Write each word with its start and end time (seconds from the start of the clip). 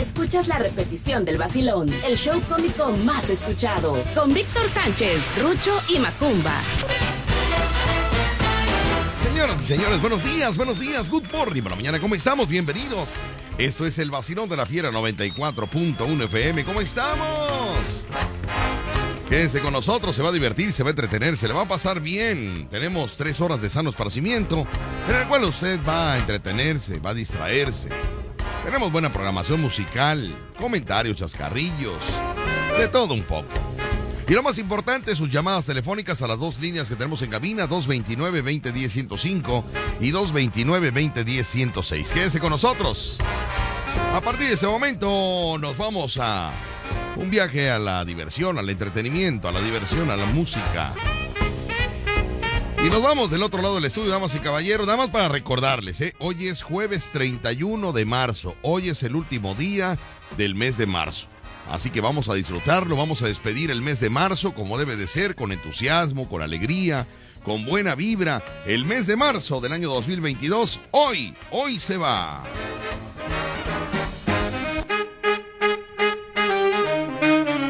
escuchas 0.00 0.48
la 0.48 0.58
repetición 0.58 1.26
del 1.26 1.36
vacilón, 1.36 1.88
el 2.06 2.16
show 2.16 2.40
cómico 2.48 2.90
más 3.04 3.28
escuchado, 3.28 4.02
con 4.14 4.32
Víctor 4.32 4.66
Sánchez, 4.66 5.20
Rucho 5.42 5.78
y 5.88 5.98
Macumba. 5.98 6.54
Señoras 9.22 9.62
y 9.62 9.66
señores, 9.66 10.00
buenos 10.00 10.24
días, 10.24 10.56
buenos 10.56 10.80
días, 10.80 11.10
good 11.10 11.24
morning, 11.32 11.62
la 11.62 11.76
mañana, 11.76 12.00
¿cómo 12.00 12.14
estamos? 12.14 12.48
Bienvenidos. 12.48 13.10
Esto 13.58 13.86
es 13.86 13.98
el 13.98 14.10
vacilón 14.10 14.48
de 14.48 14.56
la 14.56 14.64
fiera 14.64 14.90
94.1 14.90 16.24
FM, 16.24 16.64
¿cómo 16.64 16.80
estamos? 16.80 18.06
Quédense 19.28 19.60
con 19.60 19.72
nosotros, 19.72 20.16
se 20.16 20.22
va 20.22 20.30
a 20.30 20.32
divertir, 20.32 20.72
se 20.72 20.82
va 20.82 20.88
a 20.88 20.90
entretener, 20.90 21.36
se 21.36 21.46
le 21.46 21.54
va 21.54 21.62
a 21.62 21.68
pasar 21.68 22.00
bien. 22.00 22.68
Tenemos 22.70 23.16
tres 23.16 23.40
horas 23.40 23.60
de 23.60 23.68
sano 23.68 23.90
esparcimiento, 23.90 24.66
en 25.08 25.14
el 25.14 25.28
cual 25.28 25.44
usted 25.44 25.78
va 25.86 26.14
a 26.14 26.18
entretenerse, 26.18 26.98
va 26.98 27.10
a 27.10 27.14
distraerse. 27.14 27.90
Tenemos 28.64 28.92
buena 28.92 29.12
programación 29.12 29.60
musical, 29.60 30.34
comentarios, 30.58 31.16
chascarrillos, 31.16 32.02
de 32.78 32.88
todo 32.88 33.14
un 33.14 33.22
poco. 33.22 33.48
Y 34.28 34.34
lo 34.34 34.42
más 34.42 34.58
importante, 34.58 35.16
sus 35.16 35.30
llamadas 35.30 35.66
telefónicas 35.66 36.22
a 36.22 36.28
las 36.28 36.38
dos 36.38 36.60
líneas 36.60 36.88
que 36.88 36.94
tenemos 36.94 37.22
en 37.22 37.30
cabina, 37.30 37.68
229-2010-105 37.68 39.64
y 40.00 40.12
229-2010-106. 40.12 42.12
Quédense 42.12 42.38
con 42.38 42.50
nosotros. 42.50 43.18
A 44.14 44.20
partir 44.20 44.48
de 44.48 44.54
ese 44.54 44.66
momento 44.66 45.56
nos 45.58 45.76
vamos 45.76 46.18
a 46.20 46.52
un 47.16 47.30
viaje 47.30 47.70
a 47.70 47.78
la 47.78 48.04
diversión, 48.04 48.58
al 48.58 48.70
entretenimiento, 48.70 49.48
a 49.48 49.52
la 49.52 49.60
diversión, 49.60 50.10
a 50.10 50.16
la 50.16 50.26
música. 50.26 50.92
Y 52.82 52.88
nos 52.88 53.02
vamos 53.02 53.30
del 53.30 53.42
otro 53.42 53.60
lado 53.60 53.74
del 53.74 53.84
estudio, 53.84 54.10
damas 54.10 54.34
y 54.34 54.38
caballeros, 54.38 54.86
nada 54.86 54.96
más 54.96 55.10
para 55.10 55.28
recordarles, 55.28 56.00
¿eh? 56.00 56.14
hoy 56.18 56.48
es 56.48 56.62
jueves 56.62 57.10
31 57.12 57.92
de 57.92 58.06
marzo, 58.06 58.54
hoy 58.62 58.88
es 58.88 59.02
el 59.02 59.16
último 59.16 59.54
día 59.54 59.98
del 60.38 60.54
mes 60.54 60.78
de 60.78 60.86
marzo. 60.86 61.28
Así 61.68 61.90
que 61.90 62.00
vamos 62.00 62.30
a 62.30 62.34
disfrutarlo, 62.34 62.96
vamos 62.96 63.20
a 63.20 63.26
despedir 63.26 63.70
el 63.70 63.82
mes 63.82 64.00
de 64.00 64.08
marzo 64.08 64.54
como 64.54 64.78
debe 64.78 64.96
de 64.96 65.06
ser, 65.06 65.36
con 65.36 65.52
entusiasmo, 65.52 66.26
con 66.26 66.40
alegría, 66.40 67.06
con 67.44 67.66
buena 67.66 67.94
vibra. 67.94 68.42
El 68.64 68.86
mes 68.86 69.06
de 69.06 69.16
marzo 69.16 69.60
del 69.60 69.72
año 69.72 69.90
2022, 69.90 70.80
hoy, 70.90 71.34
hoy 71.50 71.78
se 71.78 71.98
va. 71.98 72.44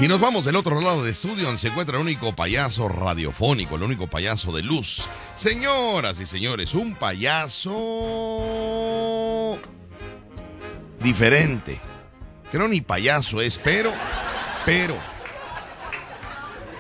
Y 0.00 0.08
nos 0.08 0.18
vamos 0.18 0.46
del 0.46 0.56
otro 0.56 0.80
lado 0.80 1.02
del 1.02 1.12
estudio 1.12 1.44
donde 1.44 1.58
se 1.58 1.68
encuentra 1.68 1.98
el 1.98 2.02
único 2.02 2.34
payaso 2.34 2.88
radiofónico, 2.88 3.76
el 3.76 3.82
único 3.82 4.06
payaso 4.06 4.50
de 4.50 4.62
luz. 4.62 5.04
Señoras 5.36 6.18
y 6.20 6.26
señores, 6.26 6.72
un 6.72 6.94
payaso 6.94 7.58
diferente. 11.00 11.82
Que 12.50 12.56
no 12.56 12.66
ni 12.66 12.80
payaso 12.80 13.42
es, 13.42 13.58
pero, 13.58 13.92
pero, 14.64 14.96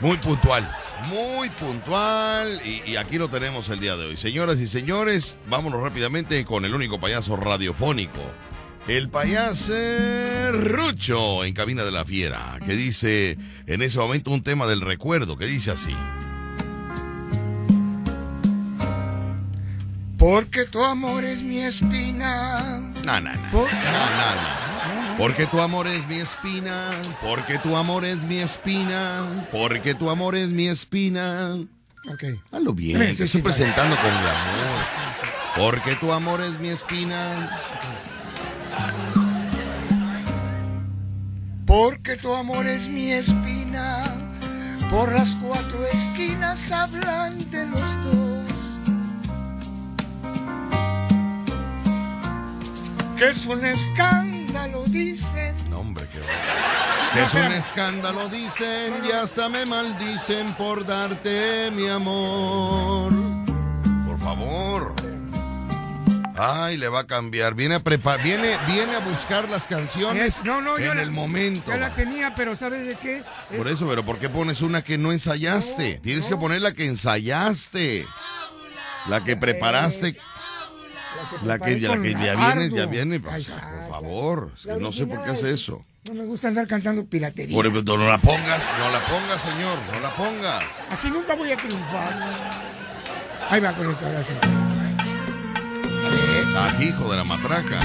muy 0.00 0.16
puntual. 0.16 0.74
Muy 1.10 1.50
puntual 1.50 2.62
y 2.64 2.96
aquí 2.96 3.18
lo 3.18 3.28
tenemos 3.28 3.68
el 3.68 3.80
día 3.80 3.96
de 3.96 4.06
hoy. 4.06 4.16
Señoras 4.16 4.60
y 4.60 4.66
señores, 4.66 5.36
vámonos 5.46 5.82
rápidamente 5.82 6.42
con 6.46 6.64
el 6.64 6.74
único 6.74 6.98
payaso 6.98 7.36
radiofónico 7.36 8.20
el 8.96 9.08
payaso 9.08 9.72
Rucho 10.52 11.44
en 11.44 11.54
Cabina 11.54 11.84
de 11.84 11.92
la 11.92 12.04
Fiera, 12.04 12.58
que 12.66 12.72
dice 12.74 13.38
en 13.66 13.82
ese 13.82 13.98
momento 13.98 14.32
un 14.32 14.42
tema 14.42 14.66
del 14.66 14.80
recuerdo, 14.80 15.36
que 15.38 15.46
dice 15.46 15.70
así. 15.70 15.94
Porque 20.18 20.64
tu 20.64 20.82
amor 20.82 21.24
es 21.24 21.42
mi 21.42 21.60
espina. 21.60 22.80
No, 23.06 23.20
no, 23.20 23.32
no. 23.32 23.40
No, 23.52 23.62
no, 23.62 23.68
no. 23.68 25.16
Porque 25.16 25.46
tu 25.46 25.60
amor 25.60 25.86
es 25.86 26.06
mi 26.08 26.16
espina. 26.16 26.90
Porque 27.22 27.58
tu 27.58 27.76
amor 27.76 28.04
es 28.04 28.20
mi 28.24 28.38
espina. 28.38 29.46
Porque 29.52 29.94
tu 29.94 30.10
amor 30.10 30.34
es 30.36 30.48
mi 30.48 30.66
espina. 30.68 31.54
Ok. 32.12 32.24
Hazlo 32.50 32.72
bien, 32.72 32.98
Sí, 33.00 33.06
te 33.06 33.14
sí, 33.16 33.22
estoy 33.22 33.28
sí, 33.28 33.42
presentando 33.42 33.96
con 33.96 34.10
mi 34.10 34.18
amor. 34.18 34.84
Porque 35.56 35.94
tu 35.96 36.12
amor 36.12 36.40
es 36.40 36.58
mi 36.58 36.68
espina. 36.68 37.60
Porque 41.66 42.16
tu 42.16 42.34
amor 42.34 42.66
es 42.66 42.88
mi 42.88 43.12
espina. 43.12 44.02
Por 44.90 45.12
las 45.12 45.36
cuatro 45.36 45.86
esquinas 45.86 46.72
hablan 46.72 47.38
de 47.50 47.66
los 47.66 48.04
dos. 48.04 48.80
Que 53.16 53.28
es 53.28 53.46
un 53.46 53.64
escándalo, 53.64 54.82
dicen. 54.86 55.54
No, 55.70 55.78
hombre, 55.80 56.08
qué. 56.12 56.18
Que 57.14 57.22
es 57.24 57.34
un 57.34 57.52
escándalo, 57.52 58.28
dicen, 58.28 58.94
y 59.08 59.12
hasta 59.12 59.48
me 59.48 59.66
maldicen 59.66 60.52
por 60.54 60.86
darte 60.86 61.70
mi 61.72 61.88
amor. 61.88 63.12
Por 64.06 64.18
favor. 64.20 65.09
Ay, 66.42 66.76
le 66.78 66.88
va 66.88 67.00
a 67.00 67.06
cambiar. 67.06 67.54
Viene 67.54 67.74
a 67.74 67.80
preparar, 67.80 68.24
viene, 68.24 68.56
viene 68.66 68.94
a 68.96 69.00
buscar 69.00 69.48
las 69.48 69.64
canciones 69.64 70.36
Es- 70.38 70.44
no, 70.44 70.60
no, 70.62 70.78
yo 70.78 70.92
en 70.92 70.96
la- 70.96 71.02
el 71.02 71.10
momento. 71.10 71.70
Ya 71.70 71.76
la 71.76 71.94
tenía, 71.94 72.34
pero 72.34 72.56
¿sabes 72.56 72.86
de 72.86 72.94
qué? 72.96 73.18
Es- 73.50 73.56
Por 73.58 73.68
eso, 73.68 73.86
pero 73.88 74.04
¿por 74.06 74.18
qué 74.18 74.28
pones 74.30 74.62
una 74.62 74.82
que 74.82 74.96
no 74.96 75.12
ensayaste? 75.12 75.96
No, 75.96 76.00
Tienes 76.02 76.26
que 76.26 76.36
poner 76.36 76.62
la 76.62 76.72
que 76.72 76.86
ensayaste. 76.86 78.06
La 79.08 79.22
que 79.24 79.36
preparaste. 79.36 80.16
La 81.44 81.58
que, 81.58 81.78
la 81.78 82.00
que 82.00 82.12
ya 82.14 82.34
viene, 82.34 82.70
ya 82.74 82.86
viene. 82.86 83.20
Pues, 83.20 83.46
por 83.48 83.88
favor. 83.90 84.52
es 84.56 84.62
que 84.62 84.68
La 84.68 84.76
no 84.78 84.92
sé 84.92 85.06
por 85.06 85.22
qué 85.24 85.30
hace 85.32 85.52
eso. 85.52 85.84
No 86.08 86.14
me 86.14 86.24
gusta 86.24 86.48
andar 86.48 86.66
cantando 86.66 87.04
piratería. 87.04 87.54
Por 87.54 87.66
ejemplo, 87.66 87.96
no 87.98 88.08
la 88.08 88.16
pongas, 88.18 88.64
no 88.78 88.90
la 88.90 89.00
pongas, 89.00 89.42
señor, 89.42 89.78
no 89.92 90.00
la 90.00 90.10
pongas. 90.16 90.64
Así 90.90 91.10
nunca 91.10 91.34
voy 91.34 91.52
a 91.52 91.56
triunfar. 91.56 92.16
Ahí 93.50 93.60
va 93.60 93.72
con 93.74 93.90
esta 93.90 94.08
gracia. 94.08 94.36
Ah, 96.02 96.68
hijo 96.80 97.10
de 97.10 97.16
la 97.16 97.24
matraca. 97.24 97.80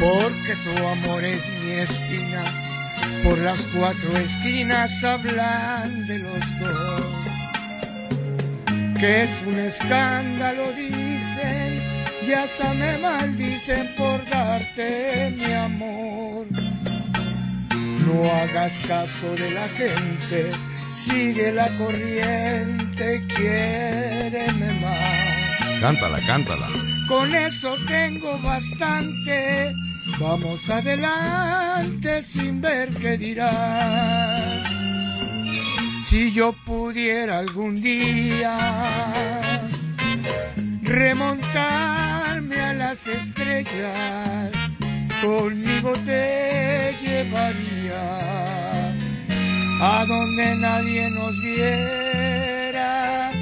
Porque 0.00 0.54
tu 0.62 0.86
amor 0.86 1.24
es 1.24 1.50
mi 1.64 1.70
espina, 1.72 2.44
por 3.22 3.38
las 3.38 3.66
cuatro 3.66 4.16
esquinas 4.18 5.02
hablan 5.02 6.06
de 6.06 6.18
los 6.18 6.60
dos. 6.60 7.02
Que 8.98 9.22
es 9.22 9.30
un 9.46 9.58
escándalo, 9.58 10.70
dicen, 10.72 11.13
y 12.26 12.32
hasta 12.32 12.72
me 12.74 12.96
maldicen 12.98 13.94
por 13.96 14.24
darte 14.28 15.34
mi 15.36 15.52
amor. 15.52 16.46
No 18.06 18.30
hagas 18.30 18.78
caso 18.86 19.34
de 19.34 19.50
la 19.50 19.68
gente, 19.68 20.52
sigue 20.88 21.52
la 21.52 21.68
corriente, 21.76 23.26
quiéreme 23.34 24.72
más. 24.80 25.80
Cántala, 25.80 26.18
cántala. 26.26 26.66
Con 27.08 27.34
eso 27.34 27.76
tengo 27.88 28.38
bastante. 28.38 29.72
Vamos 30.18 30.68
adelante 30.70 32.22
sin 32.22 32.60
ver 32.60 32.88
qué 32.90 33.18
dirán. 33.18 34.64
Si 36.06 36.32
yo 36.32 36.54
pudiera 36.64 37.40
algún 37.40 37.74
día 37.74 38.56
remontarme 40.82 41.84
a 41.88 41.93
las 42.94 43.06
estrellas, 43.08 44.52
conmigo 45.20 45.92
te 46.04 46.94
llevaría 47.02 48.02
a 49.80 50.04
donde 50.06 50.54
nadie 50.56 51.10
nos 51.10 51.34
viera. 51.42 53.32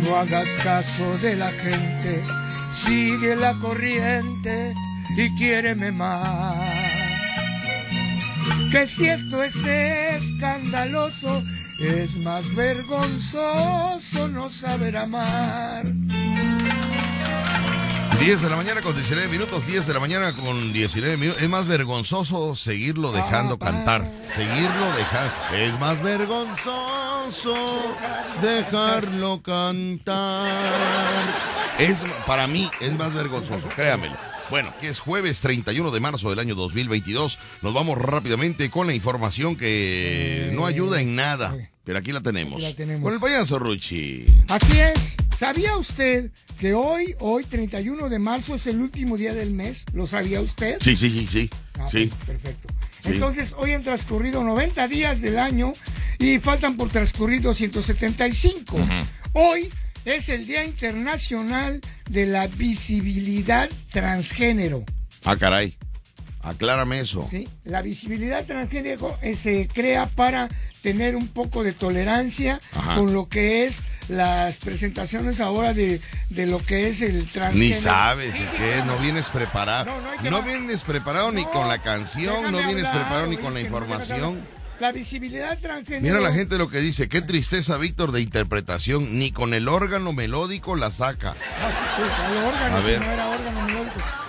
No 0.00 0.16
hagas 0.16 0.48
caso 0.64 1.18
de 1.18 1.36
la 1.36 1.50
gente, 1.50 2.22
sigue 2.72 3.36
la 3.36 3.52
corriente 3.58 4.74
y 5.18 5.36
quiéreme 5.36 5.92
más. 5.92 6.56
Que 8.72 8.86
si 8.86 9.06
esto 9.06 9.42
es 9.42 9.54
escandaloso, 9.56 11.42
es 11.78 12.16
más 12.22 12.54
vergonzoso 12.54 14.28
no 14.28 14.48
saber 14.50 14.96
amar. 14.96 15.84
10 18.18 18.42
de 18.42 18.50
la 18.50 18.56
mañana 18.56 18.80
con 18.80 18.94
19 18.94 19.28
minutos, 19.28 19.66
10 19.66 19.86
de 19.86 19.94
la 19.94 20.00
mañana 20.00 20.32
con 20.32 20.72
19 20.72 21.16
minutos. 21.16 21.42
Es 21.42 21.48
más 21.48 21.66
vergonzoso 21.66 22.56
seguirlo 22.56 23.12
dejando 23.12 23.58
cantar. 23.58 24.10
Seguirlo 24.34 24.96
dejar. 24.96 25.32
Es 25.54 25.78
más 25.78 26.02
vergonzoso 26.02 27.54
dejarlo 28.42 29.40
cantar. 29.42 30.48
Es, 31.78 32.02
para 32.26 32.46
mí 32.46 32.70
es 32.80 32.92
más 32.96 33.12
vergonzoso, 33.12 33.68
créamelo. 33.68 34.16
Bueno, 34.50 34.72
que 34.80 34.88
es 34.88 34.98
jueves 34.98 35.40
31 35.40 35.90
de 35.90 36.00
marzo 36.00 36.30
del 36.30 36.38
año 36.38 36.54
2022. 36.54 37.38
Nos 37.62 37.74
vamos 37.74 37.98
rápidamente 37.98 38.70
con 38.70 38.86
la 38.86 38.94
información 38.94 39.56
que 39.56 40.50
no 40.52 40.66
ayuda 40.66 41.00
en 41.00 41.16
nada. 41.16 41.54
Pero 41.86 42.00
aquí 42.00 42.10
la 42.10 42.20
tenemos. 42.20 42.54
Aquí 42.54 42.62
la 42.64 42.74
tenemos. 42.74 43.04
Con 43.04 43.14
el 43.14 43.20
payaso 43.20 43.60
Ruchi. 43.60 44.26
Así 44.48 44.80
es. 44.80 45.16
¿Sabía 45.38 45.76
usted 45.76 46.32
que 46.58 46.74
hoy, 46.74 47.14
hoy 47.20 47.44
31 47.44 48.08
de 48.08 48.18
marzo 48.18 48.56
es 48.56 48.66
el 48.66 48.80
último 48.80 49.16
día 49.16 49.32
del 49.32 49.52
mes? 49.52 49.84
¿Lo 49.92 50.08
sabía 50.08 50.40
usted? 50.40 50.78
Sí, 50.80 50.96
sí, 50.96 51.08
sí, 51.10 51.28
sí. 51.30 51.50
Ah, 51.78 51.86
sí. 51.88 52.10
Perfecto. 52.26 52.68
Sí. 53.04 53.10
Entonces, 53.12 53.54
hoy 53.56 53.72
han 53.72 53.84
transcurrido 53.84 54.42
90 54.42 54.88
días 54.88 55.20
del 55.20 55.38
año 55.38 55.74
y 56.18 56.40
faltan 56.40 56.76
por 56.76 56.88
transcurrir 56.88 57.40
275. 57.42 58.78
Hoy 59.34 59.70
es 60.04 60.28
el 60.28 60.44
Día 60.44 60.64
Internacional 60.64 61.80
de 62.10 62.26
la 62.26 62.48
Visibilidad 62.48 63.70
Transgénero. 63.92 64.84
Ah, 65.24 65.36
caray. 65.36 65.76
Aclárame 66.46 67.00
eso. 67.00 67.26
¿sí? 67.28 67.48
La 67.64 67.82
visibilidad 67.82 68.44
transgénero 68.44 69.18
eh, 69.20 69.34
se 69.34 69.66
crea 69.66 70.06
para 70.06 70.48
tener 70.80 71.16
un 71.16 71.26
poco 71.26 71.64
de 71.64 71.72
tolerancia 71.72 72.60
Ajá. 72.72 72.94
con 72.94 73.12
lo 73.12 73.28
que 73.28 73.64
es 73.64 73.80
las 74.08 74.58
presentaciones 74.58 75.40
ahora 75.40 75.74
de, 75.74 76.00
de 76.30 76.46
lo 76.46 76.58
que 76.60 76.88
es 76.88 77.02
el 77.02 77.26
transgénero. 77.28 77.74
Ni 77.74 77.74
sabes, 77.74 78.32
es 78.34 78.50
que 78.50 78.84
no 78.86 78.96
vienes 78.98 79.28
preparado. 79.28 79.86
No, 79.86 80.00
no 80.00 80.22
que 80.22 80.30
No 80.30 80.42
vienes 80.42 80.82
preparado 80.82 81.32
ni 81.32 81.42
No, 81.42 81.50
con 81.50 81.66
la 81.66 81.82
canción, 81.82 82.52
no 82.52 82.58
vienes 82.58 82.86
hablar, 82.86 82.92
preparado 82.92 83.26
ni 83.26 83.36
con 83.36 83.52
la 83.52 83.60
no 83.60 83.66
información. 83.66 84.56
La 84.78 84.92
visibilidad 84.92 85.58
transgénero. 85.58 86.02
Mira 86.02 86.20
la 86.20 86.32
gente 86.32 86.58
lo 86.58 86.68
que 86.68 86.78
dice, 86.78 87.08
qué 87.08 87.22
tristeza, 87.22 87.76
Víctor, 87.78 88.12
de 88.12 88.20
interpretación, 88.20 89.18
ni 89.18 89.32
con 89.32 89.52
el 89.52 89.66
órgano 89.66 90.12
melódico 90.12 90.76
la 90.76 90.92
saca. 90.92 91.30
Ah, 91.30 91.70
sí, 91.70 91.86
pues, 91.96 92.30
el 92.30 92.44
órgano, 92.44 92.76
A 92.76 92.82
si 92.82 93.04
no 93.04 93.12
era 93.12 93.28
órgano 93.30 93.62
melódico. 93.62 94.25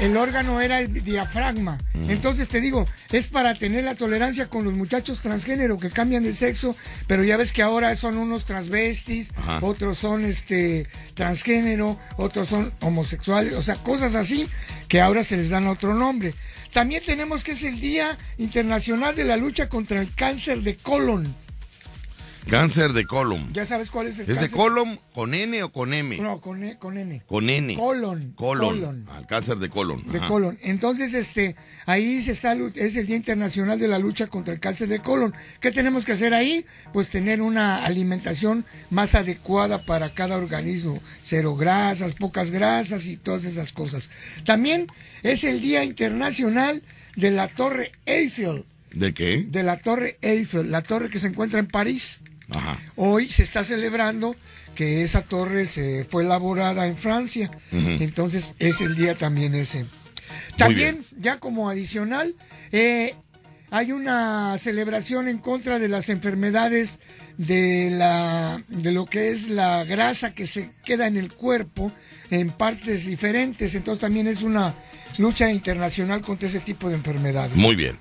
El 0.00 0.16
órgano 0.16 0.60
era 0.60 0.80
el 0.80 0.92
diafragma. 1.02 1.78
Mm. 1.94 2.10
Entonces 2.10 2.48
te 2.48 2.60
digo, 2.60 2.86
es 3.12 3.26
para 3.26 3.54
tener 3.54 3.84
la 3.84 3.94
tolerancia 3.94 4.48
con 4.48 4.64
los 4.64 4.74
muchachos 4.74 5.20
transgénero 5.20 5.78
que 5.78 5.90
cambian 5.90 6.22
de 6.22 6.34
sexo, 6.34 6.76
pero 7.06 7.24
ya 7.24 7.36
ves 7.36 7.52
que 7.52 7.62
ahora 7.62 7.94
son 7.96 8.16
unos 8.16 8.44
transvestis, 8.44 9.32
Ajá. 9.36 9.58
otros 9.62 9.98
son 9.98 10.24
este 10.24 10.86
transgénero, 11.14 11.98
otros 12.16 12.48
son 12.48 12.72
homosexuales, 12.80 13.54
o 13.54 13.62
sea, 13.62 13.76
cosas 13.76 14.14
así 14.14 14.48
que 14.88 15.00
ahora 15.00 15.24
se 15.24 15.36
les 15.36 15.50
dan 15.50 15.66
otro 15.66 15.94
nombre. 15.94 16.34
También 16.72 17.02
tenemos 17.04 17.42
que 17.42 17.52
es 17.52 17.64
el 17.64 17.80
Día 17.80 18.16
Internacional 18.38 19.16
de 19.16 19.24
la 19.24 19.36
Lucha 19.36 19.68
contra 19.68 20.00
el 20.00 20.14
Cáncer 20.14 20.60
de 20.62 20.76
Colon. 20.76 21.34
Cáncer 22.48 22.92
de 22.92 23.04
colon. 23.06 23.52
¿Ya 23.52 23.64
sabes 23.64 23.90
cuál 23.90 24.08
es 24.08 24.18
el 24.18 24.30
¿Es 24.30 24.40
de 24.40 24.50
colon 24.50 24.98
con 25.14 25.34
N 25.34 25.62
o 25.62 25.70
con 25.72 25.92
M? 25.94 26.16
No, 26.18 26.40
con, 26.40 26.62
E- 26.64 26.78
con 26.78 26.96
N. 26.98 27.22
Con 27.26 27.48
N. 27.50 27.74
Colon. 27.74 28.32
Colon. 28.34 28.74
Colon. 28.80 29.06
Ah, 29.10 29.22
cáncer 29.28 29.58
de 29.58 29.68
colon. 29.68 30.02
de 30.10 30.18
Ajá. 30.18 30.28
colon. 30.28 30.58
Entonces, 30.62 31.14
este, 31.14 31.54
ahí 31.86 32.22
se 32.22 32.32
está, 32.32 32.56
es 32.74 32.96
el 32.96 33.06
Día 33.06 33.16
Internacional 33.16 33.78
de 33.78 33.88
la 33.88 33.98
Lucha 33.98 34.26
contra 34.28 34.54
el 34.54 34.60
Cáncer 34.60 34.88
de 34.88 35.00
Colon. 35.00 35.34
¿Qué 35.60 35.70
tenemos 35.70 36.04
que 36.04 36.12
hacer 36.12 36.34
ahí? 36.34 36.64
Pues 36.92 37.10
tener 37.10 37.40
una 37.42 37.84
alimentación 37.84 38.64
más 38.90 39.14
adecuada 39.14 39.78
para 39.84 40.10
cada 40.10 40.36
organismo. 40.36 40.98
Cero 41.22 41.56
grasas, 41.56 42.14
pocas 42.14 42.50
grasas 42.50 43.06
y 43.06 43.16
todas 43.16 43.44
esas 43.44 43.72
cosas. 43.72 44.10
También 44.44 44.86
es 45.22 45.44
el 45.44 45.60
Día 45.60 45.84
Internacional 45.84 46.82
de 47.16 47.30
la 47.30 47.48
Torre 47.48 47.92
Eiffel. 48.06 48.64
¿De 48.92 49.14
qué? 49.14 49.44
De 49.48 49.62
la 49.62 49.78
Torre 49.78 50.18
Eiffel, 50.20 50.70
la 50.72 50.82
torre 50.82 51.10
que 51.10 51.20
se 51.20 51.28
encuentra 51.28 51.60
en 51.60 51.68
París. 51.68 52.18
Ajá. 52.50 52.78
Hoy 52.96 53.28
se 53.28 53.42
está 53.42 53.64
celebrando 53.64 54.36
que 54.74 55.02
esa 55.02 55.22
torre 55.22 55.66
se 55.66 56.04
fue 56.04 56.24
elaborada 56.24 56.86
en 56.86 56.96
Francia. 56.96 57.50
Entonces 57.72 58.54
es 58.58 58.80
el 58.80 58.96
día 58.96 59.14
también 59.14 59.54
ese. 59.54 59.86
También, 60.56 61.06
ya 61.18 61.38
como 61.38 61.70
adicional, 61.70 62.34
eh, 62.72 63.14
hay 63.70 63.92
una 63.92 64.58
celebración 64.58 65.28
en 65.28 65.38
contra 65.38 65.78
de 65.78 65.88
las 65.88 66.08
enfermedades 66.08 66.98
de 67.36 67.88
la 67.90 68.62
de 68.68 68.92
lo 68.92 69.06
que 69.06 69.30
es 69.30 69.48
la 69.48 69.84
grasa 69.84 70.34
que 70.34 70.46
se 70.46 70.70
queda 70.84 71.06
en 71.06 71.16
el 71.16 71.32
cuerpo 71.32 71.92
en 72.30 72.50
partes 72.50 73.06
diferentes. 73.06 73.74
Entonces 73.74 74.00
también 74.00 74.26
es 74.26 74.42
una 74.42 74.74
lucha 75.18 75.50
internacional 75.50 76.20
contra 76.20 76.48
ese 76.48 76.60
tipo 76.60 76.88
de 76.88 76.96
enfermedades. 76.96 77.56
Muy 77.56 77.74
bien. 77.74 77.98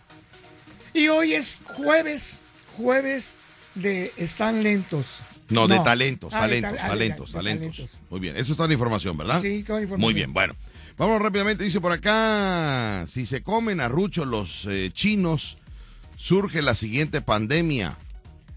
Y 0.94 1.08
hoy 1.08 1.34
es 1.34 1.62
jueves, 1.66 2.42
jueves 2.76 3.34
de 3.76 4.12
están 4.18 4.64
lentos. 4.64 5.20
No, 5.50 5.68
de 5.68 5.80
talentos, 5.80 6.32
Ah, 6.34 6.42
de 6.48 6.62
talentos, 6.62 6.72
tal- 6.78 6.80
ah, 6.86 6.90
talentos, 6.90 7.32
de 7.32 7.38
talentos. 7.38 7.98
Muy 8.10 8.20
bien, 8.20 8.36
eso 8.38 8.52
es 8.52 8.58
toda 8.58 8.68
la 8.68 8.74
información, 8.74 9.18
¿verdad? 9.18 9.42
Sí, 9.42 9.64
toda 9.64 9.80
la 9.80 9.84
información. 9.84 10.00
Muy 10.02 10.14
bien, 10.14 10.32
bueno. 10.34 10.56
Vamos 10.98 11.22
rápidamente, 11.22 11.64
dice 11.64 11.80
por 11.82 11.92
acá, 11.92 13.06
si 13.08 13.26
se 13.26 13.42
comen 13.42 13.80
a 13.82 13.88
rucho 13.88 14.26
los 14.26 14.66
eh, 14.70 14.92
chinos, 14.94 15.58
surge 16.18 16.62
la 16.62 16.76
siguiente 16.76 17.22
pandemia. 17.22 17.98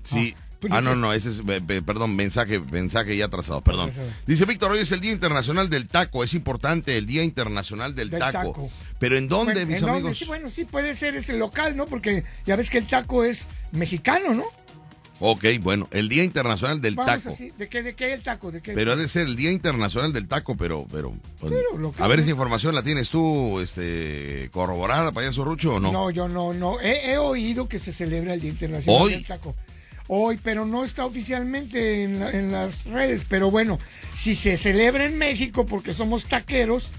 Sí. 0.03 0.35
Ah, 0.37 0.39
pero 0.61 0.77
Ah, 0.77 0.81
no, 0.81 0.95
no, 0.95 1.13
ese 1.13 1.31
es, 1.31 1.43
perdón, 1.85 2.15
mensaje, 2.15 2.61
mensaje 2.61 3.17
ya 3.17 3.25
atrasado, 3.25 3.63
perdón. 3.63 3.91
Dice 4.27 4.45
Víctor, 4.45 4.71
hoy 4.71 4.79
es 4.81 4.93
el 4.93 5.01
Día 5.01 5.11
Internacional 5.11 5.69
del 5.71 5.89
Taco, 5.89 6.23
es 6.23 6.35
importante 6.35 6.97
el 6.99 7.07
Día 7.07 7.25
Internacional 7.25 7.97
del, 7.97 8.11
Del 8.11 8.21
taco. 8.21 8.53
taco. 8.53 8.71
Pero 9.01 9.17
¿en 9.19 9.27
dónde, 9.29 9.55
Bueno, 9.55 9.67
mis 9.69 9.77
¿en 9.79 9.81
dónde? 9.83 9.99
amigos? 9.99 10.19
Sí, 10.19 10.25
bueno, 10.25 10.51
sí 10.51 10.65
puede 10.65 10.95
ser 10.95 11.17
este 11.17 11.33
local, 11.37 11.77
¿no? 11.77 11.87
Porque 11.87 12.23
ya 12.47 12.55
ves 12.55 12.71
que 12.71 12.79
el 12.79 12.87
taco 12.87 13.25
es 13.25 13.49
mexicano, 13.73 14.35
¿no? 14.35 14.45
Ok, 15.25 15.45
bueno, 15.61 15.87
el 15.93 16.09
Día 16.09 16.25
Internacional 16.25 16.81
del 16.81 16.97
Vamos 16.97 17.23
Taco. 17.23 17.37
¿De 17.57 17.69
qué, 17.69 17.85
¿De 17.85 17.95
qué 17.95 18.13
el 18.13 18.23
taco? 18.23 18.51
¿De 18.51 18.61
qué? 18.61 18.73
Pero 18.73 18.91
ha 18.93 18.97
de 18.97 19.07
ser 19.07 19.29
el 19.29 19.37
Día 19.37 19.53
Internacional 19.53 20.13
del 20.13 20.27
Taco, 20.27 20.57
pero, 20.57 20.85
pero, 20.91 21.13
pues, 21.39 21.53
Pero 21.53 21.93
a 21.97 22.09
ver 22.09 22.19
esa 22.19 22.31
información 22.31 22.75
la 22.75 22.83
tienes 22.83 23.09
tú, 23.09 23.61
este, 23.61 24.49
corroborada, 24.53 25.13
payaso 25.13 25.45
Rucho, 25.45 25.75
o 25.75 25.81
no? 25.81 25.93
No, 25.93 26.11
yo 26.11 26.27
no, 26.29 26.53
no. 26.53 26.81
He, 26.81 27.13
he 27.13 27.19
oído 27.19 27.69
que 27.69 27.79
se 27.79 27.93
celebra 27.93 28.35
el 28.35 28.41
Día 28.41 28.51
Internacional 28.51 29.01
¿Hoy? 29.03 29.13
del 29.13 29.25
Taco. 29.25 29.55
Hoy, 30.09 30.41
pero 30.43 30.67
no 30.67 30.83
está 30.83 31.07
oficialmente 31.07 32.03
en, 32.03 32.19
la- 32.19 32.31
en 32.33 32.51
las 32.51 32.85
redes. 32.87 33.25
Pero 33.29 33.53
bueno, 33.53 33.79
si 34.15 34.35
se 34.35 34.57
celebra 34.57 35.05
en 35.07 35.19
México, 35.19 35.67
porque 35.67 35.95
somos 35.95 36.27
taqueros, 36.27 36.91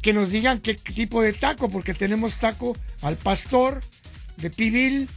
que 0.00 0.12
nos 0.12 0.30
digan 0.30 0.60
qué 0.60 0.74
tipo 0.74 1.22
de 1.22 1.32
taco, 1.32 1.68
porque 1.68 1.92
tenemos 1.92 2.36
taco 2.36 2.76
al 3.02 3.16
pastor, 3.16 3.80
de 4.36 4.50
pibil, 4.50 5.08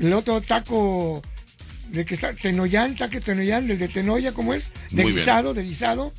el 0.00 0.12
otro 0.12 0.40
taco 0.40 1.22
de 1.90 2.04
que 2.04 2.14
está 2.14 2.32
Tenoyán, 2.34 2.94
taque 2.96 3.20
Tenoyán, 3.20 3.70
el 3.70 3.78
de 3.78 3.88
Tenoya, 3.88 4.32
¿cómo 4.32 4.54
es? 4.54 4.72
De 4.90 5.02
Muy 5.02 5.12
bien. 5.12 5.16
guisado, 5.24 5.54
de 5.54 5.62
guisado. 5.62 6.12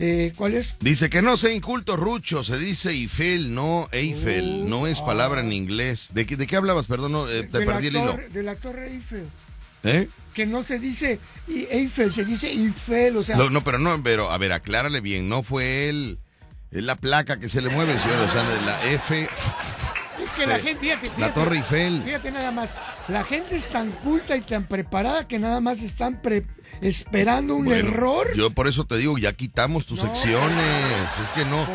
Eh, 0.00 0.32
¿Cuál 0.36 0.54
es? 0.54 0.76
Dice 0.78 1.10
que 1.10 1.22
no 1.22 1.36
sea 1.36 1.52
inculto 1.52 1.96
Rucho, 1.96 2.44
se 2.44 2.56
dice 2.56 2.90
Eiffel, 2.90 3.52
no 3.52 3.88
Eiffel, 3.90 4.62
Uh, 4.62 4.68
no 4.68 4.86
es 4.86 5.00
palabra 5.00 5.40
en 5.40 5.52
inglés. 5.52 6.08
¿De 6.12 6.24
qué, 6.24 6.36
de 6.36 6.46
qué 6.46 6.54
hablabas? 6.54 6.86
Perdón, 6.86 7.12
no, 7.12 7.28
eh, 7.28 7.42
te 7.42 7.60
perdí 7.66 7.88
el 7.88 7.96
hilo. 7.96 8.16
de 8.32 8.42
la 8.44 8.54
Torre 8.54 8.92
Eiffel. 8.92 9.24
¿Eh? 9.84 10.08
que 10.34 10.44
no 10.46 10.62
se 10.62 10.78
dice 10.78 11.18
Eiffel, 11.48 12.12
se 12.14 12.24
dice 12.24 12.48
Eiffel, 12.48 13.16
o 13.16 13.22
sea, 13.24 13.36
No, 13.36 13.50
no, 13.50 13.62
pero 13.64 13.78
no, 13.80 14.00
pero, 14.04 14.30
a 14.30 14.38
ver, 14.38 14.52
aclárale 14.52 15.00
bien, 15.00 15.28
no 15.28 15.42
fue 15.42 15.88
él, 15.88 16.18
es 16.70 16.84
la 16.84 16.94
placa 16.94 17.40
que 17.40 17.48
se 17.48 17.60
le 17.60 17.68
mueve, 17.70 17.98
señor, 17.98 18.20
o 18.20 18.30
sea, 18.30 18.44
la 18.64 18.84
F, 18.92 19.28
que 20.38 20.46
la 20.46 20.58
gente, 20.58 20.80
fíjate, 20.80 21.06
la 21.08 21.14
fíjate, 21.14 21.32
Torre 21.34 21.56
Eiffel. 21.56 22.02
Fíjate 22.04 22.30
nada 22.30 22.50
más, 22.50 22.70
la 23.08 23.24
gente 23.24 23.56
es 23.56 23.68
tan 23.68 23.90
culta 23.90 24.36
y 24.36 24.40
tan 24.42 24.64
preparada 24.64 25.26
que 25.28 25.38
nada 25.38 25.60
más 25.60 25.82
están 25.82 26.20
pre- 26.22 26.44
esperando 26.80 27.54
un 27.56 27.64
Bueno, 27.64 27.88
error. 27.88 28.28
Yo 28.36 28.50
por 28.50 28.68
eso 28.68 28.84
te 28.86 28.96
digo, 28.96 29.18
ya 29.18 29.32
quitamos 29.32 29.86
tus 29.86 30.02
No. 30.02 30.14
secciones. 30.14 31.04
Es 31.22 31.30
que 31.34 31.44
no, 31.44 31.66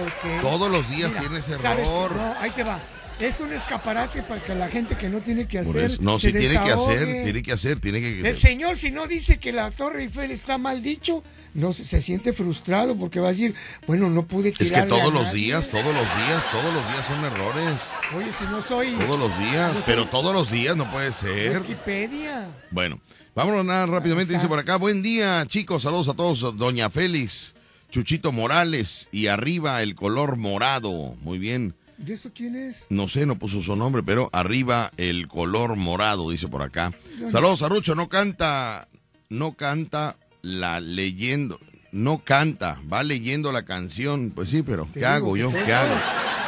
todos 0.41 0.71
los 0.71 0.89
días 0.89 1.09
Mira, 1.09 1.21
tienes 1.21 1.49
error. 1.49 2.15
No, 2.15 2.33
ahí 2.39 2.51
te 2.51 2.63
va. 2.63 2.79
Es 3.23 3.39
un 3.39 3.53
escaparate 3.53 4.21
para 4.21 4.43
que 4.43 4.53
la 4.53 4.67
gente 4.67 4.97
que 4.97 5.07
no 5.07 5.21
tiene 5.21 5.47
que 5.47 5.59
hacer. 5.59 6.01
No, 6.01 6.19
se 6.19 6.27
sí 6.27 6.37
tiene 6.37 6.61
que 6.61 6.71
hacer, 6.73 7.23
tiene 7.23 7.41
que 7.41 7.53
hacer, 7.53 7.79
tiene 7.79 8.01
que... 8.01 8.19
El 8.19 8.37
señor, 8.37 8.77
si 8.77 8.91
no 8.91 9.07
dice 9.07 9.37
que 9.39 9.53
la 9.53 9.71
Torre 9.71 10.03
Eiffel 10.03 10.29
está 10.31 10.57
mal 10.57 10.83
dicho, 10.83 11.23
no 11.53 11.71
se, 11.71 11.85
se 11.85 12.01
siente 12.01 12.33
frustrado 12.33 12.97
porque 12.97 13.21
va 13.21 13.29
a 13.29 13.31
decir, 13.31 13.55
bueno, 13.87 14.09
no 14.09 14.25
pude 14.25 14.49
Es 14.49 14.73
que 14.73 14.81
todos 14.81 15.13
los 15.13 15.31
días, 15.31 15.69
todos 15.69 15.85
los 15.95 16.17
días, 16.17 16.51
todos 16.51 16.73
los 16.73 16.85
días 16.91 17.05
son 17.05 17.23
errores. 17.23 17.91
Oye, 18.13 18.33
si 18.37 18.43
no 18.43 18.61
soy 18.61 18.91
Todos 18.91 19.17
los 19.17 19.39
días, 19.39 19.71
pero 19.85 20.05
todos 20.09 20.35
los 20.35 20.51
días 20.51 20.75
no 20.75 20.91
puede 20.91 21.13
ser. 21.13 21.61
Wikipedia. 21.61 22.49
Bueno, 22.71 22.99
vámonos 23.33 23.63
nada 23.63 23.85
rápidamente, 23.85 24.33
dice 24.33 24.49
por 24.49 24.59
acá. 24.59 24.75
Buen 24.75 25.01
día, 25.01 25.45
chicos, 25.47 25.83
saludos 25.83 26.09
a 26.09 26.13
todos. 26.13 26.57
Doña 26.57 26.89
Félix, 26.89 27.55
Chuchito 27.89 28.33
Morales 28.33 29.07
y 29.13 29.27
arriba 29.27 29.81
el 29.81 29.95
color 29.95 30.35
morado. 30.35 31.15
Muy 31.21 31.37
bien. 31.37 31.73
¿De 32.05 32.13
eso 32.15 32.31
quién 32.35 32.57
es? 32.57 32.85
No 32.89 33.07
sé, 33.07 33.25
no 33.25 33.39
puso 33.39 33.61
su 33.61 33.77
nombre, 33.77 34.03
pero 34.03 34.29
arriba 34.33 34.91
el 34.97 35.29
color 35.29 35.77
morado, 35.77 36.29
dice 36.31 36.49
por 36.49 36.61
acá. 36.61 36.91
Saludos 37.31 37.61
a 37.63 37.69
Rucho, 37.69 37.95
no 37.95 38.09
canta, 38.09 38.89
no 39.29 39.53
canta 39.53 40.17
la 40.41 40.81
leyendo, 40.81 41.61
no 41.93 42.19
canta, 42.19 42.77
va 42.91 43.03
leyendo 43.03 43.53
la 43.53 43.63
canción. 43.63 44.31
Pues 44.35 44.49
sí, 44.49 44.63
pero 44.63 44.89
¿qué 44.93 45.05
hago 45.05 45.37
yo? 45.37 45.49
¿Qué 45.49 45.71
hago? 45.71 45.95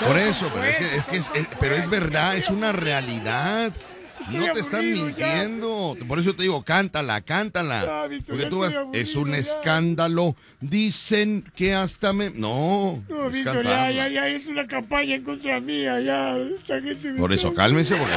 Por 0.06 0.18
eso, 0.18 0.50
pero 0.54 0.66
es 0.66 0.76
que, 0.76 0.96
es 0.98 1.06
que 1.08 1.40
es, 1.40 1.48
pero 1.58 1.76
es 1.76 1.90
verdad, 1.90 2.36
es 2.36 2.50
una 2.50 2.74
realidad. 2.74 3.72
No 4.32 4.54
te 4.54 4.60
están 4.60 4.80
aburrido 4.86 5.10
ya. 5.10 5.26
mintiendo. 5.28 5.98
Por 6.08 6.20
eso 6.20 6.34
te 6.36 6.44
digo, 6.44 6.64
cántala, 6.64 7.22
cántala. 7.22 7.86
Ya, 7.86 8.08
Víctor, 8.08 8.36
Porque 8.36 8.50
tú 8.50 8.60
vas, 8.60 8.76
aburrido, 8.76 9.02
es 9.04 9.16
un 9.16 9.32
ya. 9.32 9.38
escándalo. 9.38 10.36
Dicen 10.62 11.52
que 11.56 11.74
hasta 11.74 12.14
me. 12.14 12.30
No, 12.32 13.04
No, 13.08 13.28
es 13.28 13.34
Víctor, 13.34 13.64
ya, 13.64 13.92
ya, 13.92 14.08
ya, 14.08 14.28
es 14.28 14.48
una 14.48 14.66
campaña 14.68 15.16
en 15.16 15.24
contra 15.24 15.60
mía, 15.60 16.00
ya. 16.00 16.36
Esta 16.38 16.82
gente 16.82 17.12
me 17.12 17.20
Por 17.20 17.34
eso, 17.34 17.54
cálmense, 17.54 17.96
porque, 17.96 18.14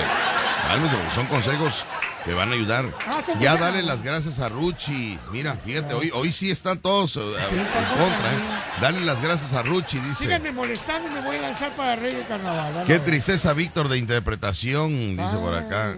cálmense, 0.68 0.96
porque 0.96 1.14
son 1.14 1.26
consejos 1.26 1.84
que 2.28 2.34
van 2.34 2.50
a 2.50 2.52
ayudar. 2.52 2.84
Ah, 3.06 3.22
son 3.24 3.40
ya 3.40 3.56
dale 3.56 3.82
las 3.82 4.02
gracias 4.02 4.38
a 4.38 4.48
Ruchi. 4.48 5.18
Mira, 5.32 5.56
fíjate, 5.64 5.94
hoy, 5.94 6.10
hoy 6.12 6.30
sí 6.30 6.50
están 6.50 6.78
todos 6.78 7.16
eh, 7.16 7.20
en 7.20 7.56
contra. 7.56 7.96
contra 7.96 8.32
¿eh? 8.32 8.80
Dale 8.82 9.00
las 9.00 9.22
gracias 9.22 9.54
a 9.54 9.62
Ruchi, 9.62 9.98
dice. 9.98 10.24
Síganme 10.24 10.52
molestando 10.52 11.08
me 11.08 11.22
voy 11.22 11.36
a 11.36 11.40
lanzar 11.40 11.74
para 11.74 11.96
Rey 11.96 12.14
de 12.14 12.22
Carnaval. 12.24 12.84
Qué 12.86 12.98
tristeza, 12.98 13.54
Víctor, 13.54 13.88
de 13.88 13.96
interpretación, 13.96 15.16
dice 15.16 15.36
por 15.40 15.54
acá. 15.54 15.96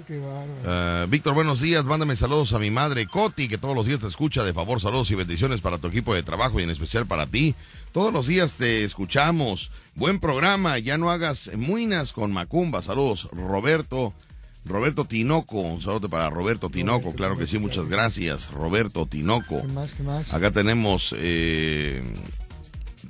Ah, 0.64 1.06
Víctor, 1.08 1.34
buenos 1.34 1.60
días. 1.60 1.84
Mándame 1.84 2.14
saludos 2.14 2.52
a 2.52 2.60
mi 2.60 2.70
madre 2.70 3.08
Coti, 3.08 3.48
que 3.48 3.58
todos 3.58 3.74
los 3.74 3.86
días 3.86 3.98
te 3.98 4.06
escucha. 4.06 4.44
De 4.44 4.52
favor, 4.52 4.80
saludos 4.80 5.10
y 5.10 5.16
bendiciones 5.16 5.60
para 5.60 5.78
tu 5.78 5.88
equipo 5.88 6.14
de 6.14 6.22
trabajo 6.22 6.60
y 6.60 6.62
en 6.62 6.70
especial 6.70 7.06
para 7.06 7.26
ti. 7.26 7.56
Todos 7.90 8.12
los 8.12 8.28
días 8.28 8.52
te 8.52 8.84
escuchamos. 8.84 9.72
Buen 9.96 10.20
programa. 10.20 10.78
Ya 10.78 10.96
no 10.96 11.10
hagas 11.10 11.50
muinas 11.56 12.12
con 12.12 12.32
Macumba. 12.32 12.82
Saludos, 12.82 13.28
Roberto. 13.32 14.14
Roberto 14.64 15.04
Tinoco. 15.04 15.60
Un 15.60 15.80
saludo 15.80 16.08
para 16.08 16.30
Roberto 16.30 16.70
Tinoco. 16.70 17.14
Claro 17.14 17.36
que 17.38 17.46
sí, 17.46 17.58
muchas 17.58 17.88
gracias, 17.88 18.50
Roberto 18.50 19.06
Tinoco. 19.06 19.62
¿Qué 19.62 19.68
más, 19.68 19.94
qué 19.94 20.02
más? 20.02 20.32
Acá 20.32 20.50
tenemos 20.50 21.14
eh, 21.16 22.02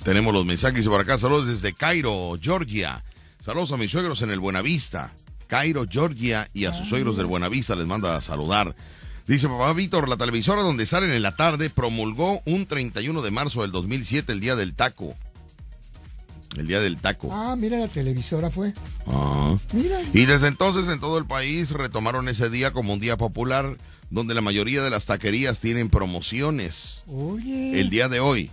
tenemos 0.03 0.33
los 0.33 0.45
mensajes 0.45 0.87
por 0.87 1.01
acá. 1.01 1.17
Saludos 1.17 1.47
desde 1.47 1.73
Cairo, 1.73 2.37
Georgia. 2.41 3.03
Saludos 3.39 3.71
a 3.71 3.77
mis 3.77 3.91
suegros 3.91 4.21
en 4.21 4.31
el 4.31 4.39
Buenavista. 4.39 5.13
Cairo, 5.47 5.85
Georgia 5.89 6.49
y 6.53 6.65
a 6.65 6.73
sus 6.73 6.87
suegros 6.87 7.17
del 7.17 7.25
Buenavista 7.25 7.75
les 7.75 7.85
manda 7.85 8.15
a 8.15 8.21
saludar. 8.21 8.75
Dice 9.27 9.47
papá 9.47 9.73
Víctor, 9.73 10.09
la 10.09 10.17
televisora 10.17 10.61
donde 10.61 10.85
salen 10.85 11.11
en 11.11 11.21
la 11.21 11.35
tarde 11.35 11.69
promulgó 11.69 12.41
un 12.45 12.65
31 12.65 13.21
de 13.21 13.31
marzo 13.31 13.61
del 13.61 13.71
2007 13.71 14.31
el 14.31 14.39
día 14.39 14.55
del 14.55 14.73
taco. 14.73 15.15
El 16.57 16.67
día 16.67 16.81
del 16.81 16.97
taco. 16.97 17.29
Ah, 17.31 17.55
mira, 17.55 17.77
la 17.77 17.87
televisora 17.87 18.51
fue. 18.51 18.73
Ah. 19.07 19.57
Mira. 19.73 20.01
Y 20.13 20.25
desde 20.25 20.47
entonces 20.47 20.91
en 20.91 20.99
todo 20.99 21.17
el 21.17 21.25
país 21.25 21.71
retomaron 21.71 22.27
ese 22.27 22.49
día 22.49 22.71
como 22.71 22.93
un 22.93 22.99
día 22.99 23.17
popular 23.17 23.77
donde 24.09 24.33
la 24.33 24.41
mayoría 24.41 24.83
de 24.83 24.89
las 24.89 25.05
taquerías 25.05 25.61
tienen 25.61 25.89
promociones. 25.89 27.03
Oye. 27.07 27.79
El 27.79 27.89
día 27.89 28.09
de 28.09 28.19
hoy. 28.19 28.51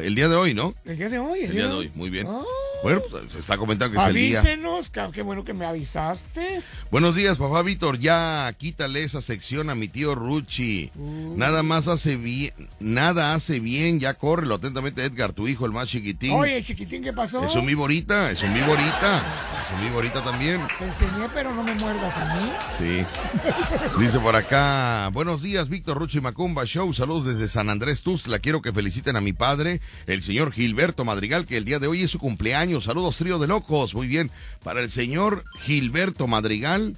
El 0.00 0.14
día 0.14 0.28
de 0.28 0.36
hoy, 0.36 0.54
¿no? 0.54 0.74
El 0.84 0.96
día 0.96 1.08
de 1.08 1.18
hoy. 1.18 1.40
El 1.40 1.52
día 1.52 1.66
de 1.66 1.72
hoy, 1.72 1.90
muy 1.94 2.08
bien. 2.08 2.26
Ah. 2.28 2.42
Bueno, 2.82 3.00
pues, 3.10 3.24
se 3.32 3.38
está 3.38 3.56
comentando 3.56 3.96
que 3.96 4.02
es 4.02 4.08
el 4.08 4.14
día. 4.14 4.40
Avísenos, 4.40 4.90
qué 5.12 5.22
bueno 5.22 5.44
que 5.44 5.54
me 5.54 5.64
avisaste. 5.66 6.62
Buenos 6.90 7.14
días, 7.14 7.38
papá 7.38 7.62
Víctor. 7.62 7.98
Ya 7.98 8.52
quítale 8.58 9.04
esa 9.04 9.20
sección 9.20 9.70
a 9.70 9.74
mi 9.74 9.88
tío 9.88 10.14
Ruchi. 10.14 10.90
Nada 10.94 11.62
más 11.62 11.88
hace 11.88 12.16
bien, 12.16 12.52
nada 12.80 13.34
hace 13.34 13.60
bien. 13.60 14.00
Ya 14.00 14.14
córrelo 14.14 14.56
atentamente, 14.56 15.04
Edgar, 15.04 15.32
tu 15.32 15.48
hijo, 15.48 15.66
el 15.66 15.72
más 15.72 15.88
chiquitín. 15.88 16.32
Oye, 16.32 16.62
chiquitín, 16.64 17.02
¿qué 17.02 17.12
pasó? 17.12 17.44
Es 17.44 17.54
un 17.54 17.66
viborita, 17.66 18.30
es 18.30 18.42
un 18.42 18.52
viborita. 18.52 19.22
Es 19.62 19.70
un 19.72 19.80
viborita 19.84 20.22
también. 20.22 20.60
Te 20.78 20.84
enseñé, 20.84 21.28
pero 21.32 21.54
no 21.54 21.62
me 21.62 21.74
muerdas 21.74 22.16
a 22.16 22.34
mí. 22.34 22.52
Sí. 22.78 23.06
Dice 23.98 24.18
por 24.18 24.34
acá, 24.34 25.08
buenos 25.12 25.42
días, 25.42 25.68
Víctor 25.68 25.98
Ruchi 25.98 26.20
Macumba 26.20 26.64
Show, 26.64 26.92
saludos 26.92 27.26
desde 27.26 27.48
San 27.48 27.70
Andrés 27.70 28.02
Tuzla, 28.02 28.38
quiero 28.38 28.62
que 28.62 28.72
feliciten 28.72 29.16
a 29.16 29.20
mi 29.20 29.32
padre, 29.32 29.80
el 30.06 30.22
señor 30.22 30.52
Gilberto 30.52 31.04
Madrigal, 31.04 31.46
que 31.46 31.56
el 31.56 31.64
día 31.64 31.78
de 31.78 31.86
hoy 31.86 32.02
es 32.02 32.10
su 32.10 32.18
cumpleaños, 32.18 32.71
saludos 32.80 33.16
trío 33.16 33.38
de 33.38 33.46
locos, 33.46 33.94
muy 33.94 34.06
bien, 34.06 34.30
para 34.62 34.80
el 34.80 34.90
señor 34.90 35.44
Gilberto 35.60 36.26
Madrigal, 36.26 36.96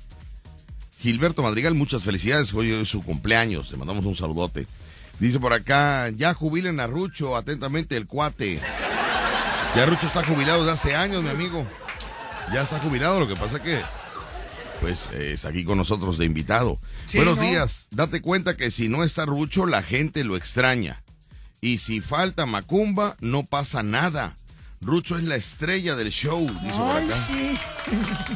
Gilberto 0.99 1.43
Madrigal, 1.43 1.75
muchas 1.75 2.02
felicidades, 2.02 2.52
hoy 2.54 2.73
es 2.73 2.88
su 2.88 3.02
cumpleaños, 3.02 3.71
le 3.71 3.76
mandamos 3.76 4.04
un 4.04 4.16
saludote. 4.16 4.66
Dice 5.19 5.38
por 5.38 5.52
acá, 5.52 6.11
ya 6.11 6.35
jubilen 6.35 6.81
a 6.81 6.87
Rucho, 6.87 7.37
atentamente 7.37 7.97
el 7.97 8.07
cuate. 8.07 8.61
Ya 9.76 9.87
Rucho 9.87 10.07
está 10.07 10.25
jubilado 10.25 10.61
desde 10.61 10.73
hace 10.73 10.97
años, 10.97 11.23
mi 11.23 11.31
amigo. 11.31 11.66
Ya 12.52 12.62
está 12.62 12.78
jubilado, 12.81 13.21
lo 13.21 13.28
que 13.28 13.37
pasa 13.37 13.62
que 13.62 13.81
pues 14.81 15.09
eh, 15.14 15.33
es 15.33 15.47
aquí 15.47 15.64
con 15.64 15.78
nosotros 15.78 16.19
de 16.19 16.26
invitado. 16.26 16.78
Sí, 17.07 17.16
Buenos 17.16 17.38
¿no? 17.38 17.45
días. 17.45 17.87
Date 17.90 18.21
cuenta 18.21 18.57
que 18.57 18.71
si 18.71 18.88
no 18.88 19.02
está 19.02 19.25
Rucho, 19.25 19.66
la 19.66 19.83
gente 19.83 20.25
lo 20.25 20.37
extraña. 20.37 21.02
Y 21.61 21.78
si 21.78 22.02
falta 22.02 22.45
Macumba, 22.45 23.16
no 23.21 23.45
pasa 23.45 23.83
nada. 23.83 24.37
Rucho 24.85 25.17
es 25.17 25.25
la 25.25 25.37
estrella 25.37 25.97
del 25.97 26.11
show, 26.11 26.47
dice 26.62 26.76
por 26.76 26.97
Ay, 26.97 27.07
acá. 27.07 27.17
sí. 27.26 27.55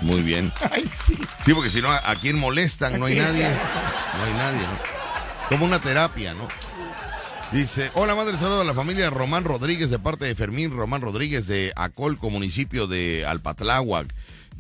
Muy 0.03 0.23
bien. 0.23 0.53
Ay, 0.71 0.85
sí. 1.07 1.15
Sí, 1.45 1.53
porque 1.55 1.69
si 1.71 1.83
no, 1.83 1.91
¿a 1.93 2.15
quién 2.21 2.39
molestan? 2.39 2.99
No 2.99 3.07
hay 3.07 3.17
nadie. 3.17 3.45
No 3.49 4.25
hay 4.25 4.33
nadie, 4.33 4.61
¿no? 4.61 5.49
Como 5.51 5.65
una 5.67 5.79
terapia, 5.79 6.35
¿no? 6.35 6.49
Dice, 7.53 7.91
hola 7.95 8.15
madre, 8.15 8.37
saludo 8.37 8.61
a 8.61 8.65
la 8.65 8.75
familia 8.75 9.09
Román 9.09 9.45
Rodríguez 9.45 9.89
de 9.91 9.99
parte 9.99 10.27
de 10.27 10.35
Fermín 10.35 10.71
Román 10.71 11.01
Rodríguez 11.01 11.47
de 11.47 11.73
Acolco, 11.77 12.29
municipio 12.31 12.87
de 12.87 13.25
Alpatláhuac. 13.27 14.15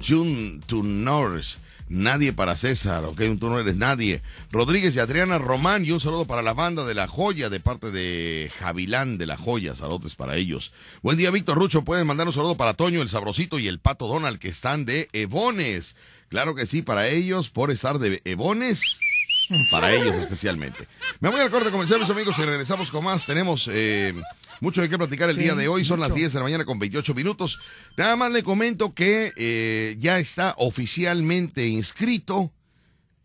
Jun 0.06 0.62
Tunors, 0.66 1.58
nadie 1.88 2.32
para 2.32 2.56
César, 2.56 3.04
ok, 3.04 3.20
tú 3.38 3.48
no 3.48 3.60
eres 3.60 3.76
nadie. 3.76 4.22
Rodríguez 4.50 4.94
y 4.96 4.98
Adriana 4.98 5.38
Román 5.38 5.84
y 5.84 5.90
un 5.90 6.00
saludo 6.00 6.26
para 6.26 6.42
la 6.42 6.54
banda 6.54 6.84
de 6.84 6.94
La 6.94 7.08
Joya 7.08 7.48
de 7.50 7.60
parte 7.60 7.90
de 7.90 8.50
Javilán 8.58 9.18
de 9.18 9.26
La 9.26 9.36
Joya, 9.36 9.74
saludos 9.74 10.16
para 10.16 10.36
ellos. 10.36 10.72
Buen 11.02 11.18
día 11.18 11.30
Víctor 11.30 11.58
Rucho, 11.58 11.82
pueden 11.82 12.06
mandar 12.06 12.26
un 12.26 12.32
saludo 12.32 12.56
para 12.56 12.74
Toño 12.74 13.02
el 13.02 13.08
Sabrosito 13.08 13.58
y 13.58 13.68
el 13.68 13.78
Pato 13.78 14.06
Donald 14.06 14.38
que 14.38 14.48
están 14.48 14.84
de 14.84 15.08
Ebones. 15.12 15.96
Claro 16.28 16.54
que 16.54 16.66
sí, 16.66 16.82
para 16.82 17.08
ellos, 17.08 17.48
por 17.48 17.70
estar 17.70 17.98
de 17.98 18.20
Ebones. 18.24 18.82
Para 19.70 19.94
ellos 19.94 20.14
especialmente. 20.16 20.86
Me 21.20 21.30
voy 21.30 21.40
al 21.40 21.50
corte 21.50 21.70
comercial, 21.70 22.00
mis 22.00 22.10
amigos, 22.10 22.38
y 22.38 22.42
regresamos 22.42 22.90
con 22.90 23.04
más. 23.04 23.24
Tenemos 23.24 23.68
eh, 23.72 24.12
mucho 24.60 24.80
de 24.82 24.88
qué 24.88 24.98
platicar 24.98 25.30
el 25.30 25.36
Sí, 25.36 25.42
día 25.42 25.54
de 25.54 25.68
hoy. 25.68 25.84
Son 25.84 26.00
las 26.00 26.10
mucho. 26.10 26.18
10 26.20 26.32
de 26.32 26.38
la 26.38 26.44
mañana 26.44 26.64
con 26.64 26.78
28 26.78 27.14
minutos. 27.14 27.60
Nada 27.96 28.16
más 28.16 28.32
le 28.32 28.42
comento 28.42 28.94
que 28.94 29.32
eh, 29.36 29.96
ya 29.98 30.18
está 30.18 30.54
oficialmente 30.58 31.66
inscrito. 31.66 32.52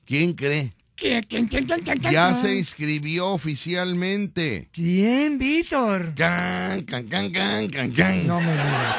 ¿Quién 0.05 0.33
cree? 0.33 0.73
¿Quién, 0.95 1.23
quién, 1.23 1.47
quién, 1.47 1.65
quién, 1.65 1.81
quién, 1.81 1.99
Ya 1.99 2.29
quién? 2.31 2.41
se 2.41 2.55
inscribió 2.57 3.29
oficialmente. 3.29 4.69
¿Quién, 4.73 5.37
Víctor? 5.39 6.13
Can, 6.15 6.83
can, 6.83 7.07
can, 7.07 7.31
can, 7.31 7.69
can, 7.69 7.91
can. 7.93 8.27
No 8.27 8.39
me 8.39 8.51
digas. 8.51 8.95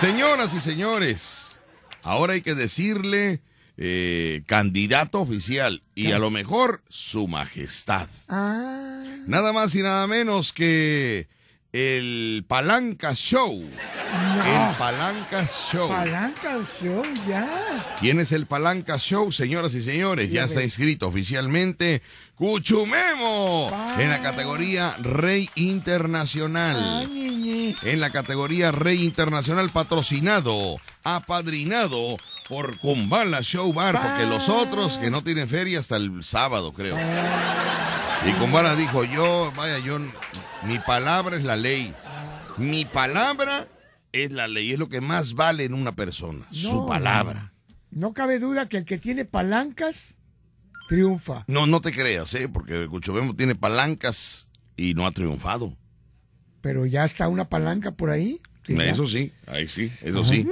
Señoras 0.00 0.54
y 0.54 0.60
señores, 0.60 1.60
ahora 2.02 2.32
hay 2.32 2.40
que 2.40 2.54
decirle 2.54 3.40
eh, 3.76 4.42
candidato 4.46 5.20
oficial 5.20 5.82
y 5.94 6.12
a 6.12 6.18
lo 6.18 6.30
mejor 6.30 6.82
su 6.88 7.28
majestad. 7.28 8.08
Ah. 8.28 9.02
Nada 9.26 9.52
más 9.52 9.74
y 9.74 9.82
nada 9.82 10.06
menos 10.06 10.54
que 10.54 11.28
el 11.72 12.44
Palanca 12.48 13.14
Show. 13.14 13.62
El 13.62 14.76
Palanca 14.76 15.46
Show. 15.46 15.88
Palanca 15.88 16.58
Show, 16.80 17.02
ya. 17.28 17.96
¿Quién 18.00 18.18
es 18.18 18.32
el 18.32 18.46
Palanca 18.46 18.98
Show, 18.98 19.30
señoras 19.30 19.74
y 19.74 19.82
señores? 19.82 20.30
Ya 20.30 20.44
está 20.44 20.62
inscrito 20.62 21.08
oficialmente 21.08 22.02
Cuchumemo 22.34 23.70
en 23.98 24.08
la 24.08 24.20
categoría 24.22 24.96
Rey 24.98 25.50
Internacional. 25.54 27.08
En 27.82 28.00
la 28.00 28.10
categoría 28.10 28.72
Rey 28.72 29.04
Internacional 29.04 29.70
patrocinado, 29.70 30.76
apadrinado 31.04 32.16
por 32.48 32.78
Kumbala 32.78 33.42
Show 33.42 33.72
Bar, 33.72 34.00
porque 34.02 34.26
los 34.26 34.48
otros 34.48 34.98
que 34.98 35.10
no 35.10 35.22
tienen 35.22 35.48
feria 35.48 35.78
hasta 35.78 35.96
el 35.96 36.24
sábado, 36.24 36.72
creo. 36.72 36.96
Y 38.26 38.32
Kumbala 38.32 38.76
dijo, 38.76 39.04
yo, 39.04 39.50
vaya, 39.56 39.78
yo, 39.78 39.98
mi 40.66 40.78
palabra 40.78 41.36
es 41.36 41.44
la 41.44 41.56
ley. 41.56 41.94
Mi 42.58 42.84
palabra 42.84 43.66
es 44.12 44.30
la 44.30 44.46
ley, 44.46 44.72
es 44.72 44.78
lo 44.78 44.88
que 44.88 45.00
más 45.00 45.34
vale 45.34 45.64
en 45.64 45.72
una 45.72 45.92
persona, 45.92 46.46
su 46.50 46.84
palabra. 46.86 47.52
No 47.90 48.12
cabe 48.12 48.38
duda 48.38 48.68
que 48.68 48.78
el 48.78 48.84
que 48.84 48.98
tiene 48.98 49.24
palancas 49.24 50.16
triunfa. 50.88 51.44
No, 51.46 51.66
no 51.66 51.80
te 51.80 51.92
creas, 51.92 52.34
¿eh? 52.34 52.48
porque 52.48 52.86
Cuchumemo 52.88 53.34
tiene 53.34 53.54
palancas 53.54 54.48
y 54.76 54.94
no 54.94 55.06
ha 55.06 55.12
triunfado. 55.12 55.74
Pero 56.60 56.84
ya 56.84 57.04
está 57.04 57.28
una 57.28 57.48
palanca 57.48 57.92
por 57.92 58.10
ahí. 58.10 58.40
Eso 58.66 59.06
sí, 59.06 59.32
ahí 59.46 59.66
sí, 59.66 59.90
eso 60.02 60.24
sí. 60.24 60.46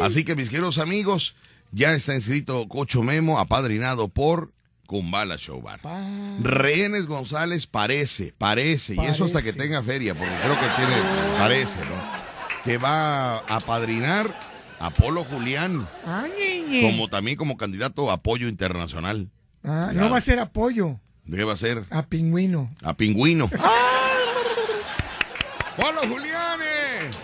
Así 0.00 0.24
que 0.24 0.34
mis 0.34 0.48
queridos 0.48 0.78
amigos, 0.78 1.36
ya 1.72 1.92
está 1.92 2.14
inscrito 2.14 2.66
Cocho 2.68 3.02
Memo, 3.02 3.38
apadrinado 3.38 4.08
por 4.08 4.52
Kumbala 4.86 5.36
Show 5.38 5.60
Bar. 5.62 5.80
Pa- 5.80 6.02
Rehenes 6.40 7.06
González 7.06 7.66
parece, 7.66 8.34
parece, 8.36 8.94
y 8.94 9.00
eso 9.00 9.24
hasta 9.24 9.42
que 9.42 9.52
tenga 9.52 9.82
feria, 9.82 10.14
porque 10.14 10.34
creo 10.42 10.54
que 10.54 10.66
tiene, 10.76 11.02
parece, 11.38 11.78
¿no? 11.80 12.24
Que 12.64 12.78
va 12.78 13.38
a 13.38 13.56
apadrinar 13.56 14.34
a 14.80 14.90
Polo 14.90 15.24
Julián, 15.24 15.88
Ah, 16.06 16.24
niñi. 16.38 16.82
como 16.82 17.08
también 17.08 17.36
como 17.36 17.56
candidato 17.56 18.10
a 18.10 18.14
apoyo 18.14 18.48
internacional. 18.48 19.30
Ah, 19.62 19.90
no 19.94 20.10
va 20.10 20.18
a 20.18 20.20
ser 20.20 20.38
apoyo 20.40 21.00
¿De 21.24 21.38
qué 21.38 21.44
va 21.44 21.54
a 21.54 21.56
ser? 21.56 21.84
a 21.90 22.02
pingüino. 22.06 22.70
A 22.82 22.94
Pingüino. 22.94 23.48
¡Polo 25.76 26.00
Julianes! 26.02 27.16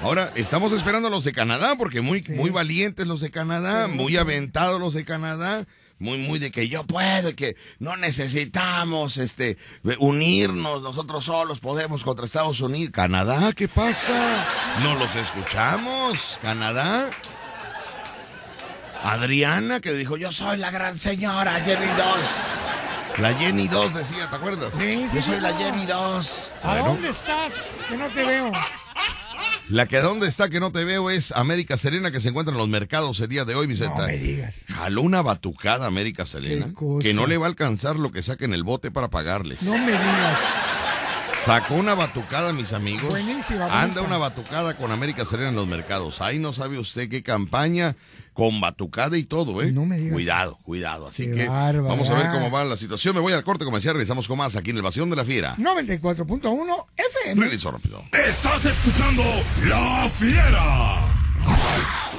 Ahora, 0.00 0.30
estamos 0.36 0.70
esperando 0.72 1.08
a 1.08 1.10
los 1.10 1.24
de 1.24 1.32
Canadá, 1.32 1.74
porque 1.76 2.00
muy, 2.00 2.22
muy 2.28 2.50
valientes 2.50 3.06
los 3.06 3.20
de 3.20 3.30
Canadá, 3.32 3.88
muy 3.88 4.16
aventados 4.16 4.80
los 4.80 4.94
de 4.94 5.04
Canadá, 5.04 5.66
muy, 5.98 6.18
muy 6.18 6.38
de 6.38 6.50
que 6.50 6.68
yo 6.68 6.84
puedo, 6.84 7.30
y 7.30 7.34
que 7.34 7.56
no 7.78 7.96
necesitamos 7.96 9.16
este 9.16 9.56
unirnos, 9.98 10.82
nosotros 10.82 11.24
solos 11.24 11.58
podemos 11.60 12.04
contra 12.04 12.24
Estados 12.24 12.60
Unidos. 12.60 12.92
Canadá, 12.92 13.52
¿qué 13.52 13.68
pasa? 13.68 14.44
No 14.82 14.94
los 14.94 15.14
escuchamos, 15.16 16.38
Canadá. 16.42 17.10
Adriana, 19.04 19.80
que 19.80 19.92
dijo, 19.92 20.16
yo 20.16 20.32
soy 20.32 20.56
la 20.58 20.70
gran 20.70 20.96
señora 20.96 21.60
Jenny 21.60 21.86
2. 21.86 21.98
La 23.18 23.34
Jenny 23.34 23.68
2 23.68 23.94
decía, 23.94 24.28
¿te 24.30 24.36
acuerdas? 24.36 24.72
Sí, 24.76 25.06
sí, 25.08 25.16
Yo 25.16 25.22
soy 25.22 25.40
la. 25.40 25.52
Jenny 25.56 25.86
2. 25.86 26.50
¿A 26.62 26.68
Bueno. 26.68 26.84
dónde 26.90 27.08
estás? 27.08 27.52
Que 27.88 27.96
no 27.96 28.06
te 28.08 28.24
veo. 28.24 28.52
La 29.68 29.86
que 29.86 29.98
dónde 30.00 30.26
está 30.28 30.48
que 30.48 30.60
no 30.60 30.72
te 30.72 30.84
veo 30.84 31.10
es 31.10 31.30
América 31.32 31.76
Serena 31.76 32.10
que 32.10 32.20
se 32.20 32.28
encuentra 32.30 32.52
en 32.52 32.58
los 32.58 32.68
mercados 32.68 33.20
el 33.20 33.28
día 33.28 33.44
de 33.44 33.54
hoy, 33.54 33.66
No 33.66 33.72
Vicenta. 33.72 34.06
me 34.06 34.16
digas. 34.16 34.64
Jaló 34.68 35.02
una 35.02 35.20
batucada 35.22 35.86
América 35.86 36.24
Serena 36.24 36.68
que 37.00 37.12
no 37.12 37.26
le 37.26 37.36
va 37.36 37.46
a 37.46 37.48
alcanzar 37.50 37.96
lo 37.96 38.10
que 38.10 38.22
saque 38.22 38.46
en 38.46 38.54
el 38.54 38.62
bote 38.64 38.90
para 38.90 39.08
pagarles. 39.08 39.62
No 39.62 39.72
me 39.76 39.92
digas. 39.92 40.38
Sacó 41.44 41.74
una 41.74 41.94
batucada, 41.94 42.52
mis 42.52 42.72
amigos. 42.72 43.08
Buenísima, 43.10 43.64
Anda 43.66 44.00
bonita. 44.00 44.02
una 44.02 44.18
batucada 44.18 44.74
con 44.76 44.90
América 44.90 45.24
Serena 45.24 45.50
en 45.50 45.56
los 45.56 45.66
mercados. 45.66 46.20
Ahí 46.20 46.38
no 46.38 46.52
sabe 46.52 46.78
usted 46.78 47.08
qué 47.08 47.22
campaña 47.22 47.96
con 48.38 48.60
batucada 48.60 49.18
y 49.18 49.24
todo, 49.24 49.60
¿eh? 49.62 49.72
No 49.72 49.84
me 49.84 49.96
digas. 49.98 50.12
Cuidado, 50.12 50.58
cuidado. 50.62 51.08
Así 51.08 51.24
Qué 51.24 51.32
que 51.32 51.48
vamos 51.48 52.08
a 52.08 52.14
ver 52.14 52.30
cómo 52.30 52.52
va 52.52 52.64
la 52.64 52.76
situación. 52.76 53.16
Me 53.16 53.20
voy 53.20 53.32
al 53.32 53.42
corte 53.42 53.64
comercial, 53.64 53.94
regresamos 53.94 54.28
con 54.28 54.38
más 54.38 54.54
aquí 54.54 54.70
en 54.70 54.76
el 54.76 54.82
Vacilón 54.82 55.10
de 55.10 55.16
la 55.16 55.24
Fiera. 55.24 55.56
94.1 55.56 56.84
FM. 57.24 57.42
Regreso 57.42 57.72
rápido. 57.72 58.04
Estás 58.12 58.64
escuchando 58.64 59.24
La 59.64 60.08
Fiera. 60.08 61.08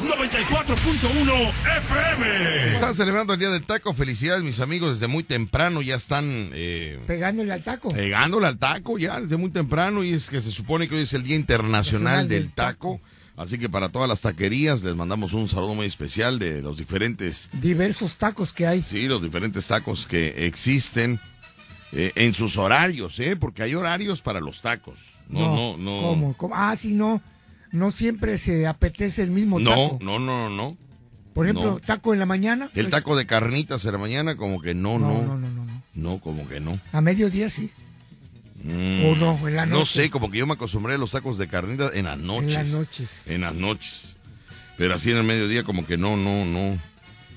94.1 0.02 1.52
FM. 1.78 2.74
Están 2.74 2.94
celebrando 2.96 3.32
el 3.32 3.40
Día 3.40 3.50
del 3.52 3.64
Taco. 3.64 3.94
Felicidades, 3.94 4.44
mis 4.44 4.60
amigos. 4.60 5.00
Desde 5.00 5.08
muy 5.08 5.24
temprano 5.24 5.82
ya 5.82 5.96
están 5.96 6.50
eh, 6.54 7.00
Pegándole 7.08 7.54
al 7.54 7.64
taco. 7.64 7.94
pegándole 7.94 8.48
al 8.48 8.58
taco 8.58 8.98
ya 8.98 9.22
desde 9.22 9.38
muy 9.38 9.52
temprano. 9.52 10.04
Y 10.04 10.16
es 10.16 10.30
que 10.30 10.42
se 10.42 10.52
supone 10.52 10.90
que 10.90 10.96
hoy 10.96 11.04
es 11.04 11.14
el 11.14 11.24
Día 11.24 11.38
Internacional 11.38 11.72
Nacional 11.72 12.28
del 12.28 12.42
del 12.44 12.52
taco. 12.52 13.00
Así 13.40 13.58
que 13.58 13.70
para 13.70 13.88
todas 13.88 14.10
las 14.10 14.20
taquerías 14.20 14.84
les 14.84 14.96
mandamos 14.98 15.32
un 15.32 15.48
saludo 15.48 15.74
muy 15.74 15.86
especial 15.86 16.40
de 16.40 16.62
los 16.62 16.78
diferentes, 16.78 17.50
Diversos 17.54 18.18
tacos 18.18 18.52
que 18.52 18.68
hay. 18.68 18.84
sí, 18.84 19.08
los 19.08 19.24
diferentes 19.24 19.66
tacos 19.66 20.06
que 20.06 20.46
existen 20.46 21.22
eh, 21.94 22.12
en 22.16 22.34
sus 22.34 22.58
horarios, 22.58 23.18
¿eh? 23.22 23.38
Porque 23.38 23.64
hay 23.64 23.76
horarios 23.76 24.22
para 24.22 24.42
los 24.42 24.62
tacos. 24.62 25.00
No, 25.30 25.56
no, 25.56 25.78
no. 25.78 26.02
¿Cómo? 26.02 26.34
¿Cómo? 26.36 26.54
Ah, 26.54 26.76
sí, 26.76 26.92
no. 26.92 27.22
No 27.72 27.92
siempre 27.92 28.38
se 28.38 28.68
apetece 28.68 29.24
el 29.24 29.32
mismo 29.32 29.58
No, 29.58 29.70
taco. 29.70 30.00
no, 30.02 30.20
no, 30.20 30.50
no. 30.50 30.76
Por 31.34 31.46
ejemplo, 31.46 31.72
no. 31.76 31.80
taco 31.80 32.12
en 32.14 32.20
la 32.20 32.26
mañana. 32.26 32.66
El 32.76 32.88
pues, 32.88 32.90
taco 32.90 33.16
de 33.16 33.26
carnitas 33.26 33.86
en 33.86 33.94
la 33.94 34.00
mañana 34.00 34.36
como 34.36 34.60
que 34.62 34.74
no, 34.74 35.00
No, 35.00 35.08
no. 35.14 35.24
no, 35.24 35.38
no, 35.38 35.50
no, 35.50 35.66
no. 35.66 35.84
No, 35.94 36.20
como 36.20 36.46
que 36.50 36.60
no. 36.60 36.78
A 36.92 37.00
mediodía 37.00 37.50
sí. 37.50 37.72
Mm. 38.64 39.06
O 39.06 39.16
no, 39.16 39.48
en 39.48 39.56
la 39.56 39.66
noche. 39.66 39.80
No 39.80 39.86
sé, 39.86 40.10
como 40.10 40.30
que 40.30 40.38
yo 40.40 40.46
me 40.46 40.54
acostumbré 40.54 40.96
a 40.96 40.98
los 40.98 41.12
tacos 41.12 41.38
de 41.38 41.48
carnitas 41.48 41.92
en 41.94 42.06
las 42.06 42.18
noches. 42.18 42.56
En 42.56 42.62
las 42.62 42.70
noches. 42.70 43.10
En 43.26 43.42
las 43.42 43.56
noches. 43.56 44.16
Pero 44.78 44.96
así 44.96 45.12
en 45.12 45.18
el 45.18 45.24
mediodía 45.24 45.64
como 45.64 45.86
que 45.86 45.98
no, 45.98 46.18
no, 46.18 46.46
no. 46.46 46.78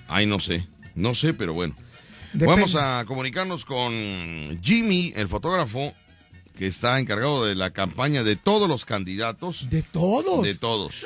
Ay, 0.08 0.26
no 0.26 0.40
sé. 0.40 0.66
No 0.94 1.14
sé, 1.14 1.34
pero 1.34 1.54
bueno. 1.54 1.74
Depende. 2.32 2.46
Vamos 2.46 2.74
a 2.74 3.04
comunicarnos 3.06 3.64
con 3.64 3.92
Jimmy, 4.62 5.12
el 5.16 5.28
fotógrafo, 5.28 5.92
que 6.56 6.66
está 6.66 6.98
encargado 6.98 7.44
de 7.44 7.54
la 7.54 7.70
campaña 7.70 8.22
de 8.22 8.36
todos 8.36 8.68
los 8.68 8.84
candidatos. 8.84 9.68
De 9.70 9.82
todos. 9.82 10.42
De 10.42 10.54
todos. 10.54 11.04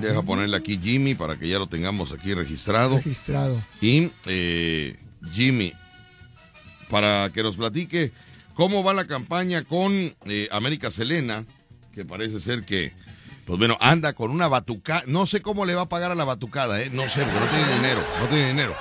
Deja 0.00 0.22
ponerle 0.22 0.56
aquí 0.56 0.78
Jimmy 0.82 1.14
para 1.14 1.38
que 1.38 1.48
ya 1.48 1.58
lo 1.58 1.68
tengamos 1.68 2.12
aquí 2.12 2.34
registrado. 2.34 2.96
Registrado. 2.96 3.62
Y 3.80 4.10
eh, 4.26 4.96
Jimmy, 5.32 5.72
para 6.90 7.30
que 7.32 7.42
nos 7.42 7.56
platique 7.56 8.12
cómo 8.56 8.82
va 8.82 8.92
la 8.94 9.06
campaña 9.06 9.62
con 9.62 9.92
eh, 10.26 10.48
América 10.50 10.90
Selena, 10.90 11.44
que 11.92 12.04
parece 12.04 12.40
ser 12.40 12.64
que, 12.64 12.92
pues 13.46 13.58
bueno, 13.58 13.76
anda 13.80 14.12
con 14.14 14.30
una 14.32 14.48
batucada. 14.48 15.04
No 15.06 15.26
sé 15.26 15.40
cómo 15.42 15.64
le 15.64 15.74
va 15.74 15.82
a 15.82 15.88
pagar 15.88 16.10
a 16.10 16.14
la 16.16 16.24
batucada, 16.24 16.82
¿eh? 16.82 16.90
No 16.92 17.08
sé, 17.08 17.22
porque 17.22 17.38
no 17.40 17.46
tiene 17.46 17.74
dinero, 17.76 18.00
no 18.20 18.26
tiene 18.28 18.48
dinero. 18.48 18.74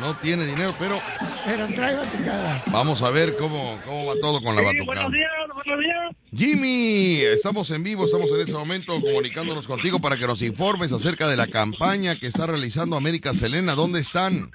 No 0.00 0.14
tiene 0.16 0.44
dinero, 0.46 0.74
pero 0.78 1.00
Pero 1.46 1.66
trae 1.68 1.94
batucada. 1.96 2.62
vamos 2.66 3.02
a 3.02 3.10
ver 3.10 3.36
cómo, 3.38 3.78
cómo 3.86 4.06
va 4.06 4.14
todo 4.20 4.40
con 4.42 4.54
la 4.54 4.60
Sí, 4.62 4.66
batucada. 4.78 4.84
buenos 5.08 5.12
días, 5.12 5.30
buenos 5.54 5.80
días. 5.84 6.16
Jimmy, 6.34 7.20
estamos 7.22 7.70
en 7.70 7.82
vivo, 7.82 8.04
estamos 8.04 8.30
en 8.30 8.40
este 8.40 8.52
momento 8.52 9.00
comunicándonos 9.00 9.66
contigo 9.66 9.98
para 9.98 10.18
que 10.18 10.26
nos 10.26 10.42
informes 10.42 10.92
acerca 10.92 11.26
de 11.28 11.36
la 11.36 11.46
campaña 11.46 12.16
que 12.16 12.26
está 12.26 12.46
realizando 12.46 12.96
América 12.96 13.32
Selena. 13.32 13.74
¿Dónde 13.74 14.00
están? 14.00 14.50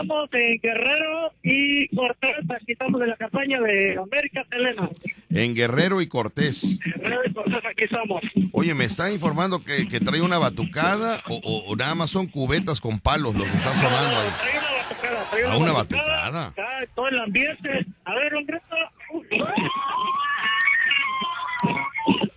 Andamos 0.00 0.28
en 0.32 0.58
Guerrero 0.60 1.32
y 1.42 1.88
Cortés. 1.94 2.36
Aquí 2.50 2.72
estamos 2.72 3.00
en 3.02 3.08
la 3.10 3.16
campaña 3.16 3.60
de 3.60 3.96
América 3.98 4.44
Selena. 4.50 4.88
En 5.30 5.54
Guerrero 5.54 6.00
y 6.00 6.08
Cortés. 6.08 6.78
Guerrero 6.96 7.20
y 7.28 7.32
Cortés, 7.32 7.64
aquí 7.64 7.84
estamos. 7.84 8.20
Oye, 8.52 8.74
me 8.74 8.84
está 8.84 9.10
informando 9.12 9.62
que, 9.64 9.86
que 9.88 10.00
trae 10.00 10.20
una 10.20 10.38
batucada 10.38 11.22
o, 11.28 11.34
o- 11.44 11.64
o 11.72 11.76
nada 11.76 11.94
más 11.94 12.10
son 12.10 12.26
cubetas 12.26 12.80
con 12.80 12.98
palos 12.98 13.34
lo 13.34 13.44
que 13.44 13.50
está 13.50 13.74
sonando 13.74 14.16
ahí. 14.20 14.28
Trae 14.40 14.58
una 14.58 14.72
batucada, 14.82 15.30
trae 15.30 15.44
Ah, 15.44 15.46
una, 15.48 15.56
una 15.58 15.72
batucada. 15.72 16.30
batucada. 16.30 16.48
Está 16.48 16.94
todo 16.94 17.08
el 17.08 17.18
ambiente. 17.20 17.86
A 18.04 18.14
ver, 18.14 18.34
un 18.34 18.46
grito. 18.46 18.76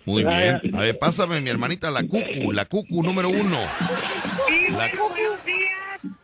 Muy 0.06 0.24
bien. 0.24 0.60
A 0.74 0.80
ver, 0.80 0.98
pásame 0.98 1.40
mi 1.40 1.50
hermanita 1.50 1.90
la 1.90 2.02
cucu, 2.02 2.52
la 2.52 2.64
cucu 2.64 3.02
número 3.02 3.28
uno. 3.28 3.58
La- 4.70 4.86
días. 4.88 5.57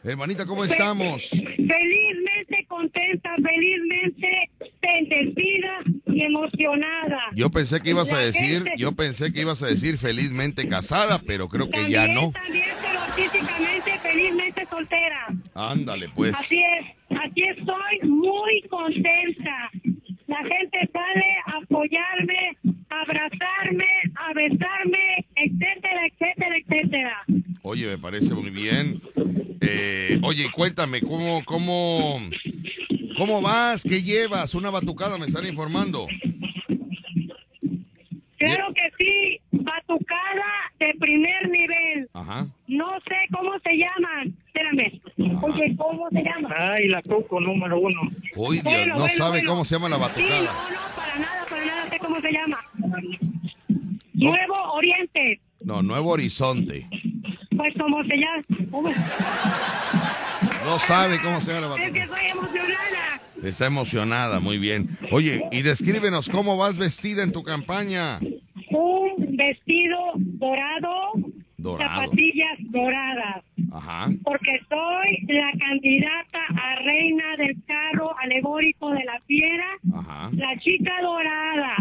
Hermanita, 0.05 0.45
¿cómo 0.45 0.65
estamos? 0.65 1.31
Felizmente 1.31 2.67
contenta, 2.69 3.35
felizmente 3.37 4.51
bendecida 4.83 5.79
y 6.07 6.23
emocionada. 6.23 7.21
Yo 7.35 7.51
pensé 7.51 7.81
que 7.81 7.91
ibas 7.91 8.13
a 8.13 8.19
decir, 8.19 8.65
yo 8.77 8.93
pensé 8.93 9.33
que 9.33 9.41
ibas 9.41 9.63
a 9.63 9.67
decir 9.67 9.97
felizmente 9.97 10.69
casada, 10.69 11.19
pero 11.27 11.49
creo 11.49 11.71
que 11.71 11.91
ya 11.91 12.07
no. 12.07 12.33
También, 12.33 12.67
pero 12.83 13.01
artísticamente 13.01 13.99
felizmente 14.03 14.67
soltera. 14.69 15.29
Ándale, 15.55 16.11
pues. 16.15 16.35
Así 16.35 16.63
es, 16.63 17.19
aquí 17.19 17.43
estoy 17.43 18.09
muy 18.09 18.61
contenta. 18.69 19.71
La 20.27 20.39
gente 20.39 20.91
sale 20.93 21.37
a 21.47 21.63
apoyarme, 21.63 22.59
abrazarme, 23.03 23.87
a 24.15 24.33
besarme, 24.35 25.27
etcétera, 25.37 26.07
etcétera, 26.07 26.57
etcétera. 26.59 27.25
Oye, 27.63 27.87
me 27.87 27.99
parece 27.99 28.35
muy 28.35 28.51
bien. 28.51 29.01
Eh, 29.61 30.19
oye, 30.23 30.51
cuéntame, 30.53 31.01
¿cómo, 31.01 31.43
cómo, 31.45 32.21
cómo 33.17 33.41
vas? 33.41 33.83
¿Qué 33.83 34.03
llevas? 34.03 34.55
Una 34.55 34.71
batucada, 34.71 35.17
me 35.19 35.27
están 35.27 35.47
informando. 35.47 36.07
Claro 38.37 38.67
que 38.75 38.91
sí, 38.99 39.41
batucada 39.53 40.71
de 40.79 40.93
primer 41.01 41.49
nivel. 41.49 42.09
Ajá. 42.13 42.47
No 42.69 42.91
sé 43.09 43.17
cómo 43.33 43.53
se 43.61 43.73
llaman. 43.77 44.35
Espérame. 44.49 45.01
Oye, 45.43 45.75
¿cómo 45.79 46.09
se 46.11 46.23
llaman? 46.23 46.53
Ay, 46.55 46.89
la 46.89 47.01
Coco 47.03 47.41
número 47.41 47.79
uno. 47.79 48.03
Uy, 48.37 48.57
Dios, 48.57 48.65
Bueno, 48.65 48.95
no 48.95 49.01
bueno, 49.01 49.15
sabe 49.17 49.31
bueno. 49.39 49.51
cómo 49.51 49.65
se 49.65 49.75
llama 49.77 49.89
la 49.89 49.97
Sí, 49.97 50.03
batucada. 50.03 50.43
no, 50.43 50.45
no, 50.45 50.97
para 50.97 51.19
nada, 51.19 51.47
para 51.49 51.65
nada 51.65 51.89
sé 51.89 51.99
cómo 51.99 52.21
se 52.21 52.33
llama. 52.33 52.59
Nuevo 54.15 54.73
Oriente. 54.75 55.41
No, 55.65 55.83
Nuevo 55.83 56.11
Horizonte. 56.11 56.87
Pues 57.57 57.75
como 57.79 58.03
se 58.05 58.17
llama. 58.17 58.43
¿Cómo? 58.71 58.91
No 60.65 60.79
sabe 60.79 61.19
cómo 61.23 61.41
se 61.41 61.53
llama 61.53 61.77
la 61.77 61.85
Es 61.85 61.93
que 61.93 61.99
estoy 62.01 62.27
emocionada. 62.31 63.21
Está 63.43 63.67
emocionada, 63.67 64.41
muy 64.41 64.59
bien. 64.59 64.97
Oye, 65.11 65.45
y 65.53 65.63
descríbenos 65.63 66.29
cómo 66.29 66.57
vas 66.57 66.79
vestida 66.79 67.23
en 67.23 67.33
tu 67.33 67.43
campaña. 67.43 68.19
Un 68.71 69.37
vestido 69.37 69.99
dorado, 70.17 71.13
Dorado. 71.59 72.01
zapatillas 72.03 72.59
doradas. 72.71 73.45
Ajá. 73.73 74.09
Porque 74.23 74.51
soy 74.69 75.27
la 75.35 75.53
candidata 75.59 76.39
a 76.57 76.77
reina 76.77 77.37
del 77.37 77.57
carro 77.67 78.19
alegórico 78.19 78.91
de 78.91 79.05
la 79.05 79.21
fiera, 79.27 79.67
Ajá. 79.95 80.31
la 80.33 80.59
chica 80.61 80.93
dorada. 81.03 81.77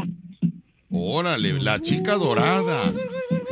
Órale, 0.93 1.53
la 1.61 1.79
chica 1.81 2.13
dorada. 2.13 2.93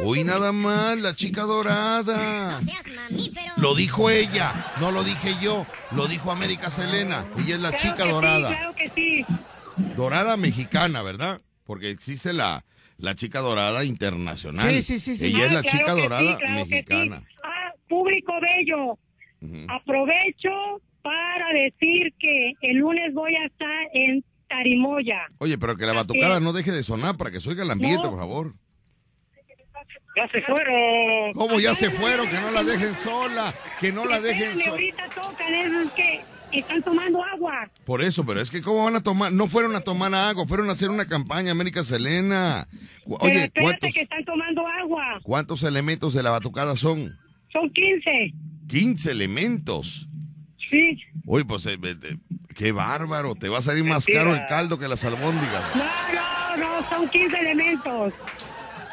Uy, 0.03 0.23
nada 0.23 0.51
más, 0.51 0.97
la 0.97 1.13
chica 1.15 1.41
dorada. 1.43 2.59
seas 2.61 2.83
mamífero. 3.09 3.53
Lo 3.57 3.75
dijo 3.75 4.09
ella, 4.09 4.65
no 4.79 4.91
lo 4.91 5.03
dije 5.03 5.31
yo, 5.41 5.65
lo 5.95 6.07
dijo 6.07 6.31
América 6.31 6.69
Selena. 6.69 7.25
Ella 7.37 7.55
es 7.55 7.61
la 7.61 7.69
Claro 7.69 7.81
chica 7.83 7.95
que 7.97 8.03
sí, 8.03 8.09
dorada. 8.09 8.47
claro 8.49 8.75
que 8.75 8.87
sí. 8.89 9.25
Dorada 9.95 10.37
mexicana, 10.37 11.01
¿verdad? 11.01 11.41
Porque 11.65 11.89
existe 11.89 12.33
la, 12.33 12.63
la 12.97 13.15
chica 13.15 13.39
dorada 13.39 13.83
internacional. 13.85 14.69
Sí, 14.75 14.81
sí, 14.81 14.99
sí, 14.99 15.17
sí. 15.17 15.25
Ella 15.27 15.45
es 15.45 15.51
Ah, 15.51 15.53
la 15.55 15.61
claro 15.61 15.77
chica 15.77 15.93
sí, 15.95 16.01
dorada 16.01 16.37
claro 16.37 16.53
mexicana. 16.65 17.19
sí. 17.27 17.35
Ah, 17.43 17.71
público 17.89 18.33
bello, 18.41 18.97
aprovecho 19.69 20.81
para 21.01 21.47
decir 21.53 22.13
que 22.19 22.53
el 22.61 22.77
lunes 22.77 23.13
voy 23.13 23.35
a 23.35 23.45
estar 23.45 23.87
en 23.93 24.23
Tarimoya. 24.51 25.21
Oye, 25.39 25.57
pero 25.57 25.77
que 25.77 25.85
la 25.85 25.93
batucada 25.93 26.39
no 26.39 26.51
deje 26.53 26.71
de 26.71 26.83
sonar 26.83 27.15
para 27.17 27.31
que 27.31 27.39
se 27.39 27.49
oiga 27.49 27.63
el 27.63 27.71
ambiente, 27.71 28.03
No. 28.03 28.09
por 28.11 28.19
favor. 28.19 28.53
Ya 30.15 30.27
se 30.27 30.41
fueron. 30.41 31.33
¿Cómo 31.33 31.59
ya 31.61 31.73
se 31.73 31.89
fueron? 31.89 32.27
Que 32.27 32.39
no 32.39 32.51
la 32.51 32.63
dejen 32.63 32.93
sola, 32.95 33.53
que 33.79 33.93
no 33.93 34.05
la 34.05 34.19
dejen 34.19 34.53
sola. 34.59 34.71
ahorita 34.71 35.03
tocan, 35.15 35.53
es 35.53 35.91
que 35.93 36.21
están 36.51 36.83
tomando 36.83 37.23
agua. 37.23 37.71
Por 37.85 38.01
eso, 38.01 38.25
pero 38.25 38.41
es 38.41 38.51
que 38.51 38.61
¿cómo 38.61 38.83
van 38.83 38.97
a 38.97 39.01
tomar? 39.03 39.31
No 39.31 39.47
fueron 39.47 39.73
a 39.73 39.79
tomar 39.81 40.13
agua, 40.13 40.45
fueron 40.45 40.67
a 40.69 40.73
hacer 40.73 40.89
una 40.89 41.07
campaña 41.07 41.51
América 41.51 41.81
Selena. 41.83 42.67
Cu- 43.05 43.17
Pero 43.21 43.31
Oye, 43.31 43.43
espérate 43.45 43.61
¿cuántos, 43.61 43.93
que 43.93 44.01
están 44.01 44.25
tomando 44.25 44.67
agua. 44.67 45.19
¿cuántos 45.23 45.63
elementos 45.63 46.13
de 46.13 46.23
la 46.23 46.31
batucada 46.31 46.75
son? 46.75 47.17
Son 47.53 47.69
15. 47.71 48.33
15 48.67 49.11
elementos. 49.11 50.09
Sí. 50.71 50.97
Uy, 51.25 51.43
pues 51.43 51.65
eh, 51.67 51.77
eh, 51.83 51.95
eh, 52.01 52.17
qué 52.55 52.71
bárbaro, 52.71 53.35
te 53.35 53.49
va 53.49 53.59
a 53.59 53.61
salir 53.61 53.83
más 53.83 54.07
Mentira. 54.07 54.19
caro 54.23 54.35
el 54.35 54.45
caldo 54.47 54.79
que 54.79 54.87
las 54.87 55.03
albóndigas. 55.03 55.63
No, 55.75 55.83
no, 55.83 56.57
no, 56.57 56.89
son 56.89 57.09
15 57.09 57.37
elementos. 57.39 58.13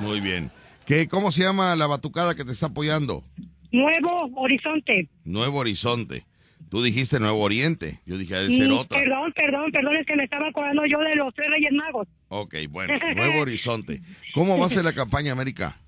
Muy 0.01 0.21
bien. 0.21 0.51
¿Qué, 0.85 1.07
¿Cómo 1.09 1.31
se 1.33 1.43
llama 1.43 1.77
la 1.77 1.87
batucada 1.87 2.35
que 2.35 2.45
te 2.45 2.53
está 2.53 2.67
apoyando? 2.67 3.23
Nuevo 3.71 4.31
Horizonte. 4.35 5.09
Nuevo 5.25 5.59
Horizonte. 5.59 6.25
Tú 6.71 6.83
dijiste 6.83 7.19
Nuevo 7.21 7.41
Oriente. 7.41 8.01
Yo 8.05 8.19
dije, 8.19 8.35
ha 8.35 8.41
de 8.41 8.51
ser 8.51 8.71
otra. 8.71 8.99
Perdón, 8.99 9.33
perdón, 9.33 9.73
perdón, 9.73 9.97
es 9.97 10.07
que 10.07 10.17
me 10.17 10.25
estaba 10.25 10.49
acordando 10.49 10.85
yo 10.87 10.99
de 10.99 11.15
los 11.15 11.33
tres 11.35 11.49
Reyes 11.49 11.73
Magos. 11.73 12.09
Ok, 12.29 12.57
bueno, 12.71 12.95
Nuevo 13.17 13.41
Horizonte. 13.41 14.03
¿Cómo 14.35 14.59
va 14.59 14.67
a 14.67 14.71
ser 14.71 14.85
la 14.85 14.93
campaña 14.93 15.33
América? 15.33 15.79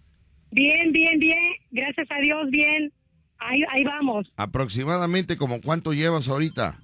Bien, 0.52 0.90
bien, 0.92 1.18
bien. 1.18 1.52
Gracias 1.70 2.06
a 2.10 2.20
Dios, 2.20 2.50
bien. 2.50 2.92
Ahí, 3.40 3.62
ahí 3.70 3.84
vamos. 3.84 4.32
Aproximadamente 4.36 5.36
como 5.36 5.60
cuánto 5.60 5.92
llevas 5.92 6.28
ahorita. 6.28 6.78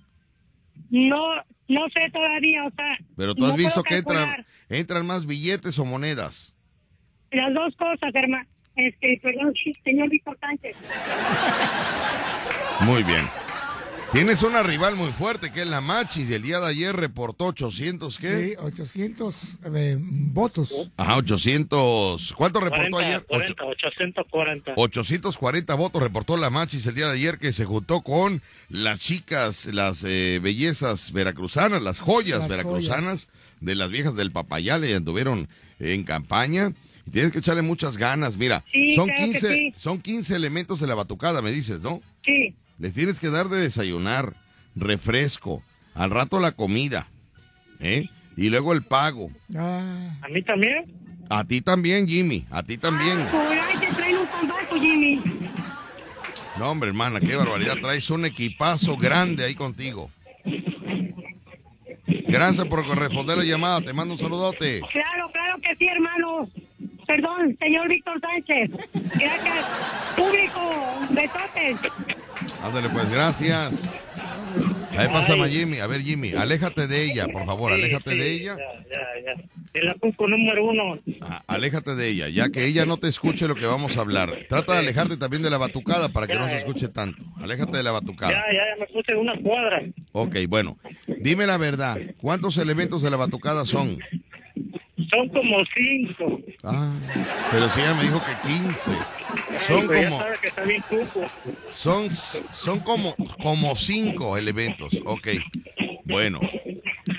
No, 0.90 1.34
no 1.68 1.88
sé 1.92 2.10
todavía, 2.12 2.64
o 2.64 2.70
sea. 2.70 2.98
Pero 3.16 3.34
tú 3.34 3.44
has 3.44 3.52
no 3.52 3.56
visto 3.58 3.82
que 3.82 3.98
entran, 3.98 4.46
entran 4.68 5.06
más 5.06 5.26
billetes 5.26 5.78
o 5.78 5.84
monedas. 5.84 6.54
Las 7.30 7.52
dos 7.54 7.74
cosas, 7.76 8.14
hermano. 8.14 8.48
Este, 8.76 9.18
perdón, 9.22 9.54
señor 9.84 10.10
Víctor 10.10 10.38
Sánchez. 10.38 10.76
Muy 12.80 13.02
bien. 13.02 13.26
Tienes 14.12 14.42
una 14.42 14.62
rival 14.62 14.94
muy 14.96 15.10
fuerte 15.10 15.52
que 15.52 15.62
es 15.62 15.66
la 15.66 15.80
Machis 15.80 16.30
y 16.30 16.34
el 16.34 16.42
día 16.42 16.60
de 16.60 16.68
ayer 16.68 16.94
reportó 16.94 17.46
800, 17.46 18.18
¿qué? 18.18 18.48
Sí, 18.48 18.56
800 18.56 19.58
eh, 19.74 19.96
votos. 19.98 20.90
Ajá, 20.96 21.16
800. 21.16 22.32
¿Cuánto 22.34 22.60
reportó 22.60 22.90
40, 22.90 22.98
ayer? 22.98 23.26
40, 23.26 23.64
840. 23.64 24.72
840 24.76 25.74
votos 25.74 26.02
reportó 26.02 26.36
la 26.36 26.50
Machis 26.50 26.86
el 26.86 26.94
día 26.94 27.08
de 27.08 27.14
ayer 27.14 27.38
que 27.38 27.52
se 27.52 27.64
juntó 27.64 28.00
con 28.00 28.42
las 28.68 29.00
chicas, 29.00 29.66
las 29.66 30.02
eh, 30.04 30.40
bellezas 30.42 31.12
veracruzanas, 31.12 31.82
las 31.82 32.00
joyas 32.00 32.40
Las 32.40 32.48
veracruzanas 32.48 33.28
de 33.60 33.74
las 33.74 33.90
viejas 33.90 34.14
del 34.16 34.30
Papayale 34.30 34.90
y 34.90 34.94
anduvieron 34.94 35.48
en 35.78 36.04
campaña. 36.04 36.72
Y 37.06 37.10
tienes 37.10 37.32
que 37.32 37.38
echarle 37.38 37.62
muchas 37.62 37.98
ganas, 37.98 38.36
mira, 38.36 38.64
Sí, 38.72 38.94
son 38.94 39.08
claro 39.08 39.20
que 39.20 39.32
15, 39.32 39.48
sí. 39.48 39.74
son 39.76 40.00
15 40.00 40.34
elementos 40.34 40.80
de 40.80 40.86
la 40.86 40.94
batucada, 40.94 41.42
me 41.42 41.52
dices, 41.52 41.80
¿no? 41.80 42.00
Sí. 42.24 42.54
Les 42.78 42.92
tienes 42.92 43.20
que 43.20 43.30
dar 43.30 43.48
de 43.48 43.60
desayunar, 43.60 44.34
refresco, 44.74 45.62
al 45.94 46.10
rato 46.10 46.40
la 46.40 46.52
comida, 46.52 47.06
¿eh? 47.80 48.08
Y 48.36 48.50
luego 48.50 48.74
el 48.74 48.82
pago. 48.82 49.30
Ah, 49.56 50.18
¿A 50.20 50.28
mí 50.28 50.42
también? 50.42 50.84
A 51.30 51.44
ti 51.44 51.62
también, 51.62 52.06
Jimmy, 52.06 52.44
a 52.50 52.62
ti 52.62 52.76
también. 52.76 53.26
Por 53.30 53.40
ahí 53.52 53.78
te 53.80 53.94
traen 53.94 54.18
un 54.18 54.26
tambaco, 54.26 54.78
Jimmy. 54.78 55.22
No, 56.58 56.70
hombre, 56.70 56.88
hermana, 56.88 57.20
qué 57.20 57.34
barbaridad. 57.34 57.76
Traes 57.82 58.10
un 58.10 58.24
equipazo 58.26 58.96
grande 58.96 59.44
ahí 59.44 59.54
contigo. 59.54 60.10
Gracias 62.28 62.66
por 62.66 62.86
responder 62.96 63.38
la 63.38 63.44
llamada. 63.44 63.80
Te 63.80 63.92
mando 63.92 64.14
un 64.14 64.20
saludote. 64.20 64.80
Claro, 64.92 65.30
claro 65.32 65.58
que 65.62 65.74
sí, 65.76 65.86
hermano. 65.86 66.48
Perdón, 67.06 67.56
señor 67.58 67.88
Víctor 67.88 68.20
Sánchez. 68.20 68.70
Gracias. 69.14 69.66
Público, 70.16 71.00
besotes. 71.10 71.76
Ándale, 72.62 72.88
pues, 72.90 73.10
gracias. 73.10 73.90
Ahí 74.96 75.08
pasa 75.08 75.34
Jimmy. 75.48 75.78
A 75.78 75.86
ver, 75.86 76.00
Jimmy, 76.00 76.32
aléjate 76.32 76.86
de 76.86 77.04
ella, 77.04 77.26
por 77.28 77.44
favor, 77.44 77.72
Sí, 77.74 77.82
aléjate 77.82 78.10
sí, 78.12 78.18
de 78.18 78.32
ella. 78.32 78.56
Ya, 78.56 78.90
ya, 78.90 79.34
ya. 79.36 79.44
Número 80.26 80.64
uno. 80.64 80.98
Ah, 81.20 81.42
aléjate 81.46 81.94
de 81.94 82.08
ella, 82.08 82.28
ya 82.30 82.48
que 82.48 82.64
ella 82.64 82.86
no 82.86 82.96
te 82.96 83.08
escuche 83.08 83.46
lo 83.46 83.54
que 83.54 83.66
vamos 83.66 83.96
a 83.96 84.00
hablar. 84.00 84.46
Trata 84.48 84.72
de 84.72 84.78
alejarte 84.78 85.18
también 85.18 85.42
de 85.42 85.50
la 85.50 85.58
batucada 85.58 86.08
para 86.08 86.26
que 86.26 86.34
no 86.36 86.48
se 86.48 86.56
escuche 86.56 86.88
tanto. 86.88 87.22
Aléjate 87.42 87.76
de 87.76 87.82
la 87.82 87.90
Ya, 87.90 87.92
batucada. 87.92 88.32
ya, 88.32 88.38
ya 88.52 88.80
me 88.80 88.86
puse 88.86 89.14
una 89.14 89.36
cuadra. 89.42 89.82
Ok, 90.12 90.36
bueno. 90.48 90.78
Dime 91.20 91.46
la 91.46 91.58
verdad. 91.58 91.98
¿Cuántos 92.16 92.56
elementos 92.56 93.02
de 93.02 93.10
la 93.10 93.18
batucada 93.18 93.66
son? 93.66 93.98
Son 95.10 95.28
como 95.28 95.58
cinco. 95.74 96.40
Ah, 96.64 96.92
pero 97.52 97.68
si 97.68 97.80
ella 97.80 97.94
me 97.94 98.04
dijo 98.04 98.20
que 98.24 98.48
15. 98.48 98.90
Son 99.60 99.86
como, 99.86 100.22
que 100.40 100.48
está 100.48 100.62
bien 100.62 100.82
son, 101.70 102.10
son 102.12 102.80
como, 102.80 103.14
como 103.42 103.76
cinco 103.76 104.36
elementos. 104.36 104.92
Ok. 105.04 105.28
Bueno. 106.04 106.40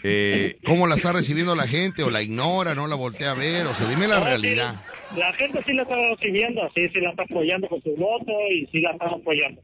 Eh, 0.04 0.58
¿Cómo 0.66 0.88
la 0.88 0.96
está 0.96 1.12
recibiendo 1.14 1.56
la 1.56 1.68
gente? 1.68 2.04
¿O 2.04 2.10
la 2.10 2.22
ignora? 2.22 2.74
¿No 2.76 2.88
la 2.88 2.96
voltea 2.96 3.32
a 3.32 3.36
ver? 3.36 3.68
O 3.68 3.74
sea, 3.74 3.88
dime 3.88 4.08
la 4.08 4.20
No, 4.20 4.26
realidad. 4.26 4.76
sí, 5.14 5.20
la 5.20 5.34
gente 5.34 5.60
sí 5.66 5.74
la 5.74 5.84
está 5.84 5.96
recibiendo, 5.96 6.62
sí, 6.76 6.88
sí 6.94 7.00
la 7.02 7.10
está 7.12 7.24
apoyando 7.24 7.68
con 7.68 7.82
su 7.84 7.96
voto 7.96 8.32
y 8.52 8.66
sí 8.72 8.80
la 8.82 8.92
está 8.92 9.06
apoyando. 9.08 9.62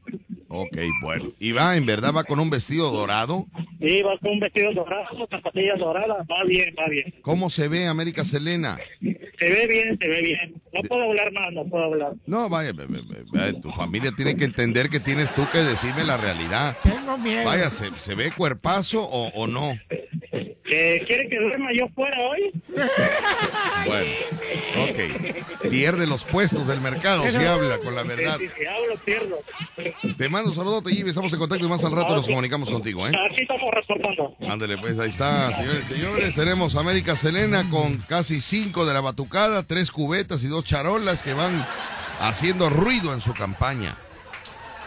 Ok, 0.48 0.76
bueno. 1.02 1.32
¿Y 1.40 1.52
va, 1.52 1.76
en 1.76 1.86
verdad, 1.86 2.12
va 2.14 2.24
con 2.24 2.40
un 2.40 2.50
vestido 2.50 2.90
dorado? 2.90 3.46
Sí, 3.84 4.00
va 4.00 4.16
con 4.18 4.30
un 4.32 4.40
vestido 4.40 4.72
dorado, 4.72 5.28
zapatillas 5.30 5.78
doradas, 5.78 6.26
va 6.26 6.42
bien, 6.46 6.74
va 6.78 6.88
bien. 6.88 7.12
¿Cómo 7.20 7.50
se 7.50 7.68
ve 7.68 7.86
América 7.86 8.24
Selena? 8.24 8.78
Se 9.00 9.44
ve 9.50 9.66
bien, 9.66 9.98
se 10.00 10.08
ve 10.08 10.22
bien. 10.22 10.54
No 10.72 10.80
puedo 10.88 11.02
hablar 11.02 11.30
más, 11.32 11.52
no 11.52 11.66
puedo 11.66 11.84
hablar. 11.84 12.14
No, 12.24 12.48
vaya, 12.48 12.72
vaya, 13.30 13.60
tu 13.60 13.70
familia 13.72 14.10
tiene 14.16 14.36
que 14.36 14.46
entender 14.46 14.88
que 14.88 15.00
tienes 15.00 15.34
tú 15.34 15.46
que 15.52 15.58
decirme 15.58 16.02
la 16.04 16.16
realidad. 16.16 16.74
tengo 16.82 17.18
miedo. 17.18 17.44
Vaya, 17.44 17.68
¿se, 17.68 17.90
se 17.98 18.14
ve 18.14 18.32
cuerpazo 18.34 19.02
o, 19.02 19.28
o 19.34 19.46
no? 19.46 19.74
¿Que 20.74 21.04
¿Quiere 21.06 21.28
que 21.28 21.38
duerma 21.38 21.70
yo 21.72 21.88
fuera 21.94 22.18
hoy? 22.20 22.52
Bueno, 23.86 24.10
ok. 24.78 25.68
Pierde 25.70 26.06
los 26.06 26.24
puestos 26.24 26.66
del 26.66 26.80
mercado 26.80 27.28
si 27.30 27.36
habla 27.36 27.78
con 27.78 27.94
la 27.94 28.02
verdad. 28.02 28.38
Si, 28.38 28.48
si 28.48 28.66
hablo, 28.66 28.96
pierdo. 29.04 29.38
Te 30.16 30.28
mando 30.30 30.50
un 30.50 30.56
saludo, 30.56 30.82
Jimmy. 30.82 31.10
Estamos 31.10 31.32
en 31.34 31.38
contacto 31.38 31.66
y 31.66 31.68
más 31.68 31.84
al 31.84 31.92
rato 31.92 32.16
nos 32.16 32.26
comunicamos 32.26 32.70
contigo, 32.70 33.06
¿eh? 33.06 33.12
Aquí 33.30 33.42
estamos 33.42 33.70
reportando. 33.72 34.34
Ándale, 34.50 34.78
pues 34.78 34.98
ahí 34.98 35.10
está, 35.10 35.54
señores 35.54 35.84
y 35.90 35.92
señores. 35.92 36.34
Tenemos 36.34 36.76
América 36.76 37.14
Selena 37.14 37.68
con 37.68 37.98
casi 37.98 38.40
cinco 38.40 38.86
de 38.86 38.94
la 38.94 39.02
batucada, 39.02 39.64
tres 39.64 39.90
cubetas 39.90 40.42
y 40.44 40.48
dos 40.48 40.64
charolas 40.64 41.22
que 41.22 41.34
van 41.34 41.66
haciendo 42.20 42.70
ruido 42.70 43.12
en 43.12 43.20
su 43.20 43.34
campaña. 43.34 43.96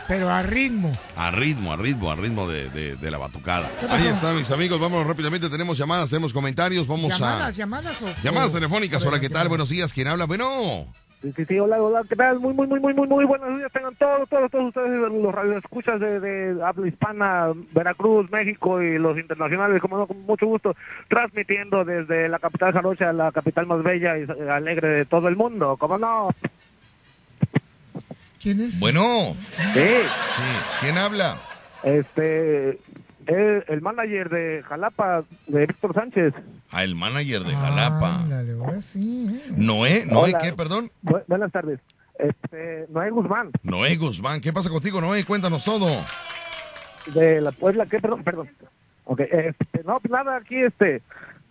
Pero 0.08 0.30
a 0.30 0.42
ritmo. 0.42 0.92
A 1.18 1.32
ritmo, 1.32 1.74
a 1.74 1.76
ritmo, 1.76 2.10
a 2.12 2.16
ritmo 2.16 2.48
de, 2.48 2.70
de- 2.70 2.96
de 2.96 3.12
la 3.12 3.18
batucada. 3.18 3.70
Ahí 3.90 4.08
están 4.08 4.38
mis 4.38 4.50
amigos, 4.52 4.80
vamos 4.80 5.06
rápidamente, 5.06 5.50
tenemos 5.50 5.78
llamadas, 5.78 6.10
tenemos 6.10 6.32
comentarios, 6.32 6.88
vamos 6.88 7.18
Llamadas, 7.20 7.48
a... 7.48 7.52
llamadas 7.52 8.02
o. 8.02 8.08
Llamadas 8.24 8.54
telefónicas, 8.54 9.06
hola, 9.06 9.20
¿qué 9.20 9.30
tal? 9.30 9.50
Buenos 9.50 9.70
días, 9.70 9.92
¿quién 9.92 10.08
habla? 10.08 10.26
Bueno, 10.26 10.86
Sí, 11.20 11.34
sí, 11.36 11.46
sí, 11.46 11.58
hola, 11.60 11.82
hola, 11.82 12.04
¿qué 12.08 12.16
tal? 12.16 12.40
Muy, 12.40 12.54
muy, 12.54 12.68
muy, 12.68 12.80
muy, 12.80 12.94
muy, 12.94 13.08
muy 13.08 13.26
buenos 13.26 13.58
días. 13.58 13.72
Tengan 13.72 13.96
todos, 13.96 14.30
todos, 14.30 14.52
todos 14.52 14.68
ustedes 14.68 15.12
los 15.12 15.34
radioescuchas 15.34 16.00
de, 16.00 16.20
de 16.20 16.64
habla 16.64 16.88
hispana, 16.88 17.48
Veracruz, 17.74 18.30
México 18.30 18.84
y 18.84 19.00
los 19.00 19.18
internacionales, 19.18 19.82
como 19.82 19.98
no, 19.98 20.06
con 20.06 20.22
mucho 20.28 20.46
gusto, 20.46 20.76
transmitiendo 21.08 21.84
desde 21.84 22.30
la 22.30 22.38
capital 22.38 22.72
jarocha, 22.72 23.12
la 23.14 23.32
capital 23.32 23.66
más 23.66 23.82
bella 23.82 24.16
y 24.16 24.28
alegre 24.48 24.90
de 24.90 25.06
todo 25.06 25.28
el 25.28 25.36
mundo, 25.36 25.76
¿cómo 25.78 25.98
no? 25.98 26.30
¿Quién 28.42 28.62
es? 28.62 28.80
bueno, 28.80 29.36
Sí, 29.74 29.80
sí, 29.80 30.44
¿quién 30.82 30.98
habla? 30.98 31.38
este, 31.84 32.80
el, 33.26 33.64
el 33.68 33.82
manager 33.82 34.30
de 34.30 34.64
Jalapa, 34.64 35.24
de 35.48 35.66
Víctor 35.66 35.94
Sánchez. 35.94 36.34
Ah, 36.72 36.84
el 36.84 36.96
manager 36.96 37.44
de 37.44 37.56
Jalapa. 37.56 38.16
Ándale, 38.18 38.54
ahora 38.54 38.82
sí. 38.82 39.28
¿eh? 39.48 39.52
Noé, 39.56 40.06
Noé, 40.06 40.30
Hola. 40.32 40.38
¿qué, 40.40 40.54
perdón? 40.54 40.92
Bu- 41.04 41.24
buenas 41.28 41.52
tardes. 41.52 41.80
Este, 42.20 42.88
Noé 42.90 43.12
Guzmán, 43.12 43.52
Noé 43.64 43.96
Guzmán, 43.96 44.42
¿qué 44.42 44.52
pasa 44.52 44.70
contigo, 44.70 45.00
Noé? 45.02 45.24
Cuéntanos 45.24 45.64
todo. 45.64 45.88
de 47.14 47.40
la 47.42 47.52
Puebla, 47.52 47.86
¿qué? 47.86 48.00
Perdón, 48.00 48.24
perdón. 48.24 48.50
Ok, 49.06 49.22
este, 49.22 49.84
no, 49.86 50.00
pues 50.00 50.12
nada, 50.12 50.36
aquí, 50.38 50.56
este, 50.58 51.02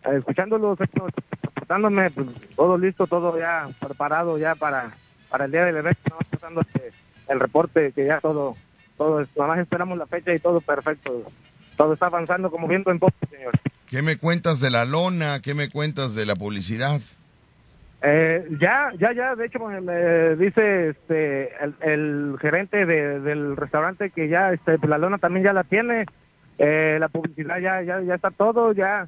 escuchándolos, 0.04 0.78
esto, 0.80 1.06
portándome, 1.54 2.10
pues, 2.10 2.26
todo 2.56 2.76
listo, 2.76 3.06
todo 3.06 3.38
ya 3.38 3.68
preparado 3.80 4.36
ya 4.38 4.54
para, 4.56 4.90
para 5.36 5.44
el 5.44 5.52
día 5.52 5.66
del 5.66 5.76
evento, 5.76 6.00
¿no? 6.08 6.16
pasando 6.30 6.62
este, 6.62 6.92
el 7.28 7.38
reporte, 7.40 7.92
que 7.92 8.06
ya 8.06 8.20
todo, 8.20 8.56
todo, 8.96 9.20
nada 9.36 9.48
más 9.48 9.58
esperamos 9.58 9.98
la 9.98 10.06
fecha 10.06 10.32
y 10.32 10.38
todo 10.38 10.62
perfecto. 10.62 11.24
Todo 11.76 11.92
está 11.92 12.06
avanzando 12.06 12.50
como 12.50 12.66
viento 12.66 12.90
en 12.90 12.98
popa, 12.98 13.26
señor. 13.30 13.52
¿Qué 13.86 14.00
me 14.00 14.16
cuentas 14.16 14.60
de 14.60 14.70
la 14.70 14.86
lona? 14.86 15.42
¿Qué 15.42 15.52
me 15.52 15.68
cuentas 15.68 16.14
de 16.14 16.24
la 16.24 16.36
publicidad? 16.36 17.02
Eh, 18.00 18.48
ya, 18.58 18.92
ya, 18.98 19.12
ya, 19.12 19.34
de 19.34 19.44
hecho 19.44 19.58
me, 19.58 19.82
me 19.82 20.36
dice 20.36 20.88
este 20.90 21.52
el, 21.62 21.74
el 21.82 22.36
gerente 22.40 22.86
de- 22.86 23.20
del 23.20 23.56
restaurante 23.58 24.08
que 24.10 24.28
ya 24.28 24.52
este 24.54 24.78
pues, 24.78 24.88
la 24.88 24.96
lona 24.96 25.18
también 25.18 25.44
ya 25.44 25.52
la 25.52 25.64
tiene, 25.64 26.06
eh, 26.56 26.96
la 26.98 27.08
publicidad 27.08 27.58
ya, 27.58 27.82
ya, 27.82 28.00
ya 28.00 28.14
está 28.14 28.30
todo, 28.30 28.72
ya, 28.72 29.06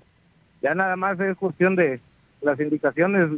ya 0.61 0.75
nada 0.75 0.97
más 0.97 1.19
es 1.21 1.39
cuestión 1.39 1.75
de 1.75 2.01
las 2.43 2.61
indicaciones 2.61 3.31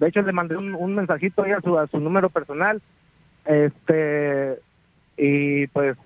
de 0.00 0.08
hecho 0.08 0.22
le 0.22 0.32
mandé 0.32 0.56
un, 0.56 0.74
un 0.74 0.94
mensajito 0.96 1.44
ahí 1.44 1.52
a 1.52 1.60
su, 1.60 1.78
a 1.78 1.86
su 1.86 2.00
número 2.00 2.28
personal. 2.30 2.82
Este, 3.44 4.58
y 5.16 5.66
pues 5.68 5.96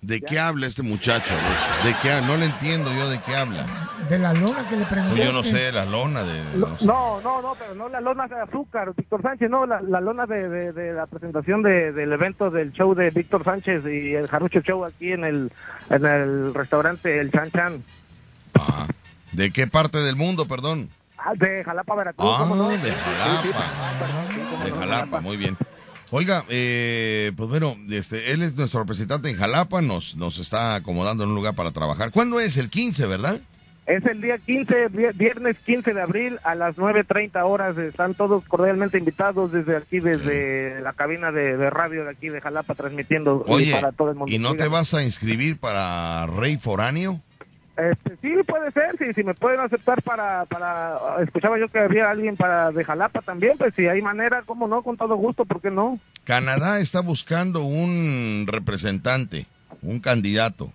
¿De 0.00 0.20
qué 0.20 0.38
habla 0.38 0.66
este 0.66 0.82
muchacho? 0.82 1.32
¿De 1.82 1.94
qué 2.02 2.20
No 2.26 2.36
le 2.36 2.44
entiendo 2.44 2.92
yo 2.92 3.08
de 3.08 3.18
qué 3.22 3.34
habla. 3.34 3.64
De 4.10 4.18
la 4.18 4.34
lona 4.34 4.68
que 4.68 4.76
le 4.76 4.84
pregunté. 4.84 5.16
Pues 5.16 5.26
yo 5.26 5.32
no 5.32 5.42
sé, 5.42 5.72
la 5.72 5.84
lona 5.86 6.22
de... 6.24 6.58
no 6.58 6.78
sé. 6.78 6.84
No, 6.84 7.22
no, 7.22 7.40
no, 7.40 7.54
pero 7.58 7.74
no 7.74 7.88
la 7.88 8.02
lona 8.02 8.26
de 8.26 8.38
azúcar, 8.38 8.92
Víctor 8.94 9.22
Sánchez, 9.22 9.48
no, 9.48 9.64
la, 9.64 9.80
la 9.80 10.02
lona 10.02 10.26
de, 10.26 10.46
de- 10.50 10.72
de 10.74 10.92
la 10.92 11.06
presentación 11.06 11.62
de- 11.62 11.92
del 11.92 12.12
evento 12.12 12.50
del 12.50 12.70
show 12.72 12.94
de 12.94 13.08
Víctor 13.10 13.44
Sánchez 13.44 13.82
y 13.86 14.12
el 14.14 14.28
Jarucho 14.28 14.60
Show 14.60 14.84
aquí 14.84 15.12
en 15.12 15.24
el, 15.24 15.50
en 15.88 16.04
el 16.04 16.52
restaurante 16.52 17.18
El 17.18 17.30
Chan 17.30 17.50
Chan. 17.50 17.82
Ah, 18.56 18.86
¿De 19.32 19.50
qué 19.52 19.66
parte 19.66 19.98
del 19.98 20.16
mundo, 20.16 20.46
perdón? 20.46 20.90
Ah, 21.18 21.32
de 21.36 21.64
Jalapa, 21.64 21.94
Veracruz. 21.94 22.30
Ah, 22.32 22.36
¿cómo 22.40 22.56
no? 22.56 22.68
de 22.70 22.76
Sí, 22.78 22.84
sí, 22.84 22.92
Jalapa. 23.04 23.52
sí, 24.30 24.40
cómo 24.50 24.64
De 24.64 24.70
no, 24.70 24.76
Jalapa, 24.76 25.20
muy 25.20 25.36
bien. 25.36 25.56
Oiga, 26.10 26.44
eh, 26.48 27.32
pues 27.36 27.48
bueno, 27.48 27.76
este, 27.90 28.32
él 28.32 28.42
es 28.42 28.54
nuestro 28.56 28.80
representante 28.80 29.30
en 29.30 29.36
Jalapa, 29.36 29.80
nos, 29.82 30.16
nos 30.16 30.38
está 30.38 30.74
acomodando 30.76 31.24
en 31.24 31.30
un 31.30 31.36
lugar 31.36 31.54
para 31.54 31.72
trabajar. 31.72 32.10
¿Cuándo 32.12 32.40
es? 32.40 32.56
El 32.56 32.70
15, 32.70 33.06
¿verdad? 33.06 33.40
Es 33.86 34.04
el 34.06 34.20
día 34.22 34.38
15, 34.38 34.88
vi- 34.88 35.12
viernes 35.14 35.56
15 35.66 35.92
de 35.92 36.00
abril 36.00 36.38
a 36.44 36.54
las 36.54 36.76
9.30 36.76 37.42
horas. 37.44 37.76
Están 37.76 38.14
todos 38.14 38.42
cordialmente 38.44 38.96
invitados 38.96 39.52
desde 39.52 39.76
aquí, 39.76 40.00
desde 40.00 40.80
la 40.82 40.92
cabina 40.94 41.32
de, 41.32 41.56
de 41.58 41.68
radio 41.70 42.04
de 42.04 42.10
aquí 42.12 42.28
de 42.30 42.40
Jalapa, 42.40 42.74
transmitiendo 42.74 43.44
y 43.46 43.52
Oye, 43.52 43.72
para 43.72 43.92
todo 43.92 44.10
el 44.10 44.16
mundo. 44.16 44.32
¿y 44.32 44.38
no 44.38 44.54
te 44.54 44.68
vas 44.68 44.94
a 44.94 45.02
inscribir 45.02 45.58
para 45.58 46.26
Rey 46.26 46.56
Foráneo? 46.58 47.20
Este, 47.76 48.16
sí, 48.22 48.34
puede 48.46 48.70
ser, 48.70 48.96
sí, 48.98 49.06
si 49.14 49.24
me 49.24 49.34
pueden 49.34 49.58
aceptar 49.60 50.00
para, 50.02 50.44
para, 50.44 50.96
escuchaba 51.22 51.58
yo 51.58 51.68
que 51.68 51.80
había 51.80 52.08
alguien 52.08 52.36
para 52.36 52.70
de 52.70 52.84
Jalapa 52.84 53.20
también, 53.20 53.58
pues 53.58 53.74
si 53.74 53.88
hay 53.88 54.00
manera, 54.00 54.42
cómo 54.46 54.68
no, 54.68 54.82
con 54.82 54.96
todo 54.96 55.16
gusto, 55.16 55.44
¿por 55.44 55.60
qué 55.60 55.72
no? 55.72 55.98
Canadá 56.22 56.78
está 56.78 57.00
buscando 57.00 57.64
un 57.64 58.44
representante, 58.46 59.46
un 59.82 59.98
candidato. 59.98 60.72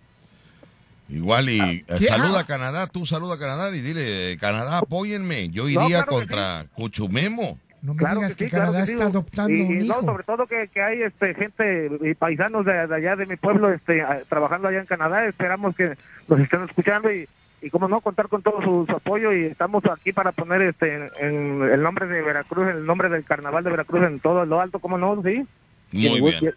Igual 1.07 1.49
y 1.49 1.59
eh, 1.59 1.85
¿qué? 1.99 2.05
saluda 2.05 2.39
Ah. 2.39 2.41
a 2.41 2.45
Canadá, 2.45 2.88
tú 2.88 3.05
saluda 3.05 3.35
a 3.35 3.39
Canadá 3.39 3.75
y 3.75 3.81
dile, 3.81 4.38
Canadá, 4.38 4.79
apóyenme. 4.79 5.49
Yo 5.49 5.63
No, 5.63 5.69
iría 5.69 6.03
claro 6.03 6.12
contra 6.12 6.65
Cuchumemo. 6.75 7.57
No 7.81 7.93
me 7.93 7.99
Claro 7.99 8.21
digas 8.21 8.35
que 8.35 8.45
que, 8.45 8.49
sí, 8.49 8.55
claro 8.55 8.65
Canadá 8.67 8.85
que 8.85 8.87
sí. 8.87 8.93
está 8.93 9.05
adoptando 9.05 9.53
y, 9.53 9.61
un 9.61 9.81
hijo. 9.85 10.01
no, 10.01 10.05
sobre 10.05 10.23
todo 10.23 10.47
que, 10.47 10.67
que 10.67 10.81
hay 10.81 11.01
este 11.01 11.33
gente 11.33 11.91
y 12.01 12.13
paisanos 12.13 12.65
de, 12.65 12.87
de 12.87 12.95
allá 12.95 13.15
de 13.15 13.25
mi 13.25 13.35
pueblo 13.35 13.71
este 13.71 14.03
trabajando 14.27 14.67
allá 14.67 14.79
en 14.79 14.85
Canadá, 14.85 15.25
esperamos 15.25 15.75
que 15.75 15.95
nos 16.27 16.39
estén 16.39 16.63
escuchando 16.63 17.11
y 17.11 17.27
y 17.61 17.69
cómo 17.69 17.87
no 17.87 18.01
contar 18.01 18.29
con 18.29 18.41
todo 18.41 18.61
su, 18.61 18.85
su 18.87 18.95
apoyo 18.95 19.33
y 19.33 19.43
estamos 19.45 19.83
aquí 19.85 20.13
para 20.13 20.31
poner 20.31 20.61
este 20.61 20.95
en, 20.95 21.09
en 21.19 21.63
el 21.63 21.81
nombre 21.81 22.07
de 22.07 22.21
Veracruz, 22.21 22.67
el 22.69 22.85
nombre 22.85 23.09
del 23.09 23.25
carnaval 23.25 23.63
de 23.63 23.71
Veracruz 23.71 24.03
en 24.03 24.19
todo 24.19 24.45
lo 24.45 24.61
alto, 24.61 24.79
cómo 24.79 24.97
no, 24.97 25.21
sí. 25.23 25.45
Muy 25.91 26.21
bien. 26.21 26.53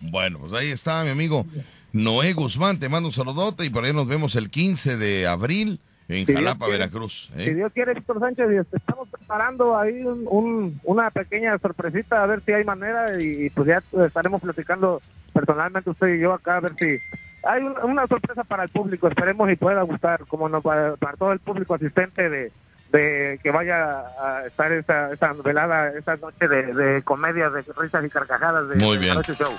Bueno, 0.00 0.38
pues 0.38 0.52
ahí 0.52 0.70
está 0.70 1.02
mi 1.04 1.10
amigo 1.10 1.44
Noé 1.92 2.32
Guzmán, 2.32 2.78
te 2.78 2.88
mando 2.88 3.08
un 3.08 3.12
saludote 3.12 3.64
y 3.64 3.70
por 3.70 3.84
ahí 3.84 3.92
nos 3.92 4.06
vemos 4.06 4.36
el 4.36 4.50
15 4.50 4.96
de 4.96 5.26
abril 5.26 5.80
en 6.08 6.26
Si 6.26 6.34
Jalapa, 6.34 6.66
quiere. 6.66 6.78
Veracruz. 6.78 7.30
¿eh? 7.36 7.44
Si 7.46 7.54
Dios 7.54 7.72
quiere, 7.72 7.94
Víctor 7.94 8.20
Sánchez, 8.20 8.46
y 8.52 8.76
estamos 8.76 9.08
preparando 9.08 9.78
ahí 9.78 10.02
un, 10.02 10.26
un- 10.28 10.80
una 10.84 11.10
pequeña 11.10 11.56
sorpresita, 11.58 12.22
a 12.22 12.26
ver 12.26 12.40
si 12.42 12.52
hay 12.52 12.64
manera, 12.64 13.20
y, 13.20 13.50
pues 13.50 13.68
ya 13.68 13.82
estaremos 14.06 14.42
platicando 14.42 15.00
personalmente 15.32 15.90
usted 15.90 16.08
y 16.14 16.20
yo 16.20 16.32
acá, 16.34 16.56
a 16.56 16.60
ver 16.60 16.74
si 16.78 16.98
hay 17.44 17.62
un- 17.62 17.76
una 17.90 18.06
sorpresa 18.06 18.44
para 18.44 18.64
el 18.64 18.68
público, 18.68 19.08
esperemos 19.08 19.50
y 19.50 19.56
pueda 19.56 19.82
gustar, 19.82 20.26
como 20.26 20.48
no, 20.48 20.60
para, 20.60 20.96
para 20.96 21.16
todo 21.16 21.32
el 21.32 21.38
público 21.40 21.74
asistente 21.74 22.28
de, 22.28 22.52
de 22.92 23.40
que 23.42 23.50
vaya 23.50 24.00
a 24.20 24.44
estar 24.46 24.70
esta, 24.72 25.12
esta 25.12 25.32
velada, 25.32 25.88
esta 25.96 26.16
noche 26.16 26.46
de, 26.46 26.74
de 26.74 27.02
comedia, 27.02 27.48
de 27.48 27.64
risas 27.78 28.04
y 28.04 28.10
carcajadas 28.10 28.68
de 28.68 28.76
Muy 28.76 28.96
de 28.96 28.98
bien. 29.04 29.14
Jarocho 29.14 29.34
Show. 29.34 29.52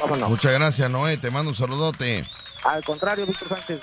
¿Cómo 0.00 0.16
no? 0.16 0.30
Muchas 0.30 0.52
gracias, 0.54 0.90
Noé, 0.90 1.16
te 1.18 1.30
mando 1.30 1.50
un 1.50 1.54
saludote. 1.54 2.24
Al 2.64 2.82
contrario, 2.82 3.26
Víctor 3.26 3.48
Sánchez, 3.48 3.80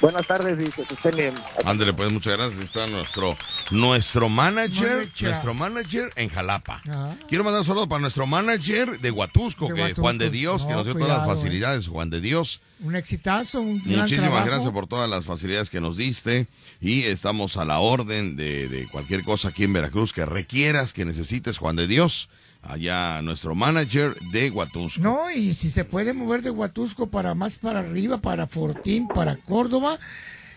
buenas 0.00 0.26
tardes 0.26 0.58
y 0.68 0.70
que 0.70 0.82
estén 0.82 1.16
bien. 1.16 1.34
Ándale, 1.64 1.92
pues 1.92 2.12
muchas 2.12 2.36
gracias. 2.36 2.62
Está 2.64 2.86
nuestro, 2.86 3.36
nuestro 3.70 4.28
manager, 4.28 4.98
Manager. 4.98 5.28
nuestro 5.30 5.54
manager 5.54 6.10
en 6.16 6.28
Jalapa. 6.28 6.82
Ajá. 6.88 7.16
Quiero 7.28 7.44
mandar 7.44 7.60
un 7.60 7.66
saludo 7.66 7.88
para 7.88 8.00
nuestro 8.00 8.26
manager 8.26 9.00
de 9.00 9.10
Huatusco, 9.10 9.68
De 9.68 9.74
que 9.74 9.80
Huatusco. 9.82 10.02
Juan 10.02 10.18
de 10.18 10.30
Dios, 10.30 10.64
que 10.64 10.70
No, 10.70 10.76
nos 10.76 10.84
dio 10.84 10.94
todas 10.94 11.08
las 11.08 11.22
eh. 11.28 11.32
facilidades, 11.34 11.88
Juan 11.88 12.10
de 12.10 12.20
Dios. 12.20 12.60
Un 12.80 12.94
exitazo, 12.94 13.60
un 13.60 13.82
gran 13.84 14.00
Muchísimas 14.00 14.28
trabajo. 14.30 14.46
gracias 14.46 14.72
por 14.72 14.86
todas 14.86 15.08
las 15.08 15.24
facilidades 15.24 15.70
que 15.70 15.80
nos 15.80 15.96
diste 15.96 16.46
y 16.80 17.02
estamos 17.04 17.56
a 17.56 17.64
la 17.64 17.78
orden 17.78 18.36
de, 18.36 18.68
de 18.68 18.86
cualquier 18.88 19.24
cosa 19.24 19.48
aquí 19.48 19.64
en 19.64 19.72
Veracruz 19.72 20.12
que 20.12 20.26
requieras, 20.26 20.92
que 20.92 21.04
necesites, 21.06 21.56
Juan 21.58 21.76
de 21.76 21.86
Dios. 21.86 22.28
Allá 22.62 23.22
nuestro 23.22 23.54
manager 23.54 24.14
de 24.32 24.50
Huatusco. 24.50 25.00
No, 25.02 25.30
y 25.30 25.54
si 25.54 25.70
se 25.70 25.84
puede 25.84 26.12
mover 26.12 26.42
de 26.42 26.50
Huatusco 26.50 27.08
para 27.08 27.34
más 27.34 27.54
para 27.54 27.78
arriba, 27.80 28.18
para 28.18 28.46
Fortín, 28.48 29.06
para 29.08 29.36
Córdoba, 29.36 29.98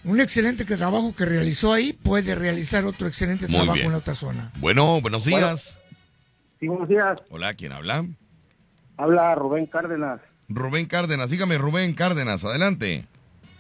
un 0.04 0.20
excelente 0.20 0.66
que- 0.66 0.76
trabajo 0.78 1.14
que 1.16 1.26
realizó 1.26 1.72
ahí, 1.72 1.94
puede 1.94 2.34
realizar 2.34 2.86
otro 2.86 3.06
excelente 3.08 3.46
Muy 3.48 3.56
trabajo 3.58 3.74
bien. 3.76 3.88
en 3.88 3.94
otra 3.94 4.16
zona. 4.16 4.52
Bueno, 4.58 5.00
buenos 5.02 5.26
días. 5.26 5.78
Sí, 6.60 6.68
buenos 6.68 6.90
días. 6.90 7.22
Hola, 7.30 7.54
¿quién 7.54 7.72
habla? 7.74 8.06
Habla 8.98 9.36
Rubén 9.36 9.66
Cárdenas. 9.68 10.20
Rubén 10.50 10.88
Cárdenas. 10.88 11.30
Dígame, 11.30 11.58
Rubén 11.60 11.94
Cárdenas, 11.94 12.44
adelante. 12.44 13.06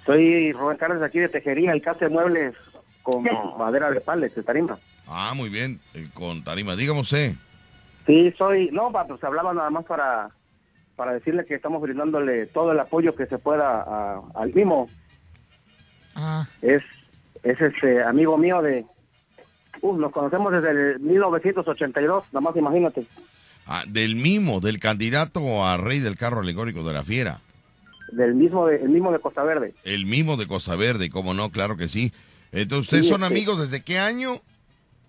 Soy 0.05 0.51
Rubén 0.53 0.77
de 0.99 1.05
aquí 1.05 1.19
de 1.19 1.29
Tejería, 1.29 1.71
el 1.71 1.81
casa 1.83 2.05
de 2.05 2.09
muebles 2.09 2.55
con 3.03 3.23
madera 3.59 3.91
de 3.91 4.01
pales 4.01 4.33
de 4.33 4.41
tarima. 4.41 4.79
Ah, 5.07 5.33
muy 5.35 5.49
bien, 5.49 5.79
eh, 5.93 6.07
con 6.13 6.43
Tarima. 6.43 6.75
Dígame 6.75 7.01
usted. 7.01 7.33
Sí, 8.05 8.33
soy, 8.37 8.69
no, 8.71 8.91
pa, 8.91 9.05
pues 9.05 9.23
hablaba 9.23 9.53
nada 9.53 9.69
más 9.69 9.85
para, 9.85 10.29
para 10.95 11.13
decirle 11.13 11.45
que 11.45 11.55
estamos 11.55 11.81
brindándole 11.81 12.47
todo 12.47 12.71
el 12.71 12.79
apoyo 12.79 13.15
que 13.15 13.25
se 13.27 13.37
pueda 13.37 13.81
a- 13.81 14.21
al 14.35 14.53
mimo. 14.53 14.87
Ah, 16.15 16.47
Es, 16.61 16.81
es 17.43 17.61
este 17.61 18.03
amigo 18.03 18.37
mío 18.37 18.61
de, 18.61 18.85
uh, 19.81 19.95
nos 19.97 20.11
conocemos 20.11 20.51
desde 20.51 20.71
el 20.71 20.99
1982, 20.99 22.23
nada 22.31 22.41
más 22.41 22.55
imagínate. 22.55 23.05
Ah, 23.67 23.83
del 23.87 24.15
mimo, 24.15 24.59
del 24.59 24.79
candidato 24.79 25.65
a 25.65 25.77
rey 25.77 25.99
del 25.99 26.17
carro 26.17 26.41
alegórico 26.41 26.83
de 26.83 26.93
la 26.93 27.03
fiera. 27.03 27.39
Del 28.11 28.33
mismo 28.33 28.65
de, 28.65 28.77
el 28.77 28.89
mismo 28.89 29.11
de 29.11 29.19
Costa 29.19 29.43
Verde. 29.43 29.75
El 29.83 30.07
mimo 30.07 30.35
de 30.35 30.47
Costa 30.47 30.75
Verde, 30.75 31.11
cómo 31.11 31.35
no, 31.35 31.51
claro 31.51 31.77
que 31.77 31.87
sí. 31.87 32.11
Entonces, 32.51 32.85
¿ustedes 32.87 33.05
Sí, 33.05 33.11
son 33.11 33.21
este- 33.21 33.33
amigos 33.35 33.59
desde 33.59 33.83
qué 33.83 33.99
año? 33.99 34.41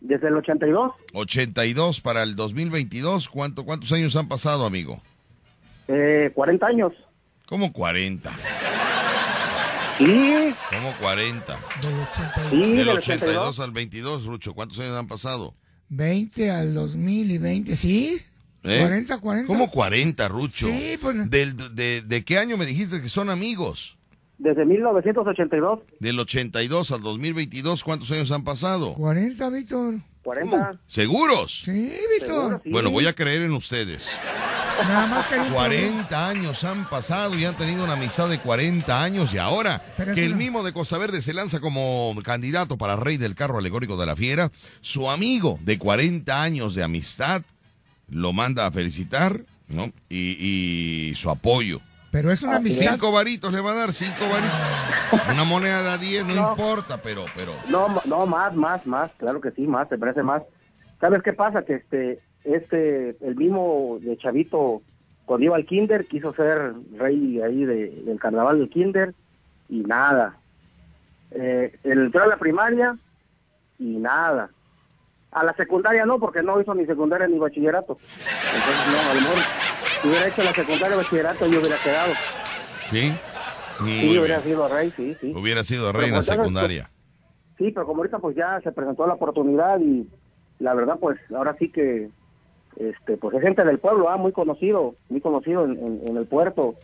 Desde 0.01 0.29
el 0.29 0.37
82, 0.37 0.93
82 1.13 2.01
para 2.01 2.23
el 2.23 2.35
2022. 2.37 3.29
¿Cuánto, 3.29 3.65
¿Cuántos 3.65 3.93
años 3.93 4.17
han 4.17 4.29
pasado, 4.29 4.65
amigo? 4.67 5.01
eh, 5.89 6.31
40 6.35 6.67
años. 6.67 6.93
¿Cómo 7.47 7.73
40? 7.73 8.31
Sí, 9.99 10.55
¿Cómo 10.71 10.95
40? 11.01 11.59
del 11.83 11.99
82. 12.01 12.51
sí, 12.51 12.57
Del 12.57 12.77
del 12.77 12.89
82 12.89 13.61
al 13.61 13.71
22, 13.73 14.25
Rucho. 14.25 14.55
¿Cuántos 14.55 14.79
años 14.79 14.97
han 14.97 15.07
pasado? 15.09 15.55
20 15.91 16.51
al 16.51 16.73
2000 16.75 17.31
y 17.33 17.39
20, 17.39 17.77
¿sí? 17.77 18.23
¿Eh? 18.63 18.79
40, 18.81 19.19
40. 19.19 19.47
¿Cómo 19.47 19.71
40, 19.71 20.29
Rucho? 20.29 20.67
Sí, 20.69 20.97
pues- 21.01 21.29
Del, 21.31 21.75
de, 21.75 22.03
¿De 22.03 22.25
qué 22.25 22.39
año 22.39 22.57
me 22.57 22.65
dijiste 22.67 23.03
que 23.03 23.09
son 23.11 23.29
amigos? 23.29 23.97
Desde 24.41 24.65
1982, 24.65 25.81
Del 26.01 26.19
82 26.19 26.93
al 26.93 27.03
2022, 27.03 27.85
¿cuántos 27.85 28.11
años 28.11 28.31
han 28.33 28.43
pasado? 28.43 28.95
40, 28.95 29.51
Víctor. 29.51 29.95
40. 30.23 30.79
¿Seguros? 30.87 31.61
Sí, 31.65 31.73
Víctor. 32.19 32.27
Seguro, 32.27 32.61
sí. 32.65 32.71
Bueno, 32.71 32.91
voy 32.91 33.07
a 33.07 33.13
creer 33.13 33.43
en 33.43 33.53
ustedes. 33.53 34.11
Nada 34.83 35.07
más 35.09 35.27
que 35.27 35.35
hay 35.35 35.41
un 35.47 35.53
40 35.53 36.29
años 36.29 36.65
han 36.65 36.89
pasado 36.89 37.39
y 37.39 37.45
han 37.45 37.55
tenido 37.55 37.85
una 37.85 37.93
amistad 37.93 38.31
de 38.31 38.39
40 38.39 39.03
años 39.03 39.35
y 39.35 39.39
ahora 39.39 39.83
Pero 39.99 40.15
que 40.15 40.23
el 40.25 40.29
una- 40.33 40.39
mismo 40.39 40.63
de 40.63 40.73
Costa 40.73 40.97
Verde 40.97 41.21
se 41.21 41.35
lanza 41.35 41.61
como 41.61 42.15
candidato 42.25 42.79
para 42.79 42.97
rey 42.97 43.19
del 43.19 43.35
carro 43.35 43.59
alegórico 43.59 43.99
de 43.99 44.07
la 44.07 44.17
fiera, 44.17 44.51
su 44.81 45.11
amigo 45.11 45.59
de 45.63 45.77
40 45.79 46.43
años 46.43 46.75
de 46.75 46.83
amistad 46.83 47.43
lo 48.09 48.33
manda 48.33 48.65
a 48.67 48.71
felicitar, 48.73 49.43
¿no? 49.69 49.93
Y, 50.09 51.11
y 51.11 51.15
su 51.15 51.29
apoyo. 51.29 51.81
Pero 52.11 52.33
es 52.33 52.43
una 52.43 52.57
amistad. 52.57 52.93
Cinco 52.95 53.13
varitos 53.13 53.53
le 53.53 53.61
va 53.61 53.71
a 53.73 53.75
dar, 53.75 53.93
cinco 53.93 54.25
varitos. 54.31 55.29
Una 55.33 55.45
moneda 55.45 55.97
de 55.97 56.07
10, 56.07 56.27
no, 56.27 56.35
No. 56.35 56.51
importa, 56.51 56.99
pero, 57.03 57.25
pero. 57.37 57.53
No, 57.69 58.01
no, 58.05 58.27
más, 58.27 58.55
más, 58.55 58.85
más, 58.87 59.11
claro 59.19 59.41
que 59.41 59.51
sí, 59.53 59.63
más, 59.63 59.89
te 59.89 59.97
parece 59.99 60.23
más. 60.23 60.43
¿Sabes 61.01 61.23
qué 61.23 61.33
pasa? 61.33 61.63
Que 61.65 61.75
este, 61.75 62.21
este, 62.45 63.11
el 63.25 63.37
mismo 63.37 63.99
de 64.01 64.17
Chavito, 64.19 64.83
cuando 65.25 65.45
iba 65.47 65.57
al 65.57 65.67
kinder, 65.67 66.07
quiso 66.07 66.33
ser 66.35 66.73
rey 66.99 67.41
ahí 67.43 67.65
de- 67.65 68.03
del 68.05 68.19
carnaval 68.19 68.59
del 68.59 68.71
kinder, 68.71 69.15
y 69.69 69.81
nada. 69.81 70.37
Eh, 71.31 71.79
entró 71.85 72.25
a 72.25 72.27
la 72.27 72.37
primaria, 72.39 72.97
y 73.79 73.97
nada. 73.99 74.51
A 75.31 75.45
la 75.45 75.55
secundaria 75.55 76.05
no, 76.05 76.19
porque 76.19 76.43
no 76.43 76.61
hizo 76.61 76.75
ni 76.75 76.85
secundaria 76.87 77.29
ni 77.29 77.39
bachillerato. 77.39 77.99
Entonces, 78.53 78.93
no, 78.93 79.11
a 79.11 79.15
lo 79.15 79.21
mejor, 79.21 79.39
si 80.01 80.09
hubiera 80.09 80.29
hecho 80.29 80.43
la 80.43 80.53
secundaria 80.53 80.95
o 80.97 80.99
bachillerato, 80.99 81.47
yo 81.47 81.61
hubiera 81.61 81.77
quedado. 81.83 82.13
¿Sí? 82.91 83.13
Muy 83.81 83.91
Sí, 83.93 84.19
hubiera 84.19 84.41
sido 84.43 84.69
rey, 84.69 84.91
sí, 84.97 85.17
sí. 85.21 85.33
Hubiera 85.35 85.63
sido 85.65 85.93
rey 85.93 86.07
en 86.07 86.13
la 86.13 86.19
pues, 86.19 86.27
secundaria. 86.27 86.91
Sí, 87.59 87.71
pero 87.73 87.87
como 87.87 87.99
ahorita 87.99 88.19
pues 88.19 88.37
ya 88.37 88.61
se 88.63 88.73
presentó 88.73 89.07
la 89.07 89.15
oportunidad 89.15 89.79
y 89.81 90.07
la 90.59 90.75
verdad, 90.75 90.97
pues 91.01 91.19
ahora 91.35 91.57
sí 91.59 91.71
que, 91.71 92.11
este, 92.77 93.17
pues 93.17 93.35
es 93.37 93.43
gente 93.43 93.65
del 93.65 93.79
pueblo, 93.79 94.09
ah, 94.11 94.17
muy 94.17 94.33
conocido, 94.33 94.95
muy 95.09 95.21
conocido 95.21 95.65
en, 95.65 95.73
en- 95.79 96.01
en 96.09 96.17
el 96.17 96.27
puerto, 96.27 96.75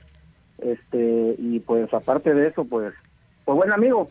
este, 0.59 1.35
y 1.39 1.61
pues 1.61 1.93
aparte 1.93 2.33
de 2.35 2.49
eso, 2.49 2.65
pues, 2.65 2.95
pues 3.45 3.57
buen 3.57 3.73
amigo, 3.73 4.09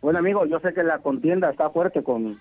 buen 0.00 0.16
amigo. 0.16 0.44
Yo 0.46 0.58
sé 0.60 0.72
que 0.74 0.82
la 0.82 0.98
contienda 0.98 1.50
está 1.50 1.70
fuerte 1.70 2.02
con, 2.02 2.40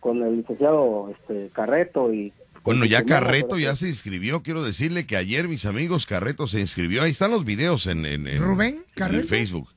con 0.00 0.22
el 0.22 0.38
licenciado, 0.38 1.08
este, 1.10 1.50
Carreto 1.52 2.12
y 2.12 2.32
Bueno, 2.64 2.84
ya 2.84 3.04
Carreto 3.04 3.58
ya 3.58 3.74
se 3.74 3.88
inscribió. 3.88 4.42
Quiero 4.42 4.62
decirle 4.62 5.06
que 5.06 5.16
ayer, 5.16 5.48
mis 5.48 5.64
amigos, 5.64 6.06
Carreto 6.06 6.46
se 6.46 6.60
inscribió. 6.60 7.02
Ahí 7.02 7.12
están 7.12 7.30
los 7.30 7.44
videos 7.44 7.86
en, 7.86 8.04
en- 8.04 8.26
en- 8.26 8.42
Rubén 8.42 8.74
en 8.76 8.84
Carreto. 8.94 9.28
Facebook. 9.28 9.68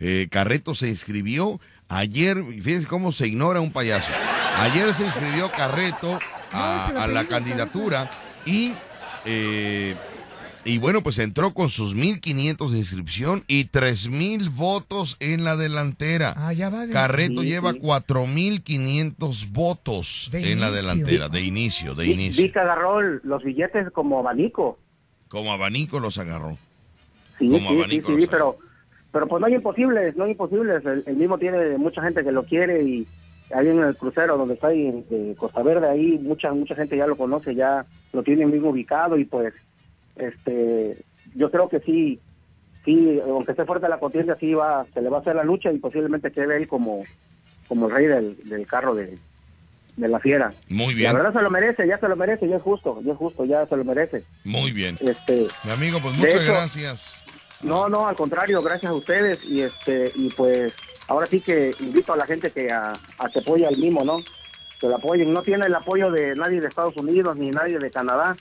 Eh, 0.00 0.28
Carreto 0.30 0.74
se 0.74 0.88
inscribió 0.88 1.60
ayer. 1.88 2.42
Fíjense 2.62 2.86
cómo 2.88 3.12
se 3.12 3.28
ignora 3.28 3.60
un 3.60 3.72
payaso. 3.72 4.08
Ayer 4.58 4.92
se 4.94 5.04
inscribió 5.04 5.50
Carreto 5.52 6.18
a, 6.52 6.86
a 7.02 7.06
la 7.06 7.24
candidatura 7.26 8.10
y. 8.44 8.72
eh, 9.24 9.94
y 10.66 10.78
bueno, 10.78 11.02
pues 11.02 11.18
entró 11.18 11.54
con 11.54 11.70
sus 11.70 11.94
1.500 11.94 12.70
de 12.70 12.78
inscripción 12.78 13.44
y 13.48 13.64
3.000 13.66 14.50
votos 14.54 15.16
en 15.20 15.44
la 15.44 15.56
delantera. 15.56 16.34
Ah, 16.36 16.52
ya 16.52 16.68
va 16.70 16.86
de- 16.86 16.92
Carreto 16.92 17.42
Sí, 17.42 17.48
lleva 17.48 17.72
sí. 17.72 17.78
4.500 17.80 19.52
votos 19.52 20.28
De 20.32 20.52
en 20.52 20.60
la 20.60 20.70
delantera, 20.70 21.28
de 21.28 21.40
inicio, 21.42 21.94
de 21.94 22.04
vi- 22.04 22.12
inicio. 22.12 22.44
vi 22.44 22.50
que 22.52 22.58
agarró 22.58 23.00
los 23.00 23.42
billetes 23.42 23.90
como 23.92 24.18
abanico. 24.18 24.78
Como 25.28 25.52
abanico 25.52 26.00
los 26.00 26.18
agarró. 26.18 26.56
Sí, 27.38 27.46
Como 27.48 27.58
sí, 27.58 27.66
sí, 27.68 27.78
abanico 27.78 28.06
sí, 28.08 28.12
lo 28.12 28.18
sabe. 28.20 28.28
pero, 28.30 28.58
pero 29.12 29.28
pues 29.28 29.40
no 29.40 29.46
hay 29.46 29.54
imposibles, 29.54 30.16
no 30.16 30.24
hay 30.24 30.30
imposibles. 30.32 30.84
El, 30.84 31.04
el 31.06 31.16
mismo 31.16 31.38
tiene 31.38 31.76
mucha 31.78 32.02
gente 32.02 32.24
que 32.24 32.32
lo 32.32 32.44
quiere 32.44 32.82
y 32.82 33.06
ahí 33.54 33.68
en 33.68 33.80
el 33.80 33.96
crucero 33.96 34.36
donde 34.36 34.54
está 34.54 34.68
ahí 34.68 34.86
en 34.86 35.04
eh, 35.10 35.34
Costa 35.36 35.62
Verde, 35.62 35.88
ahí 35.88 36.18
mucha 36.22 36.52
mucha 36.52 36.74
gente 36.74 36.96
ya 36.96 37.06
lo 37.06 37.16
conoce, 37.16 37.54
ya 37.54 37.84
lo 38.12 38.22
tiene 38.22 38.46
bien 38.46 38.64
ubicado 38.64 39.16
y 39.18 39.24
pues, 39.24 39.52
este, 40.16 40.96
yo 41.34 41.50
creo 41.50 41.68
que 41.68 41.80
sí, 41.80 42.20
sí, 42.84 43.20
aunque 43.24 43.52
esté 43.52 43.64
fuerte 43.64 43.88
la 43.88 43.98
contienda, 44.00 44.36
sí 44.38 44.54
va, 44.54 44.86
se 44.92 45.00
le 45.02 45.08
va 45.08 45.18
a 45.18 45.20
hacer 45.20 45.36
la 45.36 45.44
lucha 45.44 45.72
y 45.72 45.78
posiblemente 45.78 46.30
quede 46.32 46.56
él 46.56 46.68
como, 46.68 47.04
como 47.68 47.86
el 47.86 47.92
rey 47.92 48.06
del, 48.06 48.36
del 48.48 48.66
carro 48.66 48.94
de, 48.94 49.18
de 49.96 50.08
la 50.08 50.18
fiera. 50.20 50.52
Muy 50.68 50.94
La 50.94 50.98
bien, 50.98 51.14
verdad 51.14 51.32
se 51.32 51.42
lo 51.42 51.50
merece, 51.50 51.86
ya 51.86 51.98
se 51.98 52.08
lo 52.08 52.16
merece, 52.16 52.48
ya 52.48 52.56
es 52.56 52.62
justo, 52.62 53.00
ya 53.02 53.12
es 53.12 53.18
justo, 53.18 53.44
ya 53.44 53.66
se 53.66 53.76
lo 53.76 53.84
merece. 53.84 54.22
muy 54.44 54.72
bien. 54.72 54.96
Este, 55.00 55.46
Mi 55.64 55.72
amigo, 55.72 55.98
pues 56.00 56.16
muchas 56.18 56.34
hecho- 56.42 56.52
gracias. 56.52 57.14
no, 57.62 57.88
no, 57.88 58.06
al 58.06 58.16
contrario, 58.16 58.62
gracias 58.62 58.90
a 58.90 58.94
ustedes 58.94 59.44
y 59.44 59.62
este 59.62 60.12
y 60.14 60.28
pues 60.30 60.72
ahora 61.08 61.26
sí 61.26 61.40
que 61.40 61.72
invito 61.80 62.12
a 62.12 62.16
la 62.16 62.26
gente 62.26 62.50
que 62.50 62.70
a, 62.70 62.92
a 63.18 63.28
que 63.28 63.38
apoye 63.40 63.66
al 63.66 63.76
mismo, 63.76 64.04
¿no? 64.04 64.18
Que 64.80 64.88
lo 64.88 64.96
apoyen. 64.96 65.32
No 65.32 65.42
tiene 65.42 65.66
el 65.66 65.74
apoyo 65.74 66.10
de 66.10 66.34
nadie 66.36 66.60
de 66.60 66.68
Estados 66.68 66.96
Unidos 66.96 67.36
ni 67.38 67.48
nadie 67.50 67.78
de 67.78 67.90
Canadá, 67.90 68.36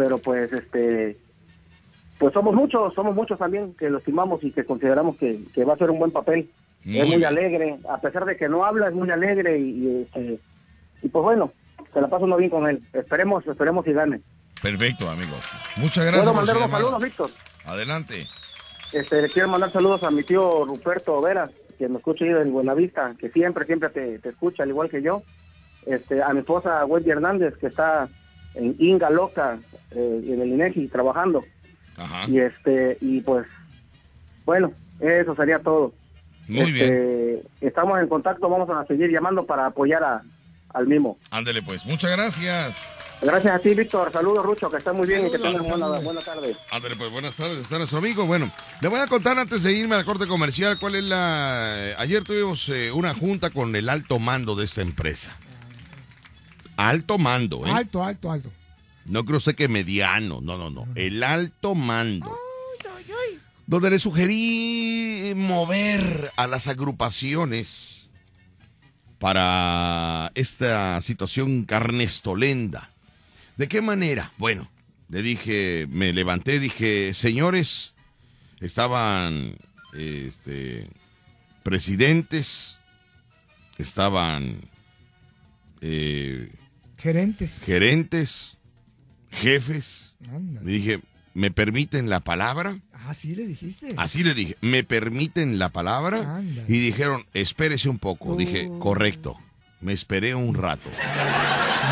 pero 0.00 0.16
pues 0.16 0.50
este 0.50 1.18
pues 2.18 2.32
somos 2.32 2.54
muchos, 2.54 2.94
somos 2.94 3.14
muchos 3.14 3.38
también 3.38 3.74
que 3.74 3.90
lo 3.90 3.98
estimamos 3.98 4.42
y 4.42 4.50
que 4.50 4.64
consideramos 4.64 5.16
que, 5.18 5.42
que 5.54 5.62
va 5.62 5.74
a 5.74 5.76
ser 5.76 5.90
un 5.90 5.98
buen 5.98 6.10
papel. 6.10 6.50
Muy 6.84 7.00
es 7.00 7.06
muy 7.06 7.16
bien. 7.16 7.28
alegre, 7.28 7.78
a 7.86 7.98
pesar 7.98 8.24
de 8.24 8.38
que 8.38 8.48
no 8.48 8.64
habla, 8.64 8.88
es 8.88 8.94
muy 8.94 9.10
alegre 9.10 9.58
y, 9.58 9.70
y, 9.70 10.02
este, 10.02 10.38
y 11.02 11.08
pues 11.08 11.22
bueno, 11.22 11.52
se 11.92 12.00
la 12.00 12.08
pasa 12.08 12.24
uno 12.24 12.38
bien 12.38 12.48
con 12.48 12.66
él. 12.66 12.82
Esperemos, 12.94 13.46
esperemos 13.46 13.86
y 13.86 13.92
gane. 13.92 14.22
Perfecto, 14.62 15.08
amigo. 15.10 15.34
Muchas 15.76 16.04
gracias. 16.04 16.22
¿Puedo 16.22 16.34
mandar 16.34 16.56
unos 16.56 16.70
saludos, 16.70 17.02
Víctor? 17.02 17.30
Adelante. 17.66 18.26
Este, 18.92 19.20
le 19.20 19.28
quiero 19.28 19.48
mandar 19.48 19.70
saludos 19.70 20.02
a 20.02 20.10
mi 20.10 20.22
tío 20.22 20.64
Ruperto 20.64 21.20
Vera, 21.20 21.50
que 21.78 21.88
me 21.88 21.98
escucha 21.98 22.24
ahí 22.24 22.30
en 22.30 22.52
Buenavista, 22.52 23.14
que 23.18 23.28
siempre, 23.28 23.66
siempre 23.66 23.90
te, 23.90 24.18
te 24.18 24.30
escucha, 24.30 24.62
al 24.62 24.70
igual 24.70 24.88
que 24.88 25.02
yo. 25.02 25.22
Este, 25.84 26.22
a 26.22 26.32
mi 26.32 26.40
esposa 26.40 26.86
Wendy 26.86 27.10
Hernández, 27.10 27.54
que 27.58 27.66
está 27.66 28.08
en 28.54 28.76
Inga 28.78 29.10
Loca, 29.10 29.58
eh, 29.90 30.20
en 30.26 30.40
el 30.40 30.48
INEGI, 30.48 30.88
trabajando. 30.88 31.44
Ajá. 31.96 32.28
Y 32.28 32.38
este, 32.38 32.96
y 33.00 33.20
pues, 33.20 33.46
bueno, 34.44 34.72
eso 35.00 35.34
sería 35.34 35.58
todo. 35.58 35.92
Muy 36.48 36.72
bien. 36.72 36.84
Este, 36.84 37.66
Estamos 37.66 38.00
en 38.00 38.08
contacto, 38.08 38.48
vamos 38.48 38.68
a 38.70 38.86
seguir 38.86 39.10
llamando 39.10 39.44
para 39.44 39.66
apoyar 39.66 40.02
a, 40.02 40.22
al 40.72 40.86
mismo. 40.86 41.18
Ándele, 41.30 41.62
pues. 41.62 41.84
Muchas 41.86 42.10
gracias. 42.10 42.96
Gracias 43.22 43.54
a 43.54 43.58
ti, 43.58 43.74
Víctor. 43.74 44.10
Saludos, 44.10 44.44
Rucho, 44.44 44.70
que 44.70 44.78
estés 44.78 44.94
muy 44.94 45.06
bien 45.06 45.26
y 45.26 45.30
que 45.30 45.38
tengas 45.38 45.66
buena, 45.66 45.86
buena 46.00 46.20
tarde. 46.22 46.56
Ándele, 46.70 46.96
pues. 46.96 47.12
Buenas 47.12 47.36
tardes. 47.36 47.58
Está 47.58 47.76
nuestro 47.76 47.98
amigo. 47.98 48.24
Bueno, 48.24 48.50
le 48.80 48.88
voy 48.88 48.98
a 48.98 49.06
contar 49.06 49.38
antes 49.38 49.62
de 49.62 49.72
irme 49.72 49.96
al 49.96 50.04
corte 50.04 50.26
comercial 50.26 50.78
cuál 50.78 50.94
es 50.94 51.04
la... 51.04 51.98
Ayer 51.98 52.24
tuvimos 52.24 52.68
eh, 52.70 52.90
una 52.90 53.14
junta 53.14 53.50
con 53.50 53.76
el 53.76 53.88
alto 53.88 54.18
mando 54.18 54.54
de 54.54 54.64
esta 54.64 54.80
empresa. 54.80 55.36
Alto 56.88 57.18
mando, 57.18 57.66
¿eh? 57.66 57.70
Alto, 57.70 58.02
alto, 58.02 58.32
alto. 58.32 58.50
No 59.04 59.24
creo 59.24 59.40
sé 59.40 59.54
que 59.54 59.68
mediano, 59.68 60.40
no, 60.40 60.56
no, 60.56 60.70
no. 60.70 60.86
El 60.94 61.22
alto 61.22 61.74
mando. 61.74 62.36
Donde 63.66 63.90
le 63.90 63.98
sugerí 63.98 65.32
mover 65.36 66.30
a 66.36 66.46
las 66.46 66.66
agrupaciones 66.68 68.08
para 69.18 70.32
esta 70.34 71.00
situación 71.02 71.64
carnestolenda. 71.64 72.90
¿De 73.56 73.68
qué 73.68 73.80
manera? 73.80 74.32
Bueno, 74.38 74.70
le 75.08 75.22
dije, 75.22 75.86
me 75.90 76.12
levanté, 76.12 76.58
dije, 76.58 77.12
señores, 77.14 77.94
estaban 78.60 79.56
este, 79.92 80.88
presidentes, 81.62 82.78
estaban 83.76 84.62
eh, 85.80 86.50
Gerentes. 87.00 87.60
gerentes, 87.64 88.56
jefes. 89.30 90.12
Ándale. 90.28 90.66
Le 90.66 90.72
dije, 90.72 91.00
¿me 91.34 91.50
permiten 91.50 92.10
la 92.10 92.20
palabra? 92.20 92.78
Ah, 92.92 93.14
sí 93.14 93.34
le 93.34 93.46
dijiste. 93.46 93.88
Así 93.96 94.22
le 94.22 94.34
dije, 94.34 94.56
¿me 94.60 94.84
permiten 94.84 95.58
la 95.58 95.70
palabra? 95.70 96.36
Ándale. 96.36 96.64
Y 96.68 96.78
dijeron, 96.78 97.24
espérese 97.34 97.88
un 97.88 97.98
poco. 97.98 98.36
Dije, 98.36 98.68
Oh. 98.70 98.78
correcto. 98.78 99.36
Me 99.80 99.94
esperé 99.94 100.34
un 100.34 100.54
rato. 100.54 100.90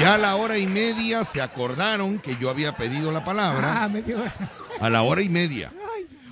Ya 0.00 0.14
a 0.14 0.18
la 0.18 0.36
hora 0.36 0.58
y 0.58 0.66
media 0.66 1.24
se 1.24 1.40
acordaron 1.40 2.18
que 2.18 2.36
yo 2.36 2.50
había 2.50 2.76
pedido 2.76 3.10
la 3.10 3.24
palabra. 3.24 3.82
Ah, 3.82 3.88
me 3.88 4.02
dio. 4.02 4.18
A 4.80 4.90
la 4.90 5.00
hora 5.02 5.22
y 5.22 5.28
media. 5.30 5.72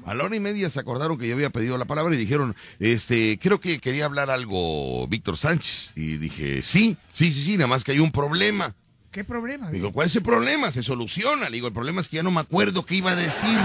A 0.06 0.14
la 0.14 0.24
hora 0.24 0.36
y 0.36 0.40
media 0.40 0.70
se 0.70 0.78
acordaron 0.80 1.18
que 1.18 1.26
yo 1.28 1.34
había 1.34 1.50
pedido 1.50 1.76
la 1.76 1.84
palabra 1.84 2.14
y 2.14 2.18
dijeron, 2.18 2.54
este, 2.78 3.38
creo 3.40 3.60
que 3.60 3.78
quería 3.80 4.04
hablar 4.06 4.30
algo 4.30 5.06
Víctor 5.08 5.36
Sánchez. 5.36 5.90
Y 5.96 6.16
dije, 6.16 6.62
sí, 6.62 6.96
sí, 7.12 7.32
sí, 7.32 7.42
sí, 7.42 7.56
nada 7.56 7.66
más 7.66 7.82
que 7.84 7.92
hay 7.92 7.98
un 7.98 8.12
problema. 8.12 8.74
¿Qué 9.10 9.24
problema? 9.24 9.70
Digo, 9.70 9.92
¿cuál 9.92 10.06
es 10.06 10.14
el 10.16 10.22
problema? 10.22 10.70
Se 10.70 10.82
soluciona. 10.82 11.48
Le 11.48 11.56
digo, 11.56 11.66
el 11.66 11.72
problema 11.72 12.00
es 12.00 12.08
que 12.08 12.16
ya 12.16 12.22
no 12.22 12.30
me 12.30 12.40
acuerdo 12.40 12.86
qué 12.86 12.94
iba 12.96 13.10
a 13.12 13.16
decir. 13.16 13.58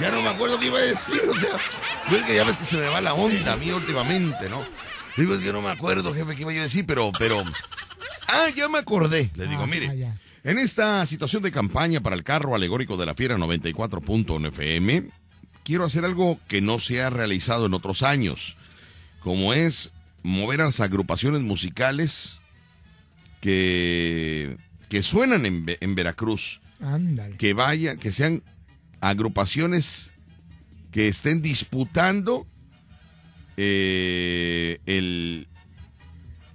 Ya 0.00 0.10
no 0.10 0.20
me 0.22 0.28
acuerdo 0.28 0.58
qué 0.60 0.66
iba 0.66 0.78
a 0.78 0.82
decir. 0.82 1.20
O 1.28 1.34
sea, 1.34 1.50
yo 2.10 2.16
es 2.18 2.24
que 2.24 2.34
ya 2.36 2.44
ves 2.44 2.56
que 2.56 2.64
se 2.64 2.76
me 2.76 2.88
va 2.88 3.00
la 3.00 3.14
onda 3.14 3.52
a 3.52 3.56
mí 3.56 3.70
últimamente, 3.70 4.48
¿no? 4.48 4.60
Digo, 5.16 5.34
es 5.34 5.40
que 5.42 5.52
no 5.52 5.62
me 5.62 5.70
acuerdo, 5.70 6.12
jefe, 6.14 6.34
qué 6.34 6.42
iba 6.42 6.52
yo 6.52 6.60
a 6.60 6.64
decir, 6.64 6.84
pero, 6.86 7.10
pero. 7.18 7.42
Ah, 8.28 8.48
ya 8.54 8.68
me 8.68 8.78
acordé. 8.78 9.30
Le 9.34 9.46
digo, 9.46 9.62
Ah, 9.62 9.66
mire. 9.66 9.88
ah, 9.88 9.94
ya. 9.94 10.16
En 10.44 10.58
esta 10.58 11.06
situación 11.06 11.42
de 11.42 11.52
campaña 11.52 12.00
para 12.00 12.16
el 12.16 12.24
carro 12.24 12.54
alegórico 12.54 12.96
de 12.96 13.06
la 13.06 13.14
Fiera 13.14 13.36
94.1 13.38 14.48
FM, 14.48 15.04
quiero 15.64 15.84
hacer 15.84 16.04
algo 16.04 16.38
que 16.48 16.60
no 16.60 16.78
se 16.78 17.02
ha 17.02 17.10
realizado 17.10 17.66
en 17.66 17.74
otros 17.74 18.02
años, 18.02 18.56
como 19.20 19.52
es 19.54 19.92
mover 20.22 20.60
a 20.60 20.64
las 20.66 20.80
agrupaciones 20.80 21.40
musicales 21.42 22.38
que, 23.40 24.56
que 24.88 25.02
suenan 25.02 25.46
en, 25.46 25.64
en 25.80 25.94
Veracruz, 25.94 26.60
Ándale. 26.80 27.36
que 27.36 27.52
vayan, 27.54 27.98
que 27.98 28.12
sean 28.12 28.42
agrupaciones 29.00 30.10
que 30.92 31.08
estén 31.08 31.42
disputando 31.42 32.46
eh, 33.56 34.78
el, 34.86 35.48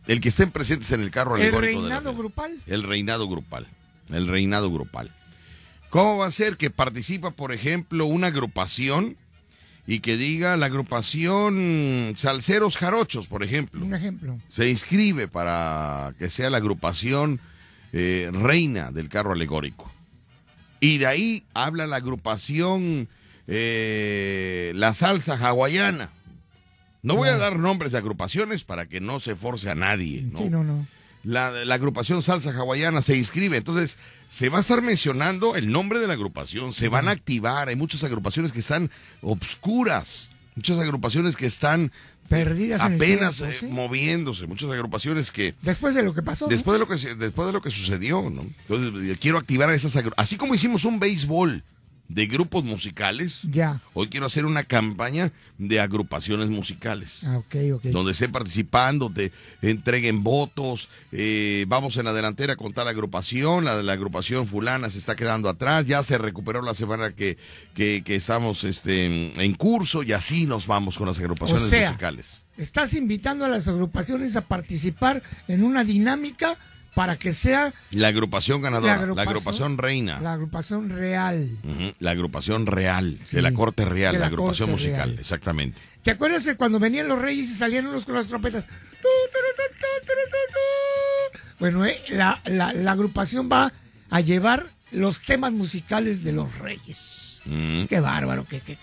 el 0.07 0.21
que 0.21 0.29
estén 0.29 0.51
presentes 0.51 0.91
en 0.91 1.01
el 1.01 1.11
carro 1.11 1.35
El 1.35 1.43
alegórico 1.43 1.81
de 1.83 1.89
la 1.89 1.95
reinado 1.99 2.15
grupal. 2.17 2.61
El 2.67 2.83
reinado 2.83 3.27
grupal. 3.27 3.67
El 4.09 4.27
reinado 4.27 4.71
grupal. 4.71 5.11
¿Cómo 5.89 6.17
va 6.17 6.27
a 6.27 6.31
ser 6.31 6.57
que 6.57 6.69
participa, 6.69 7.31
por 7.31 7.53
ejemplo, 7.53 8.05
una 8.05 8.27
agrupación 8.27 9.15
y 9.85 9.99
que 9.99 10.17
diga 10.17 10.57
la 10.57 10.65
agrupación 10.65 12.13
Salceros 12.17 12.77
Jarochos, 12.77 13.27
por 13.27 13.43
ejemplo? 13.43 13.85
Un 13.85 13.95
ejemplo. 13.95 14.37
Se 14.49 14.69
inscribe 14.69 15.27
para 15.27 16.13
que 16.19 16.29
sea 16.29 16.49
la 16.49 16.57
agrupación 16.57 17.39
eh, 17.93 18.29
reina 18.33 18.91
del 18.91 19.07
carro 19.07 19.31
alegórico. 19.31 19.89
Y 20.79 20.97
de 20.97 21.07
ahí 21.07 21.43
habla 21.53 21.87
la 21.87 21.95
agrupación 21.95 23.07
eh, 23.47 24.73
La 24.75 24.93
Salsa 24.93 25.35
Hawaiana. 25.35 26.09
No 27.01 27.15
voy 27.15 27.29
a 27.29 27.37
dar 27.37 27.57
nombres 27.57 27.93
de 27.93 27.99
agrupaciones 27.99 28.65
para 28.65 28.87
que 28.87 28.99
no 28.99 29.21
se 29.21 29.35
force 29.35 29.69
a 29.69 29.75
nadie. 29.75 30.23
¿no? 30.23 30.39
Sí, 30.39 30.49
no, 30.49 30.63
no. 30.63 30.85
La, 31.23 31.51
la 31.51 31.75
agrupación 31.75 32.21
salsa 32.23 32.51
hawaiana 32.51 33.01
se 33.01 33.17
inscribe. 33.17 33.57
Entonces, 33.57 33.97
se 34.29 34.49
va 34.49 34.57
a 34.57 34.61
estar 34.61 34.81
mencionando 34.81 35.55
el 35.55 35.71
nombre 35.71 35.99
de 35.99 36.07
la 36.07 36.13
agrupación, 36.13 36.73
se 36.73 36.89
van 36.89 37.07
a 37.07 37.11
activar. 37.11 37.69
Hay 37.69 37.75
muchas 37.75 38.03
agrupaciones 38.03 38.51
que 38.51 38.59
están 38.59 38.91
obscuras, 39.21 40.31
muchas 40.55 40.79
agrupaciones 40.79 41.35
que 41.35 41.45
están 41.45 41.91
Perdidas 42.29 42.81
apenas 42.81 43.37
tiempo, 43.37 43.65
eh, 43.65 43.69
moviéndose, 43.69 44.47
muchas 44.47 44.69
agrupaciones 44.69 45.31
que 45.31 45.55
Después 45.61 45.95
de 45.95 46.03
lo 46.03 46.13
que 46.13 46.21
pasó. 46.21 46.45
¿no? 46.45 46.49
después 46.49 46.73
de 46.75 46.79
lo 46.79 46.87
que 46.87 47.15
después 47.15 47.47
de 47.47 47.53
lo 47.53 47.61
que 47.61 47.71
sucedió, 47.71 48.29
¿no? 48.29 48.41
Entonces 48.41 49.17
quiero 49.19 49.37
activar 49.37 49.69
a 49.69 49.73
esas 49.73 49.97
así 50.17 50.35
como 50.35 50.53
hicimos 50.53 50.83
un 50.83 50.99
béisbol 50.99 51.63
de 52.09 52.25
grupos 52.27 52.63
musicales, 52.63 53.41
Ya. 53.51 53.81
hoy 53.93 54.07
quiero 54.07 54.25
hacer 54.27 54.45
una 54.45 54.63
campaña 54.63 55.31
de 55.57 55.79
agrupaciones 55.81 56.47
musicales. 56.49 57.23
Ah, 57.25 57.37
ok, 57.37 57.55
ok. 57.75 57.83
Donde 57.85 58.13
esté 58.13 58.29
participando, 58.29 59.11
te 59.13 59.31
entreguen 59.61 60.23
votos, 60.23 60.87
eh, 61.11 61.65
vamos 61.67 61.97
en 61.97 62.05
la 62.05 62.13
delantera 62.13 62.55
con 62.55 62.71
tal 62.73 62.87
agrupación, 62.87 63.65
la 63.65 63.75
de 63.75 63.83
la 63.83 63.93
agrupación 63.93 64.47
fulana 64.47 64.89
se 64.89 64.99
está 64.99 65.15
quedando 65.15 65.49
atrás, 65.49 65.85
ya 65.85 66.01
se 66.03 66.17
recuperó 66.17 66.61
la 66.61 66.73
semana 66.73 67.11
que, 67.13 67.37
que, 67.73 68.03
que 68.05 68.15
estamos 68.15 68.63
este, 68.63 69.05
en, 69.05 69.39
en 69.41 69.53
curso 69.55 70.01
y 70.03 70.13
así 70.13 70.45
nos 70.45 70.65
vamos 70.67 70.97
con 70.97 71.07
las 71.07 71.19
agrupaciones 71.19 71.63
O 71.65 71.69
sea, 71.69 71.89
musicales. 71.89 72.43
Estás 72.57 72.93
invitando 72.93 73.45
a 73.45 73.49
las 73.49 73.67
agrupaciones 73.67 74.35
a 74.35 74.41
participar 74.41 75.21
en 75.47 75.63
una 75.63 75.83
dinámica 75.83 76.55
para 76.97 77.15
que 77.15 77.31
sea 77.31 77.71
La 77.91 78.07
agrupación 78.07 78.59
ganadora, 78.59 78.95
la 78.97 79.01
agrupación, 79.03 79.27
agrupación- 79.27 79.77
reina, 79.77 80.19
la 80.19 80.33
agrupación 80.33 80.89
real. 80.89 81.51
La 81.99 82.09
agrupación 82.09 82.65
real, 82.65 83.19
Sí, 83.23 83.35
de 83.35 83.43
la 83.43 83.53
corte 83.53 83.85
real, 83.85 84.13
la, 84.13 84.19
la 84.21 84.25
agrupación 84.25 84.71
musical, 84.71 85.09
real. 85.09 85.19
exactamente. 85.19 85.79
¿Te 86.01 86.09
acuerdas 86.09 86.43
de 86.45 86.55
cuando 86.55 86.79
venían 86.79 87.07
los 87.07 87.21
reyes 87.21 87.51
y 87.51 87.53
salían 87.53 87.85
unos 87.85 88.03
con 88.05 88.15
las 88.15 88.25
trompetas? 88.25 88.65
Bueno, 91.59 91.85
eh, 91.85 91.99
la, 92.09 92.41
la- 92.45 92.73
la 92.73 92.91
agrupación 92.93 93.47
va 93.51 93.71
a 94.09 94.21
llevar 94.21 94.65
los 94.91 95.21
temas 95.21 95.51
musicales 95.51 96.23
de 96.23 96.31
los 96.31 96.57
reyes. 96.57 97.41
Mm. 97.45 97.85
Qué 97.85 97.99
bárbaro, 97.99 98.45
qué, 98.49 98.59
qué, 98.61 98.77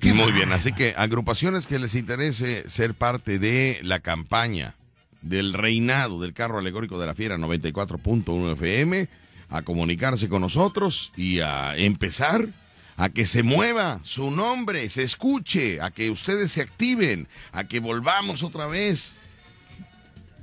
qué 0.00 0.08
Muy 0.08 0.18
bárbaro. 0.18 0.36
bien, 0.36 0.52
así 0.52 0.72
que 0.72 0.94
agrupaciones 0.96 1.68
que 1.68 1.78
les 1.78 1.94
interese 1.94 2.68
ser 2.68 2.94
parte 2.94 3.38
de 3.38 3.78
la 3.84 4.00
campaña 4.00 4.74
del 5.24 5.54
reinado 5.54 6.20
del 6.20 6.34
carro 6.34 6.58
alegórico 6.58 6.98
de 6.98 7.06
la 7.06 7.14
fiera 7.14 7.36
94.1 7.36 8.52
FM, 8.52 9.08
a 9.48 9.62
comunicarse 9.62 10.28
con 10.28 10.42
nosotros 10.42 11.12
y 11.16 11.40
a 11.40 11.76
empezar 11.76 12.48
a 12.96 13.08
que 13.08 13.26
se 13.26 13.42
mueva 13.42 14.00
su 14.04 14.30
nombre, 14.30 14.88
se 14.88 15.02
escuche, 15.02 15.80
a 15.80 15.90
que 15.90 16.10
ustedes 16.10 16.52
se 16.52 16.62
activen, 16.62 17.26
a 17.52 17.64
que 17.64 17.80
volvamos 17.80 18.42
otra 18.42 18.66
vez. 18.66 19.16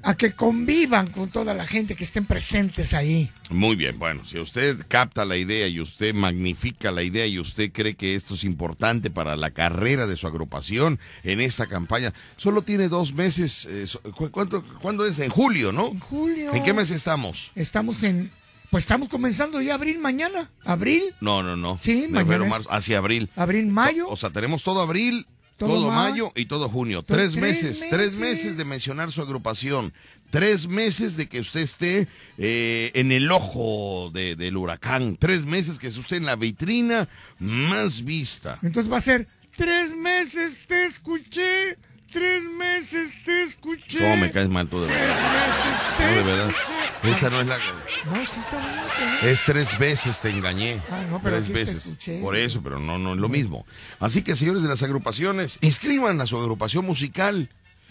A 0.04 0.16
que 0.16 0.34
convivan 0.34 1.08
con 1.12 1.30
toda 1.30 1.54
la 1.54 1.68
gente 1.68 1.95
que 1.95 2.04
estén 2.04 2.26
presentes 2.26 2.93
ahí. 2.93 3.30
Muy 3.49 3.76
bien, 3.76 3.99
bueno, 3.99 4.26
si 4.26 4.39
usted 4.39 4.78
capta 4.88 5.26
la 5.26 5.38
idea 5.38 5.68
y 5.68 5.80
usted 5.80 6.14
magnifica 6.14 6.91
la 6.91 7.04
idea 7.04 7.26
y 7.28 7.38
usted 7.39 7.72
cree 7.72 7.95
que 7.95 8.16
esto 8.16 8.34
es 8.34 8.43
importante 8.43 9.10
para 9.12 9.36
la 9.36 9.52
carrera 9.52 10.08
de 10.08 10.18
su 10.18 10.26
agrupación 10.28 10.99
en 11.24 11.39
esta 11.41 11.68
campaña, 11.68 12.14
solo 12.38 12.62
tiene 12.64 12.88
dos 12.89 13.14
meses, 13.14 13.66
eh, 13.66 13.86
so- 13.88 13.99
¿cu- 14.02 14.32
¿cuánto, 14.32 14.64
¿cuándo 14.82 15.06
es? 15.06 15.20
En 15.20 15.30
julio, 15.30 15.72
¿no? 15.72 15.89
En 15.89 15.99
julio. 15.99 16.54
¿En 16.54 16.64
qué 16.64 16.74
mes 16.74 16.89
estamos? 16.91 17.52
Estamos 17.56 18.02
en. 18.04 18.32
Pues 18.72 18.86
estamos 18.86 19.10
comenzando 19.10 19.60
ya 19.62 19.74
abril 19.74 19.99
mañana. 19.99 20.49
Abril, 20.64 21.04
No, 21.20 21.43
no, 21.43 21.58
no. 21.58 21.78
Sí, 21.82 22.06
mañana 22.10 22.45
marzo, 22.45 22.72
hacia 22.72 22.99
abril. 22.99 23.30
abril, 23.36 23.68
mayo. 23.68 24.08
O 24.08 24.16
sea, 24.16 24.30
tenemos 24.30 24.64
todo 24.64 24.82
abril, 24.82 25.28
Todo 25.62 25.70
todo, 25.70 25.88
ma- 25.91 26.09
mayo 26.09 26.32
y 26.36 26.45
todo 26.45 26.68
junio. 26.70 27.01
Tres, 27.03 27.32
tres 27.34 27.36
meses, 27.41 27.80
tres 27.89 28.14
meses. 28.14 28.20
meses 28.20 28.57
de 28.57 28.66
mencionar 28.66 29.12
su 29.12 29.22
agrupación. 29.22 29.93
Tres 30.30 30.68
meses 30.68 31.18
de 31.18 31.28
que 31.28 31.39
usted 31.41 31.59
esté 31.62 32.07
eh, 32.38 32.91
en 32.95 33.12
el 33.12 33.32
ojo 33.32 34.12
de- 34.14 34.36
del 34.36 34.55
huracán. 34.57 35.18
Tres 35.20 35.45
meses 35.45 35.78
que 35.80 35.88
esté 35.88 35.99
usted 35.99 36.18
en 36.18 36.26
la 36.26 36.36
vitrina 36.36 37.07
más 37.39 38.03
vista. 38.03 38.59
Entonces 38.64 38.91
va 38.91 38.97
a 38.97 39.01
ser. 39.01 39.28
Tres 39.57 39.93
meses 39.95 40.57
te 40.68 40.86
escuché. 40.86 41.78
Tres 42.12 42.43
meses 42.43 43.12
te 43.24 43.43
escuché. 43.43 43.99
¿Cómo 43.99 44.18
me 44.18 44.32
caes 44.32 44.49
mal 44.49 44.68
tú 44.68 44.82
de 44.82 44.88
Tres 44.88 44.99
verdad? 44.99 45.18
meses 45.34 45.97
te 45.97 46.03
No, 46.03 46.12
de 46.12 46.24
verdad. 46.24 46.49
escuché. 46.49 47.12
Esa 47.12 47.30
no 47.32 47.41
es 47.41 47.47
la... 47.47 47.57
No, 47.57 48.16
sí 48.26 48.39
está. 48.39 49.28
¿eh? 49.28 49.32
Es 49.32 49.43
tres 49.45 49.80
veces 49.80 50.20
te 50.22 50.30
engañé. 50.30 50.82
Ah, 50.91 51.03
no, 51.09 51.20
pero 51.22 51.38
tres 51.38 51.43
aquí 51.45 51.53
te 51.53 51.59
veces. 51.59 51.86
escuché. 51.86 52.20
Por 52.22 52.36
eso, 52.36 52.62
pero 52.62 52.80
no, 52.80 52.97
no 52.99 53.14
es 53.14 53.20
lo 53.20 53.28
mismo. 53.30 53.66
Así 53.99 54.22
que, 54.22 54.36
señores 54.36 54.62
de 54.62 54.70
las 54.70 54.84
agrupaciones, 54.84 55.57
inscriban 55.62 56.22
a 56.22 56.28
su 56.28 56.38
agrupación 56.38 56.86
musical 56.86 57.49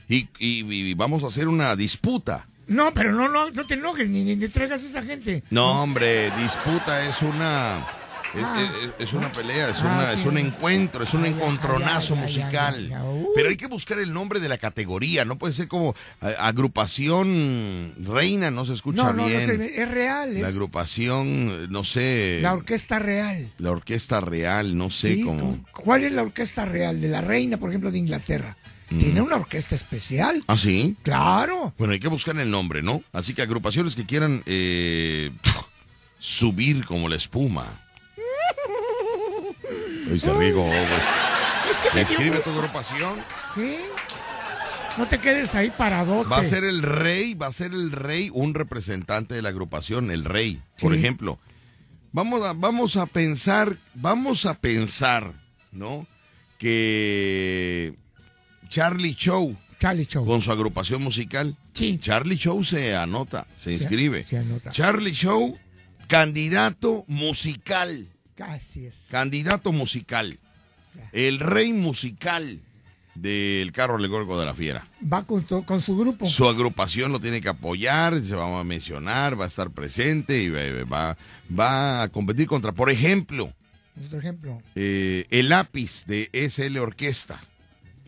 y, 0.08 0.28
y- 0.38 0.64
y 0.70 0.94
vamos 0.94 1.24
a 1.24 1.28
hacer 1.28 1.48
una 1.48 1.74
disputa. 1.74 2.46
No, 2.68 2.94
pero 2.94 3.10
no, 3.12 3.28
no, 3.28 3.50
no 3.50 3.66
te 3.66 3.74
enojes 3.74 4.08
ni, 4.08 4.22
ni, 4.22 4.36
ni 4.36 4.48
traigas 4.48 4.82
a 4.84 4.86
esa 4.86 5.02
gente. 5.02 5.42
No, 5.50 5.82
hombre, 5.82 6.30
disputa 6.40 7.04
es 7.08 7.20
una... 7.22 7.84
es- 8.36 8.42
Ah. 8.44 8.70
Es, 8.98 9.08
es 9.08 9.12
una 9.12 9.30
pelea, 9.32 9.70
es, 9.70 9.78
Ah, 9.82 10.12
sí. 10.14 10.20
es 10.20 10.26
un 10.26 10.38
encuentro, 10.38 11.04
es 11.04 11.14
un 11.14 11.26
encontronazo 11.26 12.16
musical. 12.16 12.92
Pero 13.34 13.48
hay 13.48 13.56
que 13.56 13.66
buscar 13.66 13.98
el 13.98 14.12
nombre 14.12 14.40
de 14.40 14.48
la 14.48 14.58
categoría, 14.58 15.24
no 15.24 15.36
puede 15.38 15.52
ser 15.54 15.68
como 15.68 15.94
eh, 16.22 16.34
agrupación 16.38 17.94
reina, 18.04 18.50
no 18.50 18.64
se 18.66 18.74
escucha 18.74 19.02
No, 19.04 19.12
no, 19.12 19.22
no 19.22 19.28
bien. 19.28 19.46
sé, 19.46 19.82
es 19.82 19.88
real. 19.90 20.40
La 20.40 20.48
agrupación, 20.48 21.70
no 21.70 21.84
sé. 21.84 22.38
la 22.42 22.52
orquesta 22.54 22.98
real. 22.98 23.50
La 23.58 23.70
orquesta 23.70 24.20
real, 24.20 24.76
no 24.76 24.90
sé 24.90 25.14
Sí, 25.16 25.22
cómo. 25.22 25.64
¿Cuál 25.72 26.04
es 26.04 26.12
la 26.12 26.22
orquesta 26.22 26.64
real? 26.64 27.00
De 27.00 27.08
la 27.08 27.20
reina, 27.20 27.56
por 27.56 27.70
ejemplo, 27.70 27.90
de 27.90 27.98
Inglaterra. 27.98 28.56
Tiene 28.88 29.20
una 29.20 29.36
orquesta 29.36 29.76
especial. 29.76 30.42
¿Ah, 30.48 30.56
sí? 30.56 30.96
Claro. 31.04 31.72
Bueno, 31.78 31.92
hay 31.92 32.00
que 32.00 32.08
buscar 32.08 32.36
el 32.38 32.50
nombre, 32.50 32.82
¿no? 32.82 33.04
Así 33.12 33.34
que 33.34 33.42
agrupaciones 33.42 33.94
que 33.94 34.04
quieran 34.04 34.42
eh, 34.46 35.30
subir 36.18 36.84
como 36.84 37.08
la 37.08 37.14
espuma. 37.16 37.80
Se. 40.18 40.70
Es 41.70 41.92
que 41.92 42.00
Escribe 42.00 42.38
tu 42.38 42.50
agrupación. 42.50 43.14
Sí. 43.54 43.76
No 44.98 45.06
te 45.06 45.18
quedes 45.20 45.54
ahí 45.54 45.70
paradote. 45.70 46.28
Va 46.28 46.38
a 46.38 46.44
ser 46.44 46.64
el 46.64 46.82
rey, 46.82 47.34
va 47.34 47.46
a 47.46 47.52
ser 47.52 47.72
el 47.72 47.92
rey 47.92 48.28
un 48.32 48.54
representante 48.54 49.34
de 49.34 49.42
la 49.42 49.50
agrupación, 49.50 50.10
el 50.10 50.24
rey. 50.24 50.60
Por 50.80 50.94
ejemplo, 50.94 51.38
vamos 52.12 52.44
a, 52.46 52.52
vamos 52.54 52.96
a 52.96 53.06
pensar, 53.06 53.76
vamos 53.94 54.46
a 54.46 54.54
pensar, 54.54 55.32
¿no? 55.70 56.06
Que 56.58 57.94
Charlie 58.68 59.14
Show, 59.14 59.56
Charlie 59.78 60.04
Show. 60.06 60.26
con 60.26 60.42
su 60.42 60.50
agrupación 60.52 61.02
musical, 61.02 61.56
Sí. 61.72 61.98
Charlie 62.00 62.36
Show 62.36 62.62
se 62.64 62.96
anota, 62.96 63.46
se 63.56 63.72
inscribe. 63.72 64.26
se 64.26 64.38
anota. 64.38 64.70
Charlie 64.72 65.12
Show, 65.14 65.56
candidato 66.08 67.04
musical, 67.06 68.08
Así 68.40 68.86
es. 68.86 68.94
candidato 69.10 69.72
musical, 69.72 70.38
el 71.12 71.38
rey 71.40 71.72
musical 71.72 72.60
del 73.14 73.72
carro 73.72 73.96
alegórico 73.96 74.38
de 74.38 74.46
la 74.46 74.54
fiera. 74.54 74.86
Va 75.12 75.24
con, 75.24 75.44
su 75.80 75.96
grupo. 75.98 76.28
Su 76.28 76.48
agrupación 76.48 77.12
lo 77.12 77.20
tiene 77.20 77.40
que 77.40 77.48
apoyar, 77.48 78.22
se 78.24 78.34
va 78.34 78.58
a 78.60 78.64
mencionar, 78.64 79.38
va 79.38 79.44
a 79.44 79.48
estar 79.48 79.70
presente 79.70 80.42
y 80.42 80.48
va, 80.48 80.60
va, 80.84 81.16
va 81.58 82.02
a 82.02 82.08
competir 82.08 82.46
contra, 82.46 82.72
por 82.72 82.90
ejemplo, 82.90 83.52
Otro 84.06 84.18
ejemplo. 84.18 84.62
eh, 84.74 85.26
el 85.30 85.48
lápiz 85.50 86.04
de 86.06 86.30
SL 86.32 86.78
Orquesta. 86.78 87.42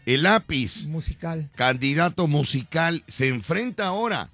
El 0.07 0.22
lápiz, 0.24 0.87
Musical. 0.87 1.51
candidato 1.55 2.26
musical, 2.26 3.05
se 3.07 3.28
enfrenta 3.28 3.87
ahora 3.87 4.30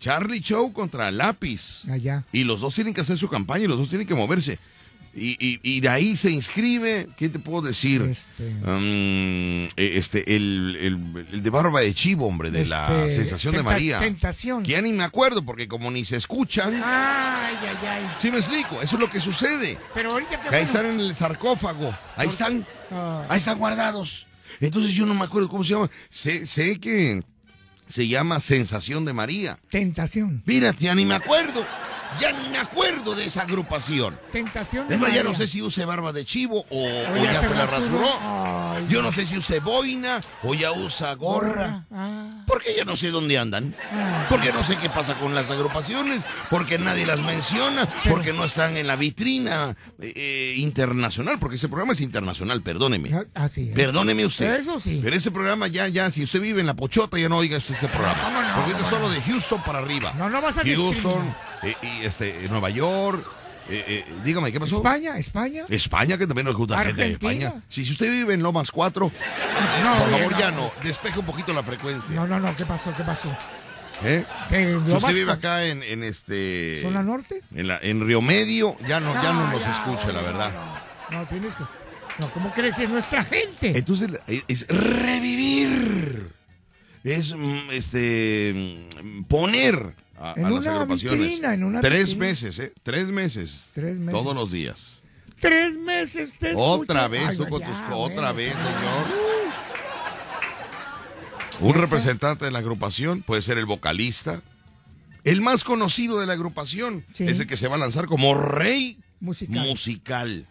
Charlie 0.00 0.40
Show 0.40 0.72
contra 0.72 1.10
Lápiz. 1.12 1.84
Allá. 1.88 2.24
Y 2.32 2.42
los 2.44 2.60
dos 2.60 2.74
tienen 2.74 2.94
que 2.94 3.02
hacer 3.02 3.16
su 3.16 3.28
campaña 3.28 3.64
y 3.64 3.68
los 3.68 3.78
dos 3.78 3.88
tienen 3.88 4.06
que 4.08 4.14
moverse. 4.14 4.58
Y, 5.20 5.36
y- 5.40 5.60
y 5.62 5.80
de 5.80 5.88
ahí 5.88 6.16
se 6.16 6.30
inscribe, 6.30 7.08
¿qué 7.16 7.28
te 7.28 7.38
puedo 7.38 7.62
decir? 7.62 8.02
Este. 8.02 8.52
Eh, 8.66 9.68
este, 9.96 10.36
el, 10.36 10.76
el- 10.80 11.26
el 11.32 11.42
de 11.42 11.50
Barba 11.50 11.80
de 11.80 11.92
Chivo, 11.94 12.26
hombre, 12.26 12.50
de 12.50 12.64
la 12.66 13.04
Este, 13.06 13.16
sensación 13.16 13.54
de 13.56 13.62
María. 13.62 13.98
Tentación. 13.98 14.62
Que 14.62 14.72
ya 14.72 14.82
ni 14.82 14.92
me 14.92 15.04
acuerdo, 15.04 15.42
porque 15.44 15.68
como 15.68 15.90
ni 15.90 16.04
se 16.04 16.16
escuchan, 16.16 16.74
Ay, 16.74 17.54
ay, 17.62 17.86
ay. 17.86 18.08
¿sí 18.22 18.30
me 18.30 18.38
explico? 18.38 18.80
Eso 18.82 18.96
es 18.96 19.00
lo 19.00 19.10
que 19.10 19.20
sucede. 19.20 19.78
Pero 19.94 20.12
ahorita 20.12 20.30
que 20.30 20.36
ahí 20.36 20.48
bueno, 20.50 20.66
están 20.66 20.86
en 20.86 21.00
el 21.00 21.14
sarcófago, 21.14 21.96
ahí 22.16 22.28
están, 22.28 22.66
Ah. 22.90 23.26
ahí 23.28 23.38
están 23.38 23.58
guardados. 23.58 24.26
Entonces 24.60 24.92
yo 24.94 25.06
no 25.06 25.14
me 25.14 25.24
acuerdo 25.24 25.48
cómo 25.48 25.62
se 25.64 25.74
llama. 25.74 25.90
Sé, 26.08 26.46
sé 26.46 26.78
que 26.80 27.22
se 27.88 28.08
llama 28.08 28.40
Sensación 28.40 29.04
de 29.04 29.12
María. 29.12 29.58
Tentación. 29.70 30.42
Mírate, 30.46 30.84
ya 30.84 30.94
ni 30.94 31.04
me 31.04 31.14
acuerdo. 31.14 31.64
Ya 32.20 32.32
ni 32.32 32.48
me 32.48 32.58
acuerdo 32.58 33.14
de 33.14 33.26
esa 33.26 33.42
agrupación. 33.42 34.18
Tentación 34.32 34.90
Es 34.90 34.98
más, 34.98 35.12
ya 35.12 35.22
no 35.22 35.34
sé 35.34 35.46
si 35.46 35.62
use 35.62 35.84
barba 35.84 36.12
de 36.12 36.24
chivo 36.24 36.64
o, 36.70 36.88
ya 37.22 37.42
se 37.42 37.54
la 37.54 37.66
rasuró. 37.66 38.08
Ay, 38.22 38.86
Yo 38.88 39.02
no 39.02 39.12
sé 39.12 39.26
si 39.26 39.36
use 39.36 39.60
boina 39.60 40.20
o 40.42 40.54
ya 40.54 40.72
usa 40.72 41.14
gorra. 41.14 41.84
Ah, 41.92 42.42
Porque 42.46 42.74
ya 42.74 42.84
no 42.84 42.96
sé 42.96 43.10
dónde 43.10 43.38
andan. 43.38 43.74
ah. 43.92 44.26
Porque 44.28 44.52
no 44.52 44.64
sé 44.64 44.76
qué 44.76 44.90
pasa 44.90 45.14
con 45.14 45.34
las 45.34 45.50
agrupaciones. 45.50 46.22
Porque 46.50 46.78
nadie 46.78 47.06
las 47.06 47.20
menciona. 47.20 47.86
Porque 48.08 48.32
no 48.32 48.44
están 48.44 48.76
en 48.76 48.86
la 48.86 48.96
vitrina 48.96 49.76
eh, 50.00 50.12
eh, 50.16 50.54
internacional. 50.56 51.38
Porque 51.38 51.56
ese 51.56 51.68
programa 51.68 51.92
es 51.92 52.00
internacional, 52.00 52.62
perdóneme. 52.62 53.12
Ah, 53.14 53.24
Así 53.34 53.68
es. 53.68 53.74
Perdóneme 53.74 54.24
usted. 54.26 54.56
Eso 54.56 54.80
sí. 54.80 55.00
Pero 55.02 55.14
este 55.14 55.30
programa 55.30 55.68
ya, 55.68 55.88
ya, 55.88 56.10
si 56.10 56.24
usted 56.24 56.40
vive 56.40 56.60
en 56.60 56.66
la 56.66 56.74
Pochota, 56.74 57.18
ya 57.18 57.28
no 57.28 57.36
oiga 57.38 57.58
usted 57.58 57.74
este 57.74 57.88
programa. 57.88 58.54
Porque 58.56 58.70
este 58.72 58.82
es 58.82 58.88
¿Cómo 58.88 59.06
solo 59.06 59.14
de 59.14 59.20
Houston 59.22 59.62
para 59.62 59.78
arriba. 59.78 60.12
No, 60.18 60.28
no 60.28 60.40
vas 60.40 60.56
a 60.58 60.62
Houston. 60.64 61.34
Eh, 61.62 61.74
y 61.82 62.04
este, 62.04 62.46
Nueva 62.48 62.70
York, 62.70 63.24
eh, 63.68 63.84
eh, 63.86 64.04
dígame, 64.24 64.50
¿qué 64.50 64.58
pasó? 64.60 64.76
España, 64.76 65.18
España. 65.18 65.64
España, 65.68 66.16
que 66.16 66.26
también 66.26 66.46
nos 66.46 66.56
gusta 66.56 66.78
gente 66.78 66.94
de 66.94 67.02
Argentina. 67.14 67.32
España. 67.48 67.62
Si, 67.68 67.84
si 67.84 67.90
usted 67.92 68.10
vive 68.10 68.34
en 68.34 68.42
Lomas 68.42 68.70
4, 68.70 69.10
No, 69.84 69.94
por 69.98 70.10
favor 70.10 70.38
ya 70.38 70.50
no, 70.50 70.72
despeje 70.82 71.18
un 71.18 71.26
poquito 71.26 71.52
la 71.52 71.62
frecuencia. 71.62 72.14
No, 72.14 72.26
no, 72.26 72.40
no, 72.40 72.56
¿qué 72.56 72.64
pasó? 72.64 72.94
¿Qué 72.96 73.02
pasó? 73.04 73.28
¿eh? 74.04 74.24
¿Qué, 74.48 74.78
Si 74.86 74.92
usted 74.92 75.12
vive 75.14 75.32
acá 75.32 75.64
en, 75.64 75.82
en 75.82 76.02
este... 76.04 76.80
¿Zona 76.82 77.02
norte? 77.02 77.42
En, 77.54 77.66
la- 77.68 77.78
en 77.82 78.06
Río 78.06 78.22
Medio, 78.22 78.76
ya 78.86 79.00
no, 79.00 79.12
ya 79.14 79.32
no 79.32 79.50
nos 79.50 79.64
ya, 79.64 79.72
escucha, 79.72 80.06
la 80.12 80.20
no, 80.20 80.26
verdad. 80.26 80.52
No, 81.10 81.18
no, 81.20 81.26
tienes 81.26 81.52
que. 81.54 81.64
No, 82.18 82.30
¿cómo 82.30 82.52
crees? 82.52 82.78
Es 82.78 82.88
nuestra 82.88 83.22
gente. 83.24 83.76
Entonces 83.78 84.10
es, 84.26 84.42
es 84.48 84.66
revivir, 84.68 86.30
es 87.04 87.34
mm, 87.34 87.70
este 87.70 88.88
mm, 89.02 89.22
poner 89.24 89.94
a, 90.20 90.34
En 90.36 90.44
a 90.46 90.50
las 90.50 90.66
agrupaciones. 90.66 91.18
vitrina, 91.28 91.54
en 91.54 91.64
una 91.64 91.80
Tres 91.80 92.10
vitrina. 92.10 92.26
meses, 92.26 92.58
¿eh? 92.58 92.72
Tres 92.82 93.08
meses. 93.08 93.70
Tres 93.74 93.98
meses. 93.98 94.12
Todos 94.20 94.34
los 94.34 94.50
días. 94.52 95.00
Tres 95.40 95.78
meses 95.78 96.34
te 96.38 96.52
Otra 96.56 97.04
escucho. 97.06 97.08
vez, 97.10 97.28
Ay, 97.28 97.36
tú 97.36 97.48
con 97.48 97.60
ya, 97.60 97.66
tus... 97.68 97.78
bueno, 97.80 97.98
otra 97.98 98.32
vez, 98.32 98.52
ya. 98.54 98.58
señor. 98.62 99.28
Un 101.60 101.74
representante 101.74 102.44
de 102.44 102.50
la 102.50 102.60
agrupación 102.60 103.22
puede 103.22 103.42
ser 103.42 103.58
el 103.58 103.66
vocalista. 103.66 104.42
El 105.24 105.40
más 105.40 105.64
conocido 105.64 106.20
de 106.20 106.26
la 106.26 106.34
agrupación 106.34 107.04
Sí. 107.12 107.24
es 107.24 107.40
el 107.40 107.46
que 107.46 107.56
se 107.56 107.68
va 107.68 107.74
a 107.74 107.78
lanzar 107.78 108.06
como 108.06 108.34
rey 108.40 108.98
Musical. 109.20 109.66
musical. 109.66 110.46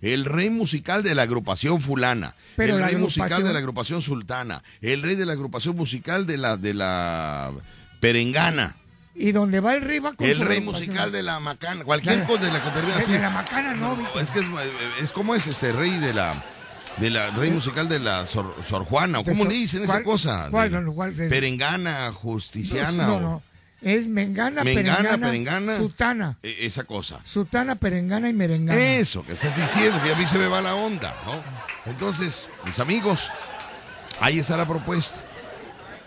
El 0.00 0.24
rey 0.24 0.48
musical 0.48 1.02
de 1.02 1.14
la 1.14 1.22
agrupación 1.22 1.82
fulana. 1.82 2.34
Pero 2.56 2.76
el 2.78 2.82
rey 2.82 2.96
musical 2.96 3.44
de 3.44 3.52
la 3.52 3.58
agrupación 3.58 4.00
sultana. 4.00 4.62
El 4.80 5.02
rey 5.02 5.14
de 5.14 5.26
la 5.26 5.34
agrupación 5.34 5.76
musical 5.76 6.26
de 6.26 6.38
la, 6.38 6.56
de 6.56 6.72
la 6.72 7.52
perengana. 8.00 8.76
Y 9.20 9.32
donde 9.32 9.60
va 9.60 9.74
el 9.74 9.82
rey 9.82 9.98
va 9.98 10.14
con 10.14 10.26
El 10.26 10.38
rey 10.40 10.60
musical 10.60 11.12
de 11.12 11.22
la 11.22 11.38
macana. 11.40 11.84
Cualquier 11.84 12.24
cosa 12.24 12.44
de 12.46 12.52
la 12.52 12.62
que 12.64 12.70
termine 12.70 12.94
de- 12.96 13.02
así. 13.02 13.12
de 13.12 13.18
la 13.18 13.30
macana, 13.30 13.74
no, 13.74 13.94
Víctor. 13.96 14.22
Es 14.22 14.30
que 14.30 14.38
es, 14.40 14.46
es 15.02 15.12
como 15.12 15.34
es 15.34 15.46
este 15.46 15.72
rey 15.72 15.98
de 15.98 16.14
la 16.14 16.42
de 16.96 17.08
la 17.10 17.30
rey 17.30 17.50
musical 17.50 17.88
de 17.88 17.98
la 17.98 18.26
Sor, 18.26 18.54
Sor 18.68 18.84
Juana, 18.84 19.20
o 19.20 19.24
cómo 19.24 19.44
Sor- 19.44 19.52
le 19.52 19.58
dicen 19.58 19.84
¿cuál- 19.86 19.98
esa 19.98 20.04
cosa? 20.04 20.48
cuál, 20.50 20.70
De- 20.72 20.80
no, 20.80 20.92
cuál 20.92 21.16
de- 21.16 21.28
perengana, 21.28 22.10
justiciana, 22.12 23.06
No, 23.06 23.20
no. 23.20 23.42
Es 23.82 24.06
mengana, 24.06 24.62
Mengana, 24.64 24.98
perengana, 24.98 25.26
perengana. 25.26 25.76
sutana. 25.78 26.38
e- 26.42 26.66
esa 26.66 26.84
cosa. 26.84 27.20
Sutana, 27.24 27.76
perengana 27.76 28.28
y 28.28 28.32
merengana. 28.34 28.78
Eso 28.78 29.24
que 29.24 29.32
estás 29.32 29.56
diciendo, 29.56 29.98
que 30.02 30.12
a 30.12 30.16
mí 30.16 30.26
se 30.26 30.36
me 30.38 30.46
va 30.48 30.60
la 30.60 30.74
onda, 30.74 31.14
¿no? 31.24 31.42
Entonces, 31.90 32.46
mis 32.66 32.78
amigos, 32.78 33.30
ahí 34.20 34.38
está 34.38 34.56
la 34.56 34.66
propuesta. 34.66 35.18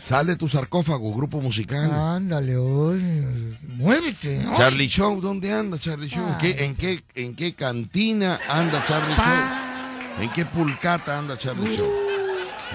Sal 0.05 0.27
de 0.27 0.35
tu 0.35 0.49
sarcófago, 0.49 1.13
grupo 1.13 1.39
musical. 1.39 1.89
Ándale, 1.89 2.57
oye, 2.57 3.25
muévete. 3.61 4.43
¿no? 4.43 4.57
Charlie 4.57 4.89
Show, 4.89 5.21
¿dónde 5.21 5.53
anda 5.53 5.79
Charlie 5.79 6.09
Show? 6.09 6.27
¿En 6.27 6.37
qué, 6.39 6.65
en 6.65 6.75
qué, 6.75 7.03
en 7.15 7.35
qué 7.35 7.53
cantina 7.53 8.37
anda 8.49 8.83
Charlie 8.85 9.15
Show? 9.15 10.23
¿En 10.23 10.29
qué 10.33 10.45
pulcata 10.45 11.17
anda 11.17 11.37
Charlie 11.37 11.77
Show? 11.77 11.89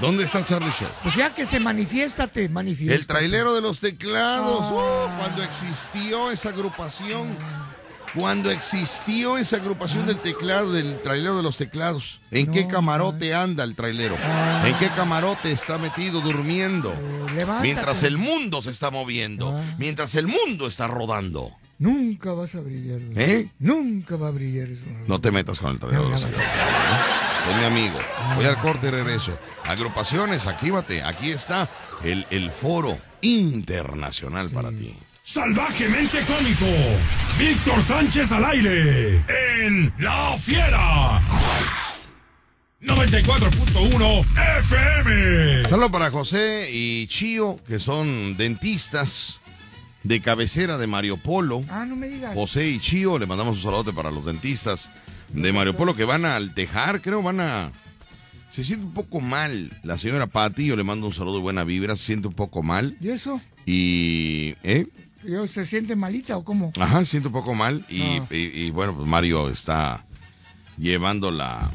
¿Dónde 0.01 0.25
está 0.25 0.43
Charlie 0.43 0.73
Show? 0.79 0.89
Pues 1.03 1.17
ya 1.17 1.35
que 1.35 1.45
se 1.45 1.61
manifiesta, 1.61 2.29
te 2.29 2.49
manifiesta. 2.49 2.95
El 2.95 3.07
trailero 3.07 3.55
de 3.55 3.61
los 3.61 3.79
teclados. 3.81 4.63
Ah. 4.63 4.73
uh, 4.73 5.19
cuando 5.19 5.43
existió 5.43 6.31
esa 6.31 6.49
agrupación. 6.49 7.37
Cuando 8.15 8.51
existió 8.51 9.39
esa 9.39 9.57
agrupación 9.57 10.07
del 10.07 10.19
teclado, 10.19 10.73
del 10.73 11.01
trailero 11.03 11.37
de 11.37 11.43
los 11.43 11.57
teclados. 11.57 12.21
¿En 12.31 12.51
qué 12.51 12.67
camarote 12.67 13.35
anda 13.35 13.65
el 13.65 13.75
trailero? 13.75 14.17
Ah. 14.23 14.65
¿En 14.67 14.75
qué 14.79 14.89
camarote 14.89 15.53
está 15.53 15.79
metido 15.79 16.21
durmiendo? 16.21 16.95
levántate. 17.35 17.63
Mientras 17.63 18.03
el 18.03 18.17
mundo 18.17 18.63
se 18.63 18.71
está 18.71 18.91
moviendo. 18.91 19.57
Ah. 19.57 19.75
Mientras 19.79 20.15
el 20.15 20.27
mundo 20.27 20.67
está 20.67 20.87
rodando. 20.87 21.53
Nunca 21.79 22.33
vas 22.33 22.55
a 22.55 22.61
brillar. 22.61 23.01
¿Eh? 23.15 23.51
Nunca 23.61 24.17
va 24.17 24.29
a 24.29 24.31
brillar 24.33 24.69
eso. 24.69 24.85
No 25.07 25.21
te 25.21 25.31
metas 25.31 25.61
con 25.61 25.71
el 25.73 25.79
trailero 25.79 26.05
de 26.07 26.11
los 26.11 26.25
teclados. 26.25 26.49
¿eh? 26.51 27.51
Es 27.51 27.57
mi 27.57 27.65
amigo. 27.65 27.99
Voy 28.35 28.45
al 28.47 28.59
corte 28.59 28.89
y 28.89 28.91
regreso. 28.91 29.39
Agrupaciones, 29.65 30.47
actívate. 30.47 31.03
Aquí 31.03 31.31
está 31.31 31.69
el, 32.03 32.27
el 32.31 32.51
foro 32.51 32.99
internacional 33.21 34.51
para 34.51 34.71
ti. 34.71 34.95
Salvajemente 35.31 36.21
cómico. 36.25 36.65
Víctor 37.39 37.83
Sánchez 37.83 38.33
al 38.33 38.47
aire. 38.47 39.23
En 39.63 39.93
La 39.99 40.35
Fiera. 40.39 41.21
94.1 42.81 44.25
FM. 44.61 45.69
Saludos 45.69 45.91
para 45.91 46.11
José 46.11 46.71
y 46.73 47.07
Chío, 47.09 47.61
que 47.69 47.79
son 47.79 48.39
dentistas 48.39 49.39
de 50.03 50.23
cabecera 50.23 50.79
de 50.79 50.87
Mario 50.87 51.19
Polo. 51.19 51.63
Ah, 51.69 51.85
no 51.85 51.95
me 51.95 52.09
digas. 52.09 52.35
José 52.35 52.67
y 52.67 52.81
Chío, 52.81 53.19
le 53.19 53.27
mandamos 53.27 53.59
un 53.59 53.63
saludote 53.63 53.93
para 53.93 54.11
los 54.11 54.25
dentistas 54.25 54.89
de 55.29 55.53
Mario 55.53 55.77
Polo 55.77 55.95
que 55.95 56.05
van 56.05 56.25
al 56.25 56.55
tejar, 56.55 57.03
creo, 57.03 57.23
van 57.23 57.41
a... 57.41 57.71
Se 58.51 58.65
siente 58.65 58.87
un 58.87 58.95
poco 58.95 59.21
mal 59.21 59.79
la 59.83 59.99
señora 59.99 60.27
Patti, 60.27 60.65
yo 60.65 60.75
le 60.75 60.85
mando 60.85 61.07
un 61.07 61.13
saludo 61.13 61.37
de 61.37 61.43
buena 61.43 61.65
vibra, 61.65 61.97
se 61.97 62.05
siente 62.05 62.29
un 62.29 62.35
poco 62.35 62.63
mal. 62.63 62.97
¿Y 62.99 63.11
eso? 63.11 63.43
Y... 63.67 64.55
¿Eh? 64.63 64.87
¿Yo 65.29 65.47
¿Se 65.47 65.67
siente 65.67 65.95
malita 65.95 66.37
o 66.39 66.43
cómo? 66.45 66.73
Ajá, 66.81 67.01
se 67.01 67.05
siente 67.13 67.29
un 67.29 67.35
poco 67.35 67.55
mal 67.55 67.85
y, 67.91 68.01
Ah. 68.03 68.27
y- 68.31 68.37
y, 68.67 68.71
bueno, 68.71 68.95
pues 68.95 69.07
Mario 69.07 69.51
está 69.51 70.05
llevándola, 70.79 71.71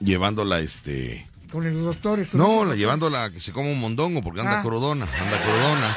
llevándola 0.00 0.60
este... 0.60 1.26
Con 1.50 1.64
los 1.72 1.82
doctores. 1.84 2.30
con 2.30 2.40
No, 2.40 2.64
la 2.64 2.74
llevándola 2.74 3.30
que 3.30 3.40
se 3.40 3.52
coma 3.52 3.68
un 3.70 3.78
mondongo 3.80 4.22
porque 4.22 4.40
anda 4.40 4.60
Ah. 4.60 4.62
crudona, 4.62 5.04
anda 5.04 5.38
crudona. 5.42 5.96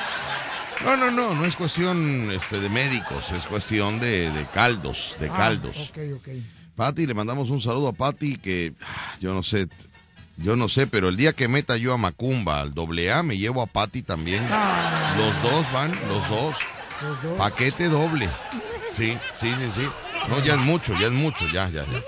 No, 0.85 0.97
no, 0.97 1.11
no, 1.11 1.33
no 1.33 1.45
es 1.45 1.55
cuestión 1.55 2.29
este, 2.31 2.59
de 2.59 2.69
médicos, 2.69 3.31
es 3.31 3.45
cuestión 3.45 3.99
de, 3.99 4.29
de 4.29 4.45
caldos, 4.53 5.15
de 5.19 5.27
Ah, 5.29 5.35
caldos. 5.37 5.75
ok, 5.77 5.97
ok. 6.17 6.27
Pati, 6.75 7.07
le 7.07 7.13
mandamos 7.15 7.49
un 7.49 7.61
saludo 7.61 7.87
a 7.87 7.93
Pati 7.93 8.37
que 8.37 8.73
ah, 8.83 9.15
yo 9.19 9.33
no 9.33 9.41
sé, 9.41 9.67
yo 10.37 10.55
no 10.55 10.69
sé, 10.69 10.85
pero 10.85 11.09
el 11.09 11.17
día 11.17 11.33
que 11.33 11.47
meta 11.47 11.77
yo 11.77 11.93
a 11.93 11.97
Macumba 11.97 12.61
al 12.61 12.75
doble 12.75 13.11
A, 13.11 13.23
me 13.23 13.37
llevo 13.37 13.63
a 13.63 13.65
Pati 13.65 14.03
también. 14.03 14.45
Ah. 14.51 15.15
Los 15.17 15.41
dos 15.41 15.71
van, 15.71 15.91
los 16.09 16.29
dos. 16.29 16.55
Paquete 17.37 17.89
doble. 17.89 18.29
Sí, 18.93 19.17
sí, 19.39 19.53
sí, 19.59 19.71
sí. 19.75 19.87
No, 20.29 20.43
ya 20.43 20.55
es 20.55 20.59
mucho, 20.61 20.93
ya 20.99 21.07
es 21.07 21.11
mucho, 21.13 21.45
ya, 21.47 21.69
ya, 21.69 21.85
ya. 21.85 22.03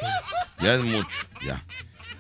Ya 0.62 0.74
es 0.76 0.84
mucho, 0.84 1.08
ya. 1.46 1.64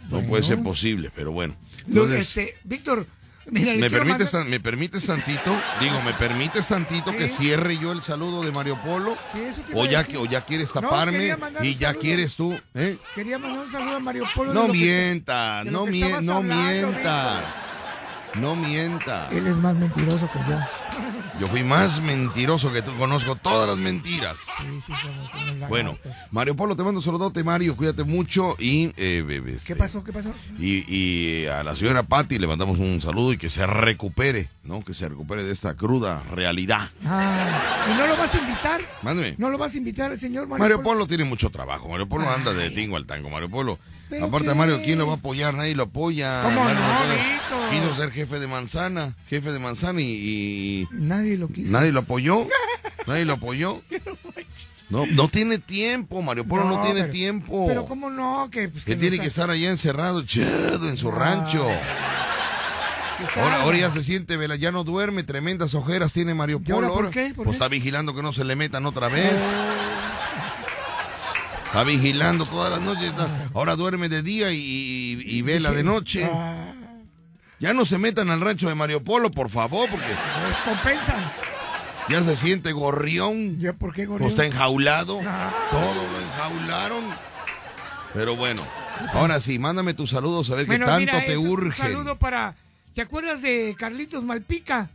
No 0.10 0.22
puede 0.22 0.44
ser 0.44 0.62
posible, 0.64 1.12
pero 1.16 1.32
bueno. 1.32 1.56
Entonces, 1.88 2.20
este, 2.22 2.58
Víctor, 2.64 3.06
mira, 3.48 3.74
¿Me 3.74 3.90
permites, 3.90 4.34
mandar- 4.34 4.50
¿Me 4.50 4.60
permites 4.60 5.06
tantito? 5.06 5.56
Digo, 5.82 6.02
¿me 6.04 6.14
permites 6.14 6.68
tantito 6.68 7.12
que 7.12 7.28
cierre 7.28 7.78
yo 7.78 7.92
el 7.92 8.02
saludo 8.02 8.44
de 8.44 8.52
Mario 8.52 8.80
Polo? 8.84 9.18
Sí, 9.34 9.42
eso 9.42 9.62
¿O 9.74 9.86
ya, 9.86 10.04
que- 10.04 10.18
o 10.18 10.26
ya 10.26 10.46
quieres 10.46 10.72
taparme 10.72 11.36
y 11.62 11.76
ya 11.76 11.88
saludo. 11.90 12.02
quieres 12.02 12.36
tú? 12.36 12.58
¿eh? 12.76 12.98
Quería 13.16 13.38
mandar 13.40 13.66
un 13.66 13.72
saludo 13.72 13.96
a 13.98 14.00
Mario 14.00 14.24
Polo. 14.36 14.54
No 14.54 14.68
mientas, 14.68 15.66
no, 15.66 15.86
mien- 15.86 16.26
no 16.26 16.38
hablando, 16.38 16.42
mientas. 16.88 17.44
No 18.36 18.56
mientas. 18.56 19.32
Él 19.34 19.48
es 19.48 19.56
más 19.58 19.76
mentiroso 19.76 20.30
que 20.32 20.40
yo. 20.48 20.58
Yo 21.40 21.48
fui 21.48 21.64
más 21.64 22.02
mentiroso 22.02 22.72
que 22.74 22.82
tú, 22.82 22.94
conozco 22.98 23.36
todas 23.36 23.70
las 23.70 23.78
mentiras. 23.78 24.36
Sí, 24.58 24.66
sí, 24.86 24.94
somos 25.02 25.32
unos. 25.56 25.70
Bueno, 25.70 25.98
Mario 26.32 26.56
Polo, 26.56 26.76
te 26.76 26.84
mando 26.84 27.00
un 27.00 27.04
saludote, 27.04 27.44
Mario, 27.44 27.76
cuídate 27.78 28.04
mucho 28.04 28.56
y... 28.60 28.92
eh, 28.98 29.24
be- 29.26 29.54
este, 29.54 29.68
¿Qué 29.68 29.76
pasó? 29.76 30.04
¿Qué 30.04 30.12
pasó? 30.12 30.34
Y, 30.60 30.84
y 30.94 31.46
a 31.48 31.64
la 31.64 31.76
señora 31.76 32.04
Patti 32.04 32.40
le 32.40 32.48
mandamos 32.48 32.78
un 32.80 33.02
saludo 33.02 33.32
y 33.34 33.38
que 33.38 33.50
se 33.50 33.66
recupere, 33.66 34.50
¿no? 34.64 34.84
Que 34.84 34.94
se 34.94 35.08
recupere 35.08 35.44
de 35.44 35.54
esta 35.54 35.76
cruda 35.76 36.22
realidad. 36.34 36.90
Ah, 37.06 37.86
¿y 37.94 37.98
no 37.98 38.08
lo 38.08 38.18
vas 38.18 38.36
a 38.36 38.38
invitar? 38.40 38.82
Mándeme. 39.02 39.36
¿No 39.38 39.50
lo 39.50 39.58
vas 39.58 39.74
a 39.74 39.78
invitar 39.78 40.18
señor 40.18 40.48
Mario, 40.48 40.62
Mario 40.64 40.78
Polo? 40.78 40.90
Polo 40.90 41.08
tiene 41.08 41.24
mucho 41.24 41.50
trabajo. 41.50 41.88
Mario 41.88 42.10
Polo 42.10 42.30
anda 42.30 42.54
de 42.54 42.70
tingo 42.72 42.98
al 42.98 43.06
tango. 43.06 43.30
Mario 43.30 43.50
Polo. 43.50 43.80
¿Pero 44.10 44.26
Aparte, 44.26 44.48
qué? 44.50 44.56
Mario, 44.56 44.82
¿quién 44.84 44.98
lo 44.98 45.06
va 45.08 45.14
a 45.14 45.16
apoyar? 45.18 45.54
Nadie 45.54 45.76
lo 45.76 45.84
apoya. 45.84 46.42
¿Cómo 46.44 46.64
Mario 46.64 46.80
no, 46.80 47.14
Víctor? 47.14 47.70
Quiso 47.70 47.96
ser 48.02 48.12
jefe 48.12 48.40
de 48.40 48.48
manzana. 48.48 49.16
Jefe 49.30 49.52
de 49.52 49.60
manzana 49.60 50.02
y, 50.02 50.06
y 50.06 50.88
Nadie 50.92 51.38
lo 51.38 51.48
quiso. 51.48 51.72
nadie 51.72 51.92
lo 51.92 52.00
apoyó. 52.02 52.48
Nadie 53.08 53.26
lo 53.26 53.34
apoyó. 53.34 53.82
No, 54.90 55.06
no 55.08 55.28
tiene 55.30 55.58
tiempo. 55.60 56.22
Mario 56.22 56.46
Polo 56.46 56.66
no, 56.66 56.82
tiene 56.84 57.02
pero- 57.02 57.14
tiempo. 57.14 57.66
Pero 57.68 57.86
¿cómo 57.86 58.10
no? 58.10 58.50
Que, 58.52 58.68
pues, 58.70 58.84
que 58.86 58.96
no 58.96 59.02
tiene 59.02 59.20
que 59.20 59.28
estar 59.28 59.50
allá 59.50 59.70
encerrado, 59.70 60.22
echado 60.22 60.90
en 60.90 60.98
su 60.98 61.10
rancho. 61.12 61.66
Ahora, 63.36 63.62
ahora 63.64 63.78
ya 63.78 63.92
se 63.92 64.02
siente, 64.04 64.38
vela, 64.38 64.56
ya 64.56 64.72
no 64.72 64.84
duerme, 64.86 65.24
tremendas 65.24 65.74
ojeras 65.76 66.14
tiene 66.14 66.34
Mario 66.34 66.62
¿Y 66.66 66.72
ahora 66.72 66.88
Polo. 66.88 67.02
por 67.02 67.10
qué? 67.12 67.28
¿Por 67.36 67.46
pues 67.46 67.48
qué? 67.50 67.52
está 67.52 67.68
vigilando 67.68 68.16
que 68.16 68.22
no 68.22 68.32
se 68.32 68.44
le 68.46 68.56
metan 68.56 68.86
otra 68.86 69.10
vez. 69.10 69.34
Está 71.70 71.84
vigilando 71.84 72.46
todas 72.46 72.72
las 72.72 72.82
noches. 72.82 73.06
está- 73.10 73.30
Ahora 73.54 73.76
duerme 73.76 74.10
de 74.10 74.22
día 74.24 74.52
y, 74.52 74.58
y- 74.58 75.22
y 75.38 75.42
vela 75.44 75.72
de 75.72 75.84
noche. 75.84 76.28
Ah, 76.32 76.74
Ya 77.62 77.74
no 77.74 77.84
se 77.86 77.98
metan 77.98 78.30
al 78.32 78.40
rancho 78.40 78.70
de 78.70 78.76
Mario 78.76 79.04
Polo, 79.04 79.30
por 79.32 79.50
favor, 79.50 79.90
porque 79.90 80.06
pues 80.08 80.56
compensan. 80.64 81.20
ya 82.08 82.24
se 82.24 82.38
siente 82.38 82.72
gorrión. 82.72 83.60
¿Ya 83.60 83.74
por 83.74 83.94
qué, 83.94 84.04
No 84.06 84.12
gorrión? 84.12 84.30
está 84.30 84.46
enjaulado. 84.46 85.20
Ah. 85.26 85.52
Todo 85.70 85.94
lo 85.94 86.22
enjaularon. 86.22 87.04
Pero 88.14 88.36
bueno, 88.38 88.64
ahora 89.14 89.40
sí, 89.42 89.60
mándame 89.60 89.94
tus 89.94 90.10
saludos 90.12 90.50
a 90.52 90.56
ver 90.56 90.66
Bueno, 90.68 90.86
qué 90.86 90.90
tanto 90.92 91.12
mira, 91.14 91.26
te 91.26 91.34
es 91.34 91.38
un 91.38 91.48
urge. 91.50 91.82
saludo 91.82 92.16
para... 92.18 92.56
¿Te 92.96 93.02
acuerdas 93.02 93.42
de 93.42 93.76
Carlitos 93.78 94.24
Malpica? 94.24 94.90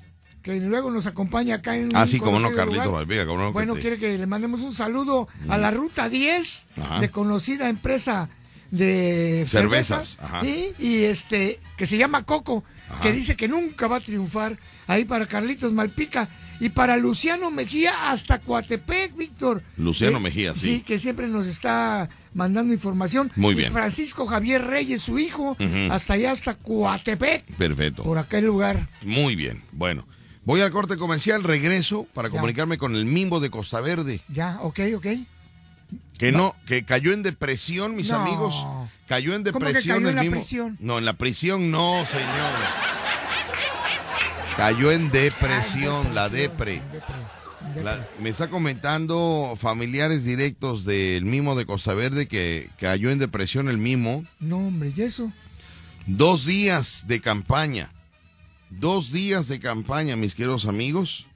Que 0.45 0.61
luego 0.61 0.91
nos 0.91 1.07
acompaña 1.07 1.57
acá 1.57 1.75
en 1.77 1.87
un 1.87 1.91
Ah, 1.97 2.07
sí, 2.07 2.19
como 2.19 2.33
no, 2.33 2.49
conocido 2.49 2.57
Carlito 2.57 2.85
lugar. 2.85 3.01
Valvega, 3.01 3.27
como 3.27 3.39
no. 3.41 3.47
que 3.49 3.53
Bueno, 3.55 3.75
te- 3.75 3.81
quiere 3.81 3.99
que 3.99 4.17
le 4.19 4.27
mandemos 4.27 4.61
un 4.61 4.73
saludo 4.75 5.27
a 5.49 5.59
la 5.59 5.71
Ruta 5.73 6.09
10 6.09 6.67
Ajá. 6.81 7.01
de 7.01 7.11
conocida 7.11 7.69
empresa 7.69 8.29
de 8.71 9.47
Cervezas, 9.49 10.09
cerveza, 10.19 10.25
ajá. 10.37 10.41
¿sí? 10.43 10.73
y 10.79 11.05
este 11.05 11.61
que 11.77 11.87
se 11.87 11.97
llama 11.97 12.25
Coco, 12.25 12.65
Ajá. 12.91 13.03
que 13.03 13.13
dice 13.13 13.37
que 13.37 13.49
nunca 13.49 13.87
va 13.87 13.97
a 13.97 14.01
triunfar 14.01 14.59
ahí 14.87 15.05
para 15.05 15.27
Carlitos 15.27 15.73
Malpica 15.73 16.29
y 16.61 16.69
para 16.71 16.97
Luciano 16.97 17.51
Mejía 17.51 18.11
hasta 18.11 18.39
Coatepec, 18.41 19.17
Víctor. 19.17 19.63
Luciano 19.77 20.19
Eh, 20.19 20.21
Mejía, 20.21 20.55
sí. 20.55 20.61
Sí, 20.61 20.81
que 20.83 20.99
siempre 20.99 21.27
nos 21.29 21.47
está 21.47 22.09
mandando 22.35 22.73
información. 22.75 23.33
Muy 23.37 23.55
Y 23.55 23.59
bien. 23.59 23.73
Francisco 23.73 24.27
Javier 24.27 24.65
Reyes, 24.67 25.03
su 25.03 25.19
hijo, 25.19 25.57
hasta 25.91 26.15
allá, 26.15 26.33
hasta 26.33 26.55
Coatepec, 26.55 27.45
Perfecto. 27.57 28.03
por 28.05 28.19
aquel 28.19 28.45
lugar. 28.47 28.89
Muy 29.05 29.35
bien. 29.37 29.63
Bueno, 29.73 30.07
voy 30.45 30.61
al 30.61 30.71
corte 30.71 30.97
comercial, 30.97 31.43
regreso 31.45 32.07
para 32.15 32.29
Ya. 32.29 32.33
comunicarme 32.33 32.79
con 32.79 32.95
el 32.97 33.05
Mimbo 33.05 33.41
de 33.41 33.51
Costa 33.51 33.81
Verde, 33.81 34.21
Ya, 34.29 34.59
ok, 34.63 34.81
ok. 34.97 35.07
que 36.19 36.33
no, 36.33 36.55
que 36.67 36.85
cayó 36.85 37.13
en 37.13 37.23
depresión, 37.23 37.97
mis 37.97 38.09
No. 38.11 38.17
amigos. 38.21 38.55
Cayó 39.09 39.35
en 39.35 39.43
¿Cómo 39.45 39.59
que 39.59 39.67
depresión 39.67 39.97
cayó 39.99 40.09
el 40.09 40.19
en 40.19 40.25
la 40.25 40.31
prisión? 40.37 40.77
No, 40.81 40.99
en 40.99 41.05
la 41.05 41.13
prisión 41.15 41.71
no, 41.71 42.05
señor. 42.07 42.53
Cayó 44.57 44.93
en 44.93 45.11
depresión, 45.11 46.05
Ah, 46.07 46.09
en 46.09 46.15
la 46.15 46.29
depresión, 46.29 46.91
depre. 46.91 47.83
La- 47.83 48.07
me 48.21 48.31
está 48.31 48.49
comentando 48.49 49.59
familiares 49.61 50.25
directos 50.25 50.85
del 50.85 51.25
Mimo 51.25 51.57
de 51.57 51.67
Costa 51.67 51.93
Verde 51.93 52.29
que 52.29 52.71
cayó 52.79 53.11
en 53.11 53.19
depresión 53.19 53.69
el 53.69 53.79
Mimo. 53.79 54.25
No, 54.39 54.59
hombre, 54.59 54.93
¿y 54.97 55.03
eso? 55.03 55.33
Dos 56.07 56.47
días 56.47 57.05
de 57.09 57.21
campaña. 57.21 57.91
Dos 58.79 59.13
días 59.13 59.49
de 59.49 59.61
campaña, 59.61 60.17
mis 60.17 60.35
queridos 60.35 60.67
amigos. 60.67 61.27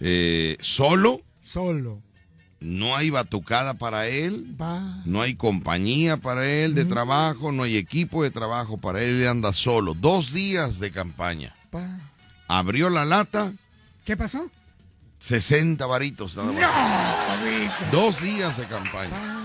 Eh, 0.00 0.56
solo, 0.60 1.20
Solo. 1.42 2.00
no 2.60 2.96
hay 2.96 3.10
batucada 3.10 3.74
para 3.74 4.06
él, 4.06 4.56
Va. 4.60 5.02
no 5.04 5.20
hay 5.20 5.34
compañía 5.34 6.16
para 6.16 6.46
él 6.46 6.74
de 6.74 6.84
trabajo, 6.86 7.52
no 7.52 7.64
hay 7.64 7.76
equipo 7.76 8.22
de 8.22 8.30
trabajo 8.30 8.78
para 8.78 9.02
él, 9.02 9.20
él 9.22 9.28
anda 9.28 9.52
solo. 9.52 9.94
Dos 9.94 10.32
días 10.32 10.78
de 10.78 10.90
campaña. 10.90 11.54
va. 11.74 12.00
Abrió 12.48 12.88
la 12.90 13.04
lata, 13.04 13.52
¿Qué 14.04 14.16
pasó? 14.16 14.50
60 15.18 15.84
varitos 15.86 16.34
nada 16.36 16.50
más. 16.52 16.62
No. 16.62 17.92
Dos 17.92 18.20
días 18.22 18.56
de 18.56 18.64
campaña. 18.64 19.39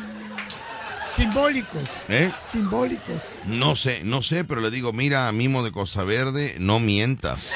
Simbólicos, 1.16 1.90
¿Eh? 2.10 2.32
simbólicos. 2.52 3.22
No 3.46 3.76
sé, 3.76 4.02
no 4.04 4.22
sé, 4.22 4.44
pero 4.44 4.60
le 4.60 4.70
digo, 4.70 4.92
mira, 4.92 5.32
Mimo 5.32 5.64
de 5.64 5.72
Costa 5.72 6.04
Verde, 6.04 6.56
no 6.60 6.80
mientas. 6.80 7.54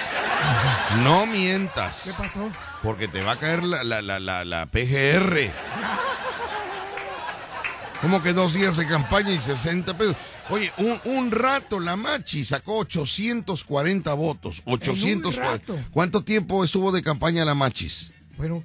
No 1.03 1.25
mientas. 1.25 2.03
¿Qué 2.05 2.13
pasó? 2.13 2.49
Porque 2.81 3.07
te 3.09 3.21
va 3.21 3.33
a 3.33 3.35
caer 3.35 3.63
la, 3.63 3.83
la, 3.83 4.01
la, 4.01 4.19
la, 4.19 4.45
la 4.45 4.65
PGR. 4.67 5.51
¿Cómo 8.01 8.23
que 8.23 8.31
dos 8.31 8.53
días 8.53 8.77
de 8.77 8.87
campaña 8.87 9.31
y 9.31 9.39
60 9.41 9.97
pesos? 9.97 10.15
Oye, 10.49 10.71
un, 10.77 10.99
un 11.03 11.31
rato 11.31 11.79
la 11.79 11.95
Machi 11.97 12.45
sacó 12.45 12.77
840 12.79 14.13
votos. 14.13 14.61
840. 14.65 15.41
rato. 15.41 15.77
¿Cuánto 15.91 16.23
tiempo 16.23 16.63
estuvo 16.63 16.91
de 16.93 17.03
campaña 17.03 17.43
la 17.43 17.53
Machis? 17.55 18.11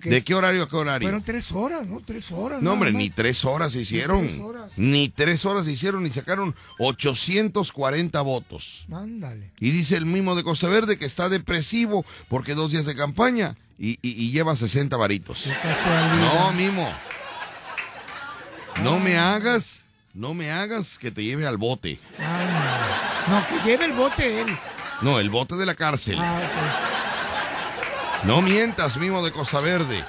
¿De 0.05 0.23
qué 0.23 0.35
horario 0.35 0.63
a 0.63 0.69
qué 0.69 0.77
horario? 0.77 1.07
Fueron 1.07 1.23
tres 1.25 1.51
horas, 1.51 1.85
¿no? 1.87 2.01
Tres 2.01 2.31
horas. 2.31 2.63
No, 2.63 2.73
hombre, 2.75 2.93
más. 2.93 2.99
ni 2.99 3.11
tres 3.11 3.45
horas 3.45 3.73
se 3.73 3.81
hicieron. 3.81 4.27
tres 4.27 4.41
horas. 4.41 4.73
Ni 4.77 5.09
tres 5.09 5.45
horas 5.45 5.65
se 5.65 5.73
hicieron 5.73 6.07
y 6.07 6.11
sacaron 6.11 6.55
840 6.79 8.21
votos. 8.23 8.85
Mándale. 8.89 9.51
Y 9.59 9.71
dice 9.73 9.97
el 9.97 10.07
mismo 10.07 10.35
de 10.37 10.45
Costa 10.45 10.69
Verde 10.69 10.97
que 10.97 11.07
está 11.07 11.29
depresivo 11.29 12.05
porque 12.29 12.55
dos 12.55 12.71
días 12.71 12.87
de 12.87 12.95
campaña 12.95 13.57
y, 13.79 13.95
y- 13.95 13.99
y 14.03 14.31
lleva 14.31 14.55
60 14.55 14.97
varitos. 14.97 15.43
Qué. 15.43 15.51
No, 16.21 16.53
Mimo. 16.53 16.89
No 18.83 18.99
me 18.99 19.17
hagas, 19.19 19.85
no 20.15 20.35
me 20.35 20.51
hagas 20.51 20.99
que 20.99 21.11
te 21.11 21.25
lleve 21.25 21.47
al 21.47 21.57
bote. 21.57 21.99
Ah, 22.21 23.27
no. 23.29 23.47
Que 23.59 23.65
lleve 23.71 23.85
el 23.87 23.93
bote 23.93 24.43
él. 24.43 24.49
No, 25.03 25.19
el 25.19 25.31
bote 25.31 25.57
de 25.57 25.67
la 25.67 25.75
cárcel. 25.75 26.17
Ah, 26.21 26.41
No 28.27 28.41
mientas, 28.41 28.97
Mimo 28.97 29.23
de 29.23 29.33
Costa 29.33 29.61
Verde. 29.61 30.03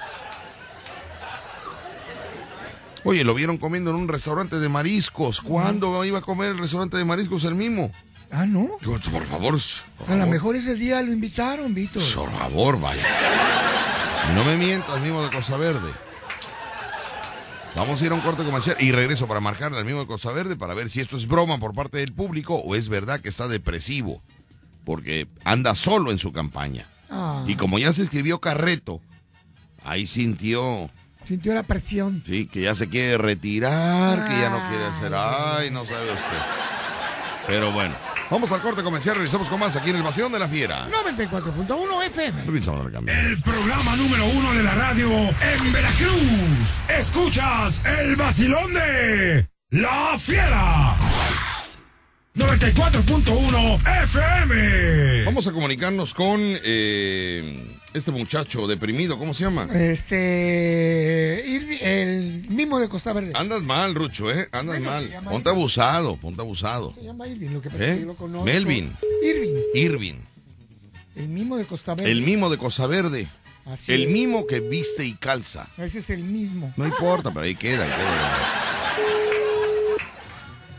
Oye, 3.04 3.24
lo 3.24 3.34
vieron 3.34 3.58
comiendo 3.58 3.92
en 3.92 3.98
un 3.98 4.08
restaurante 4.08 4.58
de 4.58 4.70
mariscos. 4.70 5.42
¿Cuándo 5.42 6.04
iba 6.06 6.20
a 6.20 6.22
comer 6.22 6.52
el 6.52 6.58
restaurante 6.58 6.98
de 6.98 7.06
mariscos 7.06 7.44
el 7.44 7.56
Mimo? 7.56 7.92
Ah, 8.32 8.46
no. 8.46 8.70
Digo, 8.80 8.94
Por 9.12 9.26
favor, 9.26 9.60
por 9.98 10.12
A 10.12 10.16
lo 10.16 10.26
mejor 10.28 10.56
ese 10.56 10.76
día 10.76 11.02
lo 11.02 11.12
invitaron, 11.12 11.76
Víctor. 11.76 12.04
Por 12.16 12.32
favor, 12.32 12.80
vaya. 12.80 13.04
No 14.34 14.44
me 14.44 14.56
mientas, 14.56 15.00
Mimo 15.02 15.22
de 15.22 15.30
Costa 15.30 15.58
Verde. 15.58 15.92
Vamos 17.76 18.02
a 18.02 18.06
ir 18.06 18.12
a 18.14 18.16
un 18.16 18.22
corte 18.22 18.44
comercial 18.44 18.78
y 18.80 18.94
regreso 18.94 19.28
para 19.28 19.42
marcarle 19.42 19.78
al 19.78 19.86
Mimo 19.86 20.00
de 20.00 20.08
Costa 20.08 20.32
Verde 20.32 20.56
para 20.56 20.74
ver 20.74 20.90
si 20.90 21.02
esto 21.02 21.18
es 21.18 21.28
broma 21.28 21.60
por 21.60 21.76
parte 21.76 21.98
del 21.98 22.14
público 22.14 22.56
o 22.56 22.76
es 22.76 22.88
verdad 22.88 23.20
que 23.20 23.30
está 23.30 23.50
depresivo. 23.50 24.24
Porque 24.86 25.28
anda 25.44 25.76
solo 25.76 26.12
en 26.12 26.18
su 26.18 26.32
campaña. 26.32 26.88
Ah, 27.10 27.44
Y 27.48 27.56
como 27.56 27.78
ya 27.80 27.92
se 27.94 28.04
escribió 28.04 28.40
Carreto, 28.40 29.02
ahí 29.84 30.08
sintió, 30.08 30.90
sintió 31.26 31.54
la 31.54 31.64
presión. 31.64 32.24
sí, 32.26 32.48
que 32.48 32.62
ya 32.62 32.76
se 32.76 32.88
quiere 32.90 33.18
retirar, 33.18 34.26
que 34.28 34.40
ya 34.40 34.50
no 34.50 34.60
quiere 34.70 34.86
hacer, 34.86 35.14
ay, 35.16 35.72
no 35.72 35.86
sabe 35.86 36.12
usted. 36.12 36.38
Pero 37.48 37.72
bueno, 37.72 37.94
vamos 38.32 38.52
al 38.52 38.62
corte 38.62 38.82
comercial, 38.82 39.16
regresamos 39.16 39.48
con 39.50 39.60
más 39.60 39.76
aquí 39.76 39.92
en 39.92 39.98
el 39.98 40.04
Vacilón 40.04 40.32
de 40.32 40.40
la 40.40 40.48
Fiera. 40.48 40.88
94.1 40.90 42.04
FM. 42.08 42.42
El 43.12 43.42
programa 43.42 43.96
número 43.96 44.26
uno 44.26 44.54
de 44.54 44.64
la 44.64 44.74
radio 44.74 45.12
en 45.12 45.72
Veracruz. 45.74 46.82
Escuchas 46.90 47.82
el 47.86 48.16
vacilón 48.16 48.74
de 48.74 49.48
La 49.70 50.16
Fiera. 50.18 50.96
94.1 52.36 54.04
FM. 54.04 55.24
Vamos 55.24 55.48
a 55.48 55.52
comunicarnos 55.54 56.14
con 56.14 56.40
eh, 56.42 57.64
este 57.94 58.12
muchacho 58.12 58.68
deprimido, 58.68 59.18
¿cómo 59.18 59.34
se 59.34 59.46
llama? 59.46 59.70
Este. 59.74 61.56
El 62.04 62.46
mismo 62.50 62.78
de 62.80 62.90
Costa 62.90 63.14
Verde. 63.14 63.32
Andas 63.36 63.62
mal, 63.62 63.96
Rucho, 63.96 64.30
¿eh? 64.32 64.50
Andas 64.52 64.80
Bueno, 64.82 64.92
mal. 64.92 65.06
Ponte 65.24 65.50
Irving. 65.50 65.60
abusado, 65.60 66.18
ponte 66.18 66.42
abusado. 66.42 66.94
Se 66.94 67.04
llama 67.04 67.26
Irving, 67.28 67.50
lo 67.52 67.62
que 67.62 67.70
pasa 67.70 67.84
¿Eh? 67.84 67.88
es 67.90 67.94
que 67.96 68.02
yo 68.02 68.08
lo 68.08 68.16
conozco. 68.16 68.46
Melvin. 68.46 68.92
Irving, 69.24 69.54
Irving, 69.74 70.16
el 71.16 71.30
mismo 71.30 71.56
de 71.58 71.64
Costa 71.66 71.96
Verde. 71.96 72.12
el 72.12 72.22
mimo 72.22 72.50
de 72.50 72.58
Cosa 72.58 72.86
Verde. 72.88 73.28
Así 73.66 73.94
El 73.94 74.04
es. 74.04 74.12
mimo 74.12 74.46
que 74.46 74.60
viste 74.60 75.06
y 75.06 75.14
calza. 75.14 75.68
Ese 75.78 76.00
es 76.00 76.10
el 76.12 76.22
mismo. 76.24 76.72
No 76.78 76.86
importa, 76.86 77.32
pero 77.34 77.46
ahí 77.46 77.56
queda, 77.56 77.86
ahí 77.86 77.90
queda. 77.92 79.25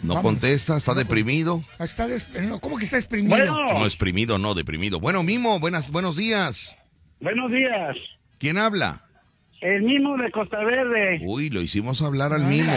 No 0.07 0.14
Vamos. 0.14 0.32
contesta, 0.32 0.76
está 0.76 0.94
deprimido. 0.94 1.62
Está 1.78 2.07
des- 2.07 2.28
no, 2.30 2.61
¿Cómo 2.61 2.76
que 2.78 2.84
está 2.84 2.96
exprimido? 2.96 3.36
Bueno, 3.36 3.57
No, 3.78 3.84
exprimido, 3.84 4.38
no, 4.38 4.54
deprimido. 4.54 5.00
Bueno, 5.00 5.22
Mimo, 5.22 5.59
buenas, 5.61 5.90
buenos 5.90 6.16
días. 6.16 6.74
buenos 7.20 7.50
días. 7.50 7.96
¿Quién 8.38 8.57
habla? 8.59 9.02
El 9.61 9.82
mismo 9.82 10.16
de 10.16 10.30
Costa 10.30 10.59
Verde. 10.59 11.18
Uy, 11.24 11.50
lo 11.50 11.61
hicimos 11.61 12.02
hablar 12.02 12.32
al 12.32 12.44
Mimo. 12.44 12.72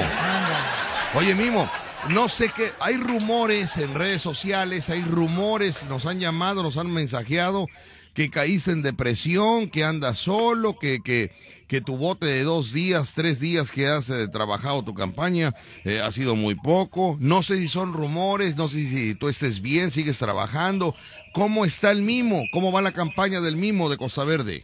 Oye, 1.16 1.36
Mimo, 1.36 1.70
no 2.14 2.28
sé 2.30 2.50
qué, 2.56 2.70
hay 2.80 2.98
rumores 2.98 3.78
en 3.78 3.94
redes 3.94 4.22
sociales, 4.22 4.90
hay 4.90 5.02
rumores, 5.04 5.86
nos 5.90 6.06
han 6.06 6.20
llamado, 6.20 6.64
nos 6.64 6.78
han 6.78 6.92
mensajeado 6.92 7.68
que 8.14 8.30
caíste 8.30 8.72
en 8.72 8.82
depresión, 8.82 9.70
que 9.70 9.84
andas 9.84 10.18
solo, 10.18 10.78
que, 10.78 11.00
que, 11.04 11.32
que 11.68 11.82
tu 11.82 11.98
bote 11.98 12.26
de 12.26 12.44
dos 12.44 12.74
días, 12.74 13.14
tres 13.16 13.40
días 13.40 13.72
que 13.72 13.88
has 13.88 14.10
eh, 14.10 14.28
trabajado 14.28 14.84
tu 14.84 14.94
campaña 14.94 15.54
eh, 15.86 16.00
ha 16.00 16.12
sido 16.12 16.36
muy 16.36 16.56
poco. 16.56 17.18
No 17.20 17.44
sé 17.44 17.58
si 17.58 17.68
son 17.68 17.94
rumores, 17.94 18.58
no 18.58 18.68
sé 18.68 18.80
si 18.80 19.16
tú 19.16 19.30
estés 19.30 19.62
bien, 19.62 19.92
sigues 19.92 20.18
trabajando. 20.18 20.96
¿Cómo 21.34 21.66
está 21.66 21.92
el 21.92 22.02
Mimo? 22.02 22.44
¿Cómo 22.52 22.72
va 22.72 22.82
la 22.82 22.92
campaña 22.92 23.42
del 23.42 23.56
Mimo 23.56 23.90
de 23.90 23.98
Costa 23.98 24.24
Verde? 24.24 24.64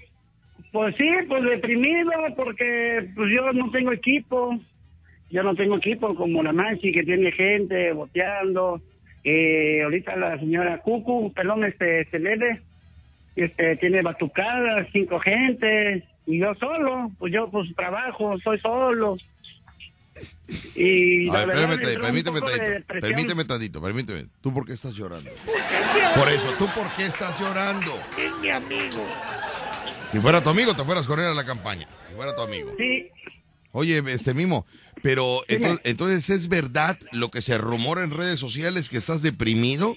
Pues 0.71 0.95
sí, 0.97 1.07
pues 1.27 1.43
deprimido 1.43 2.11
porque 2.35 3.09
pues 3.15 3.29
yo 3.33 3.53
no 3.53 3.71
tengo 3.71 3.91
equipo. 3.91 4.59
Yo 5.29 5.43
no 5.43 5.55
tengo 5.55 5.77
equipo 5.77 6.15
como 6.15 6.43
la 6.43 6.53
Manchi 6.53 6.91
que 6.91 7.03
tiene 7.03 7.31
gente 7.31 7.91
boteando. 7.93 8.81
Eh, 9.23 9.81
ahorita 9.83 10.15
la 10.15 10.39
señora 10.39 10.81
Cucu, 10.81 11.33
perdón, 11.33 11.63
este 11.65 12.05
Celede, 12.11 12.61
este 13.35 13.75
tiene 13.77 14.01
batucadas, 14.01 14.87
cinco 14.91 15.19
gentes 15.19 16.03
y 16.25 16.39
yo 16.39 16.53
solo, 16.55 17.11
pues 17.19 17.33
yo 17.33 17.49
pues 17.49 17.73
trabajo, 17.75 18.37
soy 18.43 18.59
solo. 18.59 19.17
Y 20.75 21.29
A 21.29 21.45
ver, 21.45 21.47
verdad, 21.47 21.69
permíteme, 21.69 21.99
permíteme 21.99 22.39
poco 22.39 22.51
de 22.51 22.81
permíteme 23.01 23.45
tantito, 23.45 23.81
permíteme. 23.81 24.25
¿Tú 24.41 24.53
por 24.53 24.65
qué 24.65 24.73
estás 24.73 24.93
llorando? 24.93 25.29
Por 26.15 26.29
eso, 26.29 26.49
¿tú 26.57 26.67
por 26.67 26.89
qué 26.95 27.05
estás 27.05 27.37
llorando? 27.39 27.99
Es 28.17 28.31
mi 28.41 28.49
amigo. 28.49 29.05
Si 30.11 30.19
fuera 30.19 30.41
tu 30.41 30.49
amigo, 30.49 30.73
te 30.75 30.83
fueras 30.83 31.07
con 31.07 31.19
él 31.19 31.25
a 31.25 31.33
la 31.33 31.45
campaña. 31.45 31.87
Si 32.07 32.15
fuera 32.15 32.35
tu 32.35 32.41
amigo. 32.43 32.71
Sí, 32.77 33.09
Oye, 33.77 34.01
este 34.07 34.33
mismo, 34.33 34.65
pero 35.03 35.43
entonces 35.49 36.29
es 36.29 36.47
verdad 36.47 36.97
lo 37.11 37.29
que 37.29 37.41
se 37.41 37.57
rumora 37.57 38.05
en 38.05 38.11
redes 38.11 38.39
sociales 38.39 38.87
que 38.87 38.95
estás 38.95 39.21
deprimido. 39.21 39.95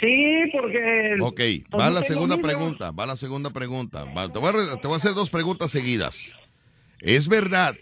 Sí, 0.00 0.44
porque... 0.52 1.16
Ok, 1.20 1.36
pues, 1.70 1.80
va 1.80 1.88
no 1.88 1.94
la 1.96 2.02
segunda 2.02 2.36
niños. 2.36 2.48
pregunta, 2.48 2.90
va 2.92 3.06
la 3.06 3.16
segunda 3.16 3.50
pregunta. 3.50 4.04
Va, 4.04 4.32
te, 4.32 4.38
voy 4.38 4.48
a, 4.48 4.52
re- 4.52 4.76
te 4.80 4.86
voy 4.86 4.94
a 4.94 4.96
hacer 4.96 5.14
dos 5.14 5.28
preguntas 5.30 5.70
seguidas. 5.70 6.32
¿Es 7.00 7.26
verdad 7.28 7.74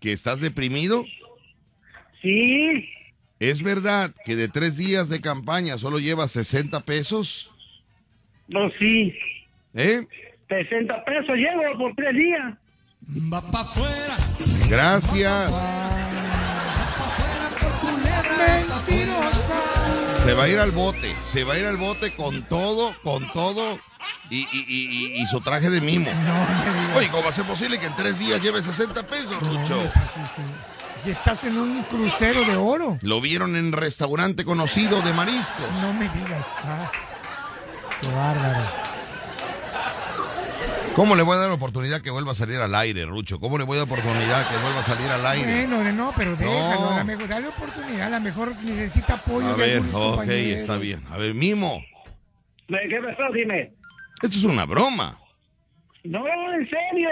que 0.00 0.12
estás 0.12 0.40
deprimido? 0.40 1.04
Sí, 2.22 2.88
¿Es 3.38 3.62
verdad 3.62 4.14
que 4.24 4.34
de 4.36 4.48
tres 4.48 4.76
días 4.78 5.08
de 5.10 5.20
campaña 5.20 5.76
solo 5.78 5.98
llevas 5.98 6.30
60 6.32 6.80
pesos? 6.80 7.50
pues 8.50 8.72
sí. 8.78 9.12
¿Eh? 9.74 10.06
60 10.48 11.04
pesos 11.04 11.34
llevo 11.36 11.78
por 11.78 11.94
tres 11.94 12.14
días. 12.14 12.54
Va 13.32 13.42
pa' 13.50 13.60
afuera. 13.60 14.16
Gracias. 14.70 15.52
Mentirosa. 18.38 19.75
Se 20.26 20.34
va 20.34 20.44
a 20.44 20.48
ir 20.48 20.58
al 20.58 20.72
bote, 20.72 21.14
se 21.24 21.44
va 21.44 21.54
a 21.54 21.58
ir 21.58 21.66
al 21.66 21.76
bote 21.76 22.10
con 22.14 22.42
todo, 22.48 22.92
con 23.04 23.24
todo 23.32 23.78
y, 24.28 24.38
y- 24.38 24.48
y- 24.52 25.16
y- 25.18 25.22
y 25.22 25.26
su 25.28 25.40
traje 25.40 25.70
de 25.70 25.80
mimo. 25.80 26.10
No. 26.12 26.96
Oye, 26.98 27.08
¿cómo 27.10 27.22
va 27.22 27.30
a 27.30 27.32
ser 27.32 27.44
posible 27.44 27.78
que 27.78 27.86
en 27.86 27.94
tres 27.94 28.18
días 28.18 28.42
lleve 28.42 28.60
60 28.62 29.06
pesos, 29.06 29.40
Rucho? 29.40 29.82
Sí, 29.84 30.00
sí, 30.14 30.20
sí. 30.34 30.42
Y 31.08 31.10
estás 31.12 31.44
en 31.44 31.56
un 31.56 31.82
crucero 31.84 32.44
de 32.44 32.56
oro. 32.56 32.98
Lo 33.02 33.20
vieron 33.20 33.54
en 33.54 33.70
restaurante 33.70 34.44
conocido 34.44 35.00
de 35.02 35.12
mariscos. 35.12 35.64
No 35.80 35.92
me 35.92 36.08
digas. 36.08 36.44
Ah, 36.64 36.90
qué 38.00 38.08
bárbaro. 38.08 38.95
¿Cómo 40.96 41.14
le 41.14 41.22
voy 41.22 41.36
a 41.36 41.40
dar 41.40 41.50
oportunidad 41.50 42.00
que 42.00 42.10
vuelva 42.10 42.32
a 42.32 42.34
salir 42.34 42.56
al 42.56 42.74
aire, 42.74 43.04
Rucho? 43.04 43.38
¿Cómo 43.38 43.58
le 43.58 43.64
voy 43.64 43.76
a 43.76 43.80
dar 43.80 43.86
oportunidad 43.86 44.48
que 44.48 44.56
vuelva 44.56 44.80
a 44.80 44.82
salir 44.82 45.06
al 45.10 45.26
aire? 45.26 45.66
Bueno, 45.66 45.84
de- 45.84 45.92
no, 45.92 46.10
pero 46.16 46.34
déjalo. 46.36 46.80
No. 46.90 46.96
La 46.96 47.04
mejor, 47.04 47.28
dale 47.28 47.48
oportunidad. 47.48 48.06
A 48.06 48.10
lo 48.18 48.20
mejor 48.24 48.52
necesita 48.64 49.14
apoyo 49.14 49.46
A 49.48 49.52
de 49.52 49.56
ver, 49.58 49.72
algunos 49.76 49.94
ok, 49.94 50.00
compañeros. 50.16 50.60
está 50.62 50.76
bien. 50.78 51.00
A 51.10 51.18
ver, 51.18 51.34
Mimo, 51.34 51.84
¿Qué 52.68 52.98
pasó? 53.02 53.32
Dime. 53.32 53.72
esto 54.22 54.38
es 54.38 54.44
una 54.44 54.64
broma. 54.64 55.18
No, 56.04 56.24
en 56.54 56.68
serio, 56.70 57.08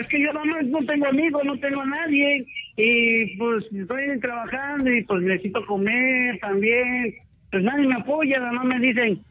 es 0.00 0.06
que 0.08 0.20
yo 0.22 0.32
nomás 0.32 0.64
no 0.66 0.78
tengo 0.84 1.06
amigos, 1.06 1.42
no 1.44 1.58
tengo 1.60 1.80
a 1.82 1.86
nadie. 1.86 2.44
Y 2.76 3.36
pues 3.36 3.64
estoy 3.72 4.18
trabajando 4.20 4.90
y 4.92 5.04
pues 5.04 5.22
necesito 5.22 5.64
comer 5.66 6.38
también. 6.40 7.14
Pues 7.52 7.62
nadie 7.62 7.86
me 7.86 7.94
apoya, 7.96 8.38
nada 8.40 8.52
más 8.52 8.64
me 8.66 8.80
dicen, 8.80 9.22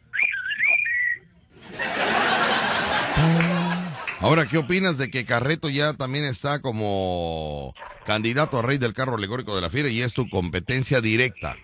Ahora, 4.19 4.45
¿qué 4.49 4.57
opinas 4.57 4.97
de 4.97 5.11
que 5.11 5.25
Carreto 5.25 5.69
ya 5.69 5.93
también 5.93 6.25
está 6.25 6.61
como 6.61 7.73
candidato 8.05 8.59
a 8.59 8.61
rey 8.63 8.77
del 8.77 8.93
carro 8.93 9.15
alegórico 9.15 9.55
de 9.55 9.61
la 9.61 9.69
fiera 9.69 9.89
y 9.89 10.01
es 10.01 10.13
tu 10.13 10.27
competencia 10.29 11.01
directa? 11.01 11.55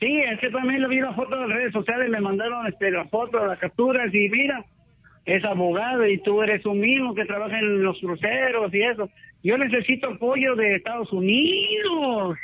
sí, 0.00 0.18
es 0.18 0.40
que 0.40 0.50
también 0.50 0.80
le 0.80 0.88
vi 0.88 1.00
la 1.00 1.12
foto 1.12 1.34
en 1.34 1.48
las 1.48 1.58
redes 1.58 1.72
sociales, 1.72 2.10
me 2.10 2.20
mandaron 2.20 2.66
este, 2.66 2.90
la 2.90 3.04
foto, 3.06 3.46
las 3.46 3.58
capturas 3.58 4.12
y 4.12 4.28
mira, 4.30 4.64
es 5.26 5.44
abogado 5.44 6.06
y 6.06 6.18
tú 6.18 6.42
eres 6.42 6.64
un 6.64 6.80
mismo 6.80 7.14
que 7.14 7.26
trabaja 7.26 7.58
en 7.58 7.82
los 7.82 7.98
cruceros 8.00 8.72
y 8.72 8.82
eso. 8.82 9.10
Yo 9.42 9.58
necesito 9.58 10.08
apoyo 10.08 10.56
de 10.56 10.76
Estados 10.76 11.12
Unidos. 11.12 12.36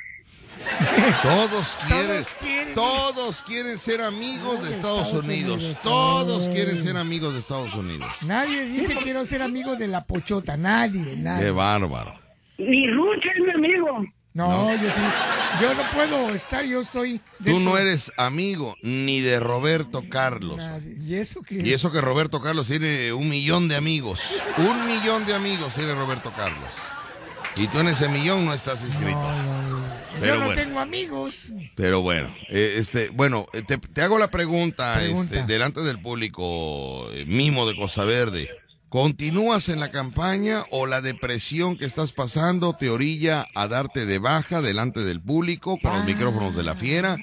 Todos 1.23 1.77
quieren, 1.87 2.25
quieren. 2.41 2.75
todos 2.75 3.43
quieren 3.43 3.79
ser 3.79 4.03
amigos 4.03 4.63
de 4.65 4.75
Estados 4.75 5.07
Estados 5.09 5.25
Unidos. 5.25 5.65
Unidos. 5.65 5.83
Todos 5.83 6.47
Ay. 6.49 6.55
quieren 6.55 6.83
ser 6.83 6.97
amigos 6.97 7.33
de 7.35 7.41
Estados 7.41 7.75
Unidos. 7.75 8.09
Nadie 8.23 8.65
dice 8.67 8.97
quiero 9.03 9.25
ser 9.25 9.43
amigo 9.43 9.77
de 9.77 9.89
la 9.89 10.05
pochota. 10.05 10.57
Nadie, 10.57 11.05
Qué 11.05 11.17
nadie. 11.17 11.51
bárbaro. 11.51 12.15
Ni 12.59 12.87
Lucha 12.87 13.29
es 13.37 13.45
mi 13.45 13.51
amigo. 13.53 14.05
No, 14.35 14.71
yo 14.73 14.91
sí. 14.91 15.01
Yo 15.63 15.73
no 15.75 15.83
puedo 15.95 16.35
estar, 16.35 16.63
yo 16.67 16.83
estoy. 16.83 17.23
Tú 17.43 17.59
no 17.59 17.79
eres 17.79 18.13
amigo 18.19 18.77
ni 18.83 19.21
de 19.23 19.41
Roberto 19.41 20.03
Carlos. 20.11 20.59
Nadie. 20.59 20.97
¿Y 21.03 21.15
eso 21.15 21.41
qué? 21.43 21.55
Y 21.65 21.73
eso 21.73 21.91
que 21.91 22.03
Roberto 22.03 22.43
Carlos 22.43 22.67
tiene 22.67 23.15
un 23.15 23.31
millón 23.31 23.67
de 23.69 23.77
amigos. 23.77 24.21
Un 24.59 24.87
millón 24.87 25.25
de 25.25 25.35
amigos 25.35 25.75
tiene 25.75 25.95
Roberto 25.95 26.31
Carlos. 26.37 26.69
Y 27.57 27.69
tú 27.69 27.79
en 27.81 27.89
ese 27.89 28.09
millón 28.09 28.45
no 28.45 28.53
estás 28.53 28.83
inscrito. 28.85 29.19
No, 29.19 29.43
no, 29.43 29.63
no. 29.81 29.87
Pero 30.21 30.35
yo 30.35 30.41
no 30.41 30.47
bueno. 30.47 30.63
tengo 30.63 30.79
amigos. 30.81 31.53
Pero 31.75 32.01
bueno, 32.03 32.35
eh, 32.49 32.77
este, 32.79 33.09
bueno, 33.11 33.47
eh, 33.53 33.63
te, 33.63 33.79
te 33.79 34.03
hago 34.03 34.19
la 34.19 34.29
pregunta, 34.31 34.95
Pregunta. 34.97 35.39
este, 35.41 35.53
delante 35.53 35.81
del 35.81 36.01
público 36.01 37.11
eh, 37.13 37.25
mimo 37.27 37.67
de 37.69 37.77
Costa 37.77 38.05
Verde. 38.05 38.49
¿Continúas 38.89 39.69
en 39.69 39.81
la 39.81 39.91
campaña 39.91 40.65
o 40.71 40.87
la 40.87 41.01
depresión 41.01 41.77
que 41.77 41.85
estás 41.87 42.13
pasando 42.13 42.77
te 42.77 42.89
orilla 42.89 43.47
a 43.55 43.69
darte 43.69 44.07
de 44.07 44.19
baja 44.19 44.63
delante 44.63 45.01
del 45.01 45.21
público 45.21 45.79
con 45.83 45.93
los 45.93 46.03
Ah. 46.03 46.07
micrófonos 46.07 46.57
de 46.57 46.63
la 46.63 46.77
fiera 46.77 47.17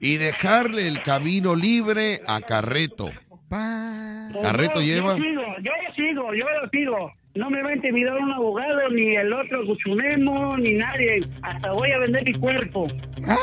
y 0.00 0.16
dejarle 0.16 0.88
el 0.88 1.02
camino 1.02 1.54
libre 1.54 2.22
a 2.26 2.40
Carreto? 2.40 3.10
Pa. 3.48 4.30
Carreto 4.42 4.80
yo, 4.80 4.86
lleva- 4.94 5.16
Yo 5.16 5.22
sigo, 5.22 5.42
yo 5.62 5.70
lo 5.86 5.94
sigo, 5.94 6.34
yo 6.34 6.44
lo 6.60 6.70
sigo. 6.70 7.12
No 7.34 7.48
me 7.48 7.62
va 7.62 7.70
a 7.70 7.74
intimidar 7.74 8.18
un 8.18 8.30
abogado, 8.30 8.90
ni 8.90 9.16
el 9.16 9.32
otro 9.32 9.64
Guchunemo, 9.64 10.56
ni 10.58 10.72
nadie. 10.72 11.26
Hasta 11.40 11.72
voy 11.72 11.90
a 11.90 11.98
vender 11.98 12.24
mi 12.24 12.34
cuerpo. 12.34 12.86
¡Ay! 13.26 13.38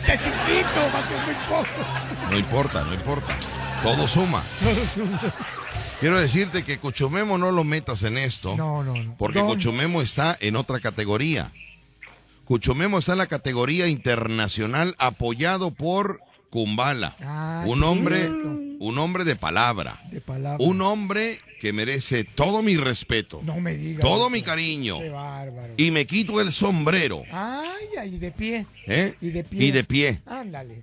Está 0.00 0.16
chiquito, 0.18 0.80
va 0.94 0.98
a 1.00 1.02
ser 1.02 1.16
muy 1.26 1.34
poco. 1.48 2.30
No 2.30 2.38
importa, 2.38 2.84
no 2.84 2.94
importa. 2.94 3.36
Todo 3.82 4.06
suma. 4.06 4.42
Quiero 5.98 6.20
decirte 6.20 6.64
que 6.64 6.78
Cuchumemo 6.78 7.38
no 7.38 7.50
lo 7.50 7.64
metas 7.64 8.04
en 8.04 8.18
esto. 8.18 8.56
No, 8.56 8.84
no, 8.84 8.94
no. 8.94 9.16
Porque 9.18 9.40
¿Dónde? 9.40 9.54
Cuchumemo 9.54 10.00
está 10.00 10.36
en 10.40 10.54
otra 10.54 10.78
categoría. 10.78 11.50
Cuchumemo 12.44 12.98
está 12.98 13.12
en 13.12 13.18
la 13.18 13.26
categoría 13.26 13.88
internacional 13.88 14.94
apoyado 14.98 15.72
por 15.72 16.20
Kumbala. 16.52 17.16
Ah, 17.22 17.64
un 17.66 17.82
hombre, 17.82 18.26
cierto. 18.28 18.48
un 18.80 18.98
hombre 18.98 19.24
de 19.24 19.36
palabra. 19.36 19.98
De 20.10 20.20
palabra. 20.20 20.58
Un 20.62 20.82
hombre 20.82 21.40
que 21.62 21.72
merece 21.72 22.24
todo 22.24 22.60
mi 22.62 22.76
respeto, 22.76 23.40
No 23.42 23.58
me 23.58 23.74
digas. 23.74 24.02
todo 24.02 24.28
mi 24.28 24.42
cariño. 24.42 24.98
Qué 24.98 25.08
bárbaro. 25.08 25.72
Y 25.78 25.90
me 25.90 26.06
quito 26.06 26.42
el 26.42 26.52
sombrero. 26.52 27.22
Ay, 27.32 27.86
ay, 27.98 28.18
de 28.18 28.30
pie. 28.32 28.66
¿eh? 28.86 29.14
Y 29.22 29.30
de 29.30 29.44
pie. 29.44 29.64
Y 29.64 29.70
de 29.70 29.84
pie. 29.84 30.20
Ándale. 30.26 30.82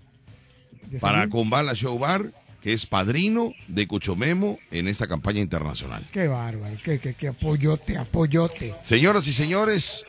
De 0.90 0.98
Para. 0.98 1.30
Kumbala 1.30 1.76
Show 1.76 2.00
Bar, 2.00 2.32
que 2.64 2.74
es 2.74 2.88
padrino 2.88 3.54
de 3.68 3.86
Cuchumemo 3.86 4.58
en 4.72 4.88
esta 4.88 5.06
campaña 5.06 5.40
internacional. 5.40 6.04
Qué 6.12 6.28
bárbaro. 6.28 6.78
Qué, 6.84 6.98
qué, 6.98 7.14
qué 7.14 7.28
apoyote, 7.28 7.96
apoyote. 7.96 8.74
Señoras 8.86 9.28
y 9.28 9.34
señores, 9.34 10.04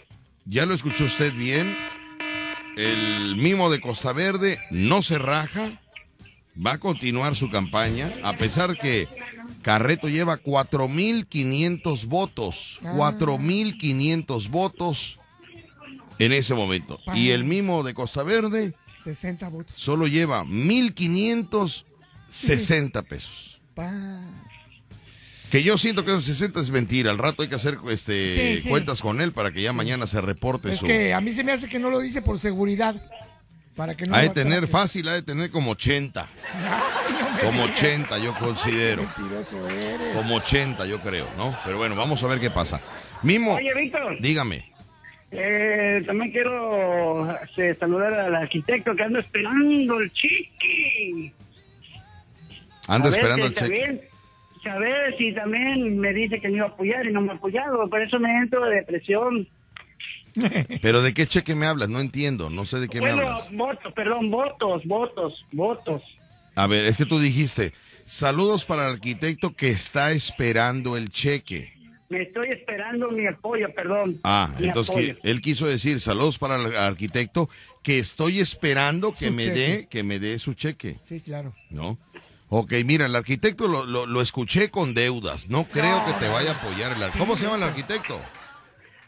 ya 0.46 0.64
lo 0.64 0.72
escuchó 0.72 1.04
usted 1.04 1.34
bien. 1.34 1.76
El 2.80 3.36
mimo 3.36 3.70
de 3.70 3.80
Costa 3.80 4.12
Verde 4.14 4.58
no 4.70 5.02
se 5.02 5.18
raja. 5.18 5.78
Va 6.64 6.72
a 6.72 6.78
continuar 6.78 7.36
su 7.36 7.50
campaña, 7.50 8.10
a 8.22 8.34
pesar 8.34 8.78
que 8.78 9.08
Carreto 9.62 10.08
lleva 10.08 10.38
4.500 10.38 12.06
votos. 12.06 12.80
4.500 12.82 14.48
votos 14.48 15.18
en 16.18 16.32
ese 16.32 16.54
momento. 16.54 16.98
Y 17.14 17.30
el 17.30 17.44
mimo 17.44 17.82
de 17.82 17.94
Costa 17.94 18.22
Verde 18.22 18.74
60 19.04 19.48
votos. 19.48 19.74
solo 19.76 20.06
lleva 20.06 20.44
1.560 20.44 23.06
pesos. 23.06 23.58
Que 25.50 25.62
yo 25.64 25.76
siento 25.78 26.04
que 26.04 26.12
esos 26.12 26.24
60 26.24 26.60
es 26.60 26.70
mentira. 26.70 27.10
Al 27.10 27.18
rato 27.18 27.42
hay 27.42 27.48
que 27.48 27.56
hacer 27.56 27.78
este, 27.90 28.56
Sí, 28.56 28.62
sí. 28.62 28.68
cuentas 28.68 29.00
con 29.00 29.20
él 29.20 29.32
para 29.32 29.50
que 29.50 29.62
ya 29.62 29.72
mañana 29.72 30.06
se 30.06 30.20
reporte 30.20 30.72
Es 30.72 30.78
su... 30.78 30.86
que 30.86 31.12
a 31.12 31.20
mí 31.20 31.32
se 31.32 31.42
me 31.42 31.52
hace 31.52 31.68
que 31.68 31.78
no 31.78 31.90
lo 31.90 31.98
dice 32.00 32.22
por 32.22 32.38
seguridad. 32.38 32.94
Para 33.74 33.96
que 33.96 34.04
no 34.04 34.14
ha 34.14 34.20
de 34.20 34.28
tener 34.30 34.68
fácil, 34.68 35.08
ha 35.08 35.14
de 35.14 35.22
tener 35.22 35.50
como 35.50 35.72
80. 35.72 36.28
Ay, 36.54 37.14
no 37.20 37.30
me 37.34 37.40
Como 37.40 37.62
digas. 37.64 37.78
80 37.78 38.18
yo 38.18 38.34
considero. 38.34 39.02
Mentiroso 39.02 39.68
eres. 39.68 40.16
Como 40.16 40.36
80 40.36 40.86
yo 40.86 41.00
creo, 41.00 41.26
¿no? 41.36 41.56
Pero 41.64 41.78
bueno, 41.78 41.96
vamos 41.96 42.22
a 42.22 42.26
ver 42.26 42.38
qué 42.40 42.50
pasa. 42.50 42.80
Mimo, 43.22 43.54
Oye, 43.54 43.74
Víctor, 43.74 44.18
dígame. 44.20 44.70
eh, 45.30 46.02
también 46.06 46.30
quiero 46.32 47.36
este, 47.42 47.74
saludar 47.76 48.12
al 48.14 48.34
arquitecto 48.34 48.94
que 48.94 49.02
ando 49.02 49.18
esperando 49.18 50.00
el 50.00 50.12
chiqui. 50.12 51.32
Anda 52.86 53.08
A 53.08 53.12
esperando 53.12 53.46
el 53.46 53.54
cheque. 53.54 54.09
Saber 54.62 55.16
si 55.16 55.32
también 55.34 55.98
me 55.98 56.12
dice 56.12 56.40
que 56.40 56.48
me 56.48 56.56
iba 56.58 56.66
a 56.66 56.70
apoyar 56.70 57.06
y 57.06 57.12
no 57.12 57.20
me 57.22 57.32
ha 57.32 57.36
apoyado. 57.36 57.88
Por 57.88 58.02
eso 58.02 58.18
me 58.18 58.30
entro 58.38 58.64
de 58.66 58.76
depresión. 58.76 59.48
Pero 60.82 61.02
¿de 61.02 61.12
qué 61.14 61.26
cheque 61.26 61.54
me 61.54 61.66
hablas? 61.66 61.88
No 61.88 62.00
entiendo, 62.00 62.50
no 62.50 62.64
sé 62.66 62.78
de 62.78 62.88
qué 62.88 63.00
me 63.00 63.12
Bueno, 63.12 63.28
hablas. 63.30 63.52
votos, 63.52 63.92
perdón, 63.94 64.30
votos, 64.30 64.84
votos, 64.84 65.46
votos. 65.52 66.02
A 66.56 66.66
ver, 66.66 66.84
es 66.84 66.96
que 66.96 67.06
tú 67.06 67.18
dijiste, 67.18 67.72
saludos 68.04 68.64
para 68.64 68.86
el 68.86 68.94
arquitecto 68.94 69.54
que 69.54 69.70
está 69.70 70.12
esperando 70.12 70.96
el 70.96 71.10
cheque. 71.10 71.72
Me 72.10 72.22
estoy 72.22 72.48
esperando 72.48 73.08
mi 73.12 73.26
apoyo, 73.26 73.72
perdón. 73.72 74.18
Ah, 74.24 74.52
entonces 74.58 74.94
que- 74.96 75.30
él 75.30 75.40
quiso 75.40 75.66
decir 75.66 76.00
saludos 76.00 76.38
para 76.38 76.56
el 76.56 76.76
arquitecto 76.76 77.48
que 77.84 77.98
estoy 78.00 78.40
esperando 78.40 79.14
que 79.14 79.28
Su 79.28 79.32
me 79.34 79.44
cheque. 79.44 79.58
dé, 79.58 79.86
que 79.88 80.02
me 80.02 80.18
dé 80.18 80.38
su 80.40 80.54
cheque, 80.54 80.96
Sí, 81.04 81.20
claro. 81.20 81.54
¿no? 81.70 81.98
Ok, 82.52 82.72
mira, 82.84 83.06
el 83.06 83.14
arquitecto 83.14 83.68
lo, 83.68 83.86
lo, 83.86 84.06
lo 84.06 84.20
escuché 84.20 84.70
con 84.70 84.92
deudas. 84.92 85.48
No 85.48 85.64
creo 85.64 86.04
que 86.04 86.12
te 86.14 86.28
vaya 86.28 86.50
a 86.50 86.54
apoyar 86.54 86.92
el 87.00 87.10
¿Cómo 87.16 87.36
se 87.36 87.44
llama 87.44 87.56
el 87.56 87.62
arquitecto? 87.62 88.20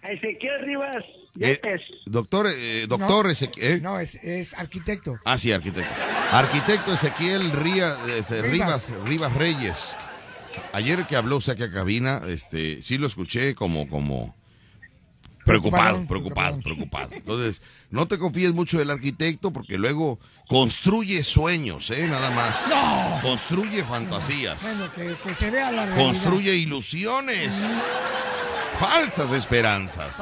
Ezequiel 0.02 0.64
Rivas 0.64 1.04
Eh, 1.40 1.60
doctor, 2.06 2.46
eh, 2.54 2.86
doctor 2.88 3.26
No. 3.26 3.30
Ezequiel- 3.32 3.78
¿eh? 3.78 3.80
No, 3.80 3.98
es, 3.98 4.14
es 4.16 4.54
arquitecto. 4.54 5.18
Ah, 5.24 5.38
sí, 5.38 5.50
arquitecto. 5.50 5.92
Arquitecto 6.30 6.92
Ezequiel 6.94 7.50
Ría- 7.52 7.96
eh, 8.06 8.22
Rivas. 8.42 8.88
Rivas, 8.88 8.90
Rivas 9.06 9.34
Reyes. 9.34 9.94
Ayer 10.72 11.06
que 11.06 11.16
habló 11.16 11.40
Saque 11.40 11.64
a 11.64 11.72
Cabina, 11.72 12.22
este, 12.28 12.82
sí 12.82 12.96
lo 12.98 13.06
escuché 13.06 13.54
como, 13.54 13.88
como 13.88 14.36
preocupado, 15.44 16.06
preocupado, 16.06 16.60
preocupado. 16.60 17.10
Entonces, 17.12 17.62
no 17.90 18.06
te 18.06 18.18
confíes 18.18 18.52
mucho 18.54 18.78
del 18.78 18.90
arquitecto 18.90 19.52
porque 19.52 19.78
luego 19.78 20.18
construye 20.48 21.24
sueños, 21.24 21.90
¿eh? 21.90 22.06
Nada 22.08 22.30
más. 22.30 22.62
No. 22.68 23.20
Construye 23.22 23.82
fantasías. 23.84 24.62
Bueno, 24.62 24.92
que, 24.94 25.14
que 25.28 25.34
se 25.34 25.50
vea 25.50 25.70
la 25.72 25.86
realidad. 25.86 26.04
Construye 26.06 26.54
ilusiones. 26.56 27.54
Falsas 28.78 29.30
esperanzas. 29.32 30.16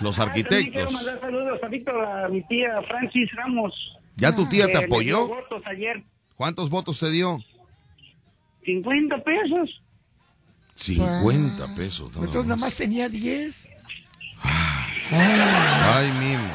Los 0.00 0.18
Ay, 0.18 0.26
También 0.26 0.46
quiero 0.46 0.60
arquitectos. 0.60 0.92
mandar 0.92 1.20
saludos 1.20 1.58
a 1.62 1.68
Víctor, 1.68 2.04
a 2.04 2.28
mi 2.28 2.42
tía 2.48 2.68
Francis 2.86 3.30
Ramos. 3.34 3.72
¿Ya 4.16 4.34
tu 4.34 4.46
tía 4.48 4.66
te 4.66 4.72
dio 4.72 4.80
apoyó? 4.86 5.28
votos 5.28 5.62
ayer. 5.66 6.02
¿Cuántos 6.36 6.68
votos 6.68 6.98
te 6.98 7.10
dio? 7.10 7.38
50 8.64 9.22
pesos. 9.22 9.82
50 10.74 11.74
pesos. 11.74 12.10
nada 12.12 12.26
Entonces 12.26 12.44
nada 12.44 12.56
más. 12.56 12.60
más 12.66 12.74
tenía 12.74 13.08
10. 13.08 13.70
Ay, 15.94 16.12
Mimo. 16.20 16.52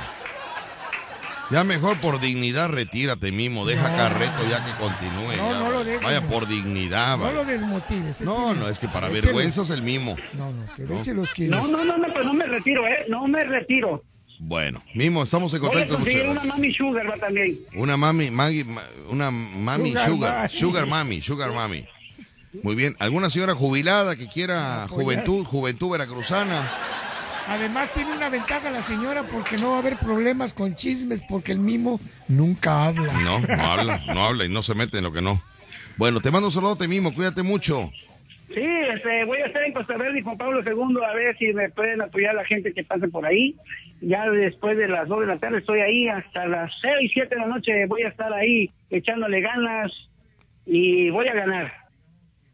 Ya 1.50 1.64
mejor 1.66 1.98
por 1.98 2.20
dignidad 2.22 2.70
retírate, 2.70 3.32
Mimo. 3.32 3.66
Deja 3.66 3.89
No. 3.89 3.98
Carreto 3.98 4.48
ya 4.50 4.64
que 4.64 4.72
continúe. 4.74 5.36
No, 5.36 5.52
ya, 5.52 5.60
no 5.60 5.70
lo 5.72 5.78
vaya. 5.80 5.84
dejes, 5.84 6.04
Vaya 6.04 6.22
por 6.28 6.48
dignidad, 6.48 7.18
No 7.18 7.24
vaya. 7.24 7.36
lo 7.36 7.46
desmotives. 7.46 8.22
No, 8.22 8.54
no, 8.54 8.70
es 8.70 8.80
que 8.80 8.88
para 8.88 9.08
Échale. 9.08 9.22
vergüenzas 9.22 9.70
el 9.70 9.82
Mimo. 9.84 10.16
No, 10.34 10.52
no, 10.52 10.66
que 11.04 11.14
los 11.14 11.32
kilos. 11.34 11.62
No, 11.62 11.68
no, 11.68 11.84
no, 11.84 11.98
no, 11.98 12.08
pero 12.14 12.24
no 12.26 12.34
me 12.34 12.46
retiro, 12.46 12.88
¿eh? 12.88 13.06
No 13.10 13.28
me 13.28 13.44
retiro. 13.44 14.04
Bueno, 14.39 14.82
Mimo, 14.96 15.22
estamos 15.24 15.54
en 15.54 15.62
Voy 15.62 15.70
a 15.82 15.88
contacto. 15.88 16.32
una 16.32 16.44
mami 16.46 16.74
sugar, 16.74 17.10
va 17.12 17.18
también. 17.18 17.60
Una 17.76 17.96
mami, 17.98 18.32
Maggie, 18.32 18.64
ma- 18.64 18.82
una 19.10 19.30
mami 19.30 19.89
Sugar 19.92 20.08
sugar, 20.10 20.36
mami. 20.38 20.50
sugar 20.50 20.86
mami, 20.88 21.22
sugar 21.22 21.52
mami. 21.54 21.86
Muy 22.64 22.76
bien. 22.76 22.96
¿Alguna 23.00 23.30
señora 23.30 23.54
jubilada 23.56 24.16
que 24.16 24.28
quiera 24.28 24.88
juventud, 24.89 25.46
juventud 25.46 25.92
veracruzana? 25.92 26.70
Además 27.52 27.93
tiene 27.93 28.14
una 28.16 28.30
ventaja 28.30 28.72
la 28.72 28.82
señora 28.82 29.24
porque 29.24 29.58
no 29.58 29.72
va 29.72 29.76
a 29.76 29.80
haber 29.80 29.97
problemas 29.97 30.54
con 30.54 30.74
chismes 30.74 31.22
porque 31.28 31.52
el 31.52 31.60
mimo 31.60 31.99
nunca 32.30 32.86
habla. 32.86 33.12
No, 33.12 33.39
no 33.41 33.62
habla, 33.62 33.99
no 34.08 34.26
habla 34.26 34.45
y 34.45 34.49
no 34.49 34.64
se 34.64 34.74
mete 34.74 34.99
en 34.99 35.04
lo 35.04 35.12
que 35.12 35.22
no. 35.22 35.41
Bueno, 35.97 36.22
te 36.22 36.32
mando 36.32 36.47
un 36.47 36.54
saludote, 36.54 36.88
Mimo, 36.88 37.14
cuídate 37.14 37.43
mucho. 37.43 37.91
Sí, 38.47 38.64
este, 38.93 39.26
voy 39.26 39.39
a 39.39 39.47
estar 39.47 39.64
en 39.64 39.74
Costa 39.74 39.97
Verde 39.97 40.20
y 40.20 40.24
Juan 40.24 40.38
Pablo 40.38 40.62
II 40.66 40.97
a 41.06 41.14
ver 41.14 41.38
si 41.38 41.52
me 41.52 41.70
pueden 41.70 42.02
apoyar 42.02 42.36
la 42.36 42.45
gente 42.45 42.74
que 42.74 42.86
pase 42.86 43.10
por 43.10 43.26
ahí. 43.26 43.58
Ya 43.99 44.30
después 44.30 44.78
de 44.78 44.88
las 44.88 45.10
2 45.10 45.20
de 45.20 45.28
la 45.28 45.38
tarde 45.38 45.58
estoy 45.58 45.82
ahí 45.82 46.08
hasta 46.08 46.45
las 46.47 46.72
6, 46.82 47.12
7 47.14 47.36
de 47.36 47.41
la 47.41 47.47
noche 47.47 47.86
voy 47.86 48.04
a 48.04 48.08
estar 48.08 48.32
ahí 48.32 48.72
echándole 48.89 49.41
ganas 49.41 49.91
y 50.66 51.10
voy 51.10 51.28
a 51.28 51.34
ganar. 51.34 51.74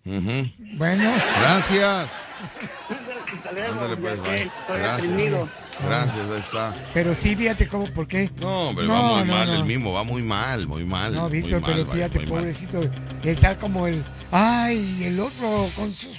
Ujú. 0.06 0.50
Bueno, 0.76 1.14
Gracias. 1.40 2.10
Hasta 3.36 3.52
luego, 3.52 3.74
Ándale, 3.74 3.98
pues, 3.98 4.22
bye. 4.24 4.52
Gracias. 4.70 5.50
Gracias, 5.80 6.32
ahí 6.32 6.40
está. 6.40 6.76
pero 6.94 7.14
sí, 7.14 7.36
fíjate 7.36 7.68
cómo, 7.68 7.86
¿por 7.94 8.08
qué? 8.08 8.32
No, 8.40 8.70
hombre, 8.70 8.88
No, 8.88 8.94
va 8.94 9.18
muy 9.20 9.28
no, 9.28 9.34
mal 9.36 9.48
no. 9.48 9.54
el 9.54 9.64
Mimo, 9.66 9.94
va 9.94 10.04
muy 10.04 10.24
mal, 10.24 10.66
muy 10.66 10.84
mal. 10.86 11.14
No, 11.14 11.30
Víctor, 11.30 11.62
mal, 11.62 11.72
pero 11.72 11.86
vaya, 11.86 11.94
fíjate, 12.10 12.20
mal. 12.20 12.28
pobrecito, 12.30 12.90
está 13.24 13.60
como 13.60 13.86
el, 13.86 14.04
ay, 14.32 15.04
el 15.04 15.20
otro 15.20 15.68
con 15.76 15.94
sus, 15.94 16.18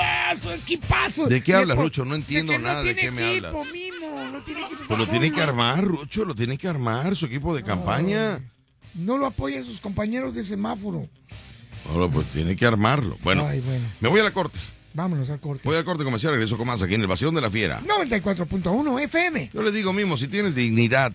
¡ah, 0.00 0.32
su 0.40 0.50
equipazo. 0.52 1.26
¿De 1.26 1.42
qué 1.42 1.54
hablas, 1.54 1.76
Rucho? 1.76 2.04
No 2.04 2.14
entiendo 2.14 2.52
de 2.52 2.60
nada 2.60 2.84
de 2.84 2.94
qué 2.94 3.10
me 3.10 3.32
equipo, 3.32 3.48
hablas. 3.48 3.72
Mimo, 3.72 4.30
no 4.32 4.38
tiene 4.44 4.60
equipo, 4.60 4.82
Pues 4.86 4.98
lo 5.00 5.06
tiene 5.08 5.32
que 5.32 5.42
armar, 5.42 5.82
Rucho, 5.82 6.24
lo 6.24 6.34
tiene 6.36 6.56
que 6.56 6.68
armar 6.68 7.16
su 7.16 7.26
equipo 7.26 7.52
de 7.56 7.64
campaña. 7.64 8.38
No 8.94 9.18
lo 9.18 9.26
apoyan 9.26 9.64
sus 9.64 9.80
compañeros 9.80 10.34
de 10.34 10.44
semáforo. 10.44 11.08
Ahora, 11.90 12.06
pues 12.12 12.26
tiene 12.28 12.54
que 12.54 12.64
armarlo. 12.66 13.16
Bueno, 13.24 13.44
Ay, 13.48 13.60
bueno. 13.60 13.84
me 14.00 14.08
voy 14.08 14.20
a 14.20 14.24
la 14.24 14.30
corte. 14.32 14.58
Vámonos 14.94 15.30
al 15.30 15.40
corte. 15.40 15.62
Voy 15.64 15.76
al 15.76 15.84
corte 15.84 16.04
comercial, 16.04 16.32
regreso 16.32 16.56
con 16.56 16.66
más 16.66 16.82
aquí 16.82 16.94
en 16.94 17.00
el 17.02 17.06
Vacío 17.06 17.30
de 17.30 17.40
la 17.40 17.50
Fiera. 17.50 17.80
94.1 17.82 19.02
FM. 19.02 19.50
Yo 19.54 19.62
le 19.62 19.70
digo 19.70 19.92
mismo, 19.92 20.16
si 20.16 20.28
tienes 20.28 20.54
dignidad, 20.54 21.12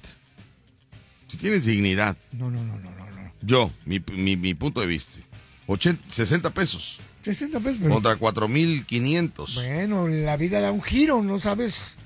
si 1.27 1.37
tienes 1.37 1.65
dignidad, 1.65 2.15
No, 2.31 2.49
no, 2.49 2.63
no, 2.63 2.75
no, 2.79 2.89
no, 2.91 3.05
no. 3.05 3.31
yo, 3.41 3.71
mi, 3.85 4.01
mi, 4.13 4.37
mi 4.37 4.53
punto 4.53 4.79
de 4.81 4.87
vista, 4.87 5.19
80, 5.67 6.03
60 6.09 6.49
pesos 6.51 6.97
60 7.25 7.59
pesos, 7.59 7.79
pero... 7.81 7.93
contra 7.93 8.17
4.500. 8.17 9.55
Bueno, 9.55 10.07
la 10.07 10.37
vida 10.37 10.61
da 10.61 10.71
un 10.71 10.83
giro, 10.83 11.23
no 11.23 11.39
sabes. 11.39 11.97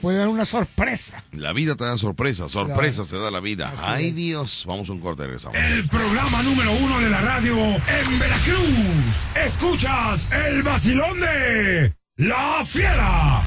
Puede 0.00 0.18
dar 0.18 0.28
una 0.28 0.44
sorpresa. 0.44 1.22
La 1.32 1.52
vida 1.52 1.74
te 1.76 1.84
da 1.84 1.96
sorpresas, 1.98 2.50
sorpresas 2.52 3.08
te 3.08 3.18
da 3.18 3.30
la 3.30 3.40
vida. 3.40 3.72
Así 3.76 3.82
Ay 3.84 4.08
es. 4.08 4.16
Dios, 4.16 4.64
vamos 4.66 4.88
a 4.88 4.92
un 4.92 5.00
corte, 5.00 5.24
regresamos. 5.24 5.56
El 5.56 5.88
programa 5.88 6.42
número 6.42 6.72
uno 6.72 7.00
de 7.00 7.10
la 7.10 7.20
radio 7.20 7.56
en 7.56 8.18
Veracruz. 8.18 9.28
Escuchas 9.34 10.28
el 10.32 10.62
vacilón 10.62 11.20
de 11.20 11.94
La 12.16 12.62
Fiera. 12.64 13.42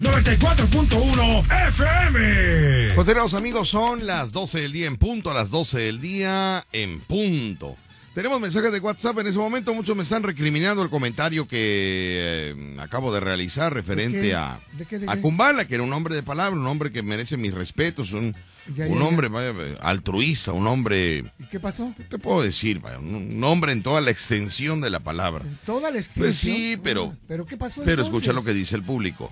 94.1 0.00 1.68
FM. 1.68 2.92
Continuamos 2.96 3.34
amigos, 3.34 3.68
son 3.68 4.04
las 4.04 4.32
12 4.32 4.62
del 4.62 4.72
día 4.72 4.86
en 4.88 4.96
punto, 4.96 5.30
a 5.30 5.34
las 5.34 5.50
12 5.50 5.78
del 5.78 6.00
día 6.00 6.66
en 6.72 7.00
punto. 7.00 7.76
Tenemos 8.14 8.38
mensajes 8.42 8.70
de 8.70 8.78
WhatsApp 8.78 9.18
en 9.20 9.26
ese 9.28 9.38
momento, 9.38 9.72
muchos 9.72 9.96
me 9.96 10.02
están 10.02 10.22
recriminando 10.22 10.82
el 10.82 10.90
comentario 10.90 11.48
que 11.48 12.52
eh, 12.54 12.76
acabo 12.78 13.10
de 13.10 13.20
realizar 13.20 13.72
referente 13.72 14.34
a, 14.34 14.60
¿De 14.76 14.84
qué, 14.84 14.98
de 14.98 15.10
a 15.10 15.14
qué? 15.14 15.22
Kumbala, 15.22 15.64
que 15.64 15.76
era 15.76 15.82
un 15.82 15.92
hombre 15.94 16.14
de 16.14 16.22
palabra, 16.22 16.54
un 16.58 16.66
hombre 16.66 16.92
que 16.92 17.02
merece 17.02 17.38
mis 17.38 17.54
respetos, 17.54 18.12
un, 18.12 18.36
Ya, 18.76 18.84
un 18.86 18.98
ya, 18.98 19.04
hombre 19.06 19.28
vaya, 19.28 19.54
altruista, 19.80 20.52
un 20.52 20.66
hombre, 20.66 21.24
¿Y 21.38 21.44
qué 21.50 21.58
pasó? 21.58 21.94
¿qué 21.96 22.04
te 22.04 22.18
puedo 22.18 22.42
decir? 22.42 22.80
vaya? 22.80 22.98
Un, 22.98 23.14
un 23.14 23.44
hombre 23.44 23.72
en 23.72 23.82
toda 23.82 24.02
la 24.02 24.10
extensión 24.10 24.82
de 24.82 24.90
la 24.90 25.00
palabra. 25.00 25.42
En 25.46 25.56
toda 25.64 25.90
la 25.90 25.98
extensión. 25.98 26.26
Pues 26.26 26.36
sí, 26.36 26.76
pero- 26.84 27.14
¿Pero 27.28 27.46
qué 27.46 27.56
pasó 27.56 27.80
Pero 27.80 27.92
entonces? 28.02 28.12
escucha 28.14 28.34
lo 28.34 28.44
que 28.44 28.52
dice 28.52 28.76
el 28.76 28.82
público. 28.82 29.30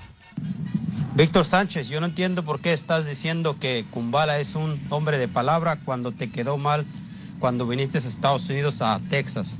Víctor 1.17 1.45
Sánchez, 1.45 1.91
yo 1.91 2.01
no 2.01 2.07
entiendo 2.07 2.47
por 2.47 2.61
qué 2.61 2.73
estás 2.73 3.05
diciendo 3.07 3.59
que 3.61 3.85
Kumbala 3.91 4.39
es 4.41 4.55
un 4.55 4.81
hombre 4.89 5.19
de 5.19 5.29
palabra 5.29 5.81
cuando 5.85 6.13
te 6.13 6.31
quedó 6.31 6.57
mal 6.57 6.87
cuando 7.41 7.67
viniste 7.67 7.99
a 7.99 8.01
Estados 8.01 8.49
Unidos 8.49 8.81
a 8.83 9.01
Texas. 9.11 9.59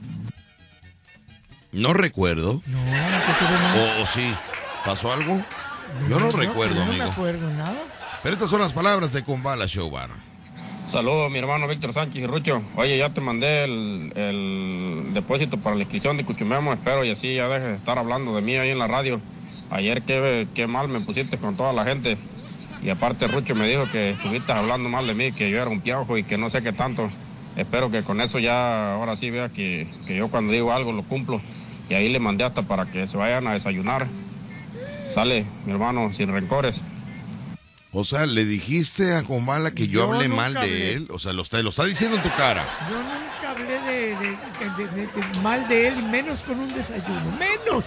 No 1.73 1.93
recuerdo, 1.93 2.63
No, 2.67 2.79
no 2.85 4.01
o, 4.01 4.03
o 4.03 4.07
sí, 4.07 4.33
¿pasó 4.85 5.13
algo? 5.13 5.41
Yo 6.09 6.21
no 6.21 6.31
recuerdo, 6.33 6.75
no 6.77 6.83
amigo. 6.83 7.05
me 7.05 7.11
acuerdo 7.11 7.51
nada. 7.51 7.75
Pero 8.23 8.35
estas 8.35 8.51
son 8.51 8.61
las 8.61 8.73
palabras 8.73 9.13
de 9.13 9.23
Kumbala 9.25 9.67
Showbar. 9.67 10.11
Saludos, 10.91 11.31
mi 11.31 11.39
hermano 11.39 11.69
Víctor 11.69 11.93
Sánchez 11.93 12.23
y 12.23 12.27
Rucho. 12.27 12.61
Oye, 12.77 12.99
ya 12.99 13.11
te 13.11 13.21
mandé 13.21 13.63
el, 13.65 14.13
el 14.17 15.15
depósito 15.15 15.59
para 15.59 15.77
la 15.77 15.83
inscripción 15.83 16.17
de 16.17 16.25
Cuchumemo. 16.25 16.73
Espero 16.73 17.05
y 17.05 17.11
así 17.13 17.35
ya 17.37 17.49
dejes 17.49 17.69
de 17.69 17.77
estar 17.77 17.97
hablando 17.99 18.35
de 18.35 18.43
mí 18.43 18.57
ahí 18.57 18.71
en 18.71 18.79
la 18.81 18.89
radio. 18.89 19.21
Ayer 19.71 20.03
qué, 20.03 20.49
qué 20.53 20.67
mal 20.67 20.89
me 20.89 21.01
pusiste 21.01 21.39
con 21.39 21.57
toda 21.57 21.73
la 21.73 21.85
gente. 21.85 22.19
Y 22.83 22.91
aparte 22.91 23.29
Rucho 23.29 23.55
me 23.55 23.69
dijo 23.69 23.85
que 23.93 24.11
estuviste 24.11 24.51
hablando 24.51 24.89
mal 24.89 25.07
de 25.07 25.15
mí, 25.15 25.31
que 25.31 25.49
yo 25.51 25.59
era 25.63 25.69
un 25.71 25.81
piajo 25.81 26.19
y 26.19 26.25
que 26.25 26.37
no 26.37 26.51
sé 26.51 26.61
qué 26.63 26.73
tanto. 26.73 27.09
Espero 27.57 27.91
que 27.91 28.03
con 28.03 28.21
eso 28.21 28.39
ya 28.39 28.95
ahora 28.95 29.17
sí 29.17 29.31
vea 29.31 29.49
que, 29.49 29.87
que 30.07 30.17
yo 30.17 30.29
cuando 30.31 30.53
digo 30.53 30.73
algo 30.73 30.93
lo 30.93 31.03
cumplo. 31.03 31.41
Y 31.89 31.95
ahí 31.95 32.09
le 32.09 32.19
mandé 32.21 32.45
hasta 32.45 32.63
para 32.63 32.87
que 32.87 33.07
se 33.09 33.17
vayan 33.17 33.47
a 33.47 33.53
desayunar. 33.55 34.07
Sale, 35.15 35.45
mi 35.67 35.73
hermano, 35.73 36.13
sin 36.13 36.29
rencores. 36.33 36.83
O 37.93 38.05
sea, 38.05 38.25
le 38.27 38.45
dijiste 38.45 39.15
a 39.17 39.25
Kumbala 39.25 39.73
que 39.73 39.89
yo, 39.89 40.07
Yo 40.07 40.13
hablé 40.15 40.29
mal 40.29 40.53
de 40.55 40.61
hablé. 40.61 40.93
él. 40.93 41.09
O 41.11 41.19
sea, 41.19 41.33
lo 41.33 41.43
está, 41.43 41.61
lo 41.61 41.71
está 41.71 41.85
diciendo 41.85 42.17
en 42.17 42.23
tu 42.23 42.31
cara. 42.31 42.65
Yo 42.89 42.97
nunca 42.97 43.51
hablé 43.51 43.81
de, 43.81 44.01
de- 44.15 44.15
de- 44.17 44.95
de- 44.95 45.07
de- 45.07 45.41
mal 45.43 45.67
de 45.67 45.89
él, 45.89 46.03
menos 46.05 46.45
con 46.45 46.61
un 46.61 46.69
desayuno. 46.69 47.37
¡Menos! 47.37 47.85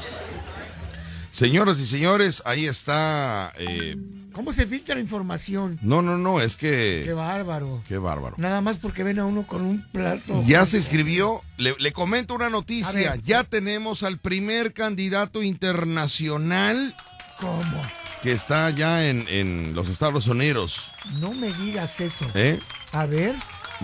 Señoras 1.34 1.80
y 1.80 1.88
señores, 1.88 2.44
ahí 2.46 2.68
está. 2.68 3.52
eh, 3.58 3.98
¿Cómo 4.34 4.54
se 4.54 4.68
filtra 4.68 4.94
la 4.94 5.02
información? 5.02 5.80
No, 5.82 6.04
no, 6.04 6.16
no, 6.18 6.40
es 6.40 6.56
Qué 6.56 7.02
que. 7.06 7.14
bárbaro. 7.14 7.82
Qué 7.88 7.98
bárbaro. 7.98 8.36
Nada 8.38 8.62
más 8.62 8.78
porque 8.78 9.04
ven 9.04 9.18
a 9.18 9.26
uno 9.26 9.46
con 9.48 9.64
un 9.64 9.84
plato. 9.92 10.44
Ya 10.46 10.64
se 10.68 10.78
escribió, 10.78 11.42
le, 11.58 11.76
le 11.80 11.92
comento 11.92 12.36
una 12.36 12.52
noticia. 12.52 13.16
Ya 13.26 13.44
tenemos 13.44 14.04
al 14.04 14.20
primer 14.20 14.74
candidato 14.74 15.42
internacional 15.42 16.96
¿Cómo? 17.40 17.82
que 18.22 18.32
está 18.32 18.70
ya 18.70 19.08
en, 19.08 19.26
en 19.28 19.74
los 19.74 19.90
Estados 19.90 20.28
Unidos. 20.28 20.92
No 21.20 21.34
me 21.34 21.52
digas 21.54 22.00
eso. 22.00 22.28
¿eh? 22.36 22.60
A 22.92 23.08
ver, 23.08 23.34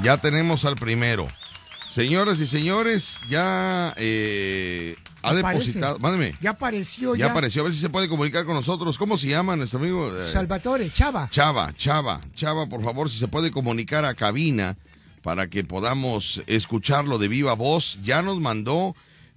Ya 0.03 0.17
tenemos 0.17 0.65
al 0.65 0.75
primero. 0.75 1.27
Señoras 1.89 2.39
y 2.39 2.45
señores, 2.45 3.17
ya 3.29 3.93
eh, 3.97 4.95
ha 5.23 5.29
Aparece. 5.31 5.47
depositado. 5.47 5.99
Mándeme. 5.99 6.35
ya 6.39 6.51
apareció 6.51 7.15
Ya 7.15 7.25
ya. 7.25 7.31
apareció, 7.31 7.61
a 7.61 7.65
ver 7.65 7.73
si 7.73 7.79
se 7.79 7.89
puede 7.89 8.07
comunicar 8.07 8.45
con 8.45 8.53
nosotros. 8.53 8.97
¿Cómo 8.97 9.17
se 9.17 9.27
llama 9.27 9.55
nuestro 9.55 9.79
amigo? 9.79 10.07
Eh, 10.15 10.31
Salvatore, 10.31 10.91
Chava. 10.91 11.27
Chava, 11.31 11.73
Chava, 11.73 12.21
Chava, 12.35 12.67
por 12.67 12.83
favor, 12.83 13.09
si 13.09 13.17
se 13.17 13.27
puede 13.27 13.49
comunicar 13.51 14.05
a 14.05 14.13
cabina 14.13 14.77
para 15.23 15.47
que 15.49 15.63
podamos 15.63 16.41
escucharlo 16.45 17.17
de 17.17 17.27
viva 17.27 17.53
voz. 17.53 17.97
Ya 18.03 18.21
nos 18.21 18.39
mandó 18.39 18.95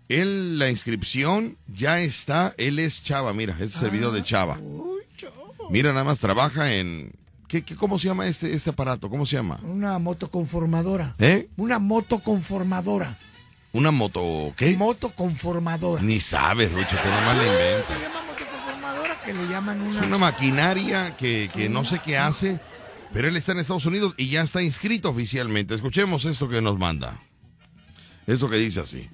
él 0.08 0.58
la 0.58 0.68
inscripción, 0.68 1.56
ya 1.68 2.00
está, 2.00 2.54
él 2.58 2.78
es 2.78 3.02
Chava, 3.02 3.32
mira, 3.32 3.54
este 3.54 3.78
es 3.78 3.82
el 3.82 3.90
video 3.90 4.12
de 4.12 4.22
Chava. 4.22 4.58
Uy, 4.58 5.00
Chava. 5.16 5.32
Mira, 5.70 5.92
nada 5.92 6.04
más 6.04 6.18
trabaja 6.20 6.74
en 6.74 7.12
¿Qué, 7.52 7.60
qué, 7.62 7.76
cómo 7.76 7.98
se 7.98 8.08
llama 8.08 8.26
este, 8.26 8.54
este 8.54 8.70
aparato? 8.70 9.10
¿Cómo 9.10 9.26
se 9.26 9.36
llama? 9.36 9.60
Una 9.62 9.98
moto 9.98 10.30
conformadora. 10.30 11.14
¿Eh? 11.18 11.50
Una 11.58 11.78
moto 11.78 12.20
conformadora. 12.20 13.18
¿Una 13.74 13.90
moto 13.90 14.54
qué? 14.56 14.74
Moto 14.74 15.10
conformadora. 15.14 16.02
Ni 16.02 16.18
sabes, 16.18 16.72
Rucho, 16.72 16.96
que 17.02 17.08
nomás 17.10 17.36
le 17.36 17.44
inventas. 17.44 17.86
Se 17.98 18.02
llama 18.02 18.20
moto 18.26 18.44
conformadora 18.50 19.20
que 19.22 19.34
le 19.34 19.48
llaman 19.50 19.80
una... 19.82 20.00
Es 20.00 20.06
una 20.06 20.16
maquinaria 20.16 21.14
que, 21.18 21.50
que 21.52 21.68
no 21.68 21.84
sé 21.84 21.98
qué 22.02 22.16
hace, 22.16 22.58
pero 23.12 23.28
él 23.28 23.36
está 23.36 23.52
en 23.52 23.58
Estados 23.58 23.84
Unidos 23.84 24.14
y 24.16 24.28
ya 24.28 24.40
está 24.40 24.62
inscrito 24.62 25.10
oficialmente. 25.10 25.74
Escuchemos 25.74 26.24
esto 26.24 26.48
que 26.48 26.62
nos 26.62 26.78
manda. 26.78 27.20
Esto 28.26 28.48
que 28.48 28.56
dice 28.56 28.80
así. 28.80 29.10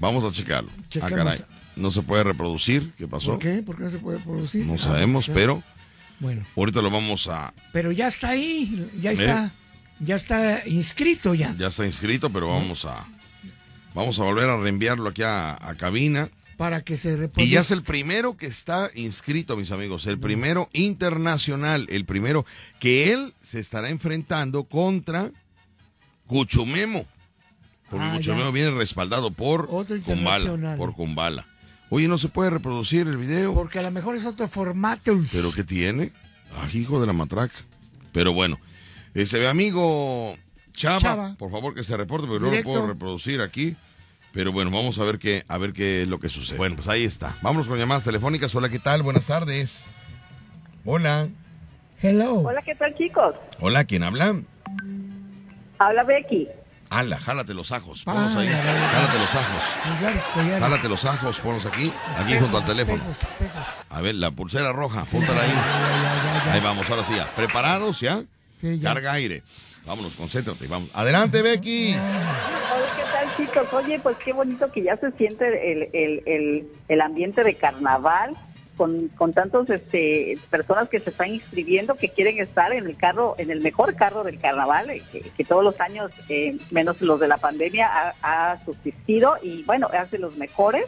Vamos 0.00 0.24
a 0.24 0.32
checarlo. 0.32 0.70
Ah, 1.00 1.08
caray. 1.08 1.44
No 1.76 1.92
se 1.92 2.02
puede 2.02 2.24
reproducir. 2.24 2.92
¿Qué 2.98 3.06
pasó? 3.06 3.34
¿Por 3.34 3.38
qué? 3.38 3.62
¿Por 3.62 3.76
qué 3.76 3.84
no 3.84 3.90
se 3.90 3.98
puede 3.98 4.18
producir? 4.18 4.66
No 4.66 4.74
Ah, 4.74 4.78
sabemos, 4.78 5.30
pero 5.32 5.62
Bueno, 6.22 6.44
ahorita 6.56 6.80
lo 6.80 6.90
vamos 6.90 7.26
a... 7.28 7.52
pero 7.72 7.90
ya 7.90 8.06
está 8.06 8.28
ahí, 8.30 8.88
ya 9.00 9.10
¿Eh? 9.10 9.14
está, 9.14 9.52
ya 9.98 10.14
está 10.16 10.66
inscrito 10.68 11.34
ya. 11.34 11.52
Ya 11.58 11.66
está 11.66 11.84
inscrito, 11.84 12.30
pero 12.30 12.48
vamos 12.48 12.84
a... 12.84 13.06
Vamos 13.92 14.18
a 14.20 14.22
volver 14.22 14.48
a 14.48 14.56
reenviarlo 14.56 15.08
aquí 15.10 15.22
a, 15.22 15.54
a 15.60 15.74
cabina. 15.74 16.30
Para 16.56 16.82
que 16.82 16.96
se 16.96 17.08
Y 17.12 17.16
reproduzca. 17.16 17.52
ya 17.52 17.60
es 17.60 17.70
el 17.72 17.82
primero 17.82 18.36
que 18.36 18.46
está 18.46 18.88
inscrito, 18.94 19.56
mis 19.56 19.72
amigos, 19.72 20.06
el 20.06 20.18
primero 20.20 20.68
internacional, 20.72 21.86
el 21.90 22.04
primero 22.04 22.46
que 22.78 23.12
él 23.12 23.34
se 23.42 23.58
estará 23.58 23.90
enfrentando 23.90 24.62
contra 24.64 25.30
Cuchumemo. 26.28 27.04
Porque 27.90 28.04
Ah, 28.06 28.14
Cuchumemo 28.16 28.44
ya. 28.44 28.50
viene 28.52 28.70
respaldado 28.70 29.30
por 29.32 29.66
Otro 29.70 30.00
Kumbala, 30.02 30.76
por 30.76 30.94
Kumbala. 30.94 31.44
Oye, 31.94 32.08
no 32.08 32.16
se 32.16 32.28
puede 32.28 32.48
reproducir 32.48 33.06
el 33.06 33.18
video. 33.18 33.52
Porque 33.52 33.78
a 33.78 33.82
lo 33.82 33.90
mejor 33.90 34.16
es 34.16 34.24
otro 34.24 34.48
formato. 34.48 35.14
¿Pero 35.30 35.52
qué 35.52 35.62
tiene? 35.62 36.10
Ah, 36.56 36.66
hijo 36.72 36.98
de 36.98 37.06
la 37.06 37.12
matraca. 37.12 37.52
Pero 38.12 38.32
bueno, 38.32 38.58
ese 39.12 39.46
amigo 39.46 40.34
Chava, 40.72 41.00
Chava. 41.00 41.34
por 41.38 41.50
favor 41.50 41.74
que 41.74 41.84
se 41.84 41.94
reporte, 41.94 42.26
porque 42.26 42.46
no 42.46 42.50
lo 42.50 42.62
puedo 42.62 42.86
reproducir 42.86 43.42
aquí. 43.42 43.76
Pero 44.32 44.52
bueno, 44.52 44.70
vamos 44.70 44.98
a 44.98 45.04
ver 45.04 45.18
qué, 45.18 45.44
a 45.48 45.58
ver 45.58 45.74
qué 45.74 46.00
es 46.00 46.08
lo 46.08 46.18
que 46.18 46.30
sucede. 46.30 46.56
Bueno, 46.56 46.76
pues 46.76 46.88
ahí 46.88 47.04
está. 47.04 47.36
Vámonos 47.42 47.68
con 47.68 47.78
llamadas 47.78 48.04
telefónicas. 48.04 48.54
Hola, 48.54 48.70
¿qué 48.70 48.78
tal? 48.78 49.02
Buenas 49.02 49.26
tardes. 49.26 49.84
Hola. 50.86 51.28
Hello. 52.00 52.36
Hola, 52.36 52.62
¿qué 52.62 52.74
tal, 52.74 52.96
chicos? 52.96 53.34
Hola, 53.60 53.84
¿quién 53.84 54.02
habla? 54.02 54.40
Habla 55.78 56.04
Becky. 56.04 56.48
Ala, 56.92 57.18
jálate 57.18 57.54
los 57.54 57.72
ajos. 57.72 58.02
Ponlos 58.04 58.36
Ah, 58.36 58.40
ahí. 58.40 58.48
Jálate 58.48 59.18
los 59.18 59.34
ajos. 59.34 60.60
Jálate 60.60 60.88
los 60.88 61.04
ajos, 61.04 61.40
ponlos 61.40 61.66
aquí, 61.66 61.92
aquí 62.18 62.38
junto 62.38 62.58
al 62.58 62.64
teléfono. 62.66 63.02
A 63.90 64.00
ver, 64.00 64.14
la 64.16 64.30
pulsera 64.30 64.72
roja, 64.72 65.04
póntala 65.06 65.42
ahí. 65.42 65.52
Ahí 66.52 66.60
vamos, 66.60 66.88
ahora 66.90 67.02
sí 67.04 67.14
ya. 67.16 67.26
¿Preparados 67.34 68.00
ya? 68.00 68.22
Sí, 68.60 68.78
ya. 68.78 68.92
Carga 68.92 69.12
aire. 69.14 69.42
Vámonos, 69.86 70.14
concéntrate. 70.14 70.66
Vamos. 70.66 70.90
Adelante, 70.94 71.40
Becky. 71.42 71.94
Hola, 71.94 72.92
¿qué 72.96 73.02
tal, 73.12 73.36
chicos? 73.36 73.72
Oye, 73.72 73.98
pues 73.98 74.16
qué 74.24 74.32
bonito 74.32 74.70
que 74.70 74.82
ya 74.82 74.96
se 74.98 75.10
siente 75.12 75.46
el, 75.48 75.82
el, 75.94 76.22
el, 76.26 76.66
el 76.88 77.00
ambiente 77.00 77.42
de 77.42 77.54
carnaval 77.56 78.36
con, 78.76 79.08
con 79.08 79.32
tantos 79.32 79.68
este, 79.70 80.38
personas 80.50 80.88
que 80.88 81.00
se 81.00 81.10
están 81.10 81.30
inscribiendo 81.30 81.94
que 81.94 82.08
quieren 82.08 82.38
estar 82.40 82.72
en 82.72 82.86
el 82.86 82.96
carro, 82.96 83.34
en 83.38 83.50
el 83.50 83.60
mejor 83.60 83.94
carro 83.94 84.24
del 84.24 84.38
carnaval, 84.38 84.90
eh, 84.90 85.02
que, 85.10 85.20
que 85.20 85.44
todos 85.44 85.64
los 85.64 85.80
años, 85.80 86.10
eh, 86.28 86.56
menos 86.70 87.00
los 87.00 87.20
de 87.20 87.28
la 87.28 87.38
pandemia, 87.38 87.88
ha, 87.88 88.52
ha 88.52 88.64
subsistido 88.64 89.36
y 89.42 89.62
bueno, 89.64 89.88
hace 89.92 90.18
los 90.18 90.36
mejores. 90.36 90.86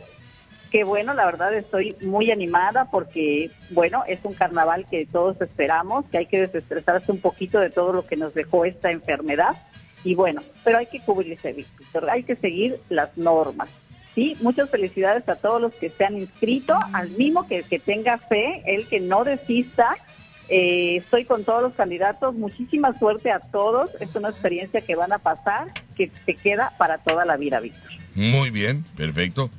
Qué 0.70 0.82
bueno, 0.82 1.14
la 1.14 1.24
verdad 1.24 1.54
estoy 1.54 1.94
muy 2.00 2.32
animada 2.32 2.90
porque, 2.90 3.52
bueno, 3.70 4.02
es 4.08 4.18
un 4.24 4.34
carnaval 4.34 4.86
que 4.90 5.06
todos 5.06 5.40
esperamos, 5.40 6.04
que 6.06 6.18
hay 6.18 6.26
que 6.26 6.40
desestresarse 6.40 7.12
un 7.12 7.20
poquito 7.20 7.60
de 7.60 7.70
todo 7.70 7.92
lo 7.92 8.04
que 8.04 8.16
nos 8.16 8.34
dejó 8.34 8.64
esta 8.64 8.90
enfermedad. 8.90 9.54
Y 10.02 10.16
bueno, 10.16 10.42
pero 10.64 10.78
hay 10.78 10.86
que 10.86 11.00
cubrirse, 11.00 11.54
hay 12.10 12.22
que 12.24 12.34
seguir 12.34 12.78
las 12.88 13.16
normas. 13.16 13.70
Sí, 14.14 14.36
muchas 14.40 14.70
felicidades 14.70 15.28
a 15.28 15.36
todos 15.36 15.60
los 15.60 15.74
que 15.74 15.90
se 15.90 16.04
han 16.04 16.16
inscrito, 16.16 16.78
al 16.92 17.10
mismo 17.10 17.48
que, 17.48 17.64
que 17.64 17.78
tenga 17.78 18.18
fe, 18.18 18.62
el 18.66 18.86
que 18.86 19.00
no 19.00 19.24
desista. 19.24 19.96
Eh, 20.48 20.96
estoy 20.96 21.24
con 21.24 21.44
todos 21.44 21.62
los 21.62 21.72
candidatos, 21.72 22.34
muchísima 22.34 22.96
suerte 22.98 23.30
a 23.30 23.40
todos, 23.40 23.90
es 24.00 24.14
una 24.14 24.28
experiencia 24.28 24.82
que 24.82 24.94
van 24.94 25.12
a 25.12 25.18
pasar, 25.18 25.72
que 25.96 26.10
se 26.26 26.34
queda 26.34 26.74
para 26.78 26.98
toda 26.98 27.24
la 27.24 27.36
vida, 27.36 27.60
Víctor. 27.60 27.90
Muy 28.14 28.50
bien, 28.50 28.84
perfecto. 28.96 29.50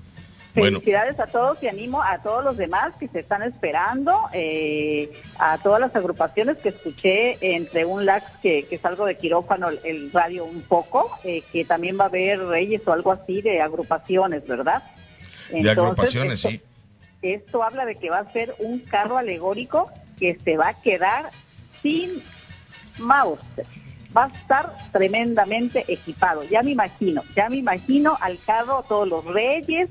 Bueno, 0.55 0.79
Felicidades 0.79 1.19
a 1.19 1.27
todos 1.27 1.61
y 1.61 1.67
animo 1.67 2.01
a 2.01 2.21
todos 2.21 2.43
los 2.43 2.57
demás 2.57 2.93
que 2.99 3.07
se 3.09 3.19
están 3.19 3.43
esperando, 3.43 4.21
eh, 4.33 5.11
a 5.37 5.57
todas 5.57 5.81
las 5.81 5.95
agrupaciones 5.95 6.57
que 6.57 6.69
escuché 6.69 7.37
entre 7.55 7.85
un 7.85 8.05
lax 8.05 8.25
que, 8.41 8.63
que 8.63 8.77
salgo 8.77 9.05
de 9.05 9.17
quirófano, 9.17 9.69
el, 9.69 9.79
el 9.83 10.11
radio 10.11 10.45
un 10.45 10.61
poco, 10.61 11.11
eh, 11.23 11.43
que 11.51 11.65
también 11.65 11.99
va 11.99 12.05
a 12.05 12.07
haber 12.07 12.39
reyes 12.39 12.87
o 12.87 12.93
algo 12.93 13.11
así 13.11 13.41
de 13.41 13.61
agrupaciones, 13.61 14.47
¿verdad? 14.47 14.83
de 15.49 15.69
agrupaciones, 15.69 16.45
esto, 16.45 16.49
sí. 16.49 16.61
Esto 17.21 17.63
habla 17.63 17.85
de 17.85 17.95
que 17.95 18.09
va 18.09 18.19
a 18.19 18.31
ser 18.31 18.55
un 18.59 18.79
carro 18.79 19.17
alegórico 19.17 19.91
que 20.19 20.37
se 20.43 20.57
va 20.57 20.69
a 20.69 20.81
quedar 20.81 21.31
sin 21.81 22.21
mouse. 22.99 23.39
Va 24.15 24.25
a 24.25 24.27
estar 24.27 24.73
tremendamente 24.91 25.83
equipado. 25.87 26.43
Ya 26.43 26.61
me 26.63 26.71
imagino, 26.71 27.23
ya 27.35 27.49
me 27.49 27.57
imagino 27.57 28.17
al 28.21 28.39
carro 28.45 28.83
todos 28.87 29.07
los 29.07 29.25
reyes. 29.25 29.89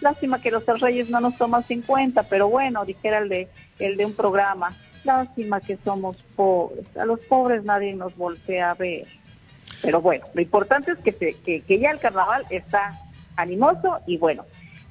Lástima 0.00 0.40
que 0.40 0.50
los 0.50 0.64
reyes 0.80 1.10
no 1.10 1.20
nos 1.20 1.36
toman 1.36 1.64
50, 1.64 2.22
pero 2.24 2.48
bueno, 2.48 2.84
dijera 2.84 3.18
el 3.18 3.28
de, 3.28 3.48
el 3.78 3.96
de 3.96 4.04
un 4.06 4.14
programa. 4.14 4.70
Lástima 5.04 5.60
que 5.60 5.76
somos 5.78 6.16
pobres. 6.36 6.84
A 6.96 7.04
los 7.04 7.20
pobres 7.20 7.64
nadie 7.64 7.94
nos 7.94 8.16
voltea 8.16 8.70
a 8.70 8.74
ver. 8.74 9.06
Pero 9.82 10.00
bueno, 10.00 10.26
lo 10.34 10.40
importante 10.42 10.92
es 10.92 10.98
que, 10.98 11.12
se- 11.12 11.34
que, 11.44 11.60
que 11.62 11.78
ya 11.78 11.90
el 11.90 11.98
carnaval 11.98 12.44
está 12.50 12.98
animoso 13.36 13.98
y 14.06 14.16
bueno, 14.16 14.44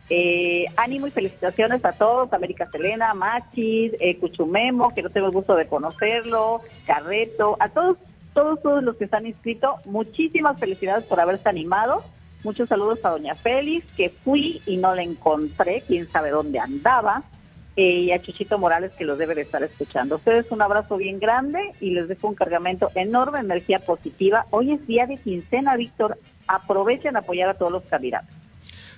eh, 0.10 0.66
ánimo 0.78 1.08
y 1.08 1.12
felicitaciones 1.12 1.84
a 1.84 1.92
todos, 1.92 2.32
América 2.32 2.68
Selena, 2.72 3.14
Machis, 3.14 3.92
eh, 4.00 4.18
Cuchumemo, 4.18 4.94
que 4.94 5.02
no 5.04 5.10
tengo 5.10 5.28
el 5.28 5.34
gusto 5.34 5.56
de 5.56 5.68
conocerlo, 5.68 6.62
Carreto, 6.86 7.58
a 7.60 7.68
todos, 7.70 7.98
todos, 8.34 8.62
todos 8.62 8.84
los 8.84 8.96
que 8.96 9.04
están 9.06 9.26
inscritos, 9.26 9.86
muchísimas 9.86 10.58
felicidades 10.60 11.04
por 11.06 11.20
haberse 11.20 11.50
animado. 11.50 12.04
Muchos 12.44 12.70
saludos 12.70 13.00
a 13.04 13.10
Doña 13.10 13.36
Félix, 13.36 13.86
que 13.94 14.10
fui 14.10 14.62
y 14.66 14.78
no 14.78 14.94
la 14.96 15.02
encontré, 15.04 15.84
quién 15.88 16.10
sabe 16.12 16.30
dónde 16.30 16.60
andaba. 16.60 17.24
eh, 17.80 18.00
y 18.06 18.12
a 18.12 18.20
Chuchito 18.20 18.58
Morales, 18.58 18.92
que 18.98 19.06
los 19.06 19.20
debe 19.20 19.36
de 19.36 19.42
estar 19.42 19.62
escuchando. 19.62 20.16
Ustedes 20.16 20.48
un 20.50 20.64
abrazo 20.64 20.98
bien 20.98 21.20
grande 21.20 21.60
y 21.80 21.92
les 21.92 22.08
dejo 22.08 22.28
un 22.28 22.34
cargamento 22.34 22.90
enorme, 22.96 23.40
energía 23.40 23.78
positiva. 23.78 24.48
Hoy 24.50 24.72
es 24.72 24.88
día 24.88 25.06
de 25.06 25.18
quincena, 25.18 25.76
Víctor. 25.76 26.18
Aprovechen 26.48 27.16
a 27.16 27.20
apoyar 27.20 27.50
a 27.50 27.54
todos 27.54 27.72
los 27.72 27.84
candidatos. 27.84 28.30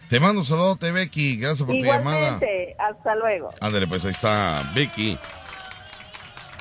Te 0.09 0.19
mando 0.21 0.39
un 0.39 0.45
saludo, 0.45 0.77
Becky. 0.79 1.35
Gracias 1.35 1.67
por 1.67 1.77
tu 1.77 1.83
llamada. 1.83 2.39
Hasta 2.77 3.15
luego. 3.15 3.49
Ándale, 3.59 3.85
pues 3.85 4.05
ahí 4.05 4.11
está 4.11 4.63
Becky. 4.73 5.17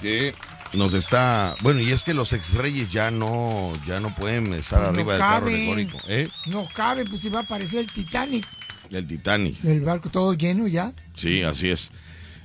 Que 0.01 0.35
nos 0.75 0.95
está. 0.95 1.57
Bueno, 1.62 1.81
y 1.81 1.93
es 1.93 2.05
que 2.05 2.14
los 2.14 2.33
ex 2.33 2.55
reyes 2.55 2.91
ya 2.91 3.11
no, 3.11 3.73
ya 3.87 4.01
no 4.01 4.14
pueden 4.14 4.55
estar 4.55 4.81
Pues 4.81 4.93
no 4.93 5.01
arriba 5.01 5.12
del 5.14 5.21
carro 5.21 5.47
alegórico, 5.47 5.99
¿eh? 6.09 6.29
No 6.47 6.69
cabe, 6.73 7.05
pues 7.05 7.21
si 7.23 7.29
va 7.29 7.41
a 7.41 7.43
aparecer 7.43 7.81
el 7.81 7.91
Titanic. 7.91 8.47
El 8.91 9.07
Titanic. 9.07 9.62
El 9.64 9.83
barco 9.83 10.09
todo 10.11 10.33
lleno 10.35 10.66
ya. 10.66 10.93
Sí, 11.16 11.43
así 11.43 11.71
es. 11.71 11.91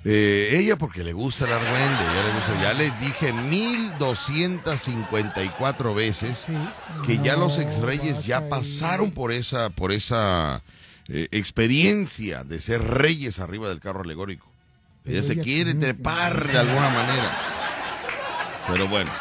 Eh, 0.06 0.58
ella 0.60 0.78
porque 0.78 1.02
le 1.02 1.14
gusta 1.14 1.46
el 1.46 1.54
argüende, 1.54 2.04
ya 2.04 2.24
le, 2.28 2.34
gusta, 2.34 2.62
ya 2.62 2.74
le 2.74 2.92
dije 3.00 3.32
1254 3.32 5.96
veces 5.96 6.46
que 7.06 7.20
ya 7.20 7.38
los 7.38 7.58
ex 7.58 7.78
reyes 7.78 8.26
ya 8.26 8.50
pasaron 8.50 9.12
por 9.12 9.32
esa, 9.32 9.70
por 9.70 9.94
esa 9.94 10.62
eh, 11.08 11.30
experiencia 11.32 12.44
de 12.44 12.60
ser 12.60 12.84
reyes 12.84 13.40
arriba 13.40 13.70
del 13.70 13.80
carro 13.80 14.02
alegórico. 14.02 14.52
Ella 15.06 15.24
se 15.24 15.38
quiere 15.38 15.74
trepar 15.74 16.52
de 16.52 16.58
alguna 16.58 16.90
manera. 16.90 17.53
Pero 18.68 18.88
bueno. 18.88 19.11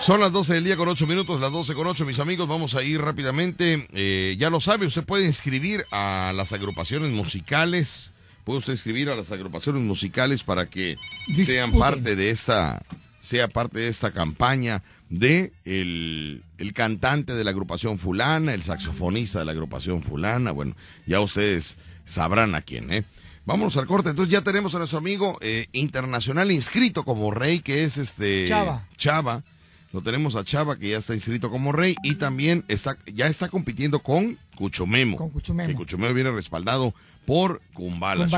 Son 0.00 0.20
las 0.20 0.32
12 0.32 0.54
del 0.54 0.64
día 0.64 0.76
con 0.76 0.88
8 0.88 1.06
minutos, 1.06 1.40
las 1.40 1.52
12 1.52 1.74
con 1.74 1.86
8, 1.86 2.06
mis 2.06 2.18
amigos. 2.20 2.48
Vamos 2.48 2.74
a 2.74 2.82
ir 2.82 3.00
rápidamente. 3.00 3.88
Eh, 3.92 4.36
ya 4.38 4.48
lo 4.48 4.60
sabe, 4.60 4.86
usted 4.86 5.04
puede 5.04 5.26
inscribir 5.26 5.84
a 5.90 6.32
las 6.34 6.52
agrupaciones 6.52 7.10
musicales. 7.10 8.12
Puede 8.44 8.60
usted 8.60 8.72
inscribir 8.72 9.10
a 9.10 9.16
las 9.16 9.30
agrupaciones 9.32 9.82
musicales 9.82 10.44
para 10.44 10.70
que 10.70 10.96
sean 11.44 11.72
parte 11.72 12.16
de 12.16 12.30
esta, 12.30 12.80
sea 13.20 13.48
parte 13.48 13.80
de 13.80 13.88
esta 13.88 14.12
campaña 14.12 14.82
de 15.10 15.52
el, 15.64 16.42
el 16.56 16.72
cantante 16.72 17.34
de 17.34 17.44
la 17.44 17.50
agrupación 17.50 17.98
fulana, 17.98 18.54
el 18.54 18.62
saxofonista 18.62 19.40
de 19.40 19.44
la 19.44 19.52
agrupación 19.52 20.02
fulana. 20.02 20.52
Bueno, 20.52 20.76
ya 21.06 21.20
ustedes 21.20 21.76
sabrán 22.06 22.54
a 22.54 22.62
quién, 22.62 22.92
¿eh? 22.92 23.04
Vámonos 23.48 23.78
al 23.78 23.86
corte. 23.86 24.10
Entonces 24.10 24.30
ya 24.30 24.42
tenemos 24.42 24.74
a 24.74 24.78
nuestro 24.78 24.98
amigo 24.98 25.38
eh, 25.40 25.68
internacional 25.72 26.52
inscrito 26.52 27.02
como 27.02 27.30
rey, 27.30 27.60
que 27.60 27.84
es 27.84 27.96
este 27.96 28.46
Chava. 28.46 28.86
Chava. 28.98 29.42
Lo 29.90 30.02
tenemos 30.02 30.36
a 30.36 30.44
Chava, 30.44 30.76
que 30.76 30.90
ya 30.90 30.98
está 30.98 31.14
inscrito 31.14 31.50
como 31.50 31.72
rey, 31.72 31.96
y 32.02 32.16
también 32.16 32.62
está, 32.68 32.98
ya 33.06 33.26
está 33.26 33.48
compitiendo 33.48 34.00
con 34.00 34.36
Cuchomemo. 34.54 35.16
Con 35.16 35.30
Cuchumemo. 35.30 35.66
Que 35.66 35.74
Cuchomemo 35.74 36.12
viene 36.12 36.30
respaldado 36.30 36.92
por 37.24 37.62
Kumbala. 37.72 38.28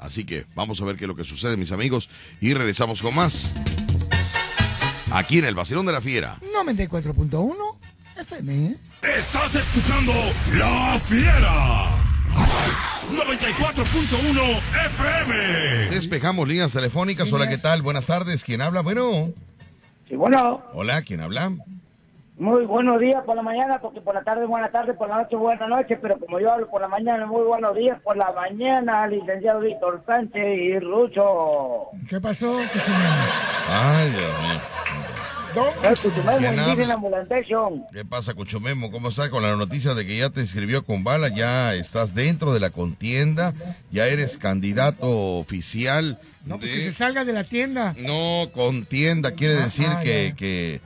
Así 0.00 0.24
que 0.24 0.44
vamos 0.56 0.80
a 0.80 0.84
ver 0.84 0.96
qué 0.96 1.04
es 1.04 1.08
lo 1.08 1.14
que 1.14 1.24
sucede, 1.24 1.56
mis 1.56 1.70
amigos, 1.70 2.10
y 2.40 2.52
regresamos 2.52 3.00
con 3.00 3.14
más. 3.14 3.52
Aquí 5.12 5.38
en 5.38 5.44
el 5.44 5.54
Vacilón 5.54 5.86
de 5.86 5.92
la 5.92 6.00
Fiera. 6.00 6.36
94.1 6.52 7.54
FM. 8.16 8.74
Estás 9.02 9.54
escuchando 9.54 10.12
La 10.52 10.98
Fiera. 10.98 12.07
94.1 13.10 14.58
FM. 14.86 15.90
Despejamos 15.90 16.46
líneas 16.48 16.72
telefónicas. 16.72 17.32
Hola, 17.32 17.48
¿qué 17.48 17.58
tal? 17.58 17.82
Buenas 17.82 18.06
tardes. 18.06 18.44
¿Quién 18.44 18.60
habla? 18.60 18.82
Bueno. 18.82 19.30
Sí, 20.08 20.16
bueno, 20.16 20.62
Hola, 20.74 21.02
¿quién 21.02 21.20
habla? 21.20 21.52
muy 22.38 22.64
buenos 22.66 23.00
días 23.00 23.24
por 23.26 23.34
la 23.34 23.42
mañana, 23.42 23.80
porque 23.80 24.00
por 24.00 24.14
la 24.14 24.22
tarde 24.22 24.46
buena 24.46 24.70
tarde, 24.70 24.94
por 24.94 25.08
la 25.08 25.16
noche 25.16 25.34
buena 25.34 25.66
noche, 25.66 25.96
pero 26.00 26.16
como 26.20 26.38
yo 26.38 26.52
hablo 26.52 26.70
por 26.70 26.80
la 26.80 26.86
mañana, 26.86 27.26
muy 27.26 27.42
buenos 27.42 27.74
días 27.74 28.00
por 28.02 28.16
la 28.16 28.30
mañana, 28.32 29.08
licenciado 29.08 29.58
Víctor 29.58 30.04
Sánchez 30.06 30.44
y 30.56 30.78
Rucho. 30.78 31.88
¿Qué 32.08 32.20
pasó? 32.20 32.60
Ay, 33.68 34.10
Dios 34.10 34.42
mío. 34.42 34.60
¿Qué 37.92 38.04
pasa, 38.04 38.34
Cuchumemo? 38.34 38.90
¿Cómo 38.90 39.08
está 39.08 39.30
con 39.30 39.42
la 39.42 39.56
noticia 39.56 39.94
de 39.94 40.06
que 40.06 40.18
ya 40.18 40.30
te 40.30 40.40
inscribió 40.40 40.84
con 40.84 41.04
bala? 41.04 41.28
Ya 41.28 41.74
estás 41.74 42.14
dentro 42.14 42.52
de 42.52 42.60
la 42.60 42.70
contienda, 42.70 43.54
ya 43.90 44.06
eres 44.06 44.36
candidato 44.36 45.06
oficial. 45.38 46.18
No, 46.44 46.58
pues 46.58 46.70
de- 46.70 46.76
que 46.76 46.82
se 46.84 46.92
salga 46.92 47.24
de 47.24 47.32
la 47.32 47.44
tienda. 47.44 47.94
No, 47.98 48.50
contienda 48.52 49.32
quiere 49.32 49.54
decir 49.54 49.88
ah, 49.90 50.00
que, 50.00 50.34
que, 50.36 50.80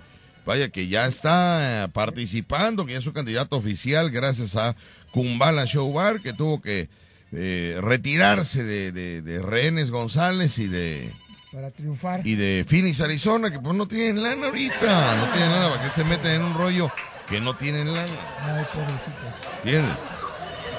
vaya, 0.45 0.69
que 0.71 0.89
ya 0.89 1.07
está 1.07 1.85
eh, 1.85 1.89
participando, 1.89 2.87
que 2.87 2.97
es 2.97 3.05
su 3.05 3.13
candidato 3.13 3.57
oficial 3.57 4.11
gracias 4.11 4.57
a 4.57 4.75
Kumbala 5.13 5.67
Show 5.67 5.93
Bar, 5.93 6.21
que 6.21 6.33
tuvo 6.33 6.61
que 6.61 6.89
eh, 7.33 7.79
retirarse 7.81 8.63
de, 8.65 8.93
de, 8.93 9.23
de 9.23 9.39
Rehenes 9.41 9.91
González 9.91 10.59
y 10.59 10.67
de 10.67 11.11
Para 11.53 11.71
triunfar. 11.71 12.27
y 12.27 12.35
de 12.35 12.65
Phoenix, 12.67 13.01
Arizona, 13.03 13.51
que 13.51 13.59
pues 13.61 13.75
no 13.77 13.87
tienen 13.87 14.23
lana 14.23 14.47
ahorita, 14.47 15.17
no 15.17 15.33
tienen 15.33 15.51
lana, 15.53 15.69
¿para 15.71 15.83
qué 15.83 15.91
se 15.91 16.05
meten 16.05 16.31
en 16.33 16.43
un 16.45 16.55
rollo 16.55 16.91
que 17.29 17.41
no 17.41 17.55
tienen 17.57 17.93
lana? 17.93 18.09
Ay, 18.41 18.65
pobrecito. 18.73 19.57
¿Entiendes? 19.63 19.97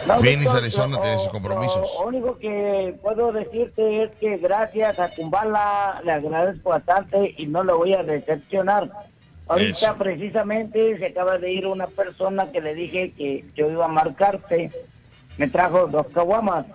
No, 0.08 0.20
Phoenix, 0.20 0.50
Arizona 0.52 0.98
lo- 0.98 1.02
tiene 1.04 1.18
sus 1.20 1.30
compromisos. 1.30 1.78
Lo 2.00 2.08
único 2.08 2.38
que 2.40 2.96
puedo 3.02 3.32
decirte 3.32 4.04
es 4.04 4.12
que 4.20 4.38
gracias 4.38 5.00
a 5.00 5.10
Kumbala 5.10 6.02
le 6.04 6.12
agradezco 6.12 6.70
bastante 6.72 7.36
y 7.38 7.46
no 7.46 7.64
lo 7.64 7.78
voy 7.78 7.94
a 7.94 8.04
decepcionar. 8.04 8.90
Ahorita 9.48 9.70
Eso. 9.92 9.96
precisamente 9.98 10.98
se 10.98 11.06
acaba 11.06 11.38
de 11.38 11.52
ir 11.54 11.68
una 11.68 11.88
persona 11.88 12.52
que 12.52 12.62
le 12.62 12.74
dije 12.74 13.12
que 13.18 13.46
yo 13.56 13.70
iba 13.70 13.86
a 13.86 13.90
marcarte. 13.90 14.72
Me 15.38 15.48
trajo 15.48 15.88
dos 15.88 16.08
caguamas. 16.14 16.66